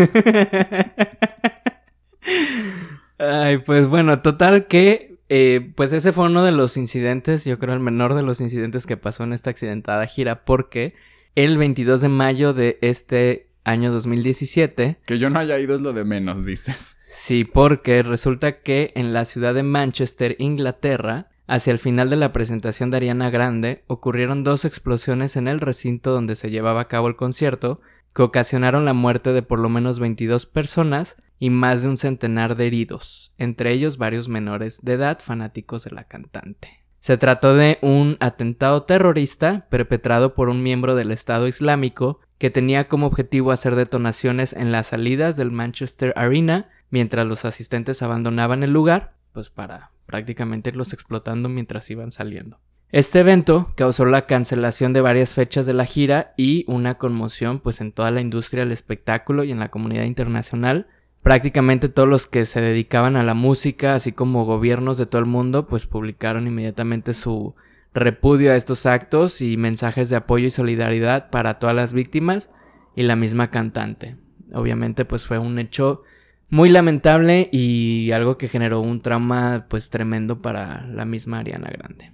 Ay, 3.18 3.58
pues 3.58 3.86
bueno, 3.86 4.20
total 4.20 4.66
que, 4.66 5.18
eh, 5.28 5.72
pues 5.74 5.92
ese 5.92 6.12
fue 6.12 6.26
uno 6.26 6.44
de 6.44 6.52
los 6.52 6.76
incidentes, 6.76 7.44
yo 7.44 7.58
creo 7.58 7.74
el 7.74 7.80
menor 7.80 8.14
de 8.14 8.22
los 8.22 8.40
incidentes 8.40 8.86
que 8.86 8.96
pasó 8.96 9.24
en 9.24 9.32
esta 9.32 9.50
accidentada 9.50 10.06
gira, 10.06 10.44
porque 10.44 10.94
el 11.34 11.58
22 11.58 12.02
de 12.02 12.08
mayo 12.08 12.52
de 12.52 12.78
este 12.80 13.48
año 13.64 13.90
2017, 13.90 14.98
que 15.04 15.18
yo 15.18 15.30
no 15.30 15.38
haya 15.40 15.58
ido 15.58 15.74
es 15.74 15.80
lo 15.80 15.92
de 15.92 16.04
menos, 16.04 16.44
dices. 16.44 16.97
Sí, 17.18 17.44
porque 17.44 18.02
resulta 18.02 18.60
que 18.62 18.92
en 18.94 19.12
la 19.12 19.24
ciudad 19.24 19.54
de 19.54 19.62
Manchester, 19.62 20.36
Inglaterra, 20.38 21.28
hacia 21.46 21.72
el 21.72 21.78
final 21.78 22.10
de 22.10 22.16
la 22.16 22.32
presentación 22.32 22.90
de 22.90 22.98
Ariana 22.98 23.30
Grande, 23.30 23.84
ocurrieron 23.86 24.44
dos 24.44 24.64
explosiones 24.64 25.36
en 25.36 25.48
el 25.48 25.60
recinto 25.60 26.12
donde 26.12 26.36
se 26.36 26.50
llevaba 26.50 26.82
a 26.82 26.88
cabo 26.88 27.08
el 27.08 27.16
concierto, 27.16 27.80
que 28.14 28.22
ocasionaron 28.22 28.84
la 28.84 28.94
muerte 28.94 29.32
de 29.32 29.42
por 29.42 29.58
lo 29.58 29.68
menos 29.68 29.98
22 29.98 30.46
personas 30.46 31.16
y 31.38 31.50
más 31.50 31.82
de 31.82 31.88
un 31.88 31.96
centenar 31.96 32.56
de 32.56 32.66
heridos, 32.66 33.32
entre 33.38 33.72
ellos 33.72 33.96
varios 33.96 34.28
menores 34.28 34.80
de 34.82 34.94
edad 34.94 35.20
fanáticos 35.20 35.84
de 35.84 35.92
la 35.92 36.04
cantante. 36.04 36.84
Se 37.00 37.16
trató 37.16 37.54
de 37.54 37.78
un 37.80 38.16
atentado 38.20 38.82
terrorista 38.82 39.66
perpetrado 39.70 40.34
por 40.34 40.48
un 40.48 40.62
miembro 40.62 40.94
del 40.96 41.12
Estado 41.12 41.46
Islámico 41.46 42.20
que 42.38 42.50
tenía 42.50 42.88
como 42.88 43.06
objetivo 43.06 43.52
hacer 43.52 43.76
detonaciones 43.76 44.52
en 44.52 44.72
las 44.72 44.88
salidas 44.88 45.36
del 45.36 45.50
Manchester 45.50 46.12
Arena 46.16 46.68
mientras 46.90 47.26
los 47.26 47.44
asistentes 47.44 48.02
abandonaban 48.02 48.62
el 48.62 48.72
lugar, 48.72 49.14
pues 49.32 49.50
para 49.50 49.92
prácticamente 50.06 50.70
irlos 50.70 50.92
explotando 50.92 51.48
mientras 51.48 51.90
iban 51.90 52.12
saliendo. 52.12 52.58
Este 52.90 53.20
evento 53.20 53.70
causó 53.76 54.06
la 54.06 54.26
cancelación 54.26 54.94
de 54.94 55.02
varias 55.02 55.34
fechas 55.34 55.66
de 55.66 55.74
la 55.74 55.84
gira 55.84 56.32
y 56.38 56.64
una 56.66 56.96
conmoción 56.96 57.60
pues 57.60 57.82
en 57.82 57.92
toda 57.92 58.10
la 58.10 58.22
industria 58.22 58.62
del 58.62 58.72
espectáculo 58.72 59.44
y 59.44 59.50
en 59.50 59.58
la 59.58 59.68
comunidad 59.68 60.04
internacional. 60.04 60.86
Prácticamente 61.22 61.90
todos 61.90 62.08
los 62.08 62.26
que 62.26 62.46
se 62.46 62.62
dedicaban 62.62 63.16
a 63.16 63.24
la 63.24 63.34
música, 63.34 63.94
así 63.94 64.12
como 64.12 64.46
gobiernos 64.46 64.96
de 64.96 65.04
todo 65.04 65.20
el 65.20 65.26
mundo, 65.26 65.66
pues 65.66 65.84
publicaron 65.84 66.46
inmediatamente 66.46 67.12
su 67.12 67.54
repudio 67.92 68.52
a 68.52 68.56
estos 68.56 68.86
actos 68.86 69.42
y 69.42 69.58
mensajes 69.58 70.08
de 70.08 70.16
apoyo 70.16 70.46
y 70.46 70.50
solidaridad 70.50 71.28
para 71.28 71.58
todas 71.58 71.76
las 71.76 71.92
víctimas 71.92 72.48
y 72.96 73.02
la 73.02 73.16
misma 73.16 73.50
cantante. 73.50 74.16
Obviamente 74.54 75.04
pues 75.04 75.26
fue 75.26 75.38
un 75.38 75.58
hecho 75.58 76.04
muy 76.50 76.68
lamentable 76.70 77.48
y 77.52 78.10
algo 78.12 78.38
que 78.38 78.48
generó 78.48 78.80
un 78.80 79.00
trauma 79.02 79.66
pues 79.68 79.90
tremendo 79.90 80.40
para 80.40 80.86
la 80.86 81.04
misma 81.04 81.38
Ariana 81.40 81.68
Grande. 81.70 82.12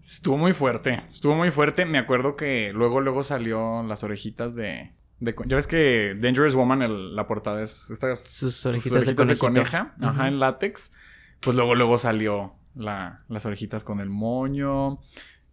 Estuvo 0.00 0.36
muy 0.36 0.52
fuerte, 0.52 1.02
estuvo 1.10 1.34
muy 1.34 1.50
fuerte. 1.50 1.86
Me 1.86 1.98
acuerdo 1.98 2.36
que 2.36 2.72
luego, 2.74 3.00
luego 3.00 3.24
salió 3.24 3.82
las 3.84 4.04
orejitas 4.04 4.54
de... 4.54 4.92
de 5.20 5.34
ya 5.46 5.56
ves 5.56 5.66
que 5.66 6.14
Dangerous 6.20 6.54
Woman, 6.54 6.82
el- 6.82 7.16
la 7.16 7.26
portada 7.26 7.62
es 7.62 7.90
estas... 7.90 8.20
Sus 8.22 8.66
orejitas 8.66 9.06
de 9.06 9.14
conejito. 9.14 9.46
coneja, 9.46 9.94
ajá, 10.00 10.28
en 10.28 10.38
látex. 10.40 10.92
Pues 11.40 11.56
luego, 11.56 11.74
luego 11.74 11.96
salió 11.96 12.54
la- 12.74 13.22
las 13.28 13.46
orejitas 13.46 13.82
con 13.82 14.00
el 14.00 14.10
moño. 14.10 14.98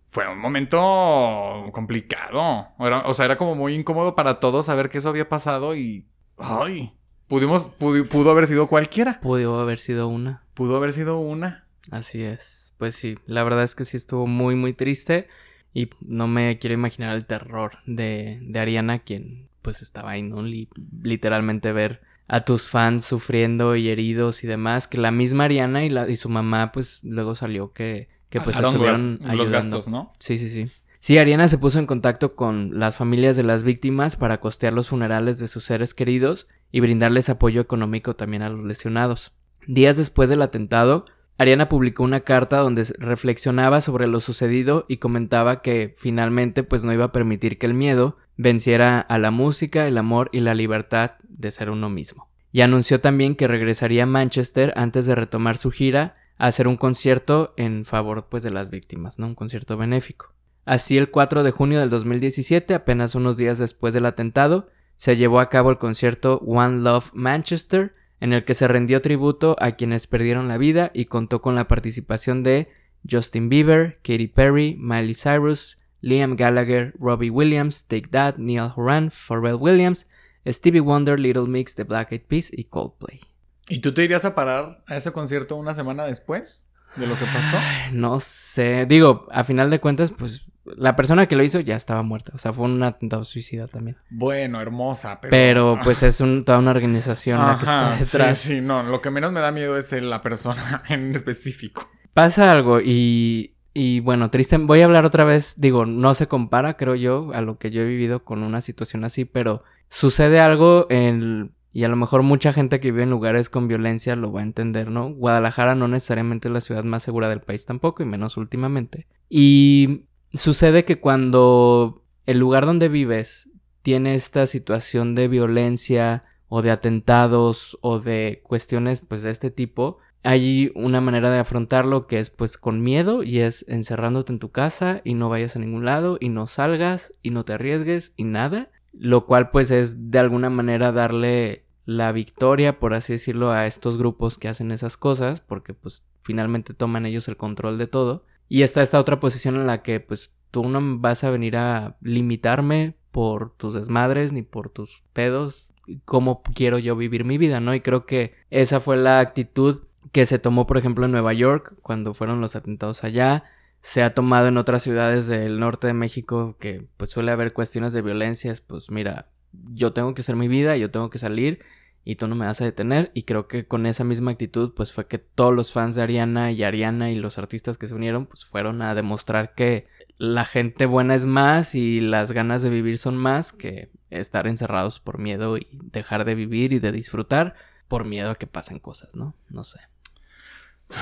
Fue 0.08 0.28
un 0.28 0.40
momento 0.40 1.70
complicado. 1.72 2.68
Era- 2.80 3.04
o 3.06 3.14
sea, 3.14 3.24
era 3.26 3.38
como 3.38 3.56
muy 3.56 3.74
incómodo 3.74 4.16
para 4.16 4.42
todos 4.42 4.66
saber 4.66 4.90
que 4.90 4.98
eso 4.98 5.08
había 5.08 5.30
pasado 5.30 5.76
y... 5.78 6.08
¡Ay! 6.38 6.92
Pudimos, 7.32 7.70
pudo, 7.70 8.04
pudo 8.04 8.30
haber 8.32 8.46
sido 8.46 8.68
cualquiera. 8.68 9.22
Pudo 9.22 9.58
haber 9.62 9.80
sido 9.80 10.10
una. 10.10 10.44
Pudo 10.54 10.76
haber 10.76 10.92
sido 10.92 11.18
una. 11.18 11.64
Así 11.90 12.22
es. 12.22 12.74
Pues 12.78 12.94
sí, 12.96 13.18
la 13.26 13.46
verdad 13.46 13.64
es 13.64 13.74
que 13.74 13.86
sí 13.86 13.96
estuvo 13.96 14.28
muy 14.28 14.56
muy 14.56 14.74
triste 14.74 15.30
y 15.74 15.90
no 16.02 16.28
me 16.28 16.60
quiero 16.60 16.74
imaginar 16.74 17.16
el 17.16 17.26
terror 17.26 17.78
de, 17.86 18.40
de 18.42 18.60
Ariana 18.60 19.00
quien 19.00 19.48
pues 19.62 19.82
estaba 19.82 20.12
ahí, 20.12 20.24
¿no? 20.24 20.42
Li- 20.42 20.68
literalmente 21.04 21.72
ver 21.72 22.02
a 22.28 22.44
tus 22.44 22.68
fans 22.68 23.06
sufriendo 23.06 23.78
y 23.78 23.88
heridos 23.88 24.44
y 24.44 24.48
demás, 24.48 24.90
que 24.90 24.98
la 24.98 25.12
misma 25.12 25.46
Ariana 25.46 25.86
y, 25.86 25.90
la, 25.90 26.10
y 26.10 26.18
su 26.18 26.28
mamá 26.28 26.74
pues 26.74 27.00
luego 27.06 27.36
salió 27.36 27.72
que, 27.72 28.10
que 28.30 28.42
pues 28.42 28.58
estuvieron 28.60 29.20
gas- 29.22 29.38
los 29.38 29.48
ayudando. 29.48 29.78
gastos, 29.78 29.88
¿no? 29.88 30.12
Sí, 30.20 30.38
sí, 30.38 30.50
sí. 30.50 30.70
Sí, 31.02 31.18
Ariana 31.18 31.48
se 31.48 31.58
puso 31.58 31.80
en 31.80 31.88
contacto 31.88 32.36
con 32.36 32.78
las 32.78 32.96
familias 32.96 33.36
de 33.36 33.42
las 33.42 33.64
víctimas 33.64 34.16
para 34.16 34.40
costear 34.40 34.74
los 34.74 34.90
funerales 34.90 35.40
de 35.40 35.48
sus 35.48 35.64
seres 35.64 35.96
queridos 35.96 36.48
y 36.72 36.80
brindarles 36.80 37.28
apoyo 37.28 37.60
económico 37.60 38.16
también 38.16 38.44
a 38.44 38.52
los 38.52 38.64
lesionados. 38.64 39.34
Días 39.66 39.98
después 39.98 40.30
del 40.30 40.44
atentado, 40.44 41.06
Ariana 41.40 41.70
publicó 41.70 42.04
una 42.04 42.20
carta 42.20 42.58
donde 42.58 42.86
reflexionaba 43.00 43.82
sobre 43.82 44.06
lo 44.06 44.20
sucedido 44.20 44.86
y 44.88 44.98
comentaba 44.98 45.64
que 45.64 45.96
finalmente 45.98 46.62
pues 46.62 46.84
no 46.84 46.94
iba 46.94 47.06
a 47.06 47.12
permitir 47.12 47.58
que 47.58 47.66
el 47.66 47.74
miedo 47.74 48.18
venciera 48.38 49.00
a 49.00 49.18
la 49.18 49.32
música, 49.32 49.88
el 49.88 49.98
amor 49.98 50.30
y 50.32 50.42
la 50.42 50.54
libertad 50.54 51.14
de 51.28 51.50
ser 51.50 51.72
uno 51.72 51.90
mismo. 51.90 52.30
Y 52.52 52.62
anunció 52.62 53.02
también 53.02 53.34
que 53.34 53.48
regresaría 53.48 54.04
a 54.04 54.06
Manchester 54.06 54.72
antes 54.76 55.08
de 55.08 55.16
retomar 55.16 55.58
su 55.58 55.72
gira 55.72 56.16
a 56.38 56.46
hacer 56.46 56.68
un 56.68 56.78
concierto 56.78 57.56
en 57.58 57.86
favor 57.86 58.28
pues 58.30 58.44
de 58.44 58.52
las 58.52 58.70
víctimas, 58.70 59.18
¿no? 59.18 59.26
Un 59.26 59.36
concierto 59.36 59.78
benéfico. 59.78 60.36
Así 60.72 60.98
el 60.98 61.12
4 61.12 61.44
de 61.44 61.52
junio 61.52 61.82
del 61.82 61.90
2017, 61.90 62.74
apenas 62.74 63.14
unos 63.14 63.36
días 63.36 63.58
después 63.58 63.94
del 63.94 64.06
atentado, 64.06 64.70
se 64.96 65.18
llevó 65.18 65.42
a 65.42 65.50
cabo 65.50 65.70
el 65.70 65.78
concierto 65.78 66.38
One 66.46 66.80
Love 66.80 67.12
Manchester, 67.12 67.94
en 68.22 68.32
el 68.32 68.46
que 68.46 68.54
se 68.54 68.70
rindió 68.70 69.02
tributo 69.02 69.58
a 69.60 69.72
quienes 69.72 70.08
perdieron 70.08 70.48
la 70.48 70.58
vida 70.58 70.90
y 70.94 71.08
contó 71.08 71.42
con 71.42 71.56
la 71.56 71.68
participación 71.68 72.42
de 72.44 72.70
Justin 73.06 73.50
Bieber, 73.50 74.00
Katy 74.02 74.28
Perry, 74.30 74.78
Miley 74.80 75.14
Cyrus, 75.14 75.78
Liam 76.00 76.38
Gallagher, 76.38 76.94
Robbie 76.98 77.32
Williams, 77.32 77.86
Take 77.86 78.08
That, 78.08 78.38
Neil 78.38 78.72
Horan, 78.74 79.12
Pharrell 79.12 79.56
Williams, 79.56 80.10
Stevie 80.48 80.80
Wonder, 80.80 81.20
Little 81.20 81.50
Mix, 81.50 81.76
The 81.76 81.84
Black 81.84 82.14
Eyed 82.14 82.28
Peas 82.30 82.50
y 82.50 82.64
Coldplay. 82.64 83.20
¿Y 83.68 83.80
tú 83.80 83.94
te 83.94 84.06
irías 84.06 84.24
a 84.24 84.36
parar 84.36 84.86
a 84.88 84.96
ese 84.96 85.12
concierto 85.12 85.58
una 85.58 85.74
semana 85.74 86.06
después 86.06 86.64
de 86.96 87.08
lo 87.08 87.20
que 87.20 87.26
pasó? 87.26 87.58
Ay, 87.60 87.92
No 87.92 88.22
sé, 88.22 88.86
digo, 88.86 89.28
a 89.32 89.44
final 89.44 89.70
de 89.70 89.82
cuentas, 89.82 90.12
pues 90.12 90.48
la 90.64 90.96
persona 90.96 91.26
que 91.28 91.36
lo 91.36 91.44
hizo 91.44 91.60
ya 91.60 91.76
estaba 91.76 92.04
muerta, 92.04 92.32
o 92.36 92.38
sea, 92.38 92.54
fue 92.54 92.66
un 92.66 92.82
atentado 92.84 93.24
suicida 93.24 93.68
también. 93.68 93.98
Bueno, 94.10 94.62
hermosa, 94.62 95.20
pero... 95.22 95.32
Pero 95.32 95.80
pues 95.84 96.04
es 96.04 96.22
un- 96.22 96.44
toda 96.44 96.60
una 96.60 96.72
organización 96.72 97.40
la 97.40 97.58
que 97.58 97.66
está 97.66 97.96
detrás. 97.98 98.38
Sí, 98.38 98.56
sí, 98.56 98.62
no, 98.62 98.84
lo 98.84 99.02
que 99.02 99.10
menos 99.10 99.32
me 99.32 99.40
da 99.40 99.52
miedo 99.52 99.78
es 99.78 99.92
la 99.92 100.22
persona 100.22 100.84
en 100.90 101.12
específico. 101.16 101.90
Pasa 102.14 102.52
algo 102.52 102.80
y, 102.82 103.56
y 103.74 104.02
bueno, 104.02 104.30
triste, 104.30 104.58
voy 104.58 104.82
a 104.82 104.86
hablar 104.86 105.06
otra 105.06 105.24
vez, 105.24 105.56
digo, 105.58 105.86
no 105.86 106.14
se 106.14 106.28
compara, 106.28 106.76
creo 106.78 106.96
yo, 106.96 107.32
a 107.34 107.42
lo 107.42 107.58
que 107.58 107.72
yo 107.72 107.82
he 107.82 107.86
vivido 107.86 108.24
con 108.24 108.44
una 108.44 108.62
situación 108.62 109.04
así, 109.04 109.26
pero 109.26 109.64
sucede 109.90 110.40
algo 110.40 110.88
en... 110.90 111.54
Y 111.74 111.86
a 111.86 111.88
lo 111.88 111.96
mejor 111.96 112.22
mucha 112.22 112.52
gente 112.52 112.82
que 112.82 112.92
vive 112.92 113.04
en 113.04 113.10
lugares 113.10 113.50
con 113.50 113.70
violencia 113.70 114.18
lo 114.18 114.34
va 114.34 114.42
a 114.42 114.44
entender, 114.44 114.90
¿no? 114.92 115.10
Guadalajara 115.14 115.74
no 115.74 115.88
necesariamente 115.88 116.50
es 116.50 116.54
la 116.54 116.60
ciudad 116.60 116.84
más 116.84 117.02
segura 117.02 117.30
del 117.30 117.40
país 117.40 117.66
tampoco, 117.66 118.04
y 118.04 118.06
menos 118.06 118.36
últimamente. 118.36 119.08
Y 119.30 120.04
sucede 120.34 120.86
que 120.86 121.00
cuando 121.00 122.04
el 122.26 122.40
lugar 122.40 122.66
donde 122.66 122.90
vives 122.90 123.50
tiene 123.82 124.16
esta 124.16 124.48
situación 124.48 125.16
de 125.16 125.28
violencia 125.28 126.24
o 126.48 126.62
de 126.62 126.72
atentados 126.72 127.78
o 127.82 128.00
de 128.00 128.42
cuestiones 128.44 129.02
pues 129.02 129.24
de 129.24 129.32
este 129.32 129.52
tipo, 129.52 129.98
hay 130.24 130.72
una 130.76 131.02
manera 131.02 131.32
de 131.32 131.40
afrontarlo 131.40 132.06
que 132.08 132.20
es 132.20 132.30
pues 132.30 132.58
con 132.58 132.82
miedo 132.82 133.24
y 133.24 133.40
es 133.40 133.66
encerrándote 133.68 134.34
en 134.34 134.40
tu 134.40 134.52
casa 134.52 135.02
y 135.04 135.16
no 135.16 135.30
vayas 135.30 135.56
a 135.56 135.60
ningún 135.60 135.86
lado 135.86 136.18
y 136.20 136.30
no 136.30 136.48
salgas 136.48 137.14
y 137.22 137.32
no 137.32 137.44
te 137.44 137.54
arriesgues 137.54 138.14
y 138.18 138.26
nada, 138.26 138.70
lo 138.94 139.26
cual 139.26 139.50
pues 139.50 139.72
es 139.72 140.12
de 140.12 140.20
alguna 140.20 140.50
manera 140.50 140.92
darle 140.92 141.66
la 141.86 142.12
victoria, 142.12 142.80
por 142.80 142.94
así 142.94 143.14
decirlo, 143.14 143.52
a 143.52 143.66
estos 143.66 143.98
grupos 143.98 144.38
que 144.38 144.48
hacen 144.48 144.72
esas 144.72 144.98
cosas, 144.98 145.42
porque 145.42 145.74
pues 145.74 146.04
finalmente 146.22 146.74
toman 146.74 147.06
ellos 147.06 147.28
el 147.28 147.38
control 147.38 147.78
de 147.78 147.88
todo. 147.88 148.24
Y 148.52 148.64
está 148.64 148.84
esta 148.84 149.00
otra 149.00 149.22
posición 149.22 149.56
en 149.56 149.66
la 149.66 149.82
que 149.82 150.02
pues 150.02 150.36
tú 150.52 150.68
no 150.68 151.00
vas 151.00 151.24
a 151.24 151.30
venir 151.30 151.56
a 151.56 151.96
limitarme 152.02 152.98
por 153.12 153.56
tus 153.56 153.76
desmadres 153.76 154.34
ni 154.34 154.42
por 154.42 154.68
tus 154.68 155.04
pedos, 155.14 155.70
cómo 156.04 156.44
quiero 156.44 156.78
yo 156.78 156.98
vivir 156.98 157.24
mi 157.24 157.38
vida, 157.38 157.62
¿no? 157.62 157.74
Y 157.74 157.80
creo 157.80 158.06
que 158.06 158.36
esa 158.50 158.82
fue 158.82 158.98
la 158.98 159.22
actitud 159.22 159.84
que 160.12 160.26
se 160.26 160.38
tomó, 160.38 160.68
por 160.68 160.78
ejemplo, 160.78 161.06
en 161.06 161.14
Nueva 161.14 161.32
York, 161.32 161.76
cuando 161.82 162.14
fueron 162.14 162.42
los 162.42 162.58
atentados 162.58 163.06
allá. 163.06 163.46
Se 163.80 164.04
ha 164.04 164.14
tomado 164.14 164.50
en 164.50 164.58
otras 164.58 164.84
ciudades 164.84 165.28
del 165.28 165.58
norte 165.58 165.88
de 165.88 165.94
México 165.94 166.58
que 166.60 166.86
pues 166.98 167.10
suele 167.10 167.32
haber 167.32 167.54
cuestiones 167.54 167.94
de 167.94 168.02
violencias, 168.02 168.60
pues 168.60 168.92
mira, 168.92 169.30
yo 169.54 169.94
tengo 169.94 170.14
que 170.14 170.24
hacer 170.24 170.36
mi 170.36 170.50
vida, 170.50 170.76
yo 170.76 170.92
tengo 170.92 171.10
que 171.10 171.20
salir 171.20 171.62
y 172.04 172.16
tú 172.16 172.28
no 172.28 172.36
me 172.36 172.46
vas 172.46 172.62
a 172.62 172.66
detener. 172.66 173.12
Y 173.14 173.24
creo 173.24 173.48
que 173.48 173.68
con 173.68 173.86
esa 173.86 174.04
misma 174.04 174.32
actitud, 174.32 174.74
pues 174.74 174.92
fue 174.92 175.08
que 175.08 175.18
todos 175.18 175.54
los 175.54 175.72
fans 175.72 175.96
de 175.96 176.02
Ariana 176.02 176.52
y 176.52 176.64
Ariana 176.64 177.12
y 177.12 177.16
los 177.16 177.38
artistas 177.38 177.78
que 177.78 177.88
se 177.88 177.96
unieron, 177.96 178.26
pues 178.26 178.46
fueron 178.46 178.82
a 178.82 178.96
demostrar 178.96 179.54
que 179.54 179.88
la 180.18 180.46
gente 180.46 180.86
buena 180.86 181.16
es 181.16 181.26
más 181.26 181.76
y 181.76 182.00
las 182.00 182.32
ganas 182.32 182.62
de 182.62 182.70
vivir 182.70 182.98
son 182.98 183.18
más 183.18 183.54
que 183.54 183.92
estar 184.10 184.48
encerrados 184.48 185.00
por 185.00 185.20
miedo 185.20 185.58
y 185.58 185.68
dejar 185.72 186.26
de 186.26 186.36
vivir 186.36 186.74
y 186.74 186.80
de 186.80 186.92
disfrutar 186.92 187.56
por 187.88 188.06
miedo 188.06 188.32
a 188.32 188.36
que 188.36 188.48
pasen 188.48 188.80
cosas, 188.80 189.16
¿no? 189.16 189.36
No 189.50 189.64
sé. 189.64 189.80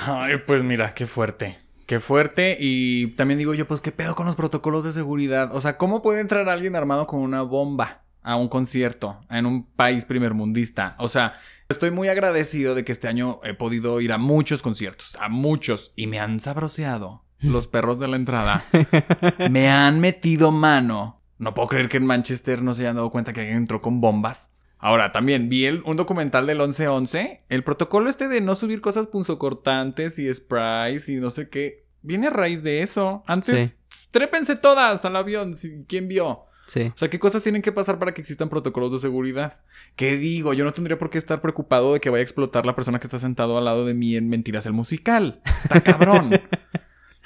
Ay, 0.05 0.37
pues 0.45 0.63
mira, 0.63 0.93
qué 0.93 1.05
fuerte. 1.05 1.59
Qué 1.85 1.99
fuerte. 1.99 2.57
Y 2.59 3.15
también 3.15 3.39
digo 3.39 3.53
yo, 3.53 3.67
pues 3.67 3.81
qué 3.81 3.91
pedo 3.91 4.15
con 4.15 4.25
los 4.25 4.35
protocolos 4.35 4.83
de 4.83 4.91
seguridad. 4.91 5.55
O 5.55 5.61
sea, 5.61 5.77
¿cómo 5.77 6.01
puede 6.01 6.21
entrar 6.21 6.47
alguien 6.47 6.75
armado 6.75 7.07
con 7.07 7.19
una 7.19 7.41
bomba 7.41 8.03
a 8.21 8.35
un 8.35 8.47
concierto 8.49 9.21
en 9.29 9.45
un 9.45 9.65
país 9.65 10.05
primermundista? 10.05 10.95
O 10.99 11.07
sea, 11.07 11.33
estoy 11.69 11.91
muy 11.91 12.07
agradecido 12.09 12.75
de 12.75 12.83
que 12.85 12.91
este 12.91 13.07
año 13.07 13.39
he 13.43 13.53
podido 13.53 14.01
ir 14.01 14.11
a 14.11 14.17
muchos 14.17 14.61
conciertos, 14.61 15.15
a 15.19 15.29
muchos, 15.29 15.93
y 15.95 16.07
me 16.07 16.19
han 16.19 16.39
sabroseado 16.39 17.23
los 17.39 17.67
perros 17.67 17.99
de 17.99 18.07
la 18.07 18.15
entrada. 18.17 18.63
me 19.49 19.69
han 19.69 19.99
metido 19.99 20.51
mano. 20.51 21.21
No 21.37 21.53
puedo 21.53 21.69
creer 21.69 21.87
que 21.87 21.97
en 21.97 22.05
Manchester 22.05 22.61
no 22.61 22.73
se 22.73 22.81
hayan 22.81 22.95
dado 22.95 23.11
cuenta 23.11 23.31
que 23.33 23.39
alguien 23.41 23.57
entró 23.57 23.81
con 23.81 24.01
bombas. 24.01 24.49
Ahora, 24.77 25.11
también 25.11 25.49
vi 25.49 25.65
el- 25.65 25.81
un 25.85 25.95
documental 25.97 26.47
del 26.47 26.57
1111. 26.59 27.43
El 27.49 27.63
protocolo 27.63 28.09
este 28.09 28.27
de 28.27 28.41
no 28.41 28.55
subir 28.55 28.81
cosas 28.81 29.07
punzocortantes 29.07 30.19
y 30.19 30.33
sprays 30.33 31.07
y 31.09 31.15
no 31.17 31.29
sé 31.29 31.49
qué. 31.49 31.85
Viene 32.01 32.27
a 32.27 32.29
raíz 32.29 32.63
de 32.63 32.81
eso. 32.81 33.23
Antes, 33.27 33.77
trépense 34.11 34.55
todas 34.55 35.03
al 35.05 35.15
avión. 35.15 35.55
si- 35.57 35.83
¿Quién 35.85 36.07
vio? 36.07 36.45
Sí. 36.69 36.91
O 36.93 36.97
sea, 36.97 37.09
¿qué 37.09 37.17
cosas 37.17 37.41
tienen 37.41 37.63
que 37.63 37.71
pasar 37.71 37.97
para 37.97 38.13
que 38.13 38.21
existan 38.21 38.47
protocolos 38.47 38.91
de 38.91 38.99
seguridad? 38.99 39.61
¿Qué 39.95 40.17
digo? 40.17 40.53
Yo 40.53 40.63
no 40.63 40.71
tendría 40.71 40.99
por 40.99 41.09
qué 41.09 41.17
estar 41.17 41.41
preocupado 41.41 41.93
de 41.93 41.99
que 41.99 42.11
vaya 42.11 42.19
a 42.19 42.23
explotar 42.23 42.67
la 42.67 42.75
persona 42.75 42.99
que 42.99 43.07
está 43.07 43.17
sentado 43.17 43.57
al 43.57 43.65
lado 43.65 43.85
de 43.85 43.95
mí 43.95 44.15
en 44.15 44.29
Mentiras 44.29 44.67
el 44.67 44.73
musical. 44.73 45.41
Está 45.45 45.81
cabrón. 45.83 46.29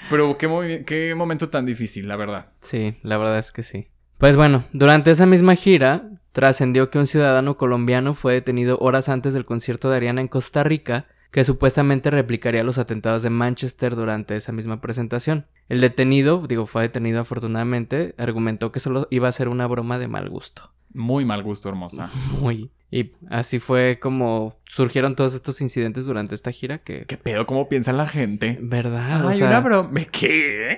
Pero 0.09 0.37
qué, 0.37 0.83
qué 0.87 1.13
momento 1.13 1.49
tan 1.49 1.65
difícil, 1.65 2.07
la 2.07 2.15
verdad. 2.15 2.53
Sí, 2.61 2.95
la 3.03 3.17
verdad 3.17 3.37
es 3.37 3.51
que 3.51 3.63
sí. 3.63 3.89
Pues 4.17 4.37
bueno, 4.37 4.63
durante 4.71 5.11
esa 5.11 5.25
misma 5.25 5.55
gira 5.55 6.09
trascendió 6.31 6.89
que 6.89 6.99
un 6.99 7.07
ciudadano 7.07 7.57
colombiano 7.57 8.13
fue 8.13 8.33
detenido 8.33 8.77
horas 8.79 9.09
antes 9.09 9.33
del 9.33 9.45
concierto 9.45 9.89
de 9.89 9.97
Ariana 9.97 10.21
en 10.21 10.29
Costa 10.29 10.63
Rica, 10.63 11.07
que 11.34 11.43
supuestamente 11.43 12.11
replicaría 12.11 12.63
los 12.63 12.77
atentados 12.77 13.23
de 13.23 13.31
Manchester 13.31 13.95
durante 13.95 14.36
esa 14.36 14.51
misma 14.51 14.79
presentación. 14.81 15.47
El 15.67 15.81
detenido, 15.81 16.45
digo, 16.47 16.67
fue 16.67 16.84
detenido 16.84 17.19
afortunadamente, 17.21 18.13
argumentó 18.19 18.71
que 18.71 18.79
solo 18.79 19.07
iba 19.09 19.27
a 19.27 19.31
ser 19.31 19.49
una 19.49 19.65
broma 19.65 19.97
de 19.97 20.07
mal 20.07 20.29
gusto. 20.29 20.71
Muy 20.93 21.25
mal 21.25 21.41
gusto, 21.41 21.69
hermosa. 21.69 22.11
Muy. 22.39 22.69
Y 22.91 23.13
así 23.31 23.57
fue 23.57 23.97
como 23.99 24.59
surgieron 24.65 25.15
todos 25.15 25.34
estos 25.34 25.59
incidentes 25.61 26.05
durante 26.05 26.36
esta 26.36 26.51
gira 26.51 26.77
que... 26.77 27.05
¿Qué 27.07 27.17
pedo? 27.17 27.47
¿Cómo 27.47 27.67
piensa 27.67 27.91
la 27.93 28.07
gente? 28.07 28.59
¿Verdad? 28.61 29.25
o 29.25 29.29
Ay, 29.29 29.39
sea- 29.39 29.47
una 29.47 29.59
broma. 29.61 29.91
¿Qué? 30.11 30.77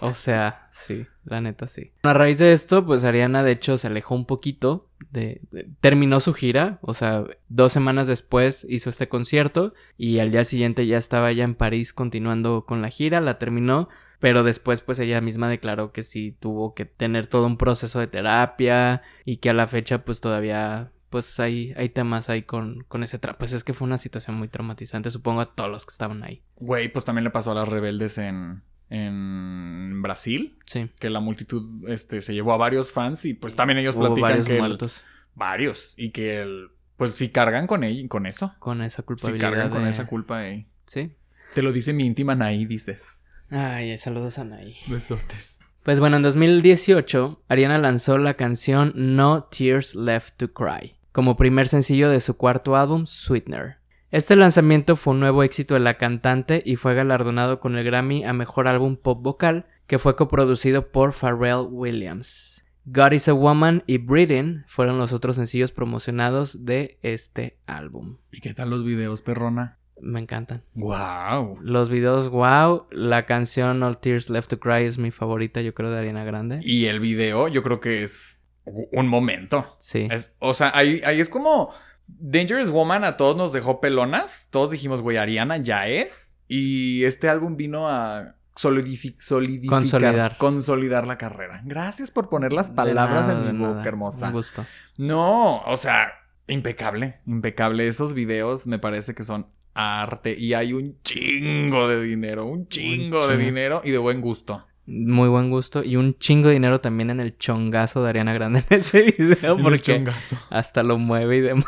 O 0.00 0.12
sea, 0.14 0.68
sí, 0.70 1.06
la 1.24 1.40
neta 1.40 1.66
sí. 1.68 1.92
A 2.02 2.12
raíz 2.12 2.38
de 2.38 2.52
esto, 2.52 2.84
pues 2.84 3.04
Ariana 3.04 3.42
de 3.42 3.52
hecho 3.52 3.78
se 3.78 3.86
alejó 3.86 4.14
un 4.14 4.26
poquito 4.26 4.85
de, 5.10 5.40
terminó 5.80 6.20
su 6.20 6.34
gira, 6.34 6.78
o 6.82 6.94
sea, 6.94 7.24
dos 7.48 7.72
semanas 7.72 8.06
después 8.06 8.66
hizo 8.68 8.90
este 8.90 9.08
concierto 9.08 9.74
y 9.96 10.18
al 10.18 10.30
día 10.30 10.44
siguiente 10.44 10.86
ya 10.86 10.98
estaba 10.98 11.32
ya 11.32 11.44
en 11.44 11.54
París 11.54 11.92
continuando 11.92 12.64
con 12.66 12.82
la 12.82 12.88
gira, 12.88 13.20
la 13.20 13.38
terminó, 13.38 13.88
pero 14.18 14.42
después 14.42 14.80
pues 14.80 14.98
ella 14.98 15.20
misma 15.20 15.48
declaró 15.48 15.92
que 15.92 16.02
sí 16.02 16.36
tuvo 16.38 16.74
que 16.74 16.84
tener 16.84 17.26
todo 17.26 17.46
un 17.46 17.58
proceso 17.58 18.00
de 18.00 18.06
terapia 18.06 19.02
y 19.24 19.38
que 19.38 19.50
a 19.50 19.54
la 19.54 19.66
fecha 19.66 20.04
pues 20.04 20.20
todavía 20.20 20.92
pues 21.10 21.38
hay, 21.40 21.72
hay 21.76 21.88
temas 21.88 22.28
ahí 22.28 22.42
con, 22.42 22.84
con 22.88 23.02
ese 23.02 23.18
tra 23.18 23.38
pues 23.38 23.52
es 23.52 23.64
que 23.64 23.72
fue 23.72 23.86
una 23.86 23.98
situación 23.98 24.36
muy 24.36 24.48
traumatizante, 24.48 25.10
supongo 25.10 25.40
a 25.40 25.54
todos 25.54 25.70
los 25.70 25.86
que 25.86 25.92
estaban 25.92 26.22
ahí. 26.24 26.42
Güey, 26.56 26.88
pues 26.92 27.04
también 27.04 27.24
le 27.24 27.30
pasó 27.30 27.52
a 27.52 27.54
las 27.54 27.68
rebeldes 27.68 28.18
en, 28.18 28.62
en 28.90 30.00
Brasil, 30.02 30.58
Sí. 30.66 30.90
que 30.98 31.10
la 31.10 31.20
multitud 31.20 31.88
este, 31.88 32.20
se 32.20 32.34
llevó 32.34 32.52
a 32.52 32.56
varios 32.56 32.92
fans 32.92 33.24
y 33.24 33.34
pues 33.34 33.54
también 33.54 33.78
ellos 33.78 33.96
Hubo 33.96 34.06
platican 34.14 34.22
varios 34.30 34.46
que 34.46 34.58
el- 34.58 34.90
varios 35.34 35.98
y 35.98 36.10
que 36.10 36.40
el, 36.42 36.68
pues 36.96 37.14
sí 37.14 37.28
cargan 37.28 37.66
con 37.66 37.84
ella, 37.84 38.06
con 38.08 38.26
eso. 38.26 38.54
con 38.58 38.82
esa 38.82 39.02
culpabilidad. 39.02 39.50
cargan 39.50 39.70
con 39.70 39.86
esa 39.86 40.06
culpa. 40.06 40.42
Sí. 40.86 41.12
Te 41.54 41.62
lo 41.62 41.72
dice 41.72 41.92
mi 41.92 42.04
íntima 42.06 42.34
Naí, 42.34 42.64
dices. 42.66 43.02
Ay, 43.50 43.96
saludos 43.98 44.38
a 44.38 44.44
Nay. 44.44 44.76
Besotes. 44.88 45.58
Pues 45.82 46.00
bueno, 46.00 46.16
en 46.16 46.22
2018, 46.22 47.42
Ariana 47.48 47.78
lanzó 47.78 48.18
la 48.18 48.34
canción 48.34 48.92
No 48.96 49.44
Tears 49.44 49.94
Left 49.94 50.36
to 50.36 50.52
Cry, 50.52 50.96
como 51.12 51.36
primer 51.36 51.68
sencillo 51.68 52.10
de 52.10 52.18
su 52.20 52.36
cuarto 52.36 52.74
álbum, 52.76 53.06
Sweetener. 53.06 53.76
Este 54.10 54.36
lanzamiento 54.36 54.96
fue 54.96 55.14
un 55.14 55.20
nuevo 55.20 55.42
éxito 55.42 55.74
de 55.74 55.80
la 55.80 55.94
cantante 55.94 56.62
y 56.64 56.76
fue 56.76 56.94
galardonado 56.94 57.58
con 57.60 57.76
el 57.76 57.84
Grammy 57.84 58.24
a 58.24 58.32
Mejor 58.32 58.68
Álbum 58.68 58.96
Pop 58.96 59.20
Vocal, 59.22 59.66
que 59.86 59.98
fue 59.98 60.16
coproducido 60.16 60.88
por 60.92 61.12
Pharrell 61.12 61.66
Williams. 61.70 62.64
God 62.84 63.12
is 63.12 63.28
a 63.28 63.34
Woman 63.34 63.82
y 63.86 63.98
Breathing 63.98 64.62
fueron 64.68 64.96
los 64.98 65.12
otros 65.12 65.34
sencillos 65.36 65.72
promocionados 65.72 66.64
de 66.64 66.98
este 67.02 67.58
álbum. 67.66 68.18
¿Y 68.30 68.40
qué 68.40 68.54
tal 68.54 68.70
los 68.70 68.84
videos, 68.84 69.22
perrona? 69.22 69.78
Me 70.00 70.20
encantan. 70.20 70.62
Wow. 70.74 71.58
Los 71.62 71.88
videos, 71.88 72.28
wow. 72.28 72.86
La 72.92 73.26
canción 73.26 73.82
All 73.82 73.98
Tears 73.98 74.30
Left 74.30 74.50
to 74.50 74.60
Cry 74.60 74.84
es 74.84 74.98
mi 74.98 75.10
favorita, 75.10 75.62
yo 75.62 75.74
creo, 75.74 75.90
de 75.90 75.98
Ariana 75.98 76.22
Grande. 76.22 76.60
Y 76.62 76.84
el 76.86 77.00
video, 77.00 77.48
yo 77.48 77.62
creo 77.64 77.80
que 77.80 78.02
es 78.04 78.38
un 78.64 79.08
momento. 79.08 79.74
Sí. 79.78 80.06
Es- 80.10 80.32
o 80.38 80.54
sea, 80.54 80.70
ahí, 80.76 81.00
ahí 81.04 81.18
es 81.18 81.28
como 81.28 81.72
Dangerous 82.08 82.70
Woman 82.70 83.04
a 83.04 83.16
todos 83.16 83.36
nos 83.36 83.52
dejó 83.52 83.80
pelonas. 83.80 84.48
Todos 84.50 84.70
dijimos, 84.70 85.02
güey, 85.02 85.16
Ariana 85.16 85.56
ya 85.58 85.88
es. 85.88 86.36
Y 86.48 87.04
este 87.04 87.28
álbum 87.28 87.56
vino 87.56 87.88
a 87.88 88.36
solidifi- 88.54 89.16
solidificar, 89.18 89.78
Consolidar. 89.80 90.36
consolidar 90.38 91.06
la 91.06 91.18
carrera. 91.18 91.60
Gracias 91.64 92.10
por 92.10 92.28
poner 92.28 92.52
las 92.52 92.70
palabras 92.70 93.26
nada, 93.28 93.50
en 93.50 93.58
mi 93.58 93.66
boca, 93.66 93.82
hermosa. 93.84 94.26
Un 94.28 94.32
gusto. 94.32 94.64
No, 94.96 95.58
o 95.62 95.76
sea, 95.76 96.12
impecable, 96.46 97.20
impecable. 97.26 97.86
Esos 97.88 98.14
videos 98.14 98.66
me 98.66 98.78
parece 98.78 99.14
que 99.14 99.24
son 99.24 99.48
arte 99.74 100.34
y 100.38 100.54
hay 100.54 100.72
un 100.72 100.96
chingo 101.02 101.86
de 101.88 102.02
dinero, 102.02 102.46
un 102.46 102.66
chingo 102.68 103.26
de 103.26 103.34
chingo. 103.34 103.44
dinero 103.44 103.82
y 103.84 103.90
de 103.90 103.98
buen 103.98 104.20
gusto. 104.22 104.64
Muy 104.86 105.28
buen 105.28 105.50
gusto. 105.50 105.82
Y 105.84 105.96
un 105.96 106.16
chingo 106.18 106.48
de 106.48 106.54
dinero 106.54 106.80
también 106.80 107.10
en 107.10 107.20
el 107.20 107.36
chongazo 107.38 108.02
de 108.02 108.10
Ariana 108.10 108.32
Grande 108.32 108.62
en 108.70 108.78
ese 108.78 109.02
video. 109.02 109.58
Porque 109.58 109.78
chongazo. 109.80 110.36
hasta 110.50 110.82
lo 110.82 110.98
mueve 110.98 111.38
y 111.38 111.40
demás. 111.40 111.66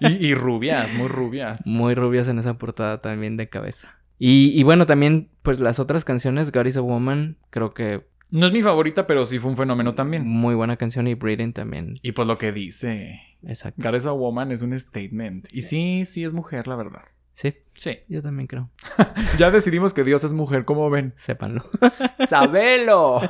Y, 0.00 0.26
y 0.28 0.34
rubias, 0.34 0.92
muy 0.94 1.08
rubias. 1.08 1.66
Muy 1.66 1.94
rubias 1.94 2.28
en 2.28 2.38
esa 2.38 2.58
portada 2.58 3.00
también 3.00 3.36
de 3.36 3.48
cabeza. 3.48 3.96
Y, 4.18 4.52
y 4.54 4.62
bueno, 4.62 4.86
también, 4.86 5.30
pues 5.42 5.60
las 5.60 5.78
otras 5.78 6.04
canciones, 6.04 6.52
God 6.52 6.66
is 6.66 6.76
a 6.76 6.82
Woman, 6.82 7.38
creo 7.48 7.72
que 7.72 8.06
No 8.30 8.46
es 8.46 8.52
mi 8.52 8.60
favorita, 8.62 9.06
pero 9.06 9.24
sí 9.24 9.38
fue 9.38 9.50
un 9.50 9.56
fenómeno 9.56 9.94
también. 9.94 10.26
muy 10.26 10.54
buena 10.54 10.76
canción. 10.76 11.06
Y 11.08 11.14
Breathing 11.14 11.52
también. 11.54 11.96
Y 12.02 12.12
pues 12.12 12.28
lo 12.28 12.36
que 12.36 12.52
dice. 12.52 13.20
Exacto. 13.46 13.82
God 13.82 13.96
is 13.96 14.04
a 14.06 14.12
woman 14.12 14.52
es 14.52 14.60
un 14.60 14.78
statement. 14.78 15.48
Y 15.52 15.62
sí, 15.62 16.04
sí 16.04 16.24
es 16.24 16.34
mujer, 16.34 16.66
la 16.68 16.76
verdad. 16.76 17.04
Sí, 17.32 17.54
Sí. 17.80 18.00
yo 18.08 18.20
también 18.22 18.46
creo. 18.46 18.70
Ya 19.38 19.50
decidimos 19.50 19.94
que 19.94 20.04
Dios 20.04 20.22
es 20.22 20.34
mujer, 20.34 20.66
como 20.66 20.90
ven? 20.90 21.14
Sépanlo. 21.16 21.64
¡Sabelo! 22.28 23.22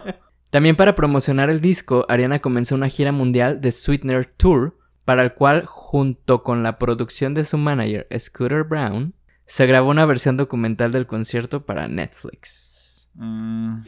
También 0.50 0.74
para 0.74 0.96
promocionar 0.96 1.50
el 1.50 1.60
disco, 1.60 2.04
Ariana 2.08 2.40
comenzó 2.40 2.74
una 2.74 2.88
gira 2.88 3.12
mundial 3.12 3.60
de 3.60 3.70
Sweetener 3.70 4.26
Tour, 4.26 4.76
para 5.04 5.22
el 5.22 5.34
cual, 5.34 5.66
junto 5.66 6.42
con 6.42 6.64
la 6.64 6.78
producción 6.78 7.32
de 7.32 7.44
su 7.44 7.58
manager, 7.58 8.08
Scooter 8.18 8.64
Brown, 8.64 9.14
se 9.46 9.66
grabó 9.66 9.90
una 9.90 10.04
versión 10.04 10.36
documental 10.36 10.90
del 10.90 11.06
concierto 11.06 11.64
para 11.64 11.86
Netflix. 11.86 13.08
Mm, 13.14 13.82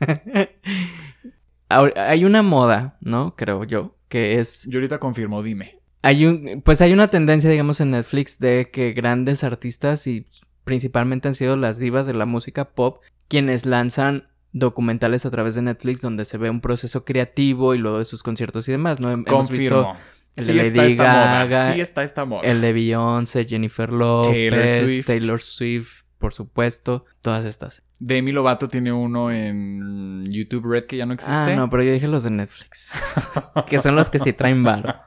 hay 1.68 2.24
una 2.24 2.40
moda, 2.40 2.96
¿no? 3.02 3.36
Creo 3.36 3.64
yo, 3.64 3.98
que 4.08 4.40
es... 4.40 4.64
yo 4.66 4.78
ahorita 4.78 4.98
confirmo, 4.98 5.42
dime. 5.42 5.79
Hay 6.02 6.24
un, 6.26 6.62
pues 6.64 6.80
hay 6.80 6.92
una 6.92 7.08
tendencia, 7.08 7.50
digamos, 7.50 7.80
en 7.80 7.90
Netflix 7.90 8.38
de 8.38 8.70
que 8.72 8.92
grandes 8.92 9.44
artistas 9.44 10.06
y 10.06 10.26
principalmente 10.64 11.28
han 11.28 11.34
sido 11.34 11.56
las 11.56 11.78
divas 11.78 12.06
de 12.06 12.14
la 12.14 12.26
música 12.26 12.70
pop 12.70 13.00
quienes 13.28 13.66
lanzan 13.66 14.28
documentales 14.52 15.24
a 15.26 15.30
través 15.30 15.54
de 15.54 15.62
Netflix 15.62 16.00
donde 16.00 16.24
se 16.24 16.36
ve 16.38 16.50
un 16.50 16.60
proceso 16.60 17.04
creativo 17.04 17.74
y 17.74 17.78
luego 17.78 17.98
de 17.98 18.04
sus 18.04 18.22
conciertos 18.22 18.68
y 18.68 18.72
demás, 18.72 18.98
¿no? 19.00 19.12
Hem- 19.12 19.24
Hemos 19.26 19.50
visto. 19.50 19.94
El 20.36 20.44
sí 20.44 20.52
de 20.54 20.60
está 20.62 20.76
Lady 20.82 20.92
esta 20.92 21.04
Gaga, 21.04 21.44
moda. 21.46 21.74
Sí 21.74 21.80
está 21.80 22.02
esta 22.04 22.24
moda. 22.24 22.42
el 22.42 22.60
de 22.60 22.72
Beyoncé, 22.72 23.44
Jennifer 23.44 23.90
Lopez, 23.92 24.50
Taylor 24.50 24.78
Swift. 24.88 25.06
Taylor 25.06 25.40
Swift, 25.40 26.02
por 26.20 26.34
supuesto, 26.34 27.06
todas 27.22 27.44
estas. 27.46 27.82
Demi 27.98 28.30
Lovato 28.30 28.68
tiene 28.68 28.92
uno 28.92 29.32
en 29.32 30.30
YouTube 30.30 30.70
Red 30.70 30.84
que 30.84 30.98
ya 30.98 31.06
no 31.06 31.14
existe. 31.14 31.34
Ah, 31.34 31.56
no, 31.56 31.70
pero 31.70 31.82
yo 31.82 31.92
dije 31.92 32.06
los 32.06 32.22
de 32.22 32.30
Netflix. 32.30 32.92
que 33.68 33.80
son 33.80 33.96
los 33.96 34.10
que 34.10 34.18
sí 34.18 34.32
traen 34.32 34.62
bar. 34.62 35.06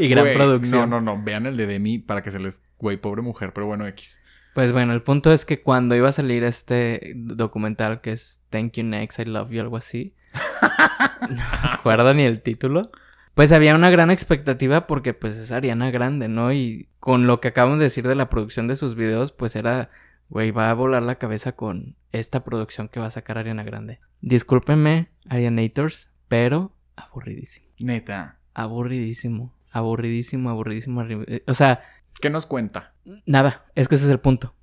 y 0.00 0.08
gran 0.08 0.26
producción. 0.34 0.90
No, 0.90 1.00
no, 1.00 1.14
no. 1.16 1.22
Vean 1.22 1.46
el 1.46 1.56
de 1.56 1.66
Demi 1.66 1.98
para 1.98 2.22
que 2.22 2.30
se 2.30 2.40
les. 2.40 2.62
Güey, 2.78 2.96
pobre 2.96 3.22
mujer, 3.22 3.52
pero 3.52 3.66
bueno, 3.66 3.86
X. 3.86 4.18
Pues 4.54 4.72
bueno, 4.72 4.94
el 4.94 5.02
punto 5.02 5.32
es 5.32 5.44
que 5.44 5.62
cuando 5.62 5.94
iba 5.94 6.08
a 6.08 6.12
salir 6.12 6.42
este 6.42 7.12
documental 7.14 8.00
que 8.00 8.12
es 8.12 8.40
Thank 8.48 8.72
You 8.72 8.84
Next, 8.84 9.18
I 9.20 9.26
Love 9.26 9.50
You, 9.50 9.60
algo 9.60 9.76
así. 9.76 10.14
no 11.20 11.36
me 11.36 11.68
acuerdo 11.74 12.14
ni 12.14 12.22
el 12.22 12.42
título. 12.42 12.90
Pues 13.34 13.52
había 13.52 13.76
una 13.76 13.90
gran 13.90 14.10
expectativa 14.10 14.88
porque 14.88 15.14
pues 15.14 15.36
es 15.36 15.52
Ariana 15.52 15.92
Grande, 15.92 16.26
¿no? 16.26 16.52
Y 16.52 16.88
con 16.98 17.28
lo 17.28 17.40
que 17.40 17.48
acabamos 17.48 17.78
de 17.78 17.84
decir 17.84 18.08
de 18.08 18.16
la 18.16 18.28
producción 18.28 18.66
de 18.66 18.74
sus 18.74 18.96
videos, 18.96 19.30
pues 19.30 19.54
era, 19.54 19.90
güey, 20.28 20.50
va 20.50 20.70
a 20.70 20.74
volar 20.74 21.02
la 21.02 21.16
cabeza 21.16 21.52
con 21.52 21.96
esta 22.12 22.44
producción 22.44 22.88
que 22.88 23.00
va 23.00 23.06
a 23.06 23.10
sacar 23.10 23.38
Ariana 23.38 23.64
Grande. 23.64 24.00
Discúlpenme, 24.20 25.08
Arianators, 25.28 26.10
pero 26.28 26.72
aburridísimo. 26.96 27.66
Neta. 27.78 28.38
Aburridísimo. 28.54 29.54
Aburridísimo, 29.70 30.50
aburridísimo. 30.50 31.02
eh, 31.04 31.42
O 31.46 31.54
sea, 31.54 31.82
¿Qué 32.20 32.30
nos 32.30 32.46
cuenta? 32.46 32.94
Nada, 33.26 33.66
es 33.74 33.86
que 33.88 33.94
ese 33.94 34.04
es 34.06 34.10
el 34.10 34.18
punto. 34.20 34.54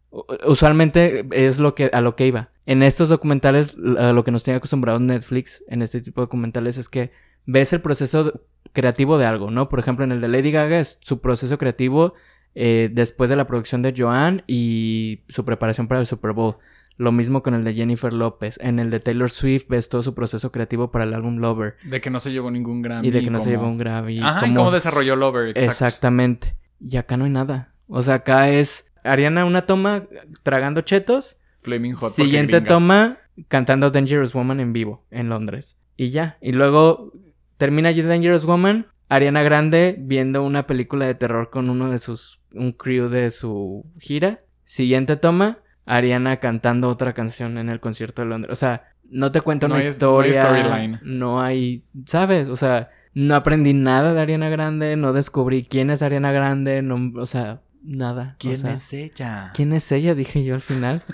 Usualmente 0.45 1.25
es 1.31 1.59
lo 1.59 1.75
que 1.75 1.89
a 1.93 2.01
lo 2.01 2.15
que 2.15 2.27
iba. 2.27 2.49
En 2.65 2.83
estos 2.83 3.09
documentales, 3.09 3.77
a 3.97 4.11
lo 4.13 4.23
que 4.23 4.31
nos 4.31 4.43
tiene 4.43 4.57
acostumbrados 4.57 5.01
Netflix 5.01 5.63
en 5.67 5.81
este 5.81 6.01
tipo 6.01 6.21
de 6.21 6.25
documentales 6.25 6.77
es 6.77 6.89
que 6.89 7.11
ves 7.45 7.73
el 7.73 7.81
proceso 7.81 8.41
creativo 8.73 9.17
de 9.17 9.25
algo, 9.25 9.51
¿no? 9.51 9.69
Por 9.69 9.79
ejemplo, 9.79 10.03
en 10.03 10.11
el 10.11 10.21
de 10.21 10.27
Lady 10.27 10.51
Gaga 10.51 10.79
es 10.79 10.97
su 11.01 11.21
proceso 11.21 11.57
creativo 11.57 12.13
eh, 12.55 12.89
después 12.91 13.29
de 13.29 13.35
la 13.35 13.45
producción 13.47 13.81
de 13.81 13.93
Joanne 13.95 14.43
y 14.47 15.21
su 15.29 15.45
preparación 15.45 15.87
para 15.87 15.99
el 16.01 16.07
Super 16.07 16.31
Bowl. 16.31 16.55
Lo 16.97 17.11
mismo 17.11 17.43
con 17.43 17.53
el 17.53 17.65
de 17.65 17.73
Jennifer 17.73 18.13
López. 18.13 18.57
En 18.61 18.79
el 18.79 18.89
de 18.89 19.01
Taylor 19.01 19.29
Swift 19.29 19.65
ves 19.67 19.89
todo 19.89 20.01
su 20.01 20.13
proceso 20.15 20.51
creativo 20.53 20.91
para 20.91 21.03
el 21.03 21.13
álbum 21.13 21.39
Lover. 21.39 21.75
De 21.83 21.99
que 21.99 22.09
no 22.09 22.21
se 22.21 22.31
llevó 22.31 22.49
ningún 22.51 22.81
Grammy. 22.81 23.05
Y 23.07 23.11
de 23.11 23.21
que 23.21 23.29
no 23.29 23.39
se 23.39 23.45
cómo- 23.45 23.51
llevó 23.51 23.67
un 23.67 23.77
Grammy. 23.77 24.19
Ajá, 24.19 24.39
y 24.47 24.49
cómo- 24.49 24.55
cómo 24.55 24.71
desarrolló 24.71 25.17
Lover. 25.17 25.49
Exacto. 25.49 25.65
Exactamente. 25.71 26.55
Y 26.79 26.95
acá 26.95 27.17
no 27.17 27.25
hay 27.25 27.31
nada. 27.31 27.73
O 27.87 28.01
sea, 28.01 28.15
acá 28.15 28.49
es 28.49 28.89
Ariana 29.03 29.43
una 29.43 29.65
toma 29.65 30.03
tragando 30.43 30.81
chetos. 30.81 31.37
Flaming 31.63 31.93
Hot. 31.95 32.11
Siguiente 32.13 32.61
toma 32.61 33.17
cantando 33.49 33.91
Dangerous 33.91 34.33
Woman 34.33 34.61
en 34.61 34.71
vivo 34.71 35.03
en 35.11 35.27
Londres. 35.27 35.77
Y 35.97 36.11
ya. 36.11 36.37
Y 36.41 36.53
luego 36.53 37.11
termina 37.57 37.89
allí 37.89 38.01
Dangerous 38.03 38.45
Woman. 38.45 38.87
Ariana 39.09 39.43
Grande 39.43 39.95
viendo 39.99 40.43
una 40.43 40.65
película 40.67 41.05
de 41.05 41.15
terror 41.15 41.49
con 41.49 41.69
uno 41.69 41.91
de 41.91 41.99
sus. 41.99 42.39
un 42.53 42.71
crew 42.71 43.07
de 43.09 43.31
su 43.31 43.85
gira. 43.99 44.39
Siguiente 44.63 45.15
toma. 45.17 45.59
Ariana 45.85 46.37
cantando 46.39 46.89
otra 46.89 47.13
canción 47.13 47.57
en 47.59 47.69
el 47.69 47.79
concierto 47.79 48.21
de 48.23 48.29
Londres. 48.29 48.51
O 48.51 48.55
sea, 48.55 48.87
no 49.09 49.31
te 49.31 49.41
cuenta 49.41 49.67
No 49.67 49.75
una 49.75 49.83
hay- 49.83 49.87
no 49.87 50.19
hay 50.19 50.29
historia. 50.29 50.41
storyline. 50.43 50.99
No 51.03 51.41
hay. 51.41 51.83
¿Sabes? 52.05 52.47
O 52.49 52.55
sea, 52.55 52.89
no 53.13 53.35
aprendí 53.35 53.73
nada 53.73 54.13
de 54.13 54.21
Ariana 54.21 54.49
Grande. 54.49 54.95
No 54.95 55.13
descubrí 55.13 55.63
quién 55.65 55.89
es 55.91 56.01
Ariana 56.01 56.31
Grande. 56.31 56.81
No, 56.81 57.11
o 57.21 57.25
sea, 57.27 57.61
nada. 57.83 58.35
O 58.43 58.55
sea, 58.55 58.75
ella? 58.91 59.51
¿Quién 59.53 59.73
es 59.73 59.91
ella? 59.91 60.15
Dije 60.15 60.43
yo 60.43 60.55
al 60.55 60.61
final. 60.61 61.03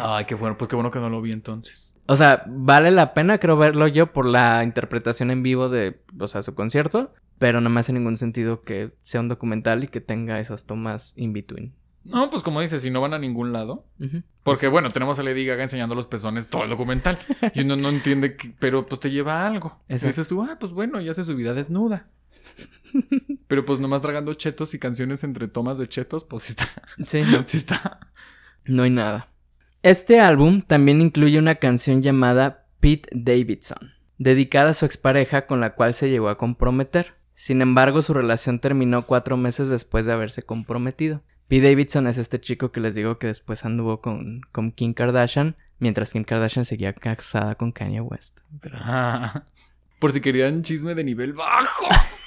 Ay, 0.00 0.24
qué 0.24 0.34
bueno. 0.34 0.56
Pues 0.56 0.68
qué 0.68 0.76
bueno 0.76 0.90
que 0.90 0.98
no 0.98 1.10
lo 1.10 1.20
vi 1.20 1.32
entonces. 1.32 1.91
O 2.06 2.16
sea, 2.16 2.44
vale 2.46 2.90
la 2.90 3.14
pena, 3.14 3.38
creo, 3.38 3.56
verlo 3.56 3.86
yo 3.88 4.12
por 4.12 4.26
la 4.26 4.64
interpretación 4.64 5.30
en 5.30 5.42
vivo 5.42 5.68
de, 5.68 6.00
o 6.18 6.28
sea, 6.28 6.42
su 6.42 6.54
concierto. 6.54 7.14
Pero 7.38 7.60
no 7.60 7.70
me 7.70 7.80
hace 7.80 7.92
ningún 7.92 8.16
sentido 8.16 8.62
que 8.62 8.92
sea 9.02 9.20
un 9.20 9.28
documental 9.28 9.82
y 9.82 9.88
que 9.88 10.00
tenga 10.00 10.38
esas 10.38 10.64
tomas 10.64 11.12
in 11.16 11.32
between. 11.32 11.74
No, 12.04 12.30
pues 12.30 12.42
como 12.42 12.60
dices, 12.60 12.82
si 12.82 12.90
no 12.90 13.00
van 13.00 13.14
a 13.14 13.18
ningún 13.18 13.52
lado. 13.52 13.86
Porque 14.44 14.68
bueno, 14.68 14.90
tenemos 14.90 15.18
a 15.18 15.22
Lady 15.24 15.44
Gaga 15.46 15.62
enseñando 15.64 15.94
los 15.94 16.06
pezones 16.06 16.46
todo 16.48 16.64
el 16.64 16.70
documental. 16.70 17.18
Y 17.54 17.62
uno 17.62 17.76
no 17.76 17.88
entiende, 17.88 18.36
que- 18.36 18.54
pero 18.58 18.86
pues 18.86 19.00
te 19.00 19.10
lleva 19.10 19.42
a 19.42 19.46
algo. 19.46 19.80
Y 19.88 19.94
dices 19.94 20.26
tú, 20.28 20.42
ah, 20.42 20.56
pues 20.60 20.70
bueno, 20.72 21.00
y 21.00 21.08
hace 21.08 21.24
su 21.24 21.34
vida 21.34 21.52
desnuda. 21.54 22.08
pero 23.48 23.64
pues 23.64 23.80
nomás 23.80 24.02
tragando 24.02 24.34
chetos 24.34 24.74
y 24.74 24.78
canciones 24.78 25.24
entre 25.24 25.48
tomas 25.48 25.78
de 25.78 25.88
chetos, 25.88 26.24
pues 26.24 26.44
sí 26.44 26.52
está. 26.58 26.66
Sí, 27.06 27.22
Sí 27.46 27.56
está. 27.56 28.00
no 28.66 28.82
hay 28.84 28.90
nada. 28.90 29.28
Este 29.82 30.20
álbum 30.20 30.62
también 30.62 31.00
incluye 31.00 31.40
una 31.40 31.56
canción 31.56 32.02
llamada 32.02 32.66
Pete 32.78 33.08
Davidson, 33.12 33.94
dedicada 34.16 34.70
a 34.70 34.74
su 34.74 34.86
expareja 34.86 35.48
con 35.48 35.60
la 35.60 35.74
cual 35.74 35.92
se 35.92 36.08
llegó 36.08 36.28
a 36.28 36.38
comprometer. 36.38 37.14
Sin 37.34 37.60
embargo, 37.62 38.00
su 38.00 38.14
relación 38.14 38.60
terminó 38.60 39.02
cuatro 39.02 39.36
meses 39.36 39.66
después 39.66 40.06
de 40.06 40.12
haberse 40.12 40.44
comprometido. 40.44 41.22
Pete 41.48 41.68
Davidson 41.68 42.06
es 42.06 42.16
este 42.16 42.40
chico 42.40 42.70
que 42.70 42.78
les 42.78 42.94
digo 42.94 43.18
que 43.18 43.26
después 43.26 43.64
anduvo 43.64 44.00
con, 44.00 44.42
con 44.52 44.70
Kim 44.70 44.94
Kardashian, 44.94 45.56
mientras 45.80 46.12
Kim 46.12 46.22
Kardashian 46.22 46.64
seguía 46.64 46.92
casada 46.92 47.56
con 47.56 47.72
Kanye 47.72 48.00
West. 48.02 48.38
Ah, 48.74 49.42
por 49.98 50.12
si 50.12 50.20
querían 50.20 50.62
chisme 50.62 50.94
de 50.94 51.02
nivel 51.02 51.32
bajo. 51.32 51.88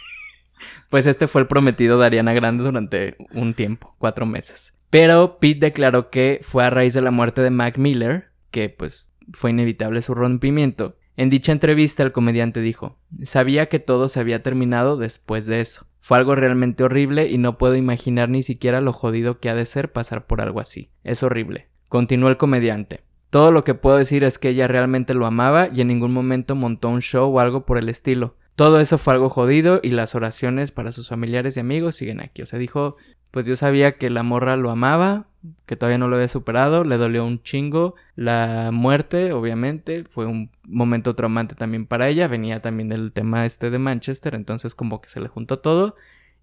Pues 0.89 1.05
este 1.05 1.27
fue 1.27 1.41
el 1.41 1.47
prometido 1.47 1.99
de 1.99 2.05
Ariana 2.05 2.33
Grande 2.33 2.63
durante 2.63 3.15
un 3.33 3.53
tiempo, 3.53 3.95
cuatro 3.97 4.25
meses. 4.25 4.73
Pero 4.89 5.39
Pete 5.39 5.65
declaró 5.67 6.09
que 6.09 6.39
fue 6.41 6.63
a 6.63 6.69
raíz 6.69 6.93
de 6.93 7.01
la 7.01 7.11
muerte 7.11 7.41
de 7.41 7.49
Mac 7.49 7.77
Miller, 7.77 8.29
que 8.51 8.69
pues 8.69 9.11
fue 9.33 9.49
inevitable 9.49 10.01
su 10.01 10.13
rompimiento. 10.13 10.97
En 11.17 11.29
dicha 11.29 11.51
entrevista 11.51 12.03
el 12.03 12.11
comediante 12.11 12.61
dijo, 12.61 12.99
sabía 13.23 13.67
que 13.67 13.79
todo 13.79 14.09
se 14.09 14.19
había 14.19 14.43
terminado 14.43 14.97
después 14.97 15.45
de 15.45 15.61
eso. 15.61 15.87
Fue 16.01 16.17
algo 16.17 16.35
realmente 16.35 16.83
horrible 16.83 17.27
y 17.29 17.37
no 17.37 17.57
puedo 17.57 17.75
imaginar 17.75 18.29
ni 18.29 18.43
siquiera 18.43 18.81
lo 18.81 18.93
jodido 18.93 19.39
que 19.39 19.49
ha 19.49 19.55
de 19.55 19.65
ser 19.65 19.91
pasar 19.91 20.27
por 20.27 20.41
algo 20.41 20.59
así. 20.59 20.91
Es 21.03 21.23
horrible. 21.23 21.69
Continuó 21.89 22.29
el 22.29 22.37
comediante. 22.37 23.01
Todo 23.29 23.51
lo 23.51 23.63
que 23.63 23.73
puedo 23.73 23.97
decir 23.97 24.23
es 24.23 24.37
que 24.37 24.49
ella 24.49 24.67
realmente 24.67 25.13
lo 25.13 25.25
amaba 25.25 25.69
y 25.73 25.81
en 25.81 25.87
ningún 25.87 26.13
momento 26.13 26.55
montó 26.55 26.89
un 26.89 27.01
show 27.01 27.33
o 27.33 27.39
algo 27.39 27.65
por 27.65 27.77
el 27.77 27.89
estilo. 27.89 28.35
Todo 28.55 28.79
eso 28.79 28.97
fue 28.97 29.13
algo 29.13 29.29
jodido 29.29 29.81
y 29.83 29.91
las 29.91 30.15
oraciones 30.15 30.71
para 30.71 30.93
sus 30.93 31.09
familiares 31.09 31.57
y 31.57 31.59
amigos 31.59 31.95
siguen 31.95 32.21
aquí. 32.21 32.41
O 32.41 32.45
sea, 32.45 32.57
dijo, 32.57 32.95
pues 33.31 33.45
yo 33.45 33.57
sabía 33.57 33.97
que 33.97 34.09
la 34.09 34.23
morra 34.23 34.55
lo 34.55 34.71
amaba, 34.71 35.27
que 35.65 35.75
todavía 35.75 35.97
no 35.97 36.07
lo 36.07 36.15
había 36.15 36.29
superado, 36.29 36.85
le 36.85 36.95
dolió 36.95 37.25
un 37.25 37.43
chingo. 37.43 37.95
La 38.15 38.69
muerte, 38.71 39.33
obviamente, 39.33 40.05
fue 40.05 40.25
un 40.25 40.51
momento 40.63 41.15
traumante 41.15 41.53
también 41.53 41.85
para 41.85 42.07
ella. 42.07 42.29
Venía 42.29 42.61
también 42.61 42.87
del 42.87 43.11
tema 43.11 43.45
este 43.45 43.69
de 43.69 43.79
Manchester, 43.79 44.35
entonces 44.35 44.73
como 44.73 45.01
que 45.01 45.09
se 45.09 45.19
le 45.19 45.27
juntó 45.27 45.59
todo. 45.59 45.97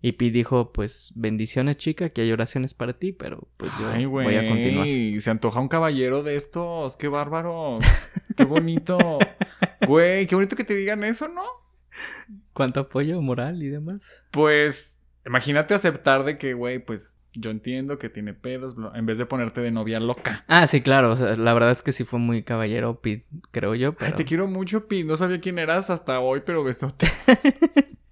Y 0.05 0.13
Pi 0.13 0.29
dijo, 0.31 0.73
pues 0.73 1.13
bendiciones 1.15 1.77
chica, 1.79 2.11
que 2.11 2.23
hay 2.23 2.33
oraciones 2.33 2.75
para 2.75 2.93
ti, 2.93 3.13
pero 3.13 3.49
pues 3.57 3.71
yo 3.81 3.89
Ay, 3.89 4.05
voy 4.05 4.35
a 4.35 4.47
continuar. 4.47 4.87
Se 5.21 5.31
antoja 5.31 5.61
un 5.61 5.69
caballero 5.69 6.23
de 6.23 6.35
estos. 6.35 6.97
Qué 6.97 7.09
bárbaro. 7.09 7.79
Qué 8.37 8.45
bonito. 8.45 8.99
Güey, 9.85 10.29
qué 10.29 10.37
bonito 10.37 10.55
que 10.55 10.63
te 10.63 10.77
digan 10.77 11.03
eso, 11.03 11.27
¿no? 11.27 11.43
¿Cuánto 12.53 12.81
apoyo 12.81 13.21
moral 13.21 13.63
y 13.63 13.69
demás? 13.69 14.25
Pues, 14.31 14.99
imagínate 15.27 15.75
aceptar 15.75 16.25
de 16.25 16.39
que, 16.39 16.55
güey, 16.55 16.79
pues 16.79 17.17
yo 17.35 17.51
entiendo 17.51 17.99
que 17.99 18.09
tiene 18.09 18.35
pedos, 18.35 18.75
en 18.95 19.07
vez 19.07 19.19
de 19.19 19.27
ponerte 19.27 19.61
de 19.61 19.71
novia 19.71 20.01
loca. 20.01 20.45
Ah, 20.49 20.67
sí, 20.67 20.83
claro. 20.83 21.13
O 21.13 21.17
sea, 21.17 21.35
la 21.37 21.55
verdad 21.55 21.71
es 21.71 21.83
que 21.83 21.93
sí 21.93 22.05
fue 22.05 22.19
muy 22.19 22.43
caballero 22.43 23.01
Pete, 23.01 23.27
creo 23.51 23.75
yo, 23.75 23.95
pero... 23.95 24.11
Ay, 24.11 24.17
te 24.17 24.25
quiero 24.25 24.47
mucho, 24.49 24.87
Pi. 24.87 25.05
No 25.05 25.17
sabía 25.17 25.41
quién 25.41 25.59
eras 25.59 25.91
hasta 25.91 26.21
hoy, 26.21 26.43
pero 26.45 26.63
besote. 26.63 27.07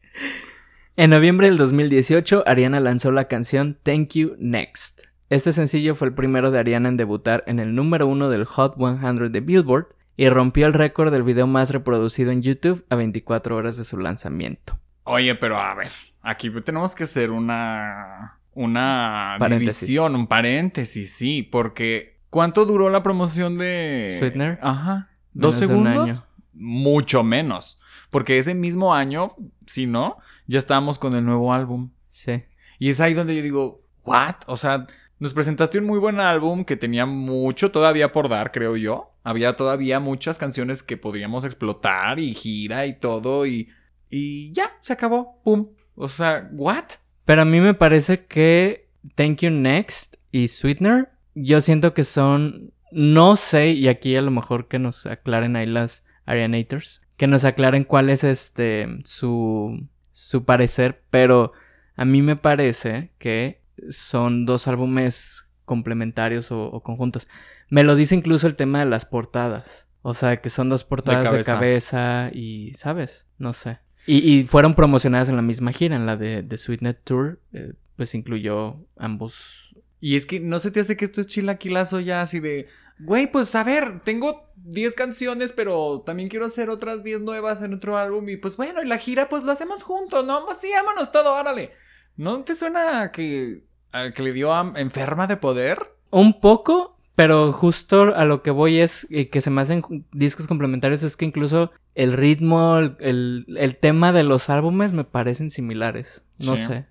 En 1.00 1.08
noviembre 1.08 1.46
del 1.46 1.56
2018, 1.56 2.44
Ariana 2.46 2.78
lanzó 2.78 3.10
la 3.10 3.24
canción 3.24 3.78
Thank 3.84 4.16
You 4.16 4.34
Next. 4.38 5.00
Este 5.30 5.54
sencillo 5.54 5.94
fue 5.94 6.08
el 6.08 6.14
primero 6.14 6.50
de 6.50 6.58
Ariana 6.58 6.90
en 6.90 6.98
debutar 6.98 7.42
en 7.46 7.58
el 7.58 7.74
número 7.74 8.06
uno 8.06 8.28
del 8.28 8.44
Hot 8.44 8.76
100 8.76 9.32
de 9.32 9.40
Billboard 9.40 9.86
y 10.20 10.28
rompió 10.28 10.66
el 10.66 10.74
récord 10.74 11.10
del 11.10 11.22
video 11.22 11.46
más 11.46 11.70
reproducido 11.70 12.30
en 12.30 12.42
YouTube 12.42 12.84
a 12.90 12.96
24 12.96 13.56
horas 13.56 13.78
de 13.78 13.84
su 13.84 13.96
lanzamiento. 13.96 14.78
Oye, 15.04 15.34
pero 15.34 15.56
a 15.56 15.74
ver, 15.74 15.88
aquí 16.20 16.50
tenemos 16.62 16.94
que 16.94 17.04
hacer 17.04 17.30
una. 17.30 18.38
Una 18.52 19.36
Paréntesis. 19.38 19.80
división, 19.80 20.14
un 20.14 20.26
paréntesis, 20.26 21.14
sí, 21.14 21.42
porque. 21.42 22.18
¿Cuánto 22.28 22.66
duró 22.66 22.90
la 22.90 23.02
promoción 23.02 23.56
de. 23.56 24.14
Sweetener? 24.18 24.58
Ajá. 24.60 25.08
¿Dos 25.32 25.54
Menos 25.54 25.68
de 25.70 25.74
un 25.74 25.84
segundos? 25.86 26.10
año. 26.10 26.22
Mucho 26.52 27.22
menos. 27.22 27.80
Porque 28.10 28.36
ese 28.36 28.54
mismo 28.54 28.94
año, 28.94 29.28
si 29.64 29.86
no, 29.86 30.18
ya 30.46 30.58
estábamos 30.58 30.98
con 30.98 31.14
el 31.14 31.24
nuevo 31.24 31.54
álbum. 31.54 31.92
Sí. 32.10 32.42
Y 32.78 32.90
es 32.90 33.00
ahí 33.00 33.14
donde 33.14 33.34
yo 33.36 33.42
digo, 33.42 33.80
¿what? 34.04 34.34
O 34.48 34.58
sea, 34.58 34.86
nos 35.18 35.32
presentaste 35.32 35.78
un 35.78 35.86
muy 35.86 35.98
buen 35.98 36.20
álbum 36.20 36.66
que 36.66 36.76
tenía 36.76 37.06
mucho 37.06 37.70
todavía 37.70 38.12
por 38.12 38.28
dar, 38.28 38.52
creo 38.52 38.76
yo. 38.76 39.09
Había 39.22 39.56
todavía 39.56 40.00
muchas 40.00 40.38
canciones 40.38 40.82
que 40.82 40.96
podríamos 40.96 41.44
explotar 41.44 42.18
y 42.18 42.34
gira 42.34 42.86
y 42.86 42.98
todo 42.98 43.46
y... 43.46 43.68
Y 44.12 44.52
ya, 44.52 44.72
se 44.82 44.92
acabó. 44.92 45.40
¡Pum! 45.44 45.68
O 45.94 46.08
sea, 46.08 46.48
¿what? 46.52 46.84
Pero 47.24 47.42
a 47.42 47.44
mí 47.44 47.60
me 47.60 47.74
parece 47.74 48.26
que 48.26 48.88
Thank 49.14 49.42
You 49.42 49.50
Next 49.50 50.16
y 50.32 50.48
Sweetener, 50.48 51.10
yo 51.34 51.60
siento 51.60 51.94
que 51.94 52.04
son, 52.04 52.72
no 52.90 53.36
sé, 53.36 53.70
y 53.70 53.88
aquí 53.88 54.16
a 54.16 54.22
lo 54.22 54.30
mejor 54.30 54.68
que 54.68 54.78
nos 54.78 55.06
aclaren 55.06 55.56
ahí 55.56 55.66
las 55.66 56.04
Arianators, 56.26 57.02
que 57.16 57.26
nos 57.26 57.44
aclaren 57.44 57.84
cuál 57.84 58.10
es 58.10 58.24
este 58.24 58.88
su, 59.04 59.86
su 60.12 60.44
parecer, 60.44 61.02
pero 61.10 61.52
a 61.96 62.04
mí 62.04 62.22
me 62.22 62.36
parece 62.36 63.12
que 63.18 63.62
son 63.90 64.46
dos 64.46 64.68
álbumes 64.68 65.46
complementarios 65.70 66.50
o, 66.50 66.64
o 66.64 66.82
conjuntos. 66.82 67.28
Me 67.68 67.84
lo 67.84 67.94
dice 67.94 68.16
incluso 68.16 68.48
el 68.48 68.56
tema 68.56 68.80
de 68.80 68.86
las 68.86 69.04
portadas. 69.04 69.86
O 70.02 70.14
sea, 70.14 70.40
que 70.40 70.50
son 70.50 70.68
dos 70.68 70.82
portadas 70.82 71.22
de 71.22 71.44
cabeza, 71.44 71.54
cabeza. 71.54 72.30
y, 72.34 72.74
¿sabes? 72.74 73.26
No 73.38 73.52
sé. 73.52 73.78
Y, 74.04 74.16
y 74.16 74.42
fueron 74.42 74.74
promocionadas 74.74 75.28
en 75.28 75.36
la 75.36 75.42
misma 75.42 75.72
gira, 75.72 75.94
en 75.94 76.06
la 76.06 76.16
de, 76.16 76.42
de 76.42 76.58
Sweetnet 76.58 77.04
Tour, 77.04 77.38
eh, 77.52 77.74
pues 77.94 78.16
incluyó 78.16 78.84
ambos. 78.96 79.76
Y 80.00 80.16
es 80.16 80.26
que 80.26 80.40
no 80.40 80.58
se 80.58 80.72
te 80.72 80.80
hace 80.80 80.96
que 80.96 81.04
esto 81.04 81.20
es 81.20 81.28
chilaquilazo 81.28 82.00
ya 82.00 82.20
así 82.20 82.40
de, 82.40 82.66
güey, 82.98 83.30
pues 83.30 83.54
a 83.54 83.62
ver, 83.62 84.00
tengo 84.00 84.50
10 84.56 84.96
canciones, 84.96 85.52
pero 85.52 86.02
también 86.04 86.28
quiero 86.28 86.46
hacer 86.46 86.68
otras 86.68 87.04
10 87.04 87.20
nuevas 87.20 87.62
en 87.62 87.74
otro 87.74 87.96
álbum 87.96 88.28
y 88.28 88.38
pues 88.38 88.56
bueno, 88.56 88.82
y 88.82 88.88
la 88.88 88.98
gira 88.98 89.28
pues 89.28 89.44
lo 89.44 89.52
hacemos 89.52 89.84
juntos, 89.84 90.26
¿no? 90.26 90.44
Pues 90.46 90.58
sí, 90.58 90.68
vámonos 90.74 91.12
todo, 91.12 91.32
órale. 91.32 91.70
¿No 92.16 92.42
te 92.42 92.56
suena 92.56 93.12
que, 93.12 93.62
a 93.92 94.10
que 94.12 94.22
le 94.22 94.32
dio 94.32 94.54
a 94.54 94.72
enferma 94.76 95.26
de 95.26 95.36
poder? 95.36 95.78
Un 96.10 96.40
poco, 96.40 96.98
pero 97.14 97.52
justo 97.52 98.14
a 98.14 98.24
lo 98.24 98.42
que 98.42 98.50
voy 98.50 98.78
es 98.78 99.06
eh, 99.10 99.28
que 99.28 99.40
se 99.40 99.50
me 99.50 99.60
hacen 99.60 99.82
discos 100.12 100.46
complementarios, 100.46 101.02
es 101.02 101.16
que 101.16 101.24
incluso 101.24 101.70
el 101.94 102.12
ritmo, 102.12 102.78
el, 102.78 103.46
el, 103.58 103.76
tema 103.76 104.12
de 104.12 104.22
los 104.24 104.48
álbumes 104.48 104.92
me 104.92 105.04
parecen 105.04 105.50
similares. 105.50 106.24
No 106.38 106.56
Sí. 106.56 106.64
sé. 106.64 106.86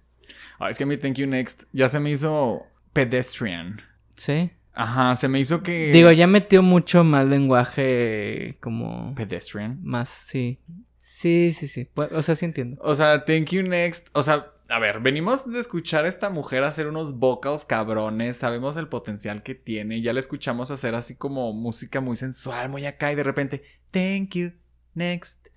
Ah, 0.59 0.69
es 0.69 0.77
que 0.77 0.85
mi 0.85 0.97
Thank 0.97 1.15
You 1.15 1.27
Next 1.27 1.63
ya 1.71 1.87
se 1.87 1.99
me 1.99 2.11
hizo 2.11 2.63
pedestrian. 2.93 3.81
Sí. 4.15 4.51
Ajá, 4.73 5.15
se 5.15 5.27
me 5.27 5.39
hizo 5.39 5.63
que... 5.63 5.91
Digo, 5.91 6.11
ya 6.11 6.27
metió 6.27 6.61
mucho 6.61 7.03
más 7.03 7.25
lenguaje 7.25 8.57
como... 8.61 9.13
Pedestrian. 9.15 9.79
Más, 9.83 10.09
sí. 10.09 10.59
Sí, 10.99 11.53
sí, 11.53 11.67
sí. 11.67 11.89
O 11.95 12.21
sea, 12.21 12.35
sí 12.35 12.45
entiendo. 12.45 12.79
O 12.81 12.93
sea, 12.95 13.25
Thank 13.25 13.49
You 13.49 13.63
Next. 13.63 14.09
O 14.13 14.21
sea, 14.21 14.47
a 14.69 14.77
ver, 14.77 14.99
venimos 14.99 15.51
de 15.51 15.59
escuchar 15.59 16.05
a 16.05 16.07
esta 16.07 16.29
mujer 16.29 16.63
hacer 16.63 16.87
unos 16.87 17.17
vocals 17.17 17.65
cabrones. 17.65 18.37
Sabemos 18.37 18.77
el 18.77 18.87
potencial 18.87 19.41
que 19.41 19.55
tiene. 19.55 20.01
Ya 20.01 20.13
la 20.13 20.19
escuchamos 20.19 20.69
hacer 20.69 20.93
así 20.93 21.17
como 21.17 21.51
música 21.53 22.01
muy 22.01 22.15
sensual, 22.15 22.69
muy 22.69 22.85
acá. 22.85 23.11
Y 23.11 23.15
de 23.15 23.23
repente, 23.23 23.63
Thank 23.89 24.35
You 24.35 24.51
Next. 24.93 25.47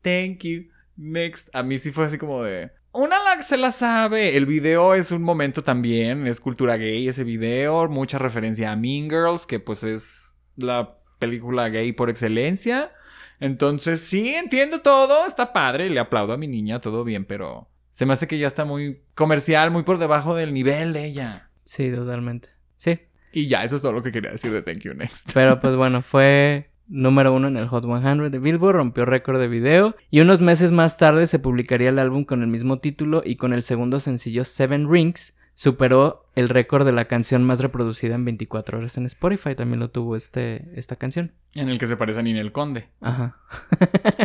Thank 0.00 0.44
You 0.44 0.70
Next. 0.96 1.54
A 1.54 1.62
mí 1.62 1.76
sí 1.76 1.92
fue 1.92 2.06
así 2.06 2.16
como 2.16 2.42
de. 2.44 2.70
Una 2.92 3.16
la 3.22 3.42
se 3.42 3.58
la 3.58 3.72
sabe. 3.72 4.38
El 4.38 4.46
video 4.46 4.94
es 4.94 5.12
un 5.12 5.22
momento 5.22 5.62
también. 5.62 6.26
Es 6.26 6.40
cultura 6.40 6.78
gay 6.78 7.06
ese 7.06 7.24
video. 7.24 7.88
Mucha 7.88 8.18
referencia 8.18 8.72
a 8.72 8.76
Mean 8.76 9.10
Girls, 9.10 9.44
que 9.44 9.60
pues 9.60 9.84
es 9.84 10.32
la 10.56 10.98
película 11.18 11.68
gay 11.68 11.92
por 11.92 12.08
excelencia. 12.08 12.90
Entonces, 13.38 14.00
sí, 14.00 14.34
entiendo 14.34 14.80
todo, 14.80 15.26
está 15.26 15.52
padre, 15.52 15.90
le 15.90 15.98
aplaudo 15.98 16.32
a 16.32 16.36
mi 16.36 16.46
niña, 16.46 16.80
todo 16.80 17.02
bien, 17.02 17.24
pero 17.24 17.71
se 17.92 18.06
me 18.06 18.14
hace 18.14 18.26
que 18.26 18.38
ya 18.38 18.46
está 18.46 18.64
muy 18.64 19.00
comercial, 19.14 19.70
muy 19.70 19.84
por 19.84 19.98
debajo 19.98 20.34
del 20.34 20.52
nivel 20.52 20.92
de 20.92 21.04
ella. 21.04 21.50
Sí, 21.62 21.92
totalmente. 21.92 22.48
Sí. 22.74 22.98
Y 23.32 23.46
ya, 23.46 23.64
eso 23.64 23.76
es 23.76 23.82
todo 23.82 23.92
lo 23.92 24.02
que 24.02 24.10
quería 24.10 24.32
decir 24.32 24.50
de 24.50 24.62
Thank 24.62 24.80
You 24.80 24.94
Next. 24.94 25.30
Pero 25.32 25.60
pues 25.60 25.76
bueno, 25.76 26.02
fue 26.02 26.70
número 26.88 27.32
uno 27.32 27.48
en 27.48 27.56
el 27.56 27.68
Hot 27.68 27.84
100 27.84 28.30
de 28.30 28.38
Billboard, 28.38 28.76
rompió 28.76 29.04
récord 29.04 29.38
de 29.38 29.48
video 29.48 29.94
y 30.10 30.20
unos 30.20 30.40
meses 30.40 30.72
más 30.72 30.96
tarde 30.96 31.26
se 31.26 31.38
publicaría 31.38 31.90
el 31.90 31.98
álbum 31.98 32.24
con 32.24 32.42
el 32.42 32.48
mismo 32.48 32.80
título 32.80 33.22
y 33.24 33.36
con 33.36 33.52
el 33.52 33.62
segundo 33.62 34.00
sencillo 34.00 34.44
Seven 34.44 34.90
Rings 34.90 35.34
superó 35.54 36.26
el 36.34 36.48
récord 36.48 36.84
de 36.86 36.92
la 36.92 37.04
canción 37.04 37.44
más 37.44 37.60
reproducida 37.60 38.14
en 38.14 38.24
24 38.24 38.78
horas 38.78 38.96
en 38.96 39.06
Spotify, 39.06 39.54
también 39.54 39.80
lo 39.80 39.90
tuvo 39.90 40.16
este, 40.16 40.70
esta 40.74 40.96
canción. 40.96 41.32
En 41.54 41.68
el 41.68 41.78
que 41.78 41.86
se 41.86 41.96
parece 41.96 42.20
a 42.20 42.22
Ninel 42.22 42.52
Conde. 42.52 42.88
Ajá. 43.00 43.36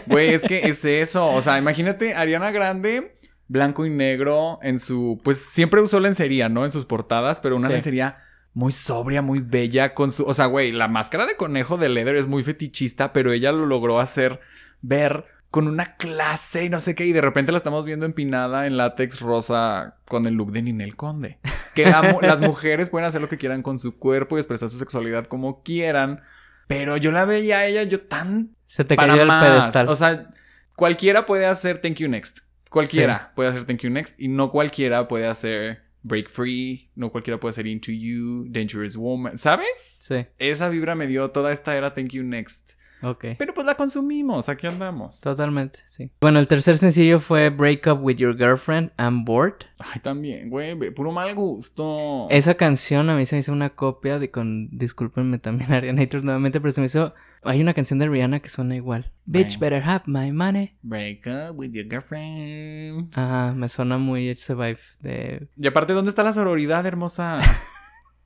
Güey, 0.07 0.33
es 0.33 0.43
que 0.43 0.59
es 0.67 0.83
eso. 0.85 1.29
O 1.29 1.41
sea, 1.41 1.57
imagínate 1.57 2.15
Ariana 2.15 2.51
Grande, 2.51 3.16
blanco 3.47 3.85
y 3.85 3.89
negro, 3.89 4.59
en 4.61 4.79
su. 4.79 5.19
Pues 5.23 5.37
siempre 5.37 5.81
usó 5.81 5.99
lencería, 5.99 6.49
¿no? 6.49 6.65
En 6.65 6.71
sus 6.71 6.85
portadas, 6.85 7.39
pero 7.39 7.55
una 7.55 7.67
Sí. 7.67 7.73
lencería 7.73 8.17
muy 8.53 8.71
sobria, 8.71 9.21
muy 9.21 9.39
bella, 9.39 9.93
con 9.93 10.11
su. 10.11 10.23
O 10.25 10.33
sea, 10.33 10.45
güey, 10.47 10.71
la 10.71 10.87
máscara 10.87 11.25
de 11.25 11.35
conejo 11.37 11.77
de 11.77 11.89
Leather 11.89 12.15
es 12.15 12.27
muy 12.27 12.43
fetichista, 12.43 13.13
pero 13.13 13.31
ella 13.31 13.51
lo 13.51 13.65
logró 13.65 13.99
hacer 13.99 14.39
ver 14.81 15.25
con 15.49 15.67
una 15.67 15.95
clase 15.95 16.65
y 16.65 16.69
no 16.69 16.79
sé 16.79 16.93
qué. 16.93 17.05
Y 17.05 17.13
de 17.13 17.21
repente 17.21 17.51
la 17.51 17.57
estamos 17.57 17.85
viendo 17.85 18.05
empinada 18.05 18.67
en 18.67 18.75
látex 18.77 19.21
rosa 19.21 19.95
con 20.05 20.27
el 20.27 20.33
look 20.33 20.51
de 20.51 20.61
Ninel 20.61 20.95
Conde. 20.95 21.39
Que 21.73 21.85
la 21.85 22.17
las 22.21 22.39
mujeres 22.41 22.89
pueden 22.89 23.07
hacer 23.07 23.21
lo 23.21 23.29
que 23.29 23.37
quieran 23.37 23.61
con 23.61 23.79
su 23.79 23.97
cuerpo 23.97 24.35
y 24.37 24.39
expresar 24.39 24.67
su 24.69 24.79
sexualidad 24.79 25.25
como 25.27 25.61
quieran. 25.63 26.21
Pero 26.67 26.97
yo 26.97 27.11
la 27.11 27.23
veía 27.23 27.59
a 27.59 27.65
ella, 27.65 27.83
yo 27.83 28.01
tan 28.01 28.55
Se 28.65 28.83
te 28.83 28.95
para 28.95 29.13
cayó 29.13 29.21
el 29.23 29.29
pedestal. 29.39 29.87
O 29.87 29.95
sea, 29.95 30.31
cualquiera 30.75 31.25
puede 31.25 31.45
hacer 31.45 31.79
Thank 31.81 31.97
You 31.97 32.09
Next. 32.09 32.39
Cualquiera 32.69 33.31
puede 33.35 33.49
hacer 33.49 33.65
Thank 33.65 33.81
You 33.81 33.89
Next 33.89 34.19
y 34.19 34.27
no 34.27 34.51
cualquiera 34.51 35.07
puede 35.07 35.27
hacer 35.27 35.83
Break 36.03 36.29
Free, 36.29 36.89
no 36.95 37.11
cualquiera 37.11 37.39
puede 37.39 37.51
hacer 37.51 37.67
Into 37.67 37.91
You, 37.91 38.45
Dangerous 38.49 38.95
Woman, 38.95 39.37
¿sabes? 39.37 39.97
Sí, 39.99 40.25
Esa 40.39 40.69
vibra 40.69 40.95
me 40.95 41.07
dio 41.07 41.31
toda 41.31 41.51
esta 41.51 41.75
era 41.75 41.93
Thank 41.93 42.11
You 42.11 42.23
Next. 42.23 42.76
Ok. 43.01 43.25
Pero 43.37 43.53
pues 43.53 43.65
la 43.65 43.75
consumimos, 43.75 44.49
aquí 44.49 44.67
andamos. 44.67 45.21
Totalmente, 45.21 45.79
sí. 45.87 46.11
Bueno, 46.19 46.39
el 46.39 46.47
tercer 46.47 46.77
sencillo 46.77 47.19
fue 47.19 47.49
Break 47.49 47.87
Up 47.87 48.03
With 48.03 48.17
Your 48.17 48.37
Girlfriend, 48.37 48.91
I'm 48.97 49.25
Bored. 49.25 49.65
Ay, 49.79 49.99
también, 50.01 50.49
güey, 50.49 50.75
puro 50.91 51.11
mal 51.11 51.33
gusto. 51.35 52.27
Esa 52.29 52.55
canción 52.55 53.09
a 53.09 53.15
mí 53.15 53.25
se 53.25 53.35
me 53.35 53.39
hizo 53.41 53.53
una 53.53 53.69
copia 53.71 54.19
de 54.19 54.31
con. 54.31 54.69
Discúlpenme 54.71 55.39
también, 55.39 55.71
Arianator, 55.73 56.23
nuevamente, 56.23 56.59
pero 56.59 56.71
se 56.71 56.81
me 56.81 56.85
hizo. 56.85 57.13
Hay 57.43 57.61
una 57.61 57.73
canción 57.73 57.99
de 57.99 58.07
Rihanna 58.07 58.39
que 58.39 58.49
suena 58.49 58.75
igual. 58.75 59.13
Bitch, 59.25 59.59
better 59.59 59.81
have 59.81 60.03
my 60.07 60.31
money. 60.31 60.75
Break 60.81 61.27
up 61.27 61.55
with 61.55 61.71
your 61.71 61.85
girlfriend. 61.87 63.11
Ajá, 63.15 63.53
me 63.53 63.69
suena 63.69 63.97
muy 63.97 64.27
ese 64.29 64.53
vibe 64.53 64.79
de. 64.99 65.47
Y 65.55 65.67
aparte, 65.67 65.93
¿dónde 65.93 66.09
está 66.09 66.23
la 66.23 66.33
sororidad, 66.33 66.85
hermosa? 66.85 67.39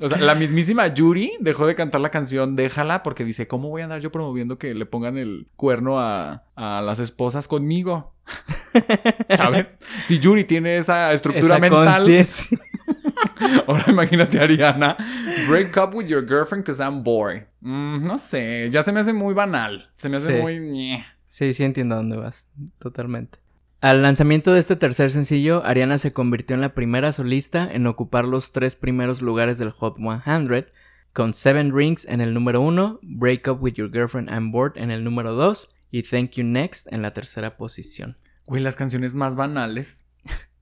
O 0.00 0.08
sea, 0.08 0.18
la 0.18 0.34
mismísima 0.34 0.86
Yuri 0.94 1.32
dejó 1.40 1.66
de 1.66 1.74
cantar 1.74 2.00
la 2.00 2.10
canción 2.10 2.54
Déjala 2.54 3.02
porque 3.02 3.24
dice, 3.24 3.48
¿cómo 3.48 3.68
voy 3.68 3.82
a 3.82 3.84
andar 3.84 4.00
yo 4.00 4.12
promoviendo 4.12 4.56
que 4.58 4.72
le 4.74 4.86
pongan 4.86 5.18
el 5.18 5.48
cuerno 5.56 5.98
a, 5.98 6.44
a 6.54 6.82
las 6.82 6.98
esposas 7.00 7.48
conmigo? 7.48 8.14
¿Sabes? 9.36 9.66
Si 10.06 10.18
Yuri 10.20 10.44
tiene 10.44 10.78
esa 10.78 11.12
estructura 11.12 11.56
esa 11.56 11.58
mental, 11.58 12.06
ahora 13.66 13.84
imagínate 13.88 14.38
Ariana, 14.40 14.96
break 15.48 15.76
up 15.76 15.94
with 15.94 16.06
your 16.06 16.24
girlfriend 16.26 16.64
because 16.64 16.80
I'm 16.82 17.02
bored. 17.02 17.46
Mm, 17.60 18.06
no 18.06 18.18
sé, 18.18 18.68
ya 18.70 18.82
se 18.82 18.92
me 18.92 19.00
hace 19.00 19.12
muy 19.12 19.34
banal. 19.34 19.90
Se 19.96 20.08
me 20.08 20.18
hace 20.18 20.36
Sí. 20.36 20.42
muy... 20.42 21.04
Sí, 21.28 21.52
sí 21.52 21.64
entiendo 21.64 21.94
a 21.94 21.98
dónde 21.98 22.16
vas. 22.16 22.46
Totalmente. 22.78 23.38
Al 23.80 24.02
lanzamiento 24.02 24.52
de 24.52 24.58
este 24.58 24.74
tercer 24.74 25.12
sencillo, 25.12 25.64
Ariana 25.64 25.98
se 25.98 26.12
convirtió 26.12 26.54
en 26.54 26.60
la 26.60 26.74
primera 26.74 27.12
solista 27.12 27.68
en 27.70 27.86
ocupar 27.86 28.24
los 28.24 28.50
tres 28.50 28.74
primeros 28.74 29.22
lugares 29.22 29.56
del 29.58 29.70
Hot 29.70 29.98
100, 29.98 30.66
con 31.12 31.32
Seven 31.32 31.72
Rings 31.72 32.04
en 32.06 32.20
el 32.20 32.34
número 32.34 32.60
uno, 32.60 32.98
Break 33.02 33.46
Up 33.46 33.62
With 33.62 33.74
Your 33.74 33.92
Girlfriend 33.92 34.30
I'm 34.30 34.50
Bored 34.50 34.72
en 34.74 34.90
el 34.90 35.04
número 35.04 35.32
2 35.34 35.70
y 35.92 36.02
Thank 36.02 36.32
You 36.32 36.44
Next 36.44 36.92
en 36.92 37.02
la 37.02 37.14
tercera 37.14 37.56
posición. 37.56 38.18
Güey, 38.46 38.62
las 38.62 38.74
canciones 38.74 39.14
más 39.14 39.36
banales. 39.36 40.04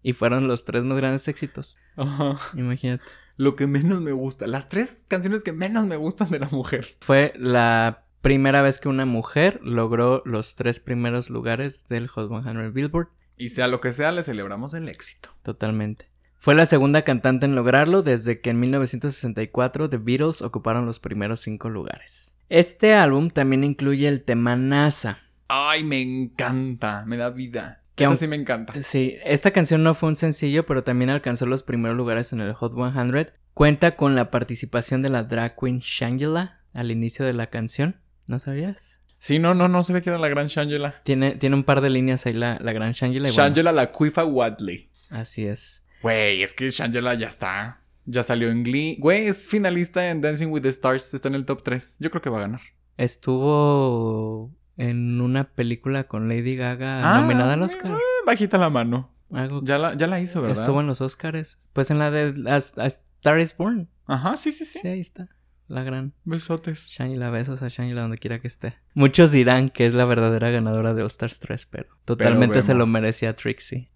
Y 0.03 0.13
fueron 0.13 0.47
los 0.47 0.65
tres 0.65 0.85
más 0.85 0.99
grandes 0.99 1.27
éxitos. 1.27 1.79
Ajá. 1.97 2.39
Imagínate. 2.55 3.03
Lo 3.37 3.57
que 3.57 3.67
menos 3.67 4.03
me 4.03 4.13
gusta. 4.13 4.47
Las 4.47 4.69
tres 4.69 5.05
canciones 5.09 5.43
que 5.43 5.53
menos 5.53 5.87
me 5.87 5.97
gustan 5.97 6.31
de 6.31 6.39
la 6.39 6.49
mujer. 6.49 6.97
Fue 7.01 7.33
la 7.37 8.06
primera 8.27 8.61
vez 8.61 8.81
que 8.81 8.89
una 8.89 9.07
mujer 9.07 9.61
logró 9.63 10.21
los 10.25 10.57
tres 10.57 10.81
primeros 10.81 11.31
lugares 11.31 11.87
del 11.87 12.09
Hot 12.09 12.29
100 12.29 12.73
Billboard. 12.73 13.07
Y 13.37 13.51
sea 13.51 13.69
lo 13.69 13.81
que 13.81 13.93
sea, 13.93 14.11
le 14.11 14.25
celebramos 14.25 14.75
el 14.75 14.89
éxito. 14.89 15.29
Totalmente. 15.45 16.11
Fue 16.41 16.57
la 16.57 16.67
segunda 16.67 17.03
cantante 17.03 17.47
en 17.47 17.55
lograrlo 17.55 18.03
desde 18.03 18.41
que 18.41 18.51
en 18.51 18.59
1964 18.59 19.89
The 19.89 19.99
Beatles 19.99 20.43
ocuparon 20.43 20.87
los 20.87 20.99
primeros 20.99 21.39
cinco 21.39 21.69
lugares. 21.71 22.37
Este 22.49 22.95
álbum 22.95 23.31
también 23.31 23.63
incluye 23.63 24.09
el 24.09 24.25
tema 24.25 24.57
NASA. 24.57 25.21
Ay, 25.47 25.85
me 25.85 26.03
encanta. 26.03 27.05
Me 27.07 27.17
da 27.17 27.31
vida. 27.31 27.85
Que 27.95 28.05
Eso 28.05 28.15
aun- 28.15 28.19
sí 28.19 28.27
me 28.27 28.35
encanta. 28.35 28.75
Sí, 28.83 29.19
esta 29.25 29.53
canción 29.53 29.85
no 29.85 29.95
fue 29.95 30.09
un 30.09 30.17
sencillo, 30.17 30.67
pero 30.67 30.83
también 30.83 31.11
alcanzó 31.11 31.47
los 31.47 31.63
primeros 31.63 31.97
lugares 31.97 32.33
en 32.33 32.41
el 32.41 32.55
Hot 32.55 32.75
100. 32.75 33.31
Cuenta 33.55 33.95
con 33.95 34.17
la 34.17 34.33
participación 34.33 35.01
de 35.03 35.11
la 35.11 35.23
drag 35.23 35.55
queen 35.57 35.79
Shangela 35.79 36.61
al 36.75 36.91
inicio 36.91 37.25
de 37.25 37.33
la 37.33 37.47
canción. 37.51 38.01
¿No 38.27 38.39
sabías? 38.39 39.01
Sí, 39.19 39.39
no, 39.39 39.55
no, 39.55 39.69
no 39.69 39.83
se 39.83 39.93
ve 39.93 40.03
que 40.03 40.11
era 40.11 40.19
la 40.19 40.29
gran 40.29 40.47
Shangela. 40.47 41.01
Tiene, 41.05 41.37
tiene 41.37 41.57
un 41.57 41.65
par 41.65 41.81
de 41.81 41.91
líneas 41.91 42.27
ahí 42.27 42.33
la, 42.35 42.59
la 42.61 42.73
gran 42.73 42.93
Shangela. 42.93 43.29
y 43.29 43.33
bueno, 43.33 43.45
Shangela 43.45 43.73
la 43.73 43.91
Cuifa 43.93 44.25
Wadley. 44.25 44.91
así 45.11 45.47
es. 45.47 45.83
Güey, 46.03 46.43
es 46.43 46.55
que 46.55 46.69
Shangela 46.69 47.15
ya 47.15 47.29
está. 47.29 47.81
Ya 48.05 48.23
salió 48.23 48.51
en 48.51 48.63
Glee. 48.63 48.97
Güey, 49.01 49.27
es 49.27 49.49
finalista 49.49 50.11
en 50.11 50.21
Dancing 50.21 50.49
with 50.49 50.63
the 50.63 50.69
Stars. 50.69 51.13
Está 51.15 51.29
en 51.29 51.35
el 51.35 51.45
top 51.45 51.63
3. 51.65 51.97
Yo 51.99 52.11
creo 52.11 52.23
que 52.23 52.31
va 52.31 52.39
a 52.39 52.43
ganar. 52.43 52.61
Estuvo 52.97 54.53
en 54.77 55.21
una 55.21 55.45
película 55.45 56.05
con 56.05 56.29
Lady 56.29 56.55
Gaga 56.57 57.17
Ah, 57.17 57.21
nominada 57.21 57.55
al 57.55 57.63
Oscar. 57.63 57.93
eh, 57.93 57.99
Bajita 58.27 58.59
la 58.59 58.71
mano. 58.71 59.11
Algo 59.33 59.61
Ya 59.65 59.79
la, 59.79 59.95
ya 59.97 60.07
la 60.07 60.21
hizo, 60.21 60.41
¿verdad? 60.43 60.59
Estuvo 60.59 60.81
en 60.81 60.87
los 60.87 61.01
Oscars. 61.01 61.59
Pues 61.73 61.91
en 61.91 61.99
la 61.99 62.11
de 62.11 62.49
A, 62.49 62.55
A 62.57 62.87
Star 62.87 63.41
is 63.41 63.57
Born. 63.57 63.89
Ajá, 64.07 64.37
sí, 64.37 64.53
sí, 64.53 64.65
sí. 64.65 64.79
Sí, 64.81 64.87
ahí 64.89 65.01
está. 65.01 65.29
La 65.69 65.83
gran 65.83 66.13
Besotes. 66.25 66.87
Shangela. 66.89 67.31
Besos 67.31 67.63
a 67.63 67.69
Shangela 67.69 68.03
donde 68.03 68.19
quiera 68.19 68.41
que 68.41 68.49
esté. 68.49 68.75
Muchos 68.95 69.33
dirán 69.33 69.71
que 69.71 69.87
es 69.87 69.93
la 69.95 70.05
verdadera 70.05 70.51
ganadora 70.51 70.95
de 70.95 71.03
All 71.03 71.09
Stars 71.09 71.41
3, 71.41 71.67
pero 71.67 71.89
totalmente 72.05 72.63
se 72.63 72.75
lo 72.75 72.87
merecía 72.87 73.35
Trixie. 73.35 73.89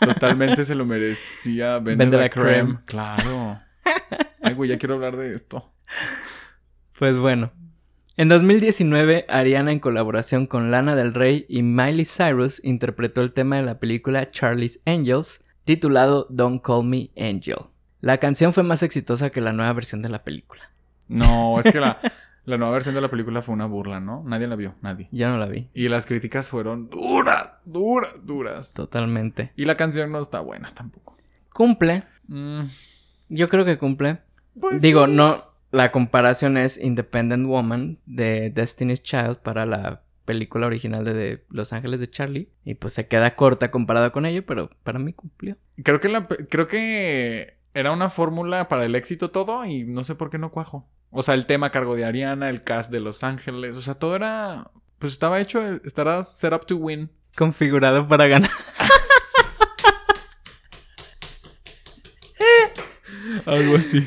Totalmente 0.00 0.64
se 0.64 0.74
lo 0.74 0.84
merecía. 0.84 1.74
Vende, 1.80 1.96
Vende 1.96 2.16
la, 2.16 2.22
la 2.24 2.28
creme. 2.30 2.50
creme. 2.50 2.78
Claro. 2.86 3.56
Ay, 4.42 4.54
güey, 4.54 4.70
ya 4.70 4.78
quiero 4.78 4.94
hablar 4.94 5.16
de 5.16 5.34
esto. 5.34 5.72
Pues 6.98 7.16
bueno. 7.18 7.52
En 8.16 8.28
2019, 8.28 9.26
Ariana 9.28 9.70
en 9.70 9.78
colaboración 9.78 10.46
con 10.48 10.72
Lana 10.72 10.96
del 10.96 11.14
Rey 11.14 11.46
y 11.48 11.62
Miley 11.62 12.04
Cyrus 12.04 12.60
interpretó 12.64 13.20
el 13.20 13.32
tema 13.32 13.56
de 13.56 13.62
la 13.62 13.78
película 13.78 14.28
Charlie's 14.32 14.80
Angels, 14.86 15.44
titulado 15.64 16.26
Don't 16.28 16.60
Call 16.60 16.84
Me 16.84 17.10
Angel. 17.16 17.58
La 18.00 18.18
canción 18.18 18.52
fue 18.52 18.64
más 18.64 18.82
exitosa 18.82 19.30
que 19.30 19.40
la 19.40 19.52
nueva 19.52 19.72
versión 19.72 20.02
de 20.02 20.08
la 20.08 20.24
película. 20.24 20.72
No, 21.08 21.58
es 21.60 21.70
que 21.72 21.80
la, 21.80 21.98
la 22.44 22.56
nueva 22.58 22.72
versión 22.74 22.94
de 22.94 23.00
la 23.00 23.08
película 23.10 23.42
fue 23.42 23.54
una 23.54 23.66
burla, 23.66 24.00
¿no? 24.00 24.22
Nadie 24.26 24.46
la 24.46 24.56
vio, 24.56 24.74
nadie. 24.82 25.08
Yo 25.12 25.28
no 25.28 25.38
la 25.38 25.46
vi, 25.46 25.68
Y 25.74 25.88
las 25.88 26.06
críticas 26.06 26.48
fueron 26.48 26.88
duras, 26.90 27.50
duras, 27.64 28.12
duras. 28.24 28.74
totalmente. 28.74 29.52
Y 29.56 29.64
la 29.64 29.76
canción 29.76 30.10
no 30.12 30.20
está 30.20 30.40
buena 30.40 30.72
tampoco. 30.74 31.14
Cumple, 31.52 32.04
Mm, 32.30 32.64
yo 33.30 33.48
creo 33.48 33.64
que 33.64 33.78
cumple. 33.78 34.18
pues 34.60 34.82
Digo, 34.82 35.06
sí. 35.06 35.12
no, 35.12 35.44
la 35.70 35.90
comparación 35.92 36.58
es 36.58 36.76
Independent 36.78 37.46
Woman 37.46 37.98
de 38.04 38.50
Destiny's 38.50 39.02
Child 39.02 39.38
para 39.38 39.64
la 39.64 40.02
película 40.26 40.66
original 40.66 41.06
de, 41.06 41.14
de 41.14 41.44
Los 41.48 41.72
Ángeles 41.72 42.00
de 42.00 42.10
Charlie. 42.10 42.50
Y 42.66 42.74
pues 42.74 42.92
se 42.92 43.08
queda 43.08 43.34
corta 43.34 43.70
comparada 43.70 44.10
con 44.12 44.26
ello, 44.26 44.44
pero 44.44 44.68
para 44.82 44.98
mí 44.98 45.14
cumplió. 45.14 45.56
Creo 45.82 46.00
que, 46.00 46.10
la, 46.10 46.26
creo 46.26 46.66
que 46.66 47.56
era 47.72 47.92
una 47.92 48.10
fórmula 48.10 48.68
para 48.68 48.84
el 48.84 48.94
éxito 48.94 49.30
todo 49.30 49.64
y 49.64 49.84
no 49.84 50.04
sé 50.04 50.14
por 50.14 50.28
qué 50.28 50.36
no 50.36 50.50
cuajo. 50.50 50.86
O 51.10 51.22
sea, 51.22 51.34
el 51.34 51.46
tema 51.46 51.68
a 51.68 51.70
cargo 51.70 51.96
de 51.96 52.04
Ariana, 52.04 52.50
el 52.50 52.62
cast 52.62 52.92
de 52.92 53.00
Los 53.00 53.24
Ángeles, 53.24 53.74
o 53.76 53.80
sea, 53.80 53.94
todo 53.94 54.16
era... 54.16 54.70
Pues 54.98 55.12
estaba 55.12 55.40
hecho, 55.40 55.62
estará 55.84 56.22
set 56.24 56.52
up 56.52 56.66
to 56.66 56.76
win. 56.76 57.08
Configurado 57.36 58.08
para 58.08 58.26
ganar. 58.26 58.50
Algo 63.46 63.76
así. 63.76 64.06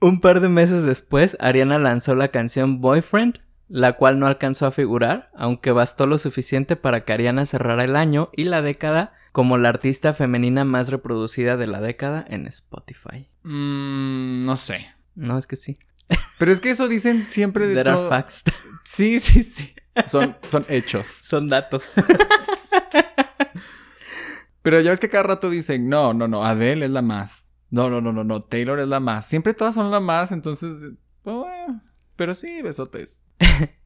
Un 0.00 0.20
par 0.20 0.40
de 0.40 0.48
meses 0.48 0.84
después, 0.84 1.36
Ariana 1.40 1.78
lanzó 1.78 2.14
la 2.14 2.28
canción 2.28 2.80
Boyfriend, 2.80 3.40
la 3.68 3.94
cual 3.94 4.18
no 4.18 4.26
alcanzó 4.26 4.66
a 4.66 4.70
figurar, 4.70 5.30
aunque 5.36 5.72
bastó 5.72 6.06
lo 6.06 6.18
suficiente 6.18 6.76
para 6.76 7.04
que 7.04 7.12
Ariana 7.12 7.46
cerrara 7.46 7.84
el 7.84 7.96
año 7.96 8.30
y 8.32 8.44
la 8.44 8.62
década 8.62 9.12
como 9.32 9.58
la 9.58 9.68
artista 9.68 10.14
femenina 10.14 10.64
más 10.64 10.88
reproducida 10.88 11.56
de 11.56 11.66
la 11.66 11.80
década 11.80 12.24
en 12.28 12.46
Spotify. 12.46 13.28
Mm, 13.42 14.44
no 14.44 14.56
sé. 14.56 14.94
No, 15.14 15.36
es 15.36 15.46
que 15.46 15.56
sí. 15.56 15.78
Pero 16.38 16.52
es 16.52 16.60
que 16.60 16.70
eso 16.70 16.88
dicen 16.88 17.26
siempre 17.28 17.66
de 17.66 17.74
There 17.74 17.90
are 17.90 17.98
todo. 17.98 18.08
facts. 18.08 18.44
Sí, 18.84 19.18
sí, 19.18 19.42
sí. 19.42 19.74
Son, 20.06 20.36
son 20.46 20.64
hechos. 20.68 21.06
Son 21.22 21.48
datos. 21.48 21.92
Pero 24.62 24.80
ya 24.80 24.90
ves 24.90 25.00
que 25.00 25.08
cada 25.08 25.24
rato 25.24 25.50
dicen, 25.50 25.88
no, 25.88 26.14
no, 26.14 26.28
no, 26.28 26.44
Adele 26.44 26.86
es 26.86 26.90
la 26.90 27.02
más. 27.02 27.48
No, 27.70 27.90
no, 27.90 28.00
no, 28.00 28.12
no, 28.12 28.24
no, 28.24 28.42
Taylor 28.42 28.80
es 28.80 28.88
la 28.88 29.00
más. 29.00 29.26
Siempre 29.26 29.54
todas 29.54 29.74
son 29.74 29.90
la 29.90 30.00
más, 30.00 30.32
entonces, 30.32 30.92
pues, 31.22 31.36
bueno. 31.36 31.82
Pero 32.16 32.34
sí, 32.34 32.62
besotes. 32.62 33.22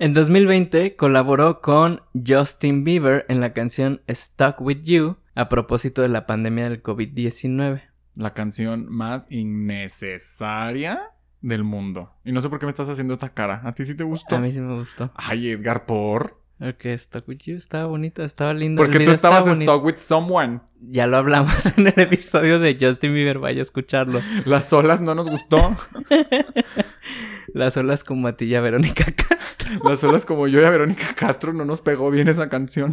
En 0.00 0.14
2020 0.14 0.94
colaboró 0.94 1.60
con 1.60 2.02
Justin 2.24 2.84
Bieber 2.84 3.26
en 3.28 3.40
la 3.40 3.52
canción 3.52 4.00
Stuck 4.08 4.60
With 4.60 4.82
You 4.82 5.16
a 5.34 5.48
propósito 5.48 6.02
de 6.02 6.08
la 6.08 6.24
pandemia 6.24 6.70
del 6.70 6.84
COVID-19. 6.84 7.82
La 8.14 8.32
canción 8.32 8.86
más 8.88 9.26
innecesaria 9.28 11.00
del 11.40 11.64
mundo. 11.64 12.12
Y 12.24 12.32
no 12.32 12.40
sé 12.40 12.48
por 12.48 12.58
qué 12.58 12.66
me 12.66 12.70
estás 12.70 12.88
haciendo 12.88 13.14
esta 13.14 13.30
cara. 13.30 13.62
¿A 13.64 13.74
ti 13.74 13.84
sí 13.84 13.94
te 13.94 14.04
gustó? 14.04 14.36
A 14.36 14.40
mí 14.40 14.52
sí 14.52 14.60
me 14.60 14.74
gustó. 14.74 15.10
Ay, 15.14 15.50
Edgar, 15.50 15.86
¿por? 15.86 16.38
Porque 16.58 16.98
Stuck 16.98 17.28
With 17.28 17.38
You 17.44 17.56
estaba 17.56 17.86
bonita, 17.86 18.24
estaba 18.24 18.52
lindo. 18.52 18.82
el 18.82 18.90
Porque 18.90 19.04
tú 19.04 19.12
estabas 19.12 19.44
stuck 19.56 19.84
with 19.84 19.98
someone. 19.98 20.60
Ya 20.80 21.06
lo 21.06 21.16
hablamos 21.16 21.66
en 21.78 21.86
el 21.86 21.94
episodio 21.96 22.58
de 22.58 22.76
Justin 22.80 23.14
Bieber, 23.14 23.38
vaya 23.38 23.60
a 23.60 23.62
escucharlo. 23.62 24.20
Las 24.44 24.72
olas 24.72 25.00
no 25.00 25.14
nos 25.14 25.28
gustó. 25.28 25.58
Las 27.54 27.76
olas 27.76 28.02
como 28.02 28.26
a 28.28 28.36
ti 28.36 28.46
y 28.46 28.54
a 28.56 28.60
Verónica 28.60 29.04
Castro. 29.28 29.70
Las 29.84 30.02
olas 30.02 30.24
como 30.24 30.48
yo 30.48 30.60
y 30.60 30.64
a 30.64 30.70
Verónica 30.70 31.14
Castro 31.14 31.52
no 31.52 31.64
nos 31.64 31.80
pegó 31.80 32.10
bien 32.10 32.28
esa 32.28 32.48
canción. 32.48 32.92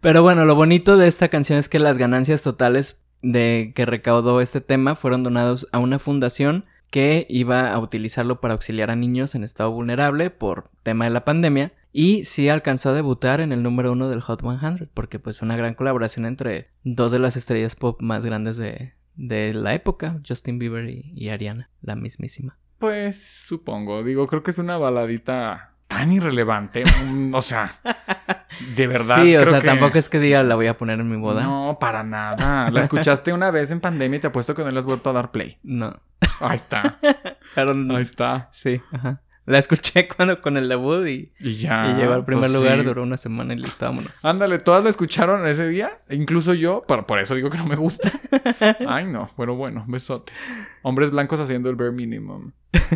Pero 0.00 0.22
bueno, 0.22 0.44
lo 0.44 0.56
bonito 0.56 0.96
de 0.96 1.06
esta 1.06 1.28
canción 1.28 1.58
es 1.58 1.68
que 1.68 1.78
las 1.78 1.98
ganancias 1.98 2.42
totales 2.42 3.00
de 3.22 3.72
que 3.76 3.86
recaudó 3.86 4.40
este 4.40 4.60
tema 4.60 4.96
fueron 4.96 5.22
donados 5.22 5.68
a 5.70 5.78
una 5.78 6.00
fundación 6.00 6.64
que 6.92 7.26
iba 7.30 7.72
a 7.72 7.78
utilizarlo 7.78 8.42
para 8.42 8.52
auxiliar 8.52 8.90
a 8.90 8.96
niños 8.96 9.34
en 9.34 9.44
estado 9.44 9.72
vulnerable 9.72 10.28
por 10.28 10.70
tema 10.82 11.06
de 11.06 11.10
la 11.10 11.24
pandemia 11.24 11.72
y 11.90 12.26
sí 12.26 12.50
alcanzó 12.50 12.90
a 12.90 12.92
debutar 12.92 13.40
en 13.40 13.50
el 13.50 13.62
número 13.62 13.92
uno 13.92 14.10
del 14.10 14.20
Hot 14.20 14.42
100 14.42 14.90
porque 14.92 15.18
pues 15.18 15.40
una 15.40 15.56
gran 15.56 15.72
colaboración 15.72 16.26
entre 16.26 16.68
dos 16.84 17.10
de 17.10 17.18
las 17.18 17.34
estrellas 17.34 17.76
pop 17.76 17.98
más 18.02 18.26
grandes 18.26 18.58
de, 18.58 18.92
de 19.16 19.54
la 19.54 19.72
época, 19.72 20.20
Justin 20.28 20.58
Bieber 20.58 20.86
y, 20.90 21.14
y 21.16 21.30
Ariana, 21.30 21.70
la 21.80 21.96
mismísima. 21.96 22.58
Pues 22.78 23.22
supongo. 23.22 24.04
Digo, 24.04 24.26
creo 24.26 24.42
que 24.42 24.50
es 24.50 24.58
una 24.58 24.76
baladita 24.76 25.71
tan 25.96 26.12
irrelevante. 26.12 26.84
O 27.32 27.42
sea, 27.42 27.74
de 28.76 28.86
verdad. 28.86 29.22
sí, 29.22 29.36
o 29.36 29.40
creo 29.40 29.50
sea, 29.52 29.60
que- 29.60 29.66
tampoco 29.66 29.98
es 29.98 30.08
que 30.08 30.18
diga 30.18 30.42
la 30.42 30.54
voy 30.54 30.66
a 30.66 30.76
poner 30.76 31.00
en 31.00 31.08
mi 31.10 31.16
boda. 31.16 31.42
No, 31.44 31.76
para 31.80 32.02
nada. 32.02 32.70
La 32.70 32.80
escuchaste 32.80 33.32
una 33.32 33.50
vez 33.50 33.70
en 33.70 33.80
pandemia 33.80 34.16
y 34.16 34.20
te 34.20 34.26
apuesto 34.28 34.54
que 34.54 34.64
no 34.64 34.70
le 34.70 34.78
has 34.78 34.84
vuelto 34.86 35.10
a 35.10 35.12
dar 35.12 35.30
play. 35.30 35.58
No. 35.62 36.00
Ahí 36.40 36.56
está. 36.56 36.96
Pero 37.54 37.72
Ahí 37.72 38.02
está. 38.02 38.48
Sí, 38.52 38.80
ajá. 38.92 39.20
La 39.44 39.58
escuché 39.58 40.06
cuando 40.16 40.40
con 40.40 40.56
el 40.56 40.68
debut 40.68 41.04
y, 41.08 41.32
Y 41.40 41.54
ya. 41.56 41.88
y 41.90 42.00
llegó 42.00 42.12
al 42.14 42.24
primer 42.24 42.48
pues 42.48 42.52
lugar, 42.60 42.78
sí. 42.78 42.84
duró 42.84 43.02
una 43.02 43.16
semana 43.16 43.54
y 43.54 43.58
listo, 43.58 43.84
vámonos. 43.84 44.24
Ándale, 44.24 44.58
todas 44.60 44.84
la 44.84 44.90
escucharon 44.90 45.44
ese 45.48 45.66
día, 45.66 45.98
incluso 46.10 46.54
yo, 46.54 46.84
por, 46.86 47.06
por 47.06 47.18
eso 47.18 47.34
digo 47.34 47.50
que 47.50 47.58
no 47.58 47.66
me 47.66 47.74
gusta. 47.74 48.08
Ay, 48.88 49.04
no, 49.06 49.30
pero 49.36 49.56
bueno, 49.56 49.84
besotes. 49.88 50.36
Hombres 50.82 51.10
blancos 51.10 51.40
haciendo 51.40 51.68
el 51.70 51.76
bare 51.76 51.90
minimum. 51.92 52.52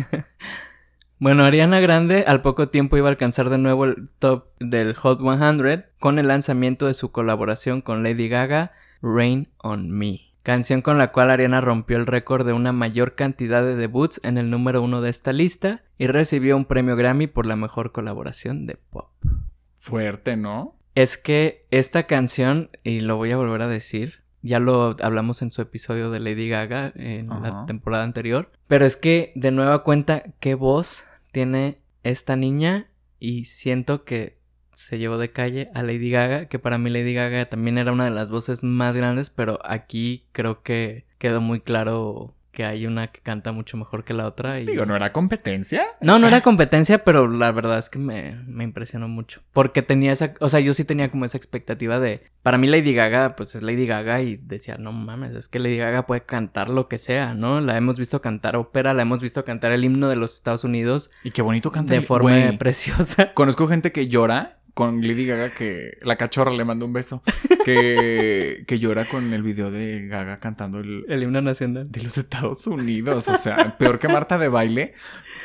Bueno, 1.19 1.45
Ariana 1.45 1.79
Grande 1.79 2.25
al 2.27 2.43
poco 2.43 2.69
tiempo 2.69 2.95
iba 2.95 3.07
a 3.07 3.09
alcanzar 3.09 3.49
de 3.49 3.57
nuevo 3.57 3.85
el 3.85 4.07
top 4.19 4.49
del 4.59 4.93
Hot 4.93 5.19
100 5.19 5.85
con 5.97 6.19
el 6.19 6.27
lanzamiento 6.27 6.85
de 6.85 6.93
su 6.93 7.11
colaboración 7.11 7.81
con 7.81 8.03
Lady 8.03 8.29
Gaga, 8.29 8.73
Rain 9.01 9.47
on 9.57 9.89
Me. 9.89 10.21
Canción 10.43 10.83
con 10.83 10.99
la 10.99 11.11
cual 11.11 11.31
Ariana 11.31 11.59
rompió 11.59 11.97
el 11.97 12.05
récord 12.05 12.45
de 12.45 12.53
una 12.53 12.71
mayor 12.71 13.15
cantidad 13.15 13.63
de 13.63 13.75
debuts 13.75 14.21
en 14.23 14.37
el 14.37 14.51
número 14.51 14.83
uno 14.83 15.01
de 15.01 15.09
esta 15.09 15.33
lista 15.33 15.81
y 15.97 16.05
recibió 16.05 16.55
un 16.55 16.65
premio 16.65 16.95
Grammy 16.95 17.25
por 17.25 17.47
la 17.47 17.55
mejor 17.55 17.91
colaboración 17.91 18.67
de 18.67 18.75
pop. 18.75 19.09
Fuerte, 19.75 20.37
¿no? 20.37 20.75
Es 20.93 21.17
que 21.17 21.65
esta 21.71 22.03
canción, 22.03 22.69
y 22.83 22.99
lo 22.99 23.17
voy 23.17 23.31
a 23.31 23.37
volver 23.37 23.63
a 23.63 23.67
decir, 23.67 24.21
ya 24.41 24.59
lo 24.59 24.95
hablamos 25.01 25.41
en 25.41 25.51
su 25.51 25.61
episodio 25.61 26.11
de 26.11 26.19
Lady 26.19 26.49
Gaga 26.49 26.91
en 26.95 27.27
la 27.29 27.65
temporada 27.65 28.03
anterior, 28.03 28.51
pero 28.67 28.85
es 28.85 28.95
que 28.95 29.31
de 29.35 29.51
nueva 29.51 29.83
cuenta, 29.83 30.23
qué 30.39 30.55
voz 30.55 31.05
tiene 31.31 31.79
esta 32.03 32.35
niña 32.35 32.87
y 33.19 33.45
siento 33.45 34.03
que 34.03 34.37
se 34.73 34.99
llevó 34.99 35.17
de 35.17 35.31
calle 35.31 35.71
a 35.73 35.81
Lady 35.81 36.11
Gaga, 36.11 36.45
que 36.47 36.59
para 36.59 36.77
mí 36.77 36.91
Lady 36.91 37.13
Gaga 37.13 37.49
también 37.49 37.79
era 37.79 37.91
una 37.91 38.05
de 38.05 38.11
las 38.11 38.29
voces 38.29 38.63
más 38.63 38.95
grandes, 38.95 39.31
pero 39.31 39.59
aquí 39.63 40.27
creo 40.33 40.61
que 40.61 41.05
quedó 41.17 41.41
muy 41.41 41.61
claro 41.61 42.35
que 42.57 42.65
hay 42.65 42.87
una 42.87 43.05
que 43.05 43.21
canta 43.21 43.51
mucho 43.51 43.77
mejor 43.77 44.03
que 44.03 44.15
la 44.15 44.25
otra. 44.25 44.59
Y... 44.59 44.65
Digo, 44.65 44.87
¿no 44.87 44.95
era 44.95 45.13
competencia? 45.13 45.85
No, 46.01 46.17
no 46.17 46.27
era 46.27 46.41
competencia, 46.41 47.03
pero 47.03 47.27
la 47.27 47.51
verdad 47.51 47.77
es 47.77 47.87
que 47.87 47.99
me, 47.99 48.33
me 48.47 48.63
impresionó 48.63 49.07
mucho. 49.07 49.43
Porque 49.53 49.83
tenía 49.83 50.11
esa, 50.11 50.33
o 50.39 50.49
sea, 50.49 50.59
yo 50.59 50.73
sí 50.73 50.83
tenía 50.83 51.11
como 51.11 51.25
esa 51.25 51.37
expectativa 51.37 51.99
de, 51.99 52.23
para 52.41 52.57
mí 52.57 52.65
Lady 52.65 52.95
Gaga, 52.95 53.35
pues 53.35 53.53
es 53.53 53.61
Lady 53.61 53.85
Gaga 53.85 54.23
y 54.23 54.37
decía, 54.37 54.77
no 54.79 54.91
mames, 54.91 55.35
es 55.35 55.47
que 55.47 55.59
Lady 55.59 55.77
Gaga 55.77 56.07
puede 56.07 56.21
cantar 56.21 56.69
lo 56.69 56.87
que 56.87 56.97
sea, 56.97 57.35
¿no? 57.35 57.61
La 57.61 57.77
hemos 57.77 57.99
visto 57.99 58.21
cantar 58.21 58.55
ópera, 58.55 58.95
la 58.95 59.03
hemos 59.03 59.21
visto 59.21 59.45
cantar 59.45 59.71
el 59.71 59.85
himno 59.85 60.09
de 60.09 60.15
los 60.15 60.33
Estados 60.33 60.63
Unidos 60.63 61.11
Y 61.23 61.29
qué 61.29 61.43
bonito 61.43 61.71
canta. 61.71 61.93
de 61.93 62.01
forma 62.01 62.31
preciosa. 62.57 63.35
Conozco 63.35 63.67
gente 63.67 63.91
que 63.91 64.07
llora 64.07 64.56
con 64.77 65.01
Lady 65.01 65.25
Gaga 65.25 65.49
que 65.49 65.97
la 66.03 66.15
cachorra 66.17 66.51
le 66.51 66.63
manda 66.63 66.85
un 66.85 66.93
beso. 66.93 67.23
Que, 67.65 68.63
que 68.67 68.77
llora 68.77 69.05
con 69.05 69.33
el 69.33 69.41
video 69.41 69.71
de 69.71 70.07
Gaga 70.07 70.39
cantando 70.39 70.77
el 70.79 71.03
El 71.09 71.23
himno 71.23 71.41
nacional. 71.41 71.91
de 71.91 72.03
los 72.03 72.15
Estados 72.19 72.67
Unidos. 72.67 73.27
O 73.27 73.37
sea, 73.37 73.75
peor 73.79 73.97
que 73.97 74.07
Marta 74.07 74.37
de 74.37 74.47
baile, 74.49 74.93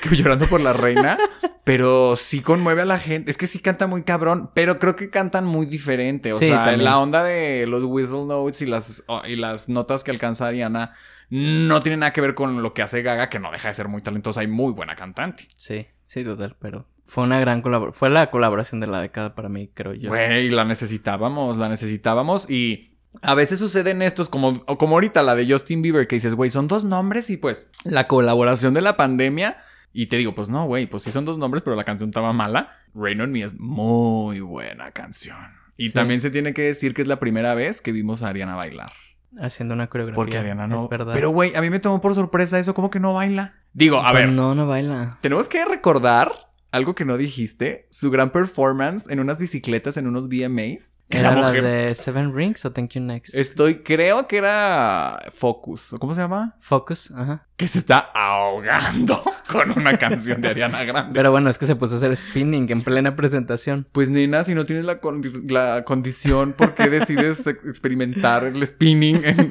que 0.03 0.14
llorando 0.14 0.45
por 0.47 0.61
la 0.61 0.74
reina. 0.74 1.16
Pero 1.64 2.14
sí 2.16 2.41
conmueve 2.43 2.83
a 2.83 2.85
la 2.85 2.99
gente. 2.99 3.30
Es 3.30 3.39
que 3.39 3.47
sí 3.47 3.59
canta 3.61 3.87
muy 3.87 4.03
cabrón, 4.03 4.51
pero 4.53 4.78
creo 4.78 4.97
que 4.97 5.09
cantan 5.09 5.47
muy 5.47 5.64
diferente. 5.64 6.33
O 6.33 6.39
Sí, 6.39 6.49
sea, 6.49 6.64
también. 6.64 6.85
la 6.85 6.99
onda 6.99 7.24
de 7.24 7.66
los 7.66 7.83
whistle 7.85 8.26
notes 8.26 8.61
y 8.61 8.66
las, 8.66 9.03
oh, 9.07 9.22
y 9.26 9.37
las 9.37 9.70
notas 9.70 10.05
que 10.05 10.11
alcanza 10.11 10.47
Ariana 10.49 10.93
no 11.30 11.80
tiene 11.80 11.97
nada 11.97 12.12
que 12.12 12.20
ver 12.20 12.35
con 12.35 12.62
lo 12.62 12.74
que 12.74 12.83
hace 12.83 13.01
Gaga, 13.01 13.30
que 13.30 13.39
no 13.39 13.51
deja 13.51 13.68
de 13.68 13.74
ser 13.74 13.89
muy 13.89 14.03
talentosa 14.03 14.43
y 14.43 14.49
muy 14.49 14.72
buena 14.72 14.95
cantante. 14.97 15.49
Sí, 15.57 15.87
sí, 16.05 16.24
total, 16.24 16.57
pero 16.61 16.87
fue 17.12 17.24
una 17.24 17.38
gran 17.40 17.60
colaboración. 17.60 17.98
Fue 17.98 18.08
la 18.10 18.30
colaboración 18.30 18.80
de 18.80 18.86
la 18.86 19.00
década 19.02 19.34
para 19.34 19.48
mí, 19.50 19.68
creo 19.74 19.92
yo. 19.92 20.08
Güey, 20.08 20.48
la 20.50 20.64
necesitábamos, 20.64 21.58
la 21.58 21.68
necesitábamos 21.68 22.48
y 22.50 22.88
A 23.20 23.34
veces 23.34 23.58
suceden 23.58 24.00
estos, 24.00 24.30
como, 24.30 24.62
o 24.66 24.78
como 24.78 24.94
ahorita 24.96 25.22
la 25.22 25.34
de 25.34 25.46
Justin 25.46 25.82
Bieber, 25.82 26.06
que 26.06 26.16
dices, 26.16 26.34
güey, 26.34 26.48
son 26.48 26.66
dos 26.68 26.82
nombres 26.84 27.28
y 27.28 27.36
pues 27.36 27.70
la 27.84 28.08
colaboración 28.08 28.72
de 28.72 28.80
la 28.80 28.96
pandemia. 28.96 29.58
Y 29.92 30.06
te 30.06 30.16
digo, 30.16 30.34
pues 30.34 30.48
no, 30.48 30.64
güey, 30.64 30.86
pues 30.86 31.02
sí 31.02 31.10
son 31.10 31.26
dos 31.26 31.36
nombres, 31.36 31.62
pero 31.62 31.76
la 31.76 31.84
canción 31.84 32.08
estaba 32.08 32.32
mala. 32.32 32.70
Rain 32.94 33.20
on 33.20 33.30
Me 33.30 33.42
es 33.42 33.60
muy 33.60 34.40
buena 34.40 34.92
canción. 34.92 35.36
Y 35.76 35.88
Sí. 35.88 35.92
también 35.92 36.22
se 36.22 36.30
tiene 36.30 36.54
que 36.54 36.62
decir 36.62 36.94
que 36.94 37.02
es 37.02 37.08
la 37.08 37.18
primera 37.20 37.54
vez 37.54 37.82
que 37.82 37.92
vimos 37.92 38.22
a 38.22 38.28
Ariana 38.28 38.54
bailar. 38.56 38.92
Haciendo 39.38 39.74
una 39.74 39.88
coreografía. 39.88 40.16
Porque 40.16 40.38
Ariana 40.38 40.66
no. 40.66 40.82
Es 40.82 40.88
verdad. 40.88 41.12
Pero, 41.12 41.28
güey, 41.30 41.54
a 41.54 41.60
mí 41.60 41.68
me 41.68 41.80
tomó 41.80 42.00
por 42.00 42.14
sorpresa 42.14 42.58
eso, 42.58 42.72
¿cómo 42.72 42.88
que 42.88 43.00
no 43.00 43.12
baila? 43.12 43.52
Digo, 43.74 43.98
a 43.98 44.10
Pues 44.12 44.14
ver, 44.24 44.28
No, 44.32 44.54
no 44.54 44.66
baila. 44.66 45.18
tenemos 45.20 45.48
que 45.50 45.62
recordar 45.66 46.32
algo 46.72 46.94
que 46.94 47.04
no 47.04 47.16
dijiste: 47.16 47.86
su 47.90 48.10
gran 48.10 48.32
performance 48.32 49.06
en 49.10 49.20
unas 49.20 49.38
bicicletas 49.38 49.96
en 49.96 50.06
unos 50.06 50.28
VMAs. 50.28 50.92
¿Era 51.10 51.34
la 51.36 51.52
de 51.52 51.94
Seven 51.94 52.34
Rings 52.34 52.64
o 52.64 52.72
Thank 52.72 52.92
You 52.92 53.02
Next? 53.02 53.34
Estoy, 53.34 53.80
creo 53.82 54.26
que 54.26 54.38
era 54.38 55.22
Focus. 55.34 55.92
¿o 55.92 55.98
¿Cómo 55.98 56.14
se 56.14 56.22
llama? 56.22 56.56
Focus, 56.58 57.10
ajá. 57.10 57.46
Que 57.58 57.68
se 57.68 57.76
está 57.78 57.98
ahogando 58.14 59.22
con 59.52 59.72
una 59.72 59.98
canción 59.98 60.40
de 60.40 60.48
Ariana 60.48 60.84
Grande. 60.84 61.12
Pero 61.12 61.30
bueno, 61.30 61.50
es 61.50 61.58
que 61.58 61.66
se 61.66 61.76
puso 61.76 61.94
a 61.94 61.98
hacer 61.98 62.16
spinning 62.16 62.70
en 62.72 62.80
plena 62.80 63.14
presentación. 63.14 63.86
Pues 63.92 64.08
nena, 64.08 64.42
si 64.44 64.54
no 64.54 64.64
tienes 64.64 64.86
la, 64.86 65.02
condi- 65.02 65.50
la 65.50 65.84
condición, 65.84 66.54
¿por 66.54 66.74
qué 66.74 66.88
decides 66.88 67.46
ex- 67.46 67.66
experimentar 67.66 68.44
el 68.44 68.66
spinning 68.66 69.20
en- 69.22 69.50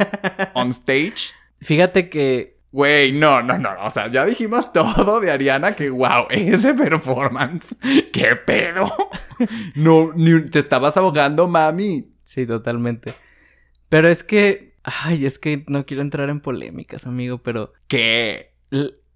on 0.56 0.70
stage? 0.70 1.30
Fíjate 1.62 2.10
que 2.10 2.58
Güey, 2.72 3.12
no, 3.12 3.42
no, 3.44 3.58
no. 3.58 3.70
O 3.82 3.92
sea, 3.92 4.10
ya 4.10 4.26
dijimos 4.26 4.72
todo 4.72 5.20
de 5.20 5.30
Ariana 5.30 5.76
que, 5.76 5.90
wow, 5.90 6.26
ese 6.30 6.74
performance. 6.74 7.76
¿Qué 8.12 8.36
pedo? 8.36 8.92
No, 9.74 10.12
ni, 10.14 10.40
te 10.52 10.60
estabas 10.60 10.98
ahogando, 10.98 11.48
mami. 11.48 12.14
Sí, 12.22 12.46
totalmente. 12.46 13.16
Pero 13.90 14.08
es 14.08 14.24
que. 14.24 14.76
Ay, 14.84 15.26
es 15.26 15.40
que 15.40 15.64
no 15.68 15.88
quiero 15.88 16.04
entrar 16.04 16.30
en 16.30 16.42
polémicas, 16.42 17.08
amigo, 17.08 17.40
pero. 17.40 17.74
¿Qué? 17.88 18.54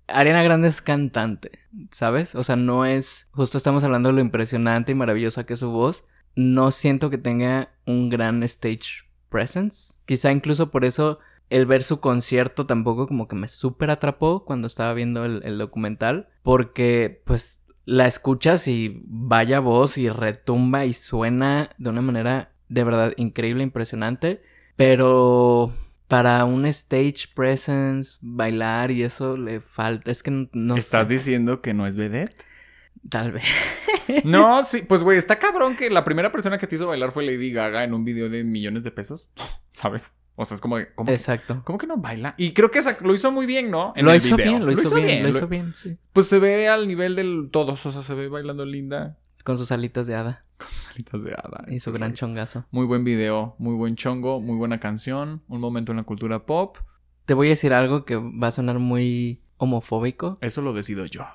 Ariana 0.07 0.41
Grande 0.41 0.67
es 0.67 0.81
cantante, 0.81 1.59
¿sabes? 1.91 2.33
O 2.33 2.43
sea, 2.43 2.55
no 2.55 2.85
es. 2.85 3.29
Justo 3.33 3.59
estamos 3.59 3.83
hablando 3.83 4.09
de 4.09 4.13
lo 4.13 4.21
impresionante 4.21 4.93
y 4.93 4.95
maravillosa 4.95 5.45
que 5.45 5.53
es 5.53 5.59
su 5.59 5.69
voz. 5.69 6.05
No 6.35 6.71
siento 6.71 7.11
que 7.11 7.19
tenga 7.19 7.69
un 7.85 8.09
gran 8.09 8.41
stage 8.41 9.05
presence. 9.29 9.99
Quizá 10.07 10.31
incluso 10.31 10.71
por 10.71 10.85
eso 10.85 11.19
el 11.49 11.65
ver 11.65 11.83
su 11.83 11.99
concierto 11.99 12.65
tampoco 12.65 13.07
como 13.07 13.27
que 13.27 13.35
me 13.35 13.47
súper 13.47 13.91
atrapó 13.91 14.45
cuando 14.45 14.67
estaba 14.67 14.93
viendo 14.93 15.25
el, 15.25 15.41
el 15.43 15.57
documental. 15.57 16.29
Porque, 16.43 17.21
pues, 17.25 17.63
la 17.85 18.07
escuchas 18.07 18.67
y 18.67 19.01
vaya 19.05 19.59
voz 19.59 19.97
y 19.97 20.09
retumba 20.09 20.85
y 20.85 20.93
suena 20.93 21.69
de 21.77 21.89
una 21.89 22.01
manera 22.01 22.51
de 22.67 22.83
verdad 22.83 23.13
increíble, 23.17 23.63
impresionante. 23.63 24.41
Pero 24.75 25.71
para 26.07 26.43
un 26.45 26.65
stage 26.65 27.27
presence, 27.33 28.17
bailar 28.21 28.91
y 28.91 29.03
eso 29.03 29.37
le 29.37 29.59
falta. 29.61 30.11
Es 30.11 30.23
que 30.23 30.31
no, 30.31 30.49
no 30.53 30.75
¿Estás 30.75 31.07
sé. 31.07 31.13
diciendo 31.13 31.61
que 31.61 31.73
no 31.73 31.87
es 31.87 31.95
vedette? 31.95 32.43
Tal 33.09 33.31
vez. 33.31 33.43
No, 34.23 34.61
sí, 34.63 34.83
pues 34.87 35.01
güey, 35.01 35.17
está 35.17 35.39
cabrón 35.39 35.75
que 35.75 35.89
la 35.89 36.03
primera 36.03 36.31
persona 36.31 36.59
que 36.59 36.67
te 36.67 36.75
hizo 36.75 36.85
bailar 36.85 37.11
fue 37.11 37.25
Lady 37.25 37.51
Gaga 37.51 37.83
en 37.83 37.95
un 37.95 38.05
video 38.05 38.29
de 38.29 38.43
millones 38.43 38.83
de 38.83 38.91
pesos. 38.91 39.31
¿Sabes? 39.71 40.13
O 40.37 40.43
sea, 40.45 40.55
es 40.55 40.61
como, 40.61 40.77
de, 40.77 40.93
¿cómo, 40.95 41.11
Exacto. 41.11 41.61
cómo 41.63 41.77
que 41.77 41.87
no 41.87 41.97
baila? 41.97 42.35
Y 42.37 42.53
creo 42.53 42.69
que 42.69 42.81
lo 43.01 43.13
hizo 43.13 43.31
muy 43.31 43.45
bien, 43.45 43.71
¿no? 43.71 43.93
En 43.95 44.05
Lo 44.05 44.11
el 44.11 44.17
hizo 44.17 44.35
video. 44.35 44.51
bien, 44.51 44.65
lo 44.65 44.71
hizo 44.73 44.93
bien, 44.95 45.23
lo 45.23 45.29
hizo 45.29 45.41
Lo- 45.41 45.47
bien, 45.47 45.73
sí. 45.75 45.97
Pues 46.11 46.27
se 46.27 46.39
ve 46.39 46.67
al 46.67 46.87
nivel 46.87 47.15
del 47.15 47.49
todos, 47.51 47.85
o 47.85 47.91
sea, 47.91 48.01
se 48.01 48.13
ve 48.15 48.27
bailando 48.27 48.65
linda 48.65 49.17
Con 49.45 49.57
sus 49.57 49.71
alitas 49.71 50.07
de 50.07 50.15
hada 50.15 50.41
con 50.57 50.69
sus 50.69 50.87
alitas 50.89 51.21
de 51.23 51.31
hada. 51.33 51.65
y 51.67 51.79
su 51.79 51.91
gran 51.91 52.13
chongazo. 52.13 52.65
Muy 52.71 52.85
buen 52.85 53.03
video, 53.03 53.55
muy 53.59 53.75
buen 53.75 53.95
chongo, 53.97 54.39
muy 54.39 54.55
buena 54.57 54.79
canción, 54.79 55.41
un 55.49 55.59
momento 55.59 55.91
en 55.91 55.97
la 55.97 56.03
cultura 56.03 56.45
pop. 56.45 56.77
Te 57.25 57.33
voy 57.33 57.47
a 57.47 57.49
decir 57.51 57.73
algo 57.73 58.05
que 58.05 58.15
va 58.15 58.47
a 58.47 58.51
sonar 58.51 58.79
muy 58.79 59.41
homofóbico. 59.57 60.37
Eso 60.41 60.61
lo 60.61 60.71
decido 60.73 61.05
yo. 61.05 61.25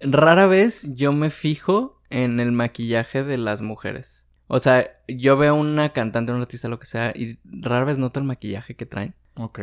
Rara 0.00 0.46
vez 0.46 0.86
yo 0.94 1.12
me 1.12 1.30
fijo 1.30 2.00
en 2.10 2.40
el 2.40 2.52
maquillaje 2.52 3.24
de 3.24 3.38
las 3.38 3.62
mujeres. 3.62 4.25
O 4.48 4.58
sea, 4.58 4.88
yo 5.08 5.36
veo 5.36 5.54
una 5.54 5.90
cantante, 5.92 6.32
un 6.32 6.40
artista, 6.40 6.68
lo 6.68 6.78
que 6.78 6.86
sea, 6.86 7.12
y 7.14 7.38
rara 7.44 7.84
vez 7.84 7.98
noto 7.98 8.20
el 8.20 8.26
maquillaje 8.26 8.74
que 8.76 8.86
traen. 8.86 9.14
Ok. 9.38 9.60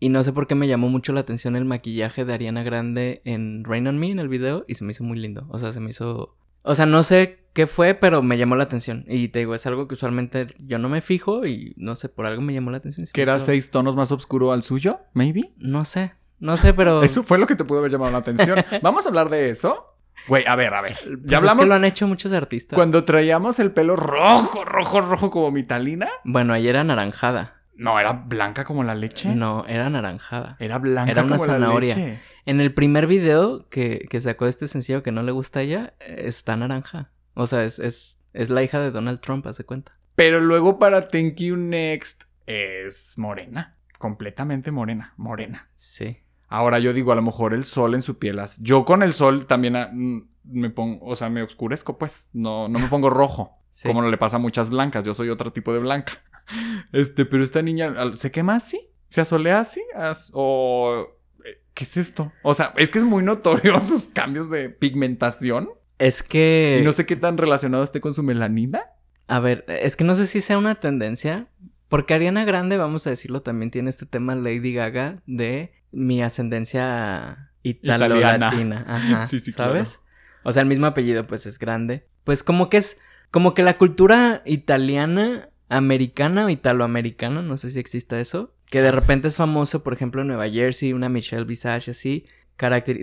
Y 0.00 0.08
no 0.10 0.22
sé 0.24 0.32
por 0.32 0.46
qué 0.46 0.54
me 0.54 0.68
llamó 0.68 0.88
mucho 0.88 1.12
la 1.12 1.20
atención 1.20 1.56
el 1.56 1.64
maquillaje 1.64 2.24
de 2.24 2.34
Ariana 2.34 2.62
Grande 2.62 3.22
en 3.24 3.64
Rain 3.64 3.86
on 3.86 3.98
Me 3.98 4.10
en 4.10 4.18
el 4.18 4.28
video 4.28 4.64
y 4.68 4.74
se 4.74 4.84
me 4.84 4.90
hizo 4.92 5.04
muy 5.04 5.18
lindo. 5.18 5.46
O 5.48 5.58
sea, 5.58 5.72
se 5.72 5.80
me 5.80 5.90
hizo... 5.90 6.36
O 6.62 6.74
sea, 6.74 6.84
no 6.86 7.02
sé 7.02 7.38
qué 7.52 7.66
fue, 7.66 7.94
pero 7.94 8.22
me 8.22 8.36
llamó 8.38 8.56
la 8.56 8.64
atención. 8.64 9.04
Y 9.08 9.28
te 9.28 9.38
digo, 9.38 9.54
es 9.54 9.64
algo 9.66 9.86
que 9.86 9.94
usualmente 9.94 10.48
yo 10.58 10.78
no 10.78 10.88
me 10.88 11.00
fijo 11.00 11.46
y 11.46 11.74
no 11.76 11.94
sé, 11.94 12.08
por 12.08 12.26
algo 12.26 12.42
me 12.42 12.52
llamó 12.54 12.70
la 12.70 12.78
atención. 12.78 13.06
se 13.06 13.12
¿Que 13.12 13.22
era 13.22 13.36
hizo- 13.36 13.46
seis 13.46 13.70
tonos 13.70 13.96
más 13.96 14.10
oscuro 14.12 14.50
al 14.52 14.62
suyo? 14.62 15.00
¿Maybe? 15.14 15.52
No 15.58 15.84
sé, 15.84 16.12
no 16.38 16.56
sé, 16.56 16.74
pero... 16.74 17.02
Eso 17.04 17.22
fue 17.22 17.38
lo 17.38 17.46
que 17.46 17.54
te 17.56 17.64
pudo 17.64 17.78
haber 17.78 17.92
llamado 17.92 18.12
la 18.12 18.18
atención. 18.18 18.58
¿Vamos 18.82 19.06
a 19.06 19.08
hablar 19.10 19.28
de 19.30 19.50
eso? 19.50 19.93
Güey, 20.28 20.44
a 20.46 20.56
ver, 20.56 20.72
a 20.74 20.80
ver. 20.80 20.96
Pues 21.02 21.18
Ya 21.24 21.36
es 21.36 21.42
hablamos 21.42 21.64
que 21.64 21.68
lo 21.68 21.74
han 21.74 21.84
hecho 21.84 22.06
muchos 22.08 22.32
artistas. 22.32 22.76
cuando 22.76 23.04
traíamos 23.04 23.58
el 23.60 23.72
pelo 23.72 23.96
rojo, 23.96 24.64
rojo, 24.64 25.00
rojo 25.00 25.30
como 25.30 25.50
mi 25.50 25.62
talina. 25.64 26.08
Bueno, 26.24 26.52
ayer 26.54 26.70
era 26.76 26.84
naranjada. 26.84 27.60
No, 27.76 27.98
era 27.98 28.12
blanca 28.12 28.64
como 28.64 28.84
la 28.84 28.94
leche. 28.94 29.34
No, 29.34 29.64
era 29.66 29.90
naranjada. 29.90 30.56
Era 30.60 30.78
blanca 30.78 31.10
Era 31.10 31.24
una 31.24 31.36
como 31.36 31.46
la 31.46 31.52
zanahoria. 31.54 31.94
leche. 31.96 32.18
En 32.46 32.60
el 32.60 32.72
primer 32.72 33.06
video 33.08 33.68
que, 33.68 34.06
que 34.08 34.20
sacó 34.20 34.46
este 34.46 34.68
sencillo 34.68 35.02
que 35.02 35.10
no 35.12 35.22
le 35.22 35.32
gusta 35.32 35.58
a 35.58 35.62
ella, 35.62 35.94
está 36.00 36.56
naranja. 36.56 37.10
O 37.34 37.46
sea, 37.48 37.64
es, 37.64 37.78
es, 37.80 38.20
es 38.32 38.48
la 38.48 38.62
hija 38.62 38.78
de 38.80 38.92
Donald 38.92 39.20
Trump, 39.20 39.46
hace 39.48 39.64
cuenta. 39.64 39.92
Pero 40.14 40.40
luego 40.40 40.78
para 40.78 41.08
Thank 41.08 41.34
You 41.40 41.56
Next 41.56 42.24
es 42.46 43.14
morena. 43.18 43.76
Completamente 43.98 44.70
morena. 44.70 45.12
Morena. 45.16 45.68
Sí. 45.74 46.18
Ahora 46.54 46.78
yo 46.78 46.92
digo, 46.92 47.10
a 47.12 47.16
lo 47.16 47.22
mejor 47.22 47.52
el 47.52 47.64
sol 47.64 47.94
en 47.94 48.02
su 48.02 48.18
piel. 48.18 48.40
Yo 48.60 48.84
con 48.84 49.02
el 49.02 49.12
sol 49.12 49.46
también 49.46 49.74
ah, 49.76 49.90
mm, 49.92 50.22
me 50.44 50.70
pongo, 50.70 51.04
o 51.04 51.16
sea, 51.16 51.28
me 51.30 51.42
oscurezco, 51.42 51.98
pues. 51.98 52.30
No, 52.32 52.68
no 52.68 52.78
me 52.78 52.86
pongo 52.88 53.10
rojo. 53.10 53.58
Sí. 53.74 53.88
Como 53.88 54.02
no 54.02 54.08
le 54.08 54.16
pasa 54.18 54.36
a 54.36 54.38
muchas 54.38 54.70
blancas. 54.70 55.02
Yo 55.02 55.14
soy 55.14 55.30
otro 55.30 55.52
tipo 55.52 55.72
de 55.72 55.80
blanca. 55.80 56.12
Este, 56.92 57.24
pero 57.24 57.42
esta 57.42 57.60
niña 57.60 57.92
se 58.14 58.30
quema 58.30 58.54
así. 58.54 58.88
Se 59.08 59.20
asolea 59.20 59.58
así. 59.58 59.82
as- 59.96 60.30
o. 60.32 61.08
eh, 61.44 61.60
¿Qué 61.74 61.82
es 61.82 61.96
esto? 61.96 62.30
O 62.44 62.54
sea, 62.54 62.72
es 62.76 62.88
que 62.90 62.98
es 62.98 63.04
muy 63.04 63.24
notorio 63.24 63.80
sus 63.84 64.02
cambios 64.04 64.48
de 64.48 64.70
pigmentación. 64.70 65.70
Es 65.98 66.22
que... 66.22 66.78
Y 66.80 66.84
no 66.84 66.92
sé 66.92 67.04
qué 67.04 67.16
tan 67.16 67.36
relacionado 67.36 67.82
esté 67.82 68.00
con 68.00 68.14
su 68.14 68.22
melanina. 68.22 68.82
A 69.26 69.40
ver, 69.40 69.64
es 69.66 69.96
que 69.96 70.04
no 70.04 70.14
sé 70.14 70.26
si 70.26 70.40
sea 70.40 70.56
una 70.58 70.76
tendencia. 70.76 71.48
Porque 71.88 72.14
Ariana 72.14 72.44
Grande, 72.44 72.76
vamos 72.76 73.06
a 73.08 73.10
decirlo, 73.10 73.42
también 73.42 73.72
tiene 73.72 73.90
este 73.90 74.06
tema 74.06 74.36
Lady 74.36 74.72
Gaga 74.72 75.20
de 75.26 75.72
mi 75.94 76.22
ascendencia 76.22 77.52
italo-latina. 77.62 78.84
Ajá. 78.88 79.26
Sí, 79.26 79.40
sí, 79.40 79.52
¿Sabes? 79.52 80.00
O 80.42 80.52
sea, 80.52 80.62
el 80.62 80.68
mismo 80.68 80.86
apellido, 80.86 81.26
pues 81.26 81.46
es 81.46 81.58
grande. 81.58 82.06
Pues 82.24 82.42
como 82.42 82.70
que 82.70 82.78
es. 82.78 83.00
Como 83.30 83.54
que 83.54 83.64
la 83.64 83.78
cultura 83.78 84.42
italiana, 84.44 85.48
americana 85.68 86.46
o 86.46 86.50
italoamericana, 86.50 87.42
no 87.42 87.56
sé 87.56 87.70
si 87.70 87.80
exista 87.80 88.20
eso. 88.20 88.54
Que 88.70 88.80
de 88.80 88.92
repente 88.92 89.28
es 89.28 89.36
famoso, 89.36 89.82
por 89.82 89.92
ejemplo, 89.92 90.22
en 90.22 90.28
Nueva 90.28 90.48
Jersey, 90.48 90.92
una 90.92 91.08
Michelle 91.08 91.44
Visage 91.44 91.90
así. 91.90 92.26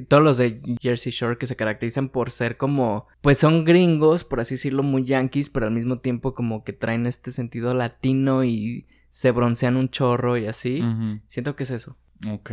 todos 0.08 0.24
los 0.24 0.38
de 0.38 0.62
Jersey 0.82 1.12
Shore 1.12 1.38
que 1.38 1.48
se 1.48 1.58
caracterizan 1.58 2.10
por 2.10 2.32
ser 2.32 2.56
como, 2.56 3.08
pues 3.22 3.40
son 3.40 3.66
gringos, 3.66 4.24
por 4.24 4.40
así 4.40 4.56
decirlo, 4.56 4.84
muy 4.84 5.04
yankees, 5.04 5.50
pero 5.50 5.66
al 5.66 5.74
mismo 5.74 6.00
tiempo 6.00 6.34
como 6.34 6.64
que 6.64 6.72
traen 6.74 7.06
este 7.08 7.32
sentido 7.32 7.74
latino 7.74 8.46
y 8.46 8.88
se 9.10 9.32
broncean 9.32 9.76
un 9.76 9.90
chorro 9.90 10.38
y 10.38 10.46
así. 10.46 10.82
Siento 11.28 11.56
que 11.58 11.64
es 11.64 11.72
eso. 11.72 11.98
Ok. 12.28 12.52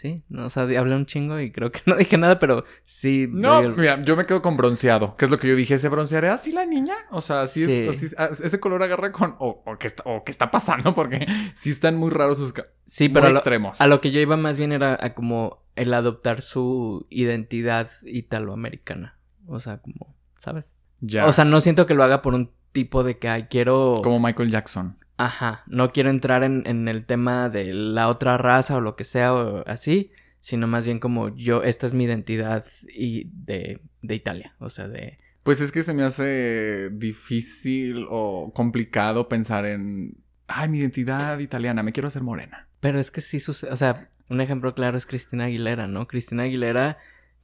Sí, 0.00 0.22
no, 0.28 0.46
o 0.46 0.50
sea, 0.50 0.62
hablé 0.62 0.94
un 0.94 1.06
chingo 1.06 1.40
y 1.40 1.50
creo 1.50 1.72
que 1.72 1.80
no 1.86 1.96
dije 1.96 2.16
nada, 2.18 2.38
pero 2.38 2.62
sí. 2.84 3.26
No, 3.32 3.58
el- 3.58 3.74
mira, 3.76 4.00
yo 4.04 4.14
me 4.14 4.26
quedo 4.26 4.42
con 4.42 4.56
bronceado, 4.56 5.16
que 5.16 5.24
es 5.24 5.30
lo 5.32 5.40
que 5.40 5.48
yo 5.48 5.56
dije, 5.56 5.76
¿se 5.76 5.88
bronceará 5.88 6.34
así 6.34 6.52
la 6.52 6.66
niña? 6.66 6.94
O 7.10 7.20
sea, 7.20 7.40
así 7.42 7.64
Sí. 7.66 7.72
es, 7.72 7.96
así- 7.96 8.14
ah, 8.16 8.28
ese 8.30 8.60
color 8.60 8.80
agarra 8.84 9.10
con, 9.10 9.34
o, 9.40 9.64
o, 9.66 9.76
¿qué 9.76 9.88
está, 9.88 10.04
o 10.06 10.22
qué 10.22 10.30
está 10.30 10.52
pasando, 10.52 10.94
porque 10.94 11.26
sí 11.56 11.70
están 11.70 11.96
muy 11.96 12.10
raros 12.10 12.38
sus, 12.38 12.54
sí, 12.86 13.08
muy 13.08 13.14
pero 13.14 13.26
a 13.26 13.30
lo, 13.30 13.36
extremos. 13.38 13.80
a 13.80 13.88
lo 13.88 14.00
que 14.00 14.12
yo 14.12 14.20
iba 14.20 14.36
más 14.36 14.56
bien 14.56 14.70
era 14.70 14.96
a 15.00 15.14
como 15.14 15.64
el 15.74 15.92
adoptar 15.92 16.42
su 16.42 17.06
identidad 17.10 17.90
italoamericana. 18.04 19.18
O 19.48 19.58
sea, 19.60 19.78
como, 19.78 20.14
¿sabes? 20.36 20.76
Ya, 21.00 21.26
O 21.26 21.32
sea, 21.32 21.44
no 21.44 21.60
siento 21.60 21.86
que 21.86 21.94
lo 21.94 22.04
haga 22.04 22.22
por 22.22 22.34
un 22.34 22.52
tipo 22.70 23.02
de 23.02 23.18
que, 23.18 23.28
ay, 23.28 23.46
quiero... 23.50 24.00
como 24.04 24.20
Michael 24.20 24.50
Jackson. 24.50 24.96
Ajá, 25.18 25.64
no 25.66 25.92
quiero 25.92 26.10
entrar 26.10 26.44
en, 26.44 26.62
en 26.66 26.88
el 26.88 27.04
tema 27.04 27.48
de 27.48 27.74
la 27.74 28.08
otra 28.08 28.38
raza 28.38 28.76
o 28.76 28.80
lo 28.80 28.96
que 28.96 29.04
sea 29.04 29.34
o 29.34 29.64
así, 29.66 30.12
sino 30.40 30.66
más 30.66 30.84
bien 30.84 31.00
como 31.00 31.34
yo, 31.36 31.62
esta 31.64 31.86
es 31.86 31.92
mi 31.92 32.04
identidad 32.04 32.64
y 32.88 33.28
de, 33.34 33.80
de 34.00 34.14
Italia, 34.14 34.54
o 34.60 34.70
sea, 34.70 34.88
de... 34.88 35.18
Pues 35.42 35.60
es 35.60 35.72
que 35.72 35.82
se 35.82 35.92
me 35.92 36.04
hace 36.04 36.90
difícil 36.90 38.06
o 38.08 38.52
complicado 38.54 39.28
pensar 39.28 39.66
en, 39.66 40.18
ay, 40.46 40.68
mi 40.68 40.78
identidad 40.78 41.38
italiana, 41.40 41.82
me 41.82 41.92
quiero 41.92 42.08
hacer 42.08 42.22
morena. 42.22 42.68
Pero 42.80 43.00
es 43.00 43.10
que 43.10 43.20
sí 43.20 43.40
sucede, 43.40 43.72
o 43.72 43.76
sea, 43.76 44.10
un 44.28 44.40
ejemplo 44.40 44.74
claro 44.74 44.96
es 44.96 45.06
Cristina 45.06 45.44
Aguilera, 45.44 45.88
¿no? 45.88 46.06
Cristina 46.06 46.44
Aguilera 46.44 46.98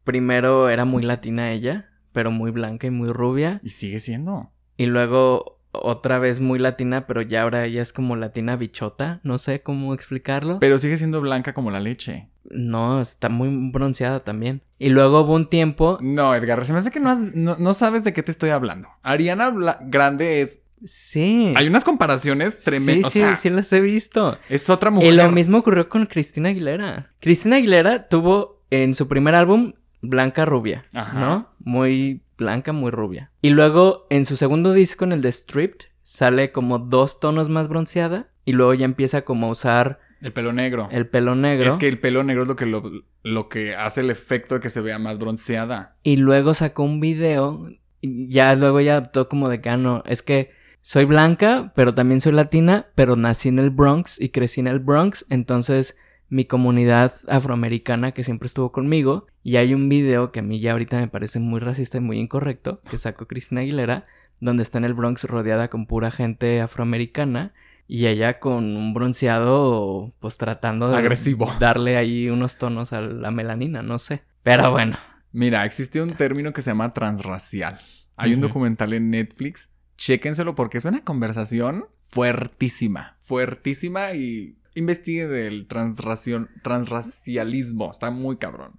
primero 0.05 0.69
era 0.69 0.85
muy 0.85 1.03
latina 1.03 1.51
ella, 1.51 1.91
pero 2.13 2.31
muy 2.31 2.51
blanca 2.53 2.87
y 2.87 2.91
muy 2.91 3.11
rubia, 3.11 3.61
Y 3.65 3.71
sigue 3.71 3.99
siendo. 3.99 4.53
y 4.77 4.87
luego 4.87 5.59
otra 5.83 6.19
vez 6.19 6.41
muy 6.41 6.59
latina, 6.59 7.07
pero 7.07 7.23
ya 7.23 7.43
ahora 7.43 7.65
ella 7.65 7.83
es 7.83 7.93
como 7.93 8.17
latina 8.17 8.57
bichota, 8.57 9.21
no 9.23 9.39
sé 9.39 9.63
cómo 9.63 9.95
explicarlo. 9.95 10.59
Pero 10.61 10.79
sigue 10.79 10.97
siendo 10.97 11.21
blanca 11.21 11.53
como 11.55 11.71
la 11.71 11.81
leche. 11.81 12.29
No, 12.51 13.01
está 13.01 13.29
muy 13.29 13.49
bronceada 13.73 14.21
también. 14.23 14.63
Y 14.79 14.91
luego 14.91 15.23
hubo 15.23 15.35
un 15.35 15.49
tiempo. 15.49 15.99
No, 16.03 16.35
Edgar, 16.35 16.65
se 16.67 16.73
me 16.73 16.79
hace 16.81 16.91
que 16.91 17.01
no, 17.01 17.09
has- 17.11 17.23
no, 17.35 17.57
no 17.59 17.75
sabes 17.75 18.05
de 18.05 18.13
qué 18.13 18.23
te 18.23 18.31
estoy 18.31 18.51
hablando. 18.51 18.89
Ariana 19.03 19.51
Bla- 19.51 19.79
Grande 19.83 20.43
es. 20.43 20.61
Sí. 20.85 21.55
Hay 21.57 21.67
unas 21.69 21.85
comparaciones 21.85 22.55
Sí, 22.59 22.65
tremendas. 22.67 23.13
sí, 23.13 23.21
o 23.23 23.25
sea, 23.27 23.35
sí 23.37 23.49
las 23.49 23.73
he 23.73 23.81
visto. 23.81 24.37
es 24.51 24.69
otra 24.69 24.91
Y 24.91 24.95
mujer. 24.95 25.15
lo 25.15 25.31
mismo 25.33 25.59
ocurrió 25.59 25.89
con 25.89 26.05
Cristina 26.05 26.51
Aguilera. 26.51 27.13
Cristina 27.21 27.57
Aguilera 27.57 28.09
tuvo 28.09 28.61
en 28.71 28.93
su 28.95 29.09
primer 29.09 29.35
álbum 29.35 29.73
Blanca 30.03 30.45
Rubia, 30.45 30.85
Ajá. 30.93 31.19
¿no? 31.19 31.49
Muy 31.61 32.21
blanca, 32.37 32.73
muy 32.73 32.91
rubia. 32.91 33.31
Y 33.43 33.51
luego 33.51 34.07
en 34.11 34.25
su 34.25 34.37
segundo 34.37 34.73
disco, 34.73 35.05
en 35.05 35.13
el 35.13 35.21
de 35.23 35.33
Stripped, 35.33 35.87
sale 36.03 36.53
como 36.53 36.79
dos 36.79 37.21
tonos 37.21 37.49
más 37.49 37.69
bronceada. 37.69 38.29
Y 38.45 38.53
luego 38.53 38.75
ya 38.75 38.85
empieza 38.85 39.23
como 39.23 39.47
a 39.47 39.51
usar 39.51 40.01
El 40.21 40.33
pelo 40.33 40.53
negro. 40.53 40.89
el 40.91 41.07
pelo 41.07 41.35
negro. 41.35 41.71
Es 41.71 41.77
que 41.77 41.89
el 41.89 41.99
pelo 41.99 42.23
negro 42.23 42.43
es 42.43 42.49
lo 42.49 42.57
que, 42.57 42.67
lo, 42.67 42.83
lo 43.23 43.49
que 43.49 43.75
hace 43.75 44.03
el 44.03 44.11
efecto 44.11 44.55
de 44.55 44.61
que 44.61 44.69
se 44.69 44.81
vea 44.81 44.99
más 44.99 45.19
bronceada. 45.19 45.97
Y 46.03 46.17
luego 46.17 46.53
sacó 46.55 46.83
un 46.83 47.01
video. 47.01 47.69
Y 48.01 48.29
ya 48.29 48.55
luego 48.55 48.81
ya 48.81 48.97
adoptó 48.97 49.29
como 49.31 49.49
de 49.49 49.63
que, 49.63 49.71
ah, 49.71 49.79
no, 49.79 50.03
es 50.07 50.23
que 50.23 50.51
soy 50.83 51.07
blanca, 51.07 51.73
pero 51.75 51.95
también 51.95 52.21
soy 52.21 52.33
latina, 52.33 52.89
pero 52.95 53.17
nací 53.17 53.49
en 53.49 53.59
el 53.59 53.71
Bronx 53.71 54.21
y 54.21 54.29
crecí 54.29 54.61
en 54.61 54.67
el 54.67 54.81
Bronx. 54.81 55.25
Entonces, 55.31 55.97
mi 56.29 56.45
comunidad 56.45 57.13
afroamericana 57.29 58.13
que 58.13 58.25
siempre 58.25 58.47
estuvo 58.47 58.73
conmigo. 58.73 59.27
Y 59.43 59.57
hay 59.57 59.75
un 59.75 59.89
video 59.89 60.33
que 60.33 60.41
a 60.41 60.43
mí 60.43 60.61
ya 60.61 60.73
ahorita 60.73 60.99
me 60.99 61.09
parece 61.09 61.39
muy 61.39 61.61
racista 61.61 61.99
y 61.99 62.01
muy 62.01 62.19
incorrecto, 62.19 62.81
que 62.91 62.99
sacó 62.99 63.27
Cristina 63.27 63.61
Aguilera, 63.61 64.07
donde 64.41 64.63
está 64.63 64.79
en 64.79 64.85
el 64.85 64.95
Bronx 64.95 65.25
rodeada 65.25 65.69
con 65.69 65.87
pura 65.87 66.11
gente 66.11 66.61
afroamericana. 66.61 67.53
Y 67.87 68.07
ella 68.07 68.41
con 68.41 68.77
un 68.77 68.95
bronceado, 68.95 70.15
pues 70.19 70.39
tratando 70.39 70.89
de 70.89 70.97
Agresivo. 70.97 71.53
darle 71.61 71.99
ahí 71.99 72.31
unos 72.31 72.57
tonos 72.57 72.95
a 72.95 73.03
la 73.03 73.31
melanina, 73.31 73.83
no 73.83 73.99
sé. 73.99 74.23
Pero 74.43 74.71
bueno, 74.71 74.97
Mira, 75.35 75.65
existe 75.65 76.01
un 76.01 76.15
término 76.15 76.53
que 76.53 76.63
se 76.63 76.71
llama 76.71 76.95
transracial. 76.95 77.81
Hay 78.17 78.35
un 78.35 78.41
documental 78.41 78.93
en 78.93 79.11
Netflix. 79.11 79.69
Chéquenselo 79.97 80.55
porque 80.55 80.79
es 80.79 80.85
una 80.85 81.03
conversación 81.03 81.87
fuertísima. 81.99 83.17
Fuertísima 83.19 84.13
y 84.13 84.57
investiguen 84.75 85.31
del 85.31 85.67
transracialismo. 85.67 87.91
Está 87.91 88.11
muy 88.11 88.37
cabrón. 88.37 88.73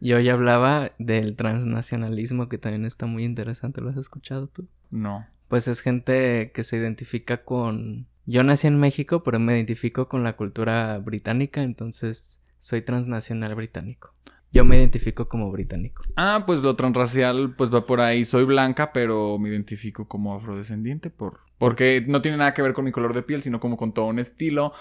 Y 0.00 0.12
hoy 0.12 0.28
hablaba 0.28 0.92
del 0.98 1.36
transnacionalismo, 1.36 2.48
que 2.48 2.58
también 2.58 2.84
está 2.84 3.06
muy 3.06 3.24
interesante. 3.24 3.80
¿Lo 3.80 3.90
has 3.90 3.96
escuchado 3.96 4.48
tú? 4.48 4.68
No. 4.90 5.26
Pues 5.48 5.68
es 5.68 5.80
gente 5.80 6.50
que 6.54 6.62
se 6.62 6.76
identifica 6.76 7.44
con... 7.44 8.06
Yo 8.26 8.42
nací 8.42 8.66
en 8.66 8.78
México, 8.78 9.22
pero 9.22 9.38
me 9.38 9.54
identifico 9.54 10.08
con 10.08 10.24
la 10.24 10.36
cultura 10.36 10.98
británica, 10.98 11.62
entonces 11.62 12.42
soy 12.58 12.82
transnacional 12.82 13.54
británico. 13.54 14.12
Yo 14.52 14.64
me 14.64 14.76
identifico 14.76 15.28
como 15.28 15.50
británico. 15.52 16.02
Ah, 16.16 16.44
pues 16.46 16.62
lo 16.62 16.74
transracial 16.74 17.54
pues 17.56 17.72
va 17.72 17.86
por 17.86 18.00
ahí. 18.00 18.24
Soy 18.24 18.44
blanca, 18.44 18.92
pero 18.92 19.38
me 19.38 19.48
identifico 19.48 20.08
como 20.08 20.34
afrodescendiente 20.34 21.10
por 21.10 21.46
porque 21.58 22.04
no 22.06 22.20
tiene 22.20 22.36
nada 22.36 22.54
que 22.54 22.62
ver 22.62 22.74
con 22.74 22.84
mi 22.84 22.92
color 22.92 23.14
de 23.14 23.22
piel, 23.22 23.42
sino 23.42 23.60
como 23.60 23.76
con 23.76 23.92
todo 23.92 24.06
un 24.06 24.18
estilo. 24.18 24.72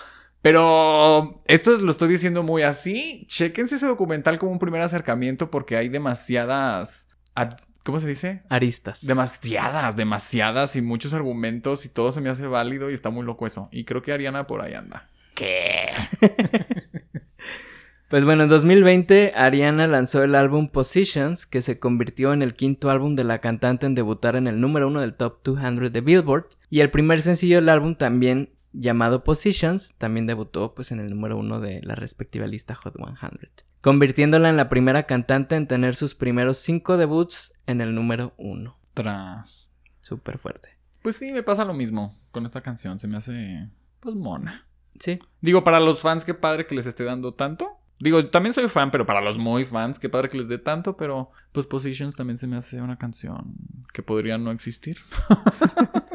Pero 0.45 1.41
esto 1.45 1.71
lo 1.79 1.89
estoy 1.89 2.07
diciendo 2.07 2.43
muy 2.43 2.61
así. 2.61 3.25
Chéquense 3.25 3.77
ese 3.77 3.87
documental 3.87 4.37
como 4.37 4.51
un 4.51 4.59
primer 4.59 4.79
acercamiento 4.83 5.49
porque 5.49 5.75
hay 5.75 5.89
demasiadas 5.89 7.09
ad- 7.33 7.57
¿cómo 7.81 7.99
se 7.99 8.05
dice? 8.05 8.43
Aristas. 8.47 9.07
Demasiadas, 9.07 9.95
demasiadas 9.95 10.75
y 10.75 10.83
muchos 10.83 11.15
argumentos 11.15 11.83
y 11.87 11.89
todo 11.89 12.11
se 12.11 12.21
me 12.21 12.29
hace 12.29 12.45
válido 12.45 12.91
y 12.91 12.93
está 12.93 13.09
muy 13.09 13.25
loco 13.25 13.47
eso. 13.47 13.69
Y 13.71 13.85
creo 13.85 14.03
que 14.03 14.11
Ariana 14.13 14.45
por 14.45 14.61
ahí 14.61 14.75
anda. 14.75 15.09
¿Qué? 15.33 15.89
Pues 18.07 18.23
bueno, 18.23 18.43
en 18.43 18.49
2020 18.49 19.33
Ariana 19.35 19.87
lanzó 19.87 20.23
el 20.23 20.35
álbum 20.35 20.69
Positions, 20.69 21.47
que 21.47 21.63
se 21.63 21.79
convirtió 21.79 22.33
en 22.33 22.43
el 22.43 22.53
quinto 22.53 22.91
álbum 22.91 23.15
de 23.15 23.23
la 23.23 23.41
cantante 23.41 23.87
en 23.87 23.95
debutar 23.95 24.35
en 24.35 24.45
el 24.45 24.61
número 24.61 24.87
uno 24.89 25.01
del 25.01 25.15
Top 25.15 25.39
200 25.43 25.91
de 25.91 26.01
Billboard. 26.01 26.45
Y 26.69 26.81
el 26.81 26.91
primer 26.91 27.23
sencillo 27.23 27.55
del 27.55 27.67
álbum 27.67 27.95
también 27.95 28.51
llamado 28.80 29.23
Positions, 29.23 29.93
también 29.97 30.28
debutó 30.28 30.73
pues 30.76 30.91
en 30.91 30.99
el 30.99 31.07
número 31.07 31.38
uno 31.38 31.59
de 31.59 31.82
la 31.84 31.95
respectiva 31.95 32.47
lista 32.47 32.76
Hot 32.76 32.95
100. 32.95 33.51
Convirtiéndola 33.82 34.49
en 34.49 34.57
la 34.57 34.69
primera 34.69 35.03
cantante 35.03 35.55
en 35.55 35.67
tener 35.67 35.95
sus 35.95 36.15
primeros 36.15 36.57
cinco 36.57 36.97
debuts 36.97 37.53
en 37.67 37.82
el 37.82 37.93
número 37.93 38.34
uno. 38.38 38.80
Tras. 38.93 39.69
Súper 40.01 40.38
fuerte. 40.38 40.69
Pues 41.01 41.17
sí, 41.17 41.32
me 41.32 41.43
pasa 41.43 41.65
lo 41.65 41.73
mismo 41.73 42.17
con 42.32 42.45
esta 42.45 42.61
canción. 42.61 42.97
Se 42.97 43.07
me 43.07 43.17
hace 43.17 43.69
pues 43.99 44.15
mona. 44.15 44.67
Sí. 44.99 45.19
Digo, 45.41 45.63
para 45.63 45.80
los 45.80 46.01
fans, 46.01 46.26
qué 46.26 46.34
padre 46.34 46.65
que 46.65 46.76
les 46.76 46.86
esté 46.86 47.03
dando 47.03 47.34
tanto. 47.34 47.80
Digo, 47.99 48.28
también 48.28 48.53
soy 48.53 48.67
fan, 48.67 48.91
pero 48.91 49.05
para 49.05 49.21
los 49.21 49.38
muy 49.38 49.63
fans, 49.63 49.99
qué 49.99 50.09
padre 50.09 50.30
que 50.30 50.38
les 50.38 50.47
dé 50.47 50.57
tanto, 50.57 50.97
pero 50.97 51.32
pues 51.51 51.65
Positions 51.65 52.15
también 52.15 52.38
se 52.38 52.47
me 52.47 52.57
hace 52.57 52.82
una 52.82 52.97
canción 52.97 53.55
que 53.93 54.03
podría 54.03 54.38
no 54.38 54.51
existir. 54.51 54.97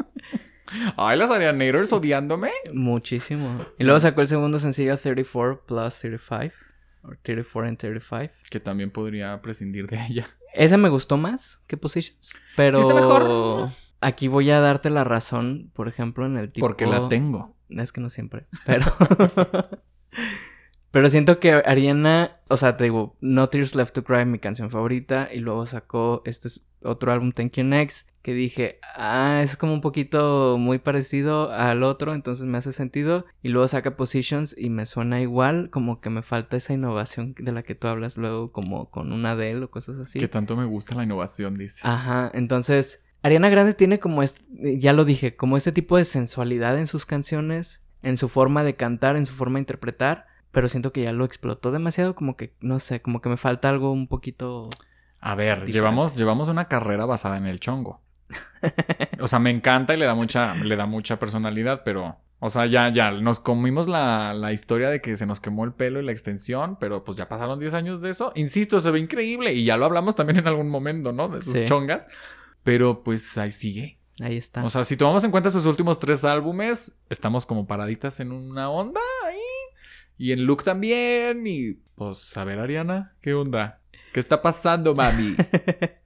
Ay, 0.97 1.17
las 1.17 1.29
Arianators 1.29 1.91
odiándome. 1.93 2.51
Muchísimo. 2.73 3.65
Y 3.77 3.83
luego 3.83 3.99
sacó 3.99 4.21
el 4.21 4.27
segundo 4.27 4.59
sencillo 4.59 4.97
34 4.97 5.65
plus 5.65 5.99
35. 5.99 6.55
O 7.03 7.09
34 7.21 7.67
and 7.67 7.77
35. 7.77 8.33
Que 8.49 8.59
también 8.59 8.91
podría 8.91 9.41
prescindir 9.41 9.87
de 9.87 9.99
ella. 10.07 10.27
Esa 10.53 10.77
me 10.77 10.89
gustó 10.89 11.17
más 11.17 11.61
que 11.67 11.77
Positions. 11.77 12.33
Pero. 12.55 12.77
Sí 12.77 12.81
está 12.81 12.93
mejor. 12.93 13.69
Aquí 14.01 14.27
voy 14.27 14.49
a 14.49 14.59
darte 14.59 14.89
la 14.89 15.03
razón, 15.03 15.71
por 15.73 15.87
ejemplo, 15.87 16.25
en 16.25 16.37
el 16.37 16.51
tipo. 16.51 16.67
Porque 16.67 16.87
la 16.87 17.07
tengo. 17.07 17.55
Es 17.69 17.91
que 17.91 18.01
no 18.01 18.09
siempre. 18.09 18.45
Pero. 18.65 18.85
pero 20.91 21.09
siento 21.09 21.39
que 21.39 21.53
Ariana. 21.53 22.39
O 22.49 22.57
sea, 22.57 22.77
te 22.77 22.85
digo, 22.85 23.17
No 23.21 23.49
Tears 23.49 23.75
Left 23.75 23.93
to 23.93 24.03
Cry, 24.03 24.25
mi 24.25 24.39
canción 24.39 24.69
favorita. 24.69 25.29
Y 25.31 25.39
luego 25.39 25.65
sacó 25.65 26.21
este 26.25 26.49
es 26.49 26.65
otro 26.83 27.11
álbum, 27.11 27.31
Thank 27.31 27.53
You 27.53 27.63
Next. 27.63 28.10
Que 28.21 28.33
dije, 28.33 28.79
ah, 28.95 29.41
es 29.43 29.57
como 29.57 29.73
un 29.73 29.81
poquito 29.81 30.57
muy 30.59 30.77
parecido 30.77 31.51
al 31.51 31.81
otro, 31.81 32.13
entonces 32.13 32.45
me 32.45 32.57
hace 32.57 32.71
sentido. 32.71 33.25
Y 33.41 33.49
luego 33.49 33.67
saca 33.67 33.97
Positions 33.97 34.55
y 34.57 34.69
me 34.69 34.85
suena 34.85 35.21
igual, 35.21 35.69
como 35.71 36.01
que 36.01 36.09
me 36.09 36.21
falta 36.21 36.57
esa 36.57 36.73
innovación 36.73 37.33
de 37.39 37.51
la 37.51 37.63
que 37.63 37.73
tú 37.75 37.87
hablas 37.87 38.17
luego, 38.17 38.51
como 38.51 38.91
con 38.91 39.11
una 39.11 39.31
Adele 39.31 39.65
o 39.65 39.71
cosas 39.71 39.99
así. 39.99 40.19
Que 40.19 40.27
tanto 40.27 40.55
me 40.55 40.65
gusta 40.65 40.95
la 40.95 41.03
innovación, 41.03 41.55
dices. 41.55 41.81
Ajá, 41.83 42.29
entonces 42.33 43.03
Ariana 43.23 43.49
Grande 43.49 43.73
tiene 43.73 43.99
como, 43.99 44.23
este, 44.23 44.43
ya 44.79 44.93
lo 44.93 45.05
dije, 45.05 45.35
como 45.35 45.57
este 45.57 45.71
tipo 45.71 45.97
de 45.97 46.05
sensualidad 46.05 46.77
en 46.77 46.87
sus 46.87 47.05
canciones, 47.05 47.83
en 48.01 48.17
su 48.17 48.27
forma 48.27 48.63
de 48.63 48.75
cantar, 48.75 49.15
en 49.15 49.25
su 49.25 49.33
forma 49.33 49.57
de 49.57 49.61
interpretar, 49.61 50.25
pero 50.51 50.69
siento 50.69 50.91
que 50.91 51.03
ya 51.03 51.13
lo 51.13 51.23
explotó 51.23 51.71
demasiado, 51.71 52.15
como 52.15 52.35
que, 52.35 52.55
no 52.61 52.79
sé, 52.79 53.01
como 53.01 53.21
que 53.21 53.29
me 53.29 53.37
falta 53.37 53.69
algo 53.69 53.91
un 53.91 54.07
poquito... 54.07 54.69
A 55.19 55.35
ver, 55.35 55.49
Diferente. 55.49 55.71
llevamos, 55.73 56.15
llevamos 56.15 56.49
una 56.49 56.65
carrera 56.65 57.05
basada 57.05 57.37
en 57.37 57.45
el 57.45 57.59
chongo. 57.59 58.01
O 59.19 59.27
sea, 59.27 59.39
me 59.39 59.49
encanta 59.49 59.93
y 59.93 59.97
le 59.97 60.05
da 60.05 60.15
mucha, 60.15 60.55
le 60.55 60.75
da 60.75 60.85
mucha 60.85 61.19
personalidad, 61.19 61.81
pero. 61.83 62.17
O 62.43 62.49
sea, 62.49 62.65
ya, 62.65 62.89
ya, 62.91 63.11
nos 63.11 63.39
comimos 63.39 63.87
la, 63.87 64.33
la 64.33 64.51
historia 64.51 64.89
de 64.89 64.99
que 64.99 65.15
se 65.15 65.27
nos 65.27 65.39
quemó 65.39 65.63
el 65.63 65.73
pelo 65.73 65.99
y 65.99 66.03
la 66.05 66.11
extensión, 66.11 66.75
pero 66.79 67.03
pues 67.03 67.15
ya 67.15 67.29
pasaron 67.29 67.59
10 67.59 67.75
años 67.75 68.01
de 68.01 68.09
eso. 68.09 68.31
Insisto, 68.35 68.79
se 68.79 68.89
ve 68.89 68.97
increíble 68.99 69.53
y 69.53 69.63
ya 69.63 69.77
lo 69.77 69.85
hablamos 69.85 70.15
también 70.15 70.39
en 70.39 70.47
algún 70.47 70.67
momento, 70.69 71.11
¿no? 71.11 71.29
De 71.29 71.41
sus 71.43 71.53
Sí. 71.53 71.65
chongas. 71.65 72.07
Pero 72.63 73.03
pues 73.03 73.37
ahí 73.37 73.51
sigue. 73.51 73.99
Ahí 74.21 74.37
está. 74.37 74.63
O 74.63 74.71
sea, 74.71 74.83
si 74.83 74.97
tomamos 74.97 75.23
en 75.23 75.29
cuenta 75.29 75.51
sus 75.51 75.67
últimos 75.67 75.99
tres 75.99 76.25
álbumes, 76.25 76.95
estamos 77.09 77.45
como 77.45 77.67
paraditas 77.67 78.19
en 78.19 78.31
una 78.31 78.71
onda 78.71 79.01
ahí. 79.27 79.37
Y 80.17 80.31
en 80.31 80.45
look 80.45 80.63
también. 80.63 81.45
Y 81.45 81.73
pues, 81.93 82.35
a 82.37 82.43
ver, 82.43 82.57
Ariana, 82.57 83.13
¿qué 83.21 83.35
onda? 83.35 83.81
¿Qué 84.13 84.19
está 84.19 84.41
pasando, 84.41 84.95
mami? 84.95 85.35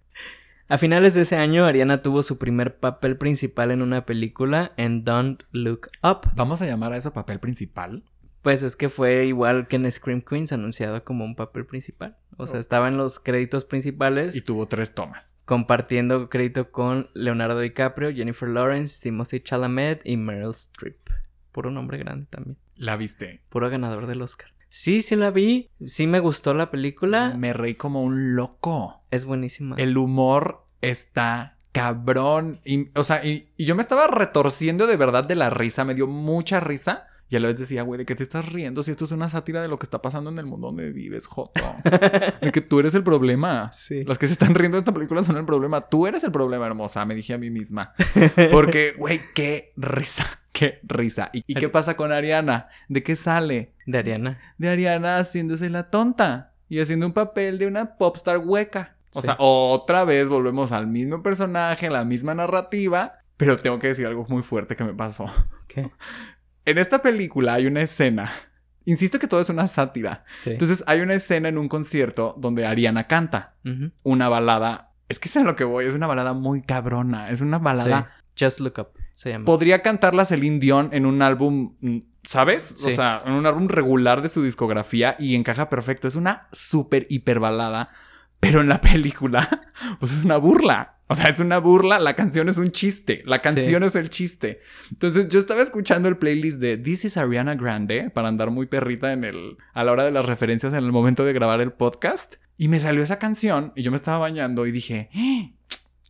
A 0.68 0.80
finales 0.80 1.14
de 1.14 1.22
ese 1.22 1.36
año, 1.36 1.66
Ariana 1.66 2.02
tuvo 2.02 2.24
su 2.24 2.40
primer 2.40 2.78
papel 2.78 3.18
principal 3.18 3.70
en 3.70 3.84
una 3.84 4.08
película 4.08 4.74
en 4.78 5.04
Don't 5.04 5.44
Look 5.52 5.90
Up. 6.02 6.32
Vamos 6.36 6.60
a 6.64 6.66
llamar 6.66 6.92
a 6.92 6.98
eso 6.98 7.14
papel 7.14 7.40
principal. 7.40 8.04
Pues 8.42 8.64
es 8.64 8.76
que 8.76 8.90
fue 8.90 9.26
igual 9.26 9.68
que 9.68 9.76
en 9.76 9.92
Scream 9.92 10.22
Queens, 10.22 10.52
anunciado 10.52 11.04
como 11.04 11.24
un 11.24 11.36
papel 11.36 11.68
principal. 11.68 12.18
O 12.38 12.48
sea, 12.48 12.60
estaba 12.60 12.88
en 12.88 12.98
los 12.98 13.20
créditos 13.20 13.64
principales. 13.64 14.36
Y 14.36 14.42
tuvo 14.42 14.68
tres 14.68 14.96
tomas. 14.96 15.38
compartiendo 15.46 16.30
crédito 16.30 16.72
con 16.72 17.10
Leonardo 17.14 17.60
DiCaprio, 17.60 18.12
Jennifer 18.12 18.50
Lawrence, 18.50 19.00
Timothy 19.02 19.42
Chalamet 19.42 20.02
y 20.04 20.18
Meryl 20.18 20.50
Streep. 20.50 20.98
Puro 21.52 21.70
nombre 21.70 22.00
grande 22.00 22.26
también. 22.32 22.58
¿La 22.76 22.98
viste? 22.98 23.44
Puro 23.50 23.70
ganador 23.70 24.08
del 24.08 24.24
Oscar. 24.24 24.50
Sí, 24.70 25.02
sí 25.02 25.16
la 25.16 25.32
vi. 25.32 25.70
Sí 25.86 26.08
me 26.08 26.20
gustó 26.20 26.54
la 26.54 26.72
película. 26.72 27.34
Me 27.38 27.54
reí 27.54 27.76
como 27.76 28.04
un 28.04 28.36
loco. 28.36 29.04
Es 29.12 29.26
buenísima. 29.26 29.76
El 29.78 29.98
humor 29.98 30.66
está 30.82 31.58
cabrón. 31.72 32.62
Y, 32.66 32.90
o 32.98 33.04
sea, 33.04 33.26
y, 33.26 33.50
y 33.58 33.66
yo 33.66 33.76
me 33.76 33.82
estaba 33.82 34.08
retorciendo 34.08 34.88
de 34.88 34.98
verdad 34.98 35.24
de 35.24 35.36
la 35.36 35.50
risa. 35.50 35.84
Me 35.86 35.96
dio 35.96 36.08
mucha 36.08 36.60
risa. 36.60 37.08
Y 37.28 37.36
a 37.36 37.40
la 37.40 37.48
vez 37.48 37.58
decía, 37.58 37.82
güey, 37.82 37.98
¿de 37.98 38.06
qué 38.06 38.14
te 38.16 38.22
estás 38.24 38.52
riendo? 38.54 38.84
Si 38.84 38.92
esto 38.92 39.06
es 39.06 39.12
una 39.12 39.30
sátira 39.30 39.62
de 39.62 39.68
lo 39.68 39.80
que 39.80 39.86
está 39.86 40.00
pasando 40.02 40.30
en 40.30 40.38
el 40.38 40.46
mundo 40.46 40.68
donde 40.68 40.92
vives, 40.92 41.26
Joto. 41.26 41.60
de 42.42 42.52
que 42.52 42.62
tú 42.62 42.80
eres 42.80 42.94
el 42.94 43.04
problema. 43.04 43.72
Sí. 43.74 44.04
Las 44.04 44.18
que 44.20 44.28
se 44.28 44.34
están 44.34 44.54
riendo 44.54 44.76
de 44.76 44.80
esta 44.80 44.94
película 44.94 45.24
son 45.24 45.38
el 45.38 45.46
problema. 45.46 45.82
Tú 45.90 46.06
eres 46.06 46.24
el 46.24 46.32
problema, 46.32 46.68
hermosa, 46.68 47.04
me 47.06 47.16
dije 47.16 47.34
a 47.34 47.38
mí 47.40 47.50
misma. 47.50 47.94
Porque, 48.52 48.94
güey, 48.98 49.22
qué 49.34 49.74
risa, 49.76 50.40
qué 50.52 50.80
risa. 50.84 51.32
¿Y, 51.34 51.44
y 51.48 51.56
qué 51.56 51.68
pasa 51.68 51.96
con 51.98 52.12
Ariana? 52.12 52.68
¿De 52.90 53.02
qué 53.02 53.16
sale? 53.16 53.74
De 53.88 53.98
Ariana. 53.98 54.40
De 54.60 54.70
Ariana 54.70 55.18
haciéndose 55.18 55.70
la 55.72 55.90
tonta 55.90 56.54
y 56.70 56.80
haciendo 56.80 57.08
un 57.08 57.14
papel 57.14 57.58
de 57.58 57.66
una 57.68 57.98
popstar 57.98 58.38
hueca. 58.38 58.96
O 59.14 59.22
Sí. 59.22 59.26
sea, 59.28 59.36
otra 59.40 60.04
vez 60.04 60.30
volvemos 60.30 60.72
al 60.72 60.88
mismo 60.88 61.24
personaje, 61.24 61.90
la 61.90 62.06
misma 62.06 62.36
narrativa, 62.36 63.14
pero 63.38 63.56
tengo 63.58 63.80
que 63.80 63.88
decir 63.88 64.06
algo 64.06 64.26
muy 64.30 64.44
fuerte 64.44 64.76
que 64.76 64.84
me 64.84 64.94
pasó. 64.94 65.26
¿Qué? 65.68 65.90
En 66.66 66.78
esta 66.78 67.02
película 67.02 67.54
hay 67.54 67.68
una 67.68 67.82
escena. 67.82 68.32
Insisto 68.86 69.20
que 69.20 69.28
todo 69.28 69.42
es 69.42 69.50
una 69.50 69.68
sátira. 69.68 70.26
Sí. 70.36 70.52
Entonces 70.52 70.84
hay 70.88 71.02
una 71.02 71.16
escena 71.16 71.50
en 71.50 71.58
un 71.58 71.70
concierto 71.70 72.36
donde 72.38 72.66
Ariana 72.66 73.08
canta 73.08 73.56
una 74.04 74.30
balada. 74.30 74.92
Es 75.10 75.20
que 75.20 75.28
es 75.28 75.38
a 75.38 75.44
lo 75.44 75.56
que 75.56 75.64
voy, 75.64 75.86
es 75.86 75.94
una 75.94 76.08
balada 76.08 76.34
muy 76.34 76.62
cabrona. 76.62 77.30
Es 77.30 77.42
una 77.42 77.60
balada. 77.60 78.12
Sí. 78.36 78.46
Just 78.46 78.60
Look 78.60 78.74
Up 78.80 78.90
se 79.14 79.30
llama. 79.30 79.46
Podría 79.46 79.82
cantarla 79.82 80.26
Celine 80.26 80.60
Dion 80.60 80.90
en 80.92 81.06
un 81.06 81.22
álbum, 81.22 81.76
mm, 81.80 82.00
¿sabes? 82.24 82.84
O 82.86 82.90
sea, 82.90 83.24
en 83.26 83.34
un 83.34 83.46
álbum 83.46 83.68
regular 83.70 84.22
de 84.22 84.30
su 84.30 84.44
discografía 84.44 85.16
y 85.18 85.36
encaja 85.36 85.70
perfecto. 85.70 86.08
Es 86.08 86.16
una 86.16 86.48
súper 86.52 87.08
hiper 87.10 87.40
balada, 87.40 87.92
pero 88.46 88.62
en 88.62 88.70
la 88.70 88.80
película, 88.80 89.72
pues 90.00 90.12
es 90.12 90.24
una 90.24 90.38
burla. 90.38 90.98
O 91.08 91.16
sea, 91.16 91.30
es 91.30 91.40
una 91.40 91.58
burla, 91.58 91.98
la 91.98 92.14
canción 92.16 92.48
es 92.48 92.60
un 92.60 92.70
chiste, 92.70 93.24
la 93.26 93.40
canción 93.40 93.84
es 93.84 93.96
el 93.96 94.10
chiste. 94.10 94.60
Entonces 94.92 95.30
yo 95.30 95.40
estaba 95.40 95.64
escuchando 95.64 96.08
el 96.10 96.18
playlist 96.18 96.60
de 96.60 96.78
This 96.78 97.06
is 97.06 97.18
Ariana 97.18 97.56
Grande 97.56 98.12
para 98.12 98.28
andar 98.28 98.52
muy 98.52 98.68
perrita 98.68 99.14
en 99.14 99.24
el, 99.24 99.58
a 99.74 99.84
la 99.84 99.92
hora 99.92 100.04
de 100.04 100.12
las 100.12 100.26
referencias 100.26 100.74
en 100.74 100.84
el 100.84 100.92
momento 100.92 101.26
de 101.26 101.34
grabar 101.34 101.60
el 101.60 101.72
podcast 101.72 102.36
y 102.56 102.68
me 102.68 102.80
salió 102.80 103.02
esa 103.04 103.18
canción 103.18 103.74
y 103.76 103.82
yo 103.82 103.90
me 103.90 103.98
estaba 103.98 104.20
bañando 104.20 104.68
y 104.68 104.72
dije, 104.72 105.10
"Eh, 105.14 105.55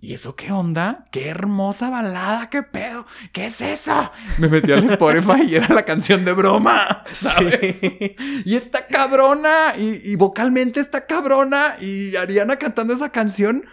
¿Y 0.05 0.13
eso 0.13 0.35
qué 0.35 0.51
onda? 0.51 1.07
¡Qué 1.11 1.29
hermosa 1.29 1.89
balada! 1.89 2.47
¿Qué 2.51 2.61
pedo? 2.61 3.07
¿Qué 3.31 3.47
es 3.47 3.59
eso? 3.59 4.11
Me 4.37 4.47
metí 4.47 4.71
al 4.71 4.87
Spotify 4.87 5.41
y 5.47 5.55
era 5.55 5.73
la 5.73 5.83
canción 5.83 6.23
de 6.23 6.31
broma, 6.31 7.03
¿sabes? 7.11 7.77
Sí. 7.79 8.15
Y 8.45 8.55
está 8.55 8.85
cabrona. 8.85 9.73
Y, 9.75 10.11
y 10.11 10.15
vocalmente 10.15 10.79
está 10.79 11.07
cabrona. 11.07 11.77
Y 11.81 12.15
Ariana 12.17 12.57
cantando 12.57 12.93
esa 12.93 13.09
canción. 13.11 13.65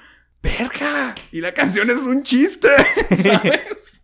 ¡Verga! 0.42 1.14
Y 1.32 1.42
la 1.42 1.52
canción 1.52 1.90
es 1.90 1.98
un 1.98 2.22
chiste, 2.22 2.68
¿sabes? 3.22 4.02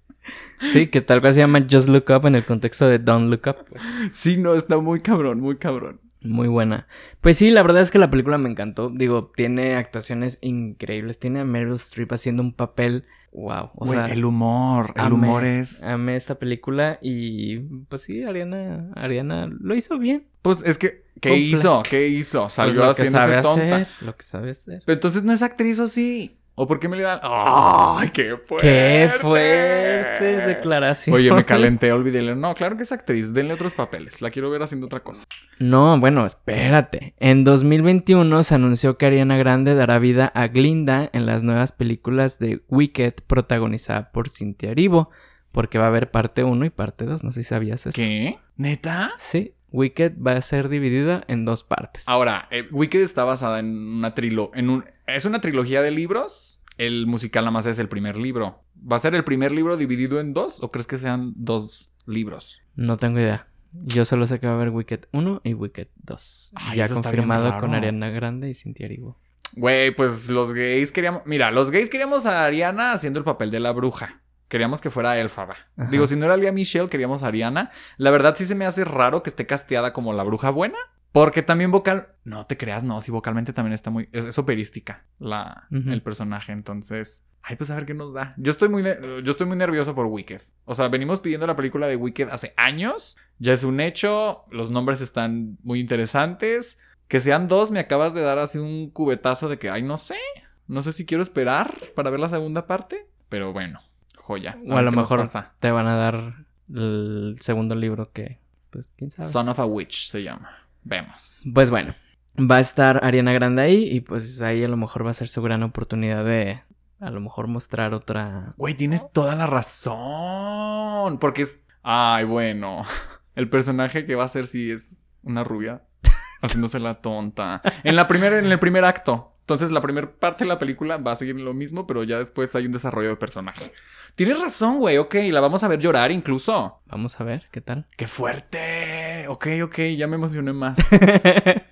Sí, 0.71 0.89
que 0.89 1.01
tal 1.01 1.23
vez 1.23 1.35
se 1.35 1.41
llama 1.41 1.65
Just 1.71 1.89
Look 1.89 2.11
Up 2.11 2.27
en 2.27 2.35
el 2.35 2.45
contexto 2.45 2.87
de 2.89 2.99
Don't 2.99 3.31
Look 3.31 3.47
Up. 3.47 3.65
pues. 3.71 3.83
Sí, 4.13 4.37
no, 4.37 4.55
está 4.55 4.77
muy 4.77 5.01
cabrón, 5.01 5.41
muy 5.41 5.57
cabrón. 5.57 6.03
Muy 6.29 6.49
buena. 6.49 6.87
Pues 7.21 7.37
sí, 7.39 7.51
la 7.51 7.63
verdad 7.63 7.83
es 7.83 7.91
que 7.91 7.99
la 7.99 8.11
película 8.11 8.39
me 8.39 8.49
encantó. 8.51 8.91
Digo, 8.91 9.33
tiene 9.35 9.75
actuaciones 9.77 10.39
increíbles. 10.43 11.19
Tiene 11.19 11.41
a 11.41 11.45
Meryl 11.45 11.75
Streep 11.75 12.13
haciendo 12.13 12.43
un 12.43 12.53
papel. 12.53 13.05
Wow. 13.33 13.71
O 13.75 13.85
Güey, 13.87 13.99
sea, 13.99 14.07
el 14.07 14.25
humor, 14.25 14.93
el 14.97 15.03
amé- 15.03 15.15
humor 15.15 15.45
es... 15.45 15.83
Amé 15.83 16.17
esta 16.17 16.37
película 16.39 16.99
y 17.03 17.59
pues 17.59 18.03
sí, 18.03 18.25
Ariana, 18.25 18.91
Ariana 18.95 19.47
lo 19.61 19.75
hizo 19.75 19.99
bien. 19.99 20.27
Pues 20.43 20.63
es 20.65 20.79
que, 20.79 21.03
¿qué 21.21 21.37
hizo? 21.37 21.83
¿Qué 21.89 22.09
hizo? 22.09 22.49
Salió 22.49 22.83
Pues 22.85 22.97
que 22.97 23.03
haciéndose 23.03 23.27
sabe 23.27 23.43
tonta. 23.43 23.77
hacer. 23.77 23.89
Lo 24.01 24.17
que 24.17 24.23
sabe 24.23 24.51
hacer. 24.51 24.83
Pero 24.87 24.95
entonces 24.95 25.25
no 25.25 25.33
es 25.35 25.43
actriz 25.43 25.79
o 25.79 25.89
sí. 25.89 26.38
¿O 26.60 26.66
por 26.66 26.80
qué 26.80 26.89
me 26.89 26.97
le 26.97 27.05
dan? 27.05 27.20
¡Ay, 27.22 28.10
qué 28.10 28.36
fuerte! 28.36 28.66
Qué 28.66 29.09
fuertes 29.20 30.44
declaraciones. 30.44 31.20
Oye, 31.20 31.32
me 31.32 31.44
calenté, 31.44 31.93
olvidé. 31.93 32.35
No, 32.35 32.52
claro 32.56 32.76
que 32.76 32.82
es 32.82 32.90
actriz. 32.90 33.32
Denle 33.32 33.55
otros 33.55 33.74
papeles. 33.74 34.20
La 34.20 34.32
quiero 34.32 34.51
ver 34.51 34.64
haciendo 34.64 34.86
otra 34.86 34.98
cosa. 34.98 35.24
No, 35.60 36.01
bueno, 36.01 36.26
espérate. 36.26 37.14
En 37.20 37.44
2021 37.44 38.43
se 38.43 38.56
anunció 38.56 38.98
que 38.98 39.06
Ariana 39.06 39.36
Grande 39.36 39.76
dará 39.76 40.01
vida 40.01 40.32
a 40.35 40.48
Glinda 40.48 41.09
en 41.12 41.26
las 41.26 41.44
nuevas 41.44 41.70
películas 41.70 42.40
de 42.40 42.60
Wicked 42.66 43.14
protagonizada 43.28 44.10
por 44.10 44.28
Cynthia 44.28 44.72
Erivo, 44.72 45.10
porque 45.52 45.78
va 45.78 45.85
a 45.85 45.89
haber 45.89 46.10
parte 46.10 46.43
1 46.43 46.64
y 46.64 46.70
parte 46.70 47.05
2, 47.05 47.22
no 47.22 47.30
sé 47.30 47.44
si 47.44 47.48
sabías 47.51 47.86
eso. 47.86 47.94
¿Qué? 47.94 48.36
¿Neta? 48.56 49.12
Sí, 49.18 49.55
Wicked 49.70 50.15
va 50.24 50.32
a 50.32 50.43
ser 50.43 50.69
dividida 50.69 51.24
en 51.28 51.45
dos 51.45 51.62
partes. 51.62 52.05
Ahora, 52.09 52.49
eh, 52.51 52.69
Wicked 52.70 53.01
está 53.01 53.24
basada 53.24 53.59
en 53.59 53.66
una 53.66 54.15
trilo... 54.15 54.51
En 54.55 54.70
un... 54.70 54.85
¿Es 55.07 55.24
una 55.24 55.40
trilogía 55.40 55.82
de 55.82 55.90
libros? 55.90 56.62
El 56.77 57.07
musical 57.07 57.45
nada 57.45 57.53
más 57.53 57.66
es 57.66 57.78
el 57.78 57.89
primer 57.89 58.16
libro. 58.16 58.62
¿Va 58.90 58.97
a 58.97 59.01
ser 59.01 59.15
el 59.15 59.24
primer 59.24 59.53
libro 59.53 59.77
dividido 59.77 60.20
en 60.20 60.32
dos? 60.32 60.62
¿O 60.62 60.70
crees 60.70 60.86
que 60.86 60.99
sean 60.99 61.32
dos 61.36 61.90
libros? 62.07 62.62
No 62.77 62.97
tengo 62.97 63.19
idea. 63.19 63.49
Yo 63.73 64.05
solo 64.05 64.27
sé 64.27 64.40
que 64.40 64.47
va 64.47 64.55
a 64.55 64.57
haber 64.57 64.70
Wicked 64.70 65.01
1 65.12 65.43
y 65.45 65.55
Wicked 65.55 65.89
2. 65.97 66.53
Ay, 66.55 66.78
ya 66.78 66.89
confirmado 66.89 67.59
con. 67.59 67.74
Ariana 67.74 68.09
Grande 68.11 68.49
y 68.49 68.55
Cynthia 68.55 68.86
Erivo. 68.86 69.19
Güey, 69.55 69.95
pues 69.95 70.28
los 70.31 70.53
gays 70.55 70.93
queríamos... 70.93 71.23
Mira, 71.27 71.51
los 71.51 71.70
gays 71.70 71.90
queríamos 71.90 72.27
a 72.27 72.45
Ariana 72.45 72.93
haciendo 72.93 73.19
el 73.19 73.24
papel 73.24 73.51
de 73.51 73.61
la 73.61 73.73
bruja. 73.73 74.20
Queríamos 74.49 74.81
que 74.81 74.91
fuera 74.91 75.19
Elfaba. 75.19 75.57
Ajá. 75.77 75.91
Digo, 75.91 76.07
si 76.07 76.16
no 76.16 76.25
era 76.25 76.37
Lea 76.37 76.53
Michelle, 76.53 76.89
queríamos 76.89 77.23
a 77.23 77.29
Ariana. 77.29 77.70
La 77.97 78.11
verdad 78.11 78.35
sí 78.37 78.45
se 78.45 78.55
me 78.55 78.66
hace 78.66 78.85
raro 78.85 79.23
que 79.23 79.31
esté 79.31 79.47
casteada 79.47 79.93
como 79.93 80.12
la 80.12 80.23
bruja 80.25 80.51
buena. 80.51 80.79
Porque 81.12 81.43
también 81.43 81.70
vocal... 81.70 82.09
No 82.25 82.47
te 82.47 82.57
creas, 82.59 82.85
no. 82.85 83.01
Sí, 83.01 83.11
vocalmente 83.11 83.53
también 83.53 83.73
está 83.73 83.91
muy... 83.91 84.09
Es, 84.12 84.25
es 84.25 84.39
operística 84.39 85.05
la, 85.19 85.66
el 85.70 86.03
personaje. 86.03 86.53
Entonces... 86.53 87.25
Ay, 87.41 87.57
pues 87.57 87.70
a 87.70 87.77
ver 87.77 87.87
qué 87.87 87.95
nos 87.95 88.12
da. 88.12 88.35
Yo 88.37 88.51
estoy 88.51 88.69
muy, 88.69 88.83
yo 88.83 89.31
estoy 89.31 89.47
muy 89.47 89.57
nervioso 89.57 89.95
por 89.95 90.05
Wicked. 90.07 90.41
O 90.65 90.75
sea, 90.75 90.89
venimos 90.89 91.20
pidiendo 91.20 91.47
la 91.47 91.57
película 91.57 91.87
de 91.87 91.97
Wicked 91.97 92.29
hace 92.31 92.53
años. 92.59 93.16
Ya 93.39 93.55
es 93.55 93.65
un 93.65 93.81
hecho. 93.81 94.45
Los 94.51 94.70
nombres 94.70 95.01
están 95.01 95.57
muy 95.62 95.81
interesantes. 95.81 96.79
Que 97.07 97.20
sean 97.20 97.49
dos, 97.49 97.70
me 97.70 97.81
acabas 97.81 98.12
de 98.12 98.20
dar 98.20 98.39
así 98.39 98.59
un 98.59 98.91
cubetazo 98.91 99.49
de 99.49 99.59
que, 99.59 99.70
ay, 99.70 99.83
no 99.83 99.97
sé. 99.97 100.19
No 100.66 100.83
sé 100.83 100.93
si 100.93 101.07
quiero 101.07 101.23
esperar 101.23 101.73
para 101.95 102.11
ver 102.11 102.20
la 102.20 102.29
segunda 102.29 102.66
parte. 102.66 103.07
Pero 103.31 103.55
bueno, 103.55 103.81
joya. 104.29 104.59
O 104.69 104.77
a 104.77 104.83
lo 104.83 104.93
mejor 104.93 105.27
te 105.59 105.71
van 105.71 105.87
a 105.87 105.97
dar 105.97 106.45
el 106.73 107.37
segundo 107.41 107.75
libro 107.75 108.13
que, 108.13 108.39
pues, 108.71 108.91
quién 108.97 109.11
sabe. 109.11 109.31
Son 109.31 109.49
of 109.49 109.59
a 109.59 109.65
Witch 109.65 110.09
se 110.09 110.23
llama. 110.23 110.51
Vemos. 110.85 111.43
Pues 111.55 111.71
bueno, 111.71 111.95
va 112.39 112.57
a 112.57 112.61
estar 112.61 113.03
Ariana 113.03 113.33
Grande 113.33 113.63
ahí 113.63 113.89
y 113.91 114.01
pues 114.01 114.43
ahí 114.43 114.63
a 114.63 114.69
lo 114.69 114.77
mejor 114.77 115.07
va 115.07 115.11
a 115.11 115.15
ser 115.15 115.29
su 115.29 115.41
gran 115.43 115.63
oportunidad 115.63 116.25
de 116.25 116.63
a 117.01 117.11
lo 117.11 117.21
mejor 117.21 117.47
mostrar 117.47 117.95
otra... 117.95 118.55
Güey, 118.57 118.75
tienes 118.75 119.13
toda 119.13 119.35
la 119.35 119.47
razón. 119.47 121.19
Porque 121.19 121.43
es. 121.43 121.63
Ay, 121.83 122.25
bueno. 122.25 122.83
El 123.35 123.49
personaje 123.49 124.05
que 124.05 124.15
va 124.15 124.25
a 124.25 124.29
ser 124.29 124.47
sí 124.47 124.71
es 124.71 125.01
una 125.23 125.45
rubia. 125.45 125.83
Haciéndose 126.43 126.81
la 126.81 127.01
tonta. 127.01 127.63
En 127.83 127.97
la 127.97 128.09
primera, 128.09 128.39
en 128.39 128.51
el 128.51 128.59
primer 128.59 128.85
acto. 128.85 129.33
Entonces, 129.49 129.70
la 129.70 129.81
primera 129.81 130.11
parte 130.11 130.45
de 130.45 130.49
la 130.49 130.59
película 130.59 130.99
va 130.99 131.12
a 131.12 131.16
seguir 131.16 131.35
lo 131.37 131.55
mismo, 131.55 131.87
pero 131.87 132.05
ya 132.05 132.19
después 132.19 132.55
hay 132.55 132.66
un 132.66 132.73
desarrollo 132.73 133.09
de 133.09 133.16
personaje. 133.16 133.73
Tienes 134.15 134.39
razón, 134.39 134.77
güey. 134.79 134.99
Ok, 134.99 135.15
la 135.31 135.41
vamos 135.41 135.62
a 135.62 135.69
ver 135.69 135.81
llorar 135.81 136.12
incluso. 136.12 136.83
Vamos 136.85 137.19
a 137.19 137.25
ver, 137.25 137.49
¿qué 137.51 137.62
tal? 137.62 137.87
¡Qué 137.97 138.07
fuerte! 138.07 139.27
Ok, 139.27 139.47
ok, 139.65 139.79
ya 139.97 140.07
me 140.07 140.16
emocioné 140.16 140.53
más. 140.53 140.77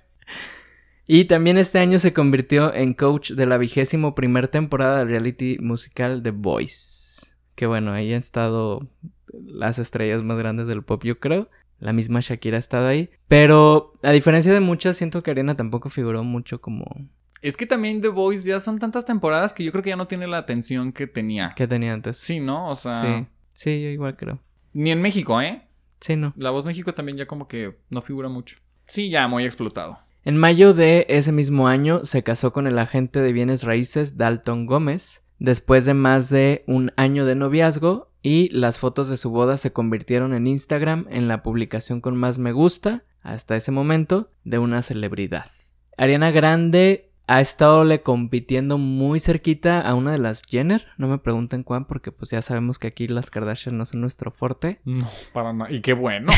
y 1.05 1.25
también 1.25 1.59
este 1.59 1.77
año 1.77 1.99
se 1.99 2.13
convirtió 2.13 2.73
en 2.73 2.95
coach 2.95 3.33
de 3.33 3.45
la 3.45 3.59
vigésimo 3.59 4.15
primer 4.15 4.47
temporada 4.47 4.97
del 4.97 5.09
reality 5.09 5.59
musical 5.59 6.23
The 6.23 6.31
Voice. 6.31 7.27
Que 7.53 7.67
bueno, 7.67 7.91
ahí 7.91 8.11
han 8.11 8.17
estado 8.17 8.89
las 9.31 9.77
estrellas 9.77 10.23
más 10.23 10.39
grandes 10.39 10.65
del 10.65 10.81
pop, 10.81 11.03
yo 11.03 11.19
creo. 11.19 11.47
La 11.77 11.93
misma 11.93 12.21
Shakira 12.21 12.57
ha 12.57 12.59
estado 12.59 12.87
ahí. 12.87 13.11
Pero 13.27 13.93
a 14.01 14.09
diferencia 14.13 14.51
de 14.51 14.61
muchas, 14.61 14.97
siento 14.97 15.21
que 15.21 15.29
Ariana 15.29 15.55
tampoco 15.55 15.91
figuró 15.91 16.23
mucho 16.23 16.59
como 16.59 17.07
Es 17.41 17.55
que 17.55 17.65
también 17.65 18.01
The 18.01 18.07
Voice 18.09 18.47
ya 18.49 18.59
son 18.59 18.79
tantas 18.79 19.05
temporadas 19.05 19.53
que 19.53 19.63
yo 19.63 19.71
creo 19.71 19.83
que 19.83 19.91
ya 19.91 19.95
no 19.95 20.05
tiene 20.05 20.27
la 20.27 20.37
atención 20.39 20.91
que 20.91 21.07
tenía. 21.07 21.53
que 21.55 21.67
tenía 21.67 21.93
antes. 21.93 22.17
Sí, 22.17 22.39
¿no? 22.39 22.69
O 22.69 22.75
sea, 22.75 23.01
sí, 23.01 23.27
sí, 23.53 23.81
yo 23.81 23.89
igual 23.89 24.15
creo. 24.15 24.39
ni 24.73 24.91
en 24.91 25.01
México, 25.01 25.39
¿eh? 25.41 25.63
Sí, 25.99 26.15
no. 26.15 26.33
La 26.37 26.51
voz 26.51 26.65
México 26.65 26.93
también 26.93 27.17
ya 27.17 27.27
como 27.27 27.47
que 27.47 27.77
no 27.89 28.01
figura 28.01 28.29
mucho. 28.29 28.57
Sí, 28.87 29.09
ya 29.09 29.27
muy 29.27 29.45
explotado. 29.45 29.99
En 30.23 30.37
mayo 30.37 30.73
de 30.73 31.05
ese 31.09 31.31
mismo 31.31 31.67
año 31.67 32.05
se 32.05 32.23
casó 32.23 32.51
con 32.53 32.67
el 32.67 32.77
agente 32.79 33.21
de 33.21 33.33
bienes 33.33 33.63
raíces 33.63 34.17
Dalton 34.17 34.65
Gómez, 34.65 35.23
después 35.39 35.85
de 35.85 35.93
más 35.93 36.29
de 36.29 36.63
un 36.67 36.91
año 36.97 37.25
de 37.25 37.35
noviazgo 37.35 38.11
y 38.21 38.49
las 38.49 38.77
fotos 38.77 39.09
de 39.09 39.17
su 39.17 39.29
boda 39.29 39.57
se 39.57 39.71
convirtieron 39.71 40.33
en 40.33 40.47
Instagram 40.47 41.05
en 41.09 41.27
la 41.27 41.43
publicación 41.43 42.01
con 42.01 42.17
más 42.17 42.39
me 42.39 42.51
gusta, 42.51 43.05
hasta 43.21 43.55
ese 43.55 43.71
momento, 43.71 44.31
de 44.43 44.59
una 44.59 44.81
celebridad. 44.81 45.49
Ariana 45.97 46.31
Grande 46.31 47.06
ha 47.27 47.41
estado 47.41 47.83
le 47.83 48.01
compitiendo 48.01 48.77
muy 48.77 49.19
cerquita 49.19 49.81
a 49.81 49.93
una 49.95 50.13
de 50.13 50.17
las 50.17 50.43
Jenner, 50.43 50.87
no 50.97 51.09
me 51.09 51.17
pregunten 51.17 51.63
cuál 51.63 51.85
porque 51.85 52.13
pues 52.13 52.31
ya 52.31 52.41
sabemos 52.41 52.79
que 52.79 52.87
aquí 52.87 53.07
las 53.07 53.29
Kardashian 53.29 53.77
no 53.77 53.85
son 53.85 53.99
nuestro 53.99 54.31
fuerte. 54.31 54.79
No, 54.85 55.07
para 55.33 55.51
nada. 55.51 55.69
Y 55.69 55.81
qué 55.81 55.91
bueno. 55.91 56.31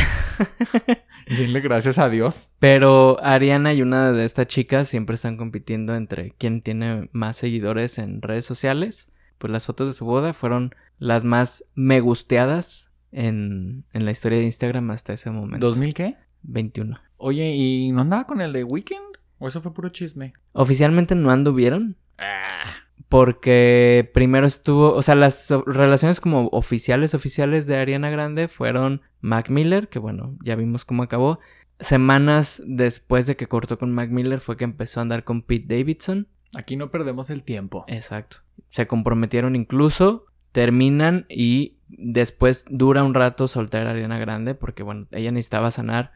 denle 1.28 1.62
gracias 1.62 2.00
a 2.00 2.10
Dios. 2.10 2.52
Pero 2.58 3.24
Ariana 3.24 3.74
y 3.74 3.84
una 3.84 4.12
de 4.12 4.26
estas 4.26 4.48
chicas 4.48 4.88
siempre 4.88 5.14
están 5.14 5.38
compitiendo 5.38 5.96
entre 5.96 6.32
quién 6.32 6.62
tiene 6.62 7.10
más 7.12 7.38
seguidores 7.38 8.00
en 8.00 8.24
redes 8.24 8.46
sociales. 8.46 9.12
Pues 9.38 9.52
las 9.52 9.68
fotos 9.68 9.90
de 9.90 9.94
su 9.94 10.06
boda 10.06 10.34
fueron 10.34 10.74
las 10.98 11.24
más 11.24 11.66
me 11.76 12.00
gusteadas 12.00 12.92
en, 13.12 13.86
en 13.94 14.06
la 14.06 14.12
historia 14.12 14.40
de 14.40 14.46
Instagram 14.46 14.90
hasta 14.90 15.14
ese 15.14 15.30
momento. 15.30 15.72
¿2000 15.72 15.94
qué? 15.94 16.16
21. 16.42 17.00
Oye, 17.18 17.54
¿y 17.56 17.92
no 17.92 18.02
andaba 18.02 18.26
con 18.26 18.42
el 18.42 18.54
de 18.54 18.64
Weekend? 18.64 19.09
¿O 19.40 19.48
eso 19.48 19.62
fue 19.62 19.74
puro 19.74 19.90
chisme? 19.90 20.34
Oficialmente 20.54 21.16
no 21.16 21.32
anduvieron. 21.32 21.96
Ah, 22.18 22.64
Porque 23.08 24.10
primero 24.14 24.46
estuvo, 24.46 24.94
o 24.94 25.02
sea, 25.02 25.16
las 25.16 25.50
relaciones 25.66 26.20
como 26.20 26.48
oficiales, 26.52 27.14
oficiales 27.16 27.66
de 27.66 27.78
Ariana 27.78 28.10
Grande 28.10 28.48
fueron 28.48 29.02
Mac 29.22 29.50
Miller, 29.50 29.88
que 29.88 29.98
bueno, 30.00 30.38
ya 30.44 30.56
vimos 30.56 30.86
cómo 30.86 31.02
acabó. 31.04 31.40
Semanas 31.80 32.62
después 32.66 33.26
de 33.26 33.36
que 33.38 33.48
cortó 33.48 33.80
con 33.80 33.94
Mac 33.94 34.10
Miller 34.10 34.42
fue 34.42 34.58
que 34.58 34.66
empezó 34.66 35.00
a 35.00 35.04
andar 35.04 35.24
con 35.24 35.42
Pete 35.42 35.76
Davidson. 35.76 36.28
aquí 36.56 36.76
no 36.76 36.92
perdemos 36.92 37.30
el 37.30 37.44
tiempo. 37.44 37.86
Exacto. 37.88 38.38
Se 38.68 38.86
comprometieron 38.86 39.56
incluso, 39.56 40.26
terminan 40.52 41.26
y 41.30 41.78
después 41.88 42.66
dura 42.70 43.04
un 43.04 43.14
rato 43.14 43.48
soltar 43.48 43.88
a 43.88 43.92
Ariana 43.92 44.20
Grande 44.20 44.54
porque 44.56 44.84
bueno, 44.84 45.08
ella 45.12 45.32
necesitaba 45.32 45.72
sanar. 45.72 46.12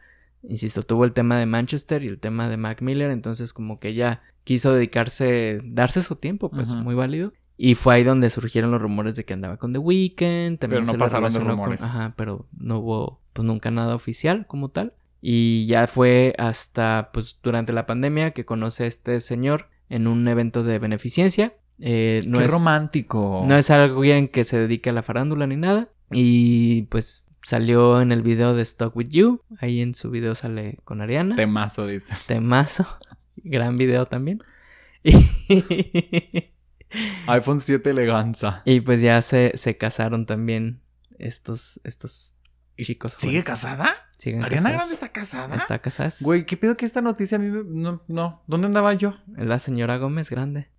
Insisto, 0.48 0.82
tuvo 0.82 1.04
el 1.04 1.12
tema 1.12 1.38
de 1.38 1.46
Manchester 1.46 2.02
y 2.02 2.08
el 2.08 2.18
tema 2.18 2.48
de 2.48 2.56
Mac 2.56 2.82
Miller, 2.82 3.10
entonces 3.10 3.52
como 3.52 3.78
que 3.80 3.88
ella 3.88 4.22
quiso 4.44 4.74
dedicarse, 4.74 5.60
darse 5.64 6.02
su 6.02 6.16
tiempo, 6.16 6.50
pues 6.50 6.68
muy 6.68 6.94
válido. 6.94 7.32
Y 7.56 7.76
fue 7.76 7.94
ahí 7.94 8.04
donde 8.04 8.30
surgieron 8.30 8.70
los 8.72 8.82
rumores 8.82 9.14
de 9.16 9.24
que 9.24 9.32
andaba 9.32 9.56
con 9.58 9.72
The 9.72 9.78
Weeknd. 9.78 10.58
También 10.58 10.82
Pero 10.82 10.86
no 10.86 10.92
se 10.92 10.98
pasaron 10.98 11.32
con- 11.32 11.46
rumores. 11.48 11.82
Ajá, 11.82 12.12
pero 12.16 12.46
no 12.58 12.78
hubo 12.80 13.20
pues 13.32 13.46
nunca 13.46 13.70
nada 13.70 13.94
oficial 13.94 14.46
como 14.46 14.70
tal. 14.70 14.94
Y 15.22 15.64
ya 15.66 15.86
fue 15.86 16.34
hasta 16.36 17.10
pues 17.12 17.38
durante 17.42 17.72
la 17.72 17.86
pandemia 17.86 18.32
que 18.32 18.44
conoce 18.44 18.84
a 18.84 18.86
este 18.86 19.20
señor 19.20 19.68
en 19.88 20.06
un 20.08 20.26
evento 20.28 20.62
de 20.64 20.78
beneficencia. 20.78 21.54
Eh, 21.78 22.22
no 22.26 22.38
Qué 22.40 22.44
es, 22.46 22.50
romántico. 22.50 23.44
no 23.48 23.56
es 23.56 23.70
alguien 23.70 24.28
que 24.28 24.44
se 24.44 24.58
dedique 24.58 24.90
a 24.90 24.92
la 24.92 25.02
farándula 25.02 25.46
ni 25.46 25.56
nada. 25.56 25.88
Y 26.10 26.82
pues 26.90 27.23
salió 27.44 28.00
en 28.00 28.10
el 28.10 28.22
video 28.22 28.54
de 28.54 28.64
Stuck 28.64 28.96
With 28.96 29.08
You. 29.10 29.42
Ahí 29.60 29.80
en 29.80 29.94
su 29.94 30.10
video 30.10 30.34
sale 30.34 30.78
con 30.84 31.00
Ariana. 31.00 31.36
Temazo, 31.36 31.86
dice. 31.86 32.14
Temazo. 32.26 32.86
Gran 33.36 33.78
video 33.78 34.06
también. 34.06 34.42
Y, 35.02 35.12
iPhone 37.26 37.60
7 37.60 37.90
eleganza. 37.90 38.62
y 38.64 38.80
pues 38.80 39.00
ya 39.02 39.20
se, 39.20 39.52
se 39.56 39.76
casaron 39.76 40.24
también 40.24 40.80
estos, 41.18 41.80
estos 41.84 42.34
¿Y 42.76 42.84
chicos. 42.84 43.12
¿Sigue 43.12 43.26
jóvenes. 43.32 43.44
casada? 43.44 43.94
Siguen 44.18 44.42
¿Ariana 44.42 44.70
casados. 44.70 44.78
Grande 44.78 44.94
está 44.94 45.08
casada? 45.08 45.56
Está 45.56 45.78
casada. 45.80 46.10
Güey, 46.20 46.46
¿qué 46.46 46.56
pedo 46.56 46.76
que 46.76 46.86
esta 46.86 47.02
noticia 47.02 47.36
a 47.36 47.38
mí 47.38 47.48
me... 47.48 47.62
No, 47.64 48.02
no. 48.08 48.42
¿Dónde 48.46 48.66
andaba 48.66 48.94
yo? 48.94 49.16
La 49.36 49.58
señora 49.58 49.98
Gómez 49.98 50.30
Grande. 50.30 50.70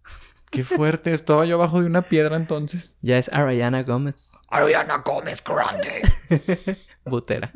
Qué 0.56 0.64
fuerte. 0.64 1.14
Estaba 1.14 1.46
yo 1.46 1.56
abajo 1.56 1.82
de 1.82 1.88
una 1.88 2.02
piedra 2.02 2.38
entonces. 2.38 2.96
Ya 3.02 3.18
es 3.18 3.32
Ariana 3.34 3.84
Gómez. 3.84 4.32
Ariana 4.50 5.04
Gómez 5.06 5.44
Grande. 5.44 6.78
Butera. 7.06 7.52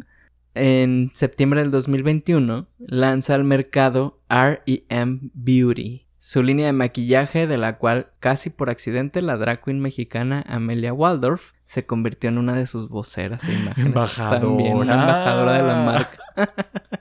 En 0.53 1.11
septiembre 1.13 1.61
del 1.61 1.71
2021 1.71 2.67
lanza 2.79 3.35
al 3.35 3.45
mercado 3.45 4.19
REM 4.29 5.31
Beauty, 5.33 6.07
su 6.17 6.43
línea 6.43 6.65
de 6.65 6.73
maquillaje 6.73 7.47
de 7.47 7.57
la 7.57 7.77
cual 7.77 8.11
casi 8.19 8.49
por 8.49 8.69
accidente 8.69 9.21
la 9.21 9.37
drag 9.37 9.63
queen 9.63 9.79
mexicana 9.79 10.43
Amelia 10.47 10.91
Waldorf 10.91 11.53
se 11.65 11.85
convirtió 11.85 12.29
en 12.29 12.39
una 12.39 12.55
de 12.55 12.65
sus 12.65 12.89
voceras 12.89 13.47
e 13.47 13.53
imágenes. 13.53 13.85
Embajadora. 13.85 14.41
También 14.41 14.75
una 14.75 14.93
embajadora 14.93 15.53
de 15.53 15.63
la 15.63 15.75
marca. 15.75 16.19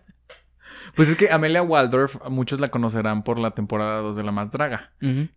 Pues 0.99 1.09
es 1.09 1.17
que 1.17 1.31
Amelia 1.31 1.63
Waldorf, 1.63 2.17
muchos 2.29 2.61
la 2.61 2.69
conocerán 2.69 3.23
por 3.23 3.39
la 3.39 3.53
temporada 3.53 4.01
2 4.01 4.17
de 4.17 4.23
La 4.25 4.33
Más 4.33 4.51
Draga, 4.51 4.91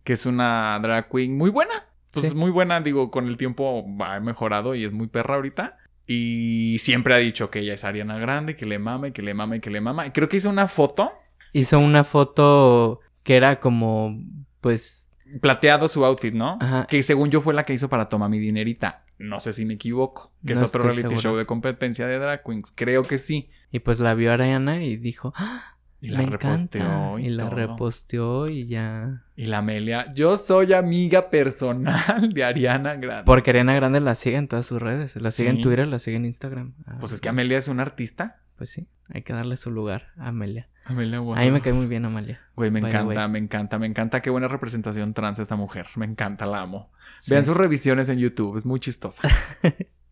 que 0.04 0.12
es 0.12 0.26
una 0.26 0.78
drag 0.82 1.08
queen 1.08 1.38
muy 1.38 1.50
buena. 1.50 1.72
Pues 2.12 2.28
Sí. 2.30 2.34
muy 2.34 2.50
buena, 2.50 2.80
digo, 2.80 3.10
con 3.10 3.26
el 3.28 3.36
tiempo 3.36 3.86
ha 4.00 4.20
mejorado 4.20 4.74
y 4.74 4.84
es 4.84 4.92
muy 4.92 5.06
perra 5.06 5.36
ahorita. 5.36 5.78
Y 6.06 6.76
siempre 6.80 7.14
ha 7.14 7.18
dicho 7.18 7.48
que 7.48 7.60
ella 7.60 7.74
es 7.74 7.84
Ariana 7.84 8.18
Grande, 8.18 8.56
que 8.56 8.66
le 8.66 8.78
mama 8.78 9.08
y 9.08 9.12
que 9.12 9.22
le 9.22 9.34
mama 9.34 9.56
y 9.56 9.60
que 9.60 9.70
le 9.70 9.80
mama. 9.80 10.04
Y 10.06 10.10
creo 10.10 10.28
que 10.28 10.36
hizo 10.36 10.50
una 10.50 10.66
foto, 10.66 11.12
Hizo 11.54 11.78
una 11.78 12.02
foto 12.02 13.00
que 13.22 13.36
era 13.36 13.60
como, 13.60 14.18
pues, 14.60 15.10
plateado 15.40 15.88
su 15.88 16.04
outfit, 16.04 16.34
¿no? 16.34 16.58
Ajá. 16.60 16.86
Que 16.86 17.02
según 17.02 17.30
yo 17.30 17.40
fue 17.40 17.54
la 17.54 17.64
que 17.64 17.72
hizo 17.72 17.88
para 17.88 18.08
Toma 18.08 18.28
mi 18.28 18.38
dinerita. 18.38 19.01
No 19.22 19.40
sé 19.40 19.52
si 19.52 19.64
me 19.64 19.74
equivoco. 19.74 20.32
Que 20.44 20.54
No 20.54 20.60
es 20.60 20.66
otro 20.68 20.82
reality 20.82 21.02
seguro. 21.02 21.20
show 21.20 21.36
de 21.36 21.46
competencia 21.46 22.06
de 22.06 22.18
drag 22.18 22.42
queens. 22.42 22.72
Creo 22.74 23.02
que 23.04 23.18
sí. 23.18 23.48
y 23.70 23.78
pues 23.78 24.00
la 24.00 24.14
vio 24.14 24.32
Ariana 24.32 24.82
y 24.82 24.96
dijo, 24.96 25.32
"Ah, 25.36 25.76
Y 26.00 26.08
la 26.08 26.18
me 26.18 26.26
reposteó 26.26 26.80
encanta. 26.82 27.20
y 27.22 27.26
Y 27.26 27.30
la 27.30 27.44
todo. 27.44 27.54
reposteó 27.54 28.48
y 28.48 28.66
ya. 28.66 29.22
Y 29.36 29.44
la 29.46 29.58
Amelia, 29.58 30.06
yo 30.14 30.36
soy 30.36 30.72
amiga 30.72 31.30
personal 31.30 32.32
de 32.34 32.42
Ariana 32.44 32.96
Grande. 32.96 33.22
Porque 33.24 33.50
Ariana 33.50 33.74
Grande 33.74 34.00
la 34.00 34.14
sigue 34.16 34.36
en 34.36 34.48
todas 34.48 34.66
sus 34.66 34.82
redes. 34.82 35.14
La 35.16 35.30
sigue 35.30 35.50
en. 35.50 35.60
Twitter, 35.62 35.86
la 35.86 35.98
sigue 36.00 36.16
en 36.16 36.24
Instagram. 36.24 36.74
Ah, 36.86 36.96
Pues 36.98 37.12
es 37.12 37.20
que 37.20 37.28
Amelia 37.28 37.56
es 37.58 37.68
una 37.68 37.82
artista. 37.82 38.40
Pues 38.56 38.70
sí, 38.70 38.88
hay 39.10 39.22
que 39.22 39.32
darle 39.32 39.56
su 39.56 39.70
lugar 39.70 40.08
a 40.18 40.28
Amelia. 40.28 40.68
Amelia, 40.84 41.18
A 41.18 41.40
mí 41.40 41.50
me 41.50 41.60
cae 41.60 41.72
muy 41.72 41.86
bien 41.86 42.04
Amelia. 42.04 42.38
Güey, 42.56 42.70
me 42.70 42.80
encanta, 42.80 43.28
me 43.28 43.38
encanta, 43.38 43.78
me 43.78 43.86
encanta. 43.86 44.20
Qué 44.20 44.30
buena 44.30 44.48
representación 44.48 45.14
trans 45.14 45.38
esta 45.38 45.56
mujer. 45.56 45.86
Me 45.96 46.06
encanta, 46.06 46.46
la 46.46 46.62
amo. 46.62 46.90
Sí. 47.18 47.30
Vean 47.30 47.44
sus 47.44 47.56
revisiones 47.56 48.08
en 48.08 48.18
YouTube, 48.18 48.56
es 48.56 48.66
muy 48.66 48.80
chistosa. 48.80 49.22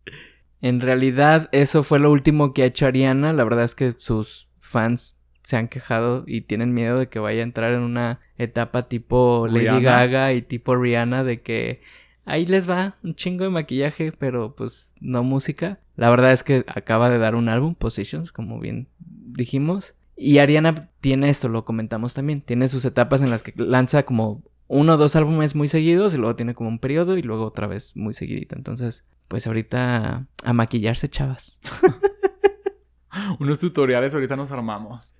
En 0.61 0.79
realidad, 0.79 1.49
eso 1.51 1.81
fue 1.81 1.99
lo 1.99 2.11
último 2.11 2.53
que 2.53 2.61
ha 2.61 2.67
hecho 2.67 2.85
Ariana. 2.85 3.33
La 3.33 3.43
verdad 3.43 3.65
es 3.65 3.73
que 3.73 3.95
sus 3.97 4.47
fans 4.59 5.17
se 5.41 5.57
han 5.57 5.67
quejado 5.67 6.23
y 6.27 6.41
tienen 6.41 6.73
miedo 6.73 6.99
de 6.99 7.09
que 7.09 7.17
vaya 7.17 7.41
a 7.41 7.43
entrar 7.43 7.73
en 7.73 7.81
una 7.81 8.19
etapa 8.37 8.87
tipo 8.87 9.47
Lady. 9.49 9.83
Gaga 9.83 10.33
y 10.33 10.43
tipo 10.43 10.75
Rihanna 10.75 11.23
de 11.23 11.41
que 11.41 11.81
ahí 12.25 12.45
les 12.45 12.69
va 12.69 12.95
un 13.03 13.15
chingo 13.15 13.43
de 13.43 13.49
maquillaje, 13.49 14.11
pero 14.11 14.55
pues 14.55 14.93
no 14.99 15.23
música. 15.23 15.79
La 15.95 16.11
verdad 16.11 16.31
es 16.31 16.43
que 16.43 16.63
acaba 16.67 17.09
de 17.09 17.17
dar 17.17 17.33
un 17.35 17.49
álbum, 17.49 17.73
Positions, 17.73 18.31
como 18.31 18.59
bien 18.59 18.87
dijimos. 18.99 19.95
Y 20.15 20.37
Ariana 20.37 20.89
tiene 21.01 21.29
esto, 21.29 21.49
lo 21.49 21.65
comentamos 21.65 22.13
también. 22.13 22.41
Tiene 22.41 22.69
sus 22.69 22.85
etapas 22.85 23.21
en 23.21 23.29
las 23.29 23.43
que 23.43 23.53
lanza 23.55 24.03
como 24.03 24.43
uno 24.67 24.93
o 24.93 24.97
dos 24.97 25.15
álbumes 25.15 25.55
muy 25.55 25.67
seguidos 25.67 26.13
y 26.13 26.17
luego 26.17 26.35
tiene 26.35 26.53
como 26.53 26.69
un 26.69 26.79
periodo 26.79 27.17
y 27.17 27.21
luego 27.21 27.45
otra 27.45 27.67
vez 27.67 27.95
muy 27.95 28.13
seguidito. 28.13 28.55
Entonces, 28.55 29.05
pues 29.27 29.47
ahorita 29.47 30.27
a 30.43 30.53
maquillarse, 30.53 31.09
chavas. 31.09 31.59
Unos 33.39 33.59
tutoriales 33.59 34.13
ahorita 34.13 34.35
nos 34.35 34.51
armamos. 34.51 35.13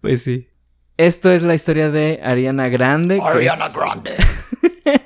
Pues 0.00 0.22
sí. 0.22 0.48
Esto 0.96 1.30
es 1.30 1.42
la 1.42 1.54
historia 1.54 1.90
de 1.90 2.20
Ariana 2.22 2.68
Grande. 2.68 3.20
que 3.20 3.46
es 3.46 3.52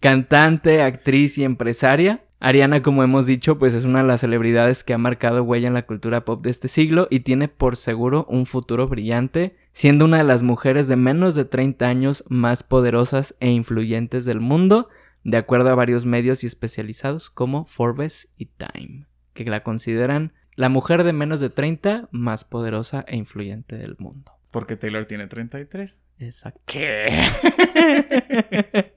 Cantante, 0.00 0.82
actriz 0.82 1.38
y 1.38 1.44
empresaria. 1.44 2.24
Ariana, 2.40 2.82
como 2.82 3.02
hemos 3.02 3.26
dicho, 3.26 3.58
pues 3.58 3.74
es 3.74 3.84
una 3.84 4.02
de 4.02 4.06
las 4.06 4.20
celebridades 4.20 4.84
que 4.84 4.94
ha 4.94 4.98
marcado 4.98 5.42
huella 5.42 5.66
en 5.66 5.74
la 5.74 5.86
cultura 5.86 6.24
pop 6.24 6.42
de 6.42 6.50
este 6.50 6.68
siglo 6.68 7.08
y 7.10 7.20
tiene 7.20 7.48
por 7.48 7.76
seguro 7.76 8.26
un 8.28 8.46
futuro 8.46 8.86
brillante, 8.86 9.56
siendo 9.72 10.04
una 10.04 10.18
de 10.18 10.24
las 10.24 10.44
mujeres 10.44 10.86
de 10.86 10.94
menos 10.94 11.34
de 11.34 11.44
30 11.44 11.88
años 11.88 12.24
más 12.28 12.62
poderosas 12.62 13.34
e 13.40 13.50
influyentes 13.50 14.24
del 14.24 14.38
mundo, 14.38 14.88
de 15.24 15.36
acuerdo 15.36 15.70
a 15.70 15.74
varios 15.74 16.06
medios 16.06 16.44
y 16.44 16.46
especializados 16.46 17.28
como 17.28 17.64
Forbes 17.66 18.32
y 18.36 18.46
Time, 18.46 19.06
que 19.34 19.44
la 19.44 19.64
consideran 19.64 20.32
la 20.54 20.68
mujer 20.68 21.02
de 21.02 21.12
menos 21.12 21.40
de 21.40 21.50
30 21.50 22.08
más 22.12 22.44
poderosa 22.44 23.04
e 23.08 23.16
influyente 23.16 23.76
del 23.76 23.96
mundo. 23.98 24.32
Porque 24.52 24.76
Taylor 24.76 25.06
tiene 25.06 25.26
33. 25.26 26.00
Exacto. 26.20 26.60
¿Qué? 26.66 27.06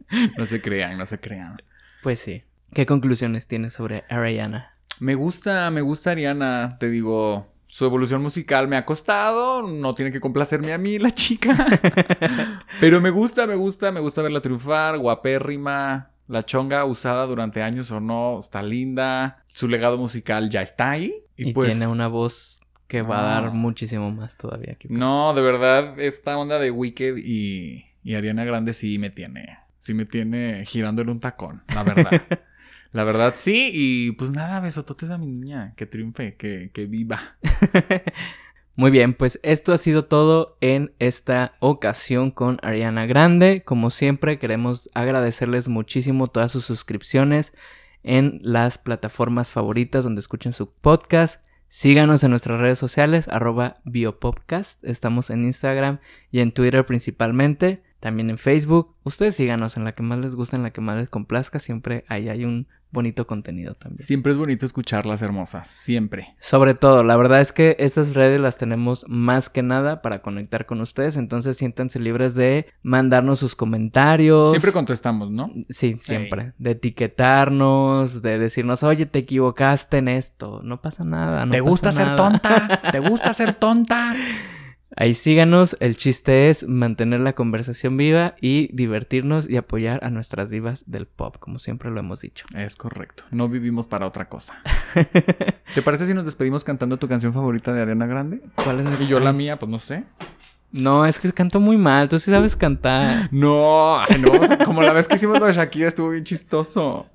no 0.38 0.46
se 0.46 0.62
crean, 0.62 0.98
no 0.98 1.06
se 1.06 1.20
crean. 1.20 1.58
Pues 2.04 2.20
sí. 2.20 2.44
¿Qué 2.74 2.86
conclusiones 2.86 3.48
tienes 3.48 3.74
sobre 3.74 4.04
Ariana? 4.10 4.76
Me 5.00 5.16
gusta, 5.16 5.70
me 5.72 5.82
gusta 5.82 6.12
Ariana, 6.12 6.78
te 6.80 6.90
digo, 6.90 7.52
su 7.68 7.86
evolución 7.86 8.22
musical 8.22 8.68
me 8.68 8.78
ha 8.78 8.86
costado, 8.86 9.62
no 9.68 9.94
tiene 9.94 10.12
que 10.12 10.20
complacerme 10.20 10.72
a 10.74 10.78
mí 10.78 11.00
la 11.00 11.12
chica. 11.12 11.56
Pero 12.80 13.02
me 13.02 13.10
gusta, 13.10 13.48
me 13.48 13.56
gusta, 13.56 13.92
me 13.92 14.00
gusta 14.00 14.22
verla 14.22 14.42
triunfar, 14.42 14.98
guapérrima, 15.00 16.12
la 16.28 16.46
chonga 16.46 16.86
usada 16.86 17.26
durante 17.26 17.62
años 17.64 17.92
o 17.92 18.00
no, 18.00 18.40
está 18.40 18.62
linda, 18.64 19.44
su 19.48 19.68
legado 19.68 19.98
musical 19.98 20.50
ya 20.50 20.62
está 20.62 20.92
ahí. 20.92 21.14
Y, 21.36 21.50
Y, 21.50 21.54
pues, 21.54 21.72
tiene 21.72 21.88
una 21.88 22.08
voz 22.08 22.62
que 22.88 23.02
va 23.02 23.20
a 23.20 23.38
Ah. 23.38 23.42
dar 23.42 23.52
muchísimo 23.52 24.12
más 24.12 24.38
todavía. 24.38 24.76
que- 24.76 24.88
No, 24.90 25.34
de 25.34 25.42
verdad, 25.42 26.00
esta 26.00 26.38
onda 26.38 26.60
de 26.60 26.72
Wicked 26.72 27.16
y, 27.18 27.86
y 28.04 28.14
Ariana 28.16 28.44
Grande 28.46 28.74
sí 28.74 29.00
me 29.00 29.10
tiene, 29.10 29.58
sí 29.80 29.94
me 29.94 30.06
tiene 30.06 30.64
girando 30.66 31.02
en 31.02 31.10
un 31.10 31.20
tacón, 31.20 31.64
la 31.74 31.84
verdad. 31.84 32.12
La 32.92 33.04
verdad, 33.06 33.34
sí, 33.38 33.70
y 33.74 34.12
pues 34.12 34.32
nada, 34.32 34.60
besototes 34.60 35.10
a 35.10 35.18
mi 35.18 35.28
niña, 35.28 35.74
que 35.78 35.86
triunfe, 35.86 36.36
que, 36.36 36.72
que 36.74 36.86
viva. 36.86 37.38
Muy 38.76 38.92
bien, 38.92 39.14
pues 39.14 39.40
esto 39.44 39.74
ha 39.74 39.78
sido 39.78 40.06
todo 40.06 40.58
en 40.60 40.94
esta 41.00 41.56
ocasión 41.60 42.32
con 42.32 42.58
Ariana 42.64 43.06
Grande. 43.06 43.64
Como 43.64 43.90
siempre, 43.92 44.40
queremos 44.40 44.90
agradecerles 44.94 45.68
muchísimo 45.68 46.28
todas 46.28 46.52
sus 46.52 46.66
suscripciones 46.66 47.54
en 48.04 48.40
las 48.42 48.78
plataformas 48.78 49.52
favoritas 49.52 50.04
donde 50.04 50.20
escuchen 50.20 50.54
su 50.54 50.72
podcast. 50.72 51.46
Síganos 51.68 52.24
en 52.24 52.32
nuestras 52.32 52.60
redes 52.60 52.80
sociales, 52.80 53.28
arroba 53.28 53.82
biopopcast. 53.86 54.84
Estamos 54.84 55.30
en 55.30 55.46
Instagram 55.46 56.00
y 56.32 56.40
en 56.40 56.52
Twitter 56.52 56.86
principalmente. 56.86 57.84
También 58.00 58.30
en 58.30 58.38
Facebook. 58.38 58.96
Ustedes 59.04 59.36
síganos 59.36 59.78
en 59.78 59.84
la 59.84 59.94
que 59.94 60.02
más 60.02 60.18
les 60.18 60.36
guste, 60.36 60.56
en 60.56 60.64
la 60.64 60.72
que 60.72 60.82
más 60.82 60.98
les 60.98 61.08
complazca. 61.08 61.60
Siempre 61.60 62.04
ahí 62.08 62.30
hay 62.30 62.46
un 62.46 62.68
bonito 62.92 63.26
contenido 63.28 63.74
también. 63.76 64.06
Siempre 64.06 64.32
es 64.34 64.38
bonito 64.38 64.66
escucharlas 64.66 65.22
hermosas. 65.22 65.68
Siempre. 65.68 66.36
Sobre 66.40 66.74
todo, 66.74 67.04
la 67.04 67.16
verdad 67.18 67.42
es 67.42 67.52
que 67.52 67.76
estas 67.80 68.14
redes 68.14 68.40
las 68.40 68.58
tenemos 68.58 69.06
más 69.08 69.50
que 69.50 69.64
nada 69.64 70.02
para 70.02 70.22
conectar 70.22 70.66
con 70.66 70.82
ustedes, 70.82 71.18
entonces 71.18 71.58
siéntanse 71.58 72.00
libres 72.00 72.36
de 72.36 72.68
mandarnos 72.84 73.40
sus 73.40 73.56
comentarios. 73.56 74.52
Siempre 74.52 74.72
contestamos, 74.72 75.32
¿no? 75.32 75.52
Sí, 75.70 75.96
siempre. 76.00 76.54
De 76.58 76.72
etiquetarnos, 76.72 78.22
de 78.22 78.40
decirnos, 78.40 78.84
oye, 78.84 79.06
te 79.06 79.20
equivocaste 79.20 79.98
en 79.98 80.08
esto. 80.08 80.62
No 80.64 80.82
pasa 80.82 81.04
nada. 81.04 81.46
No 81.46 81.52
¿Te 81.52 81.62
gusta 81.62 81.92
ser 81.92 82.08
nada". 82.08 82.18
tonta? 82.18 82.82
¿Te 82.92 83.00
gusta 83.00 83.34
ser 83.34 83.54
tonta? 83.56 84.14
Ahí 84.98 85.14
síganos. 85.14 85.78
El 85.80 85.96
chiste 85.96 86.50
es 86.50 86.68
mantener 86.68 87.22
la 87.22 87.34
conversación 87.34 87.96
viva 87.96 88.36
y 88.42 88.70
divertirnos 88.76 89.50
y 89.50 89.56
apoyar 89.58 90.04
a 90.04 90.10
nuestras 90.10 90.50
divas 90.50 90.84
del 90.86 91.08
pop, 91.08 91.38
como 91.40 91.60
siempre 91.60 91.90
lo 91.90 92.00
hemos 92.00 92.20
dicho. 92.22 92.46
Es 92.54 92.76
correcto. 92.76 93.24
No 93.32 93.48
vivimos 93.48 93.88
para 93.88 94.06
otra 94.06 94.28
cosa. 94.28 94.62
¿Te 95.74 95.82
parece 95.82 96.06
si 96.06 96.14
nos 96.14 96.26
despedimos 96.26 96.64
cantando 96.64 96.98
tu 96.98 97.08
canción 97.08 97.34
favorita 97.34 97.72
de 97.74 97.82
Ariana 97.82 98.06
Grande? 98.06 98.42
¿Cuál 98.56 98.82
es 98.82 99.00
Y 99.02 99.08
yo 99.08 99.20
la 99.20 99.32
mía, 99.32 99.58
pues 99.58 99.70
no 99.70 99.80
sé. 99.80 100.04
No, 100.74 101.06
es 101.06 101.20
que 101.20 101.32
canto 101.34 101.60
muy 101.60 101.78
mal. 101.78 102.08
Tú 102.10 102.20
sí 102.20 102.30
sabes 102.32 102.56
cantar. 102.56 103.30
No, 103.32 103.98
ay, 104.00 104.22
no, 104.22 104.32
o 104.32 104.46
sea, 104.46 104.58
como 104.58 104.82
la 104.82 104.94
vez 104.94 105.08
que 105.08 105.16
hicimos 105.16 105.40
lo 105.40 105.46
de 105.46 105.54
Shakira 105.54 105.88
estuvo 105.88 106.10
bien 106.10 106.24
chistoso. 106.26 107.08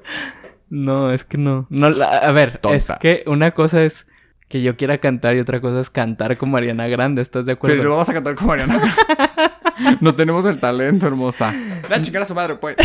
No, 0.69 1.13
es 1.13 1.25
que 1.25 1.39
no. 1.39 1.67
no 1.71 1.91
la- 1.91 2.19
a 2.19 2.33
ver, 2.33 2.59
Tonta. 2.59 2.77
es 2.77 2.91
que 3.01 3.23
una 3.27 3.51
cosa 3.53 3.83
es 3.85 4.09
que 4.49 4.63
yo 4.63 4.77
quiera 4.77 4.99
cantar 4.99 5.37
y 5.37 5.41
otra 5.41 5.61
cosa 5.61 5.81
es 5.81 5.91
cantar 5.91 6.37
como 6.37 6.57
Ariana 6.57 6.87
Grande. 6.89 7.23
¿Estás 7.23 7.47
de 7.47 7.53
acuerdo? 7.53 7.77
Pero 7.77 7.89
no 7.89 7.91
vamos 7.95 8.09
a 8.09 8.15
cantar 8.15 8.35
como 8.35 8.53
Ariana 8.53 8.79
Grande. 8.79 8.95
No 10.01 10.15
tenemos 10.15 10.47
el 10.47 10.59
talento, 10.59 11.07
hermosa. 11.07 11.53
La 11.91 12.01
chica 12.01 12.23
a 12.23 12.25
su 12.25 12.35
madre, 12.35 12.57
pues. 12.57 12.77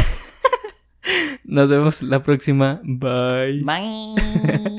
Nos 1.45 1.69
vemos 1.69 2.03
la 2.03 2.21
próxima. 2.21 2.81
Bye. 2.83 3.63
Bye. 3.63 4.71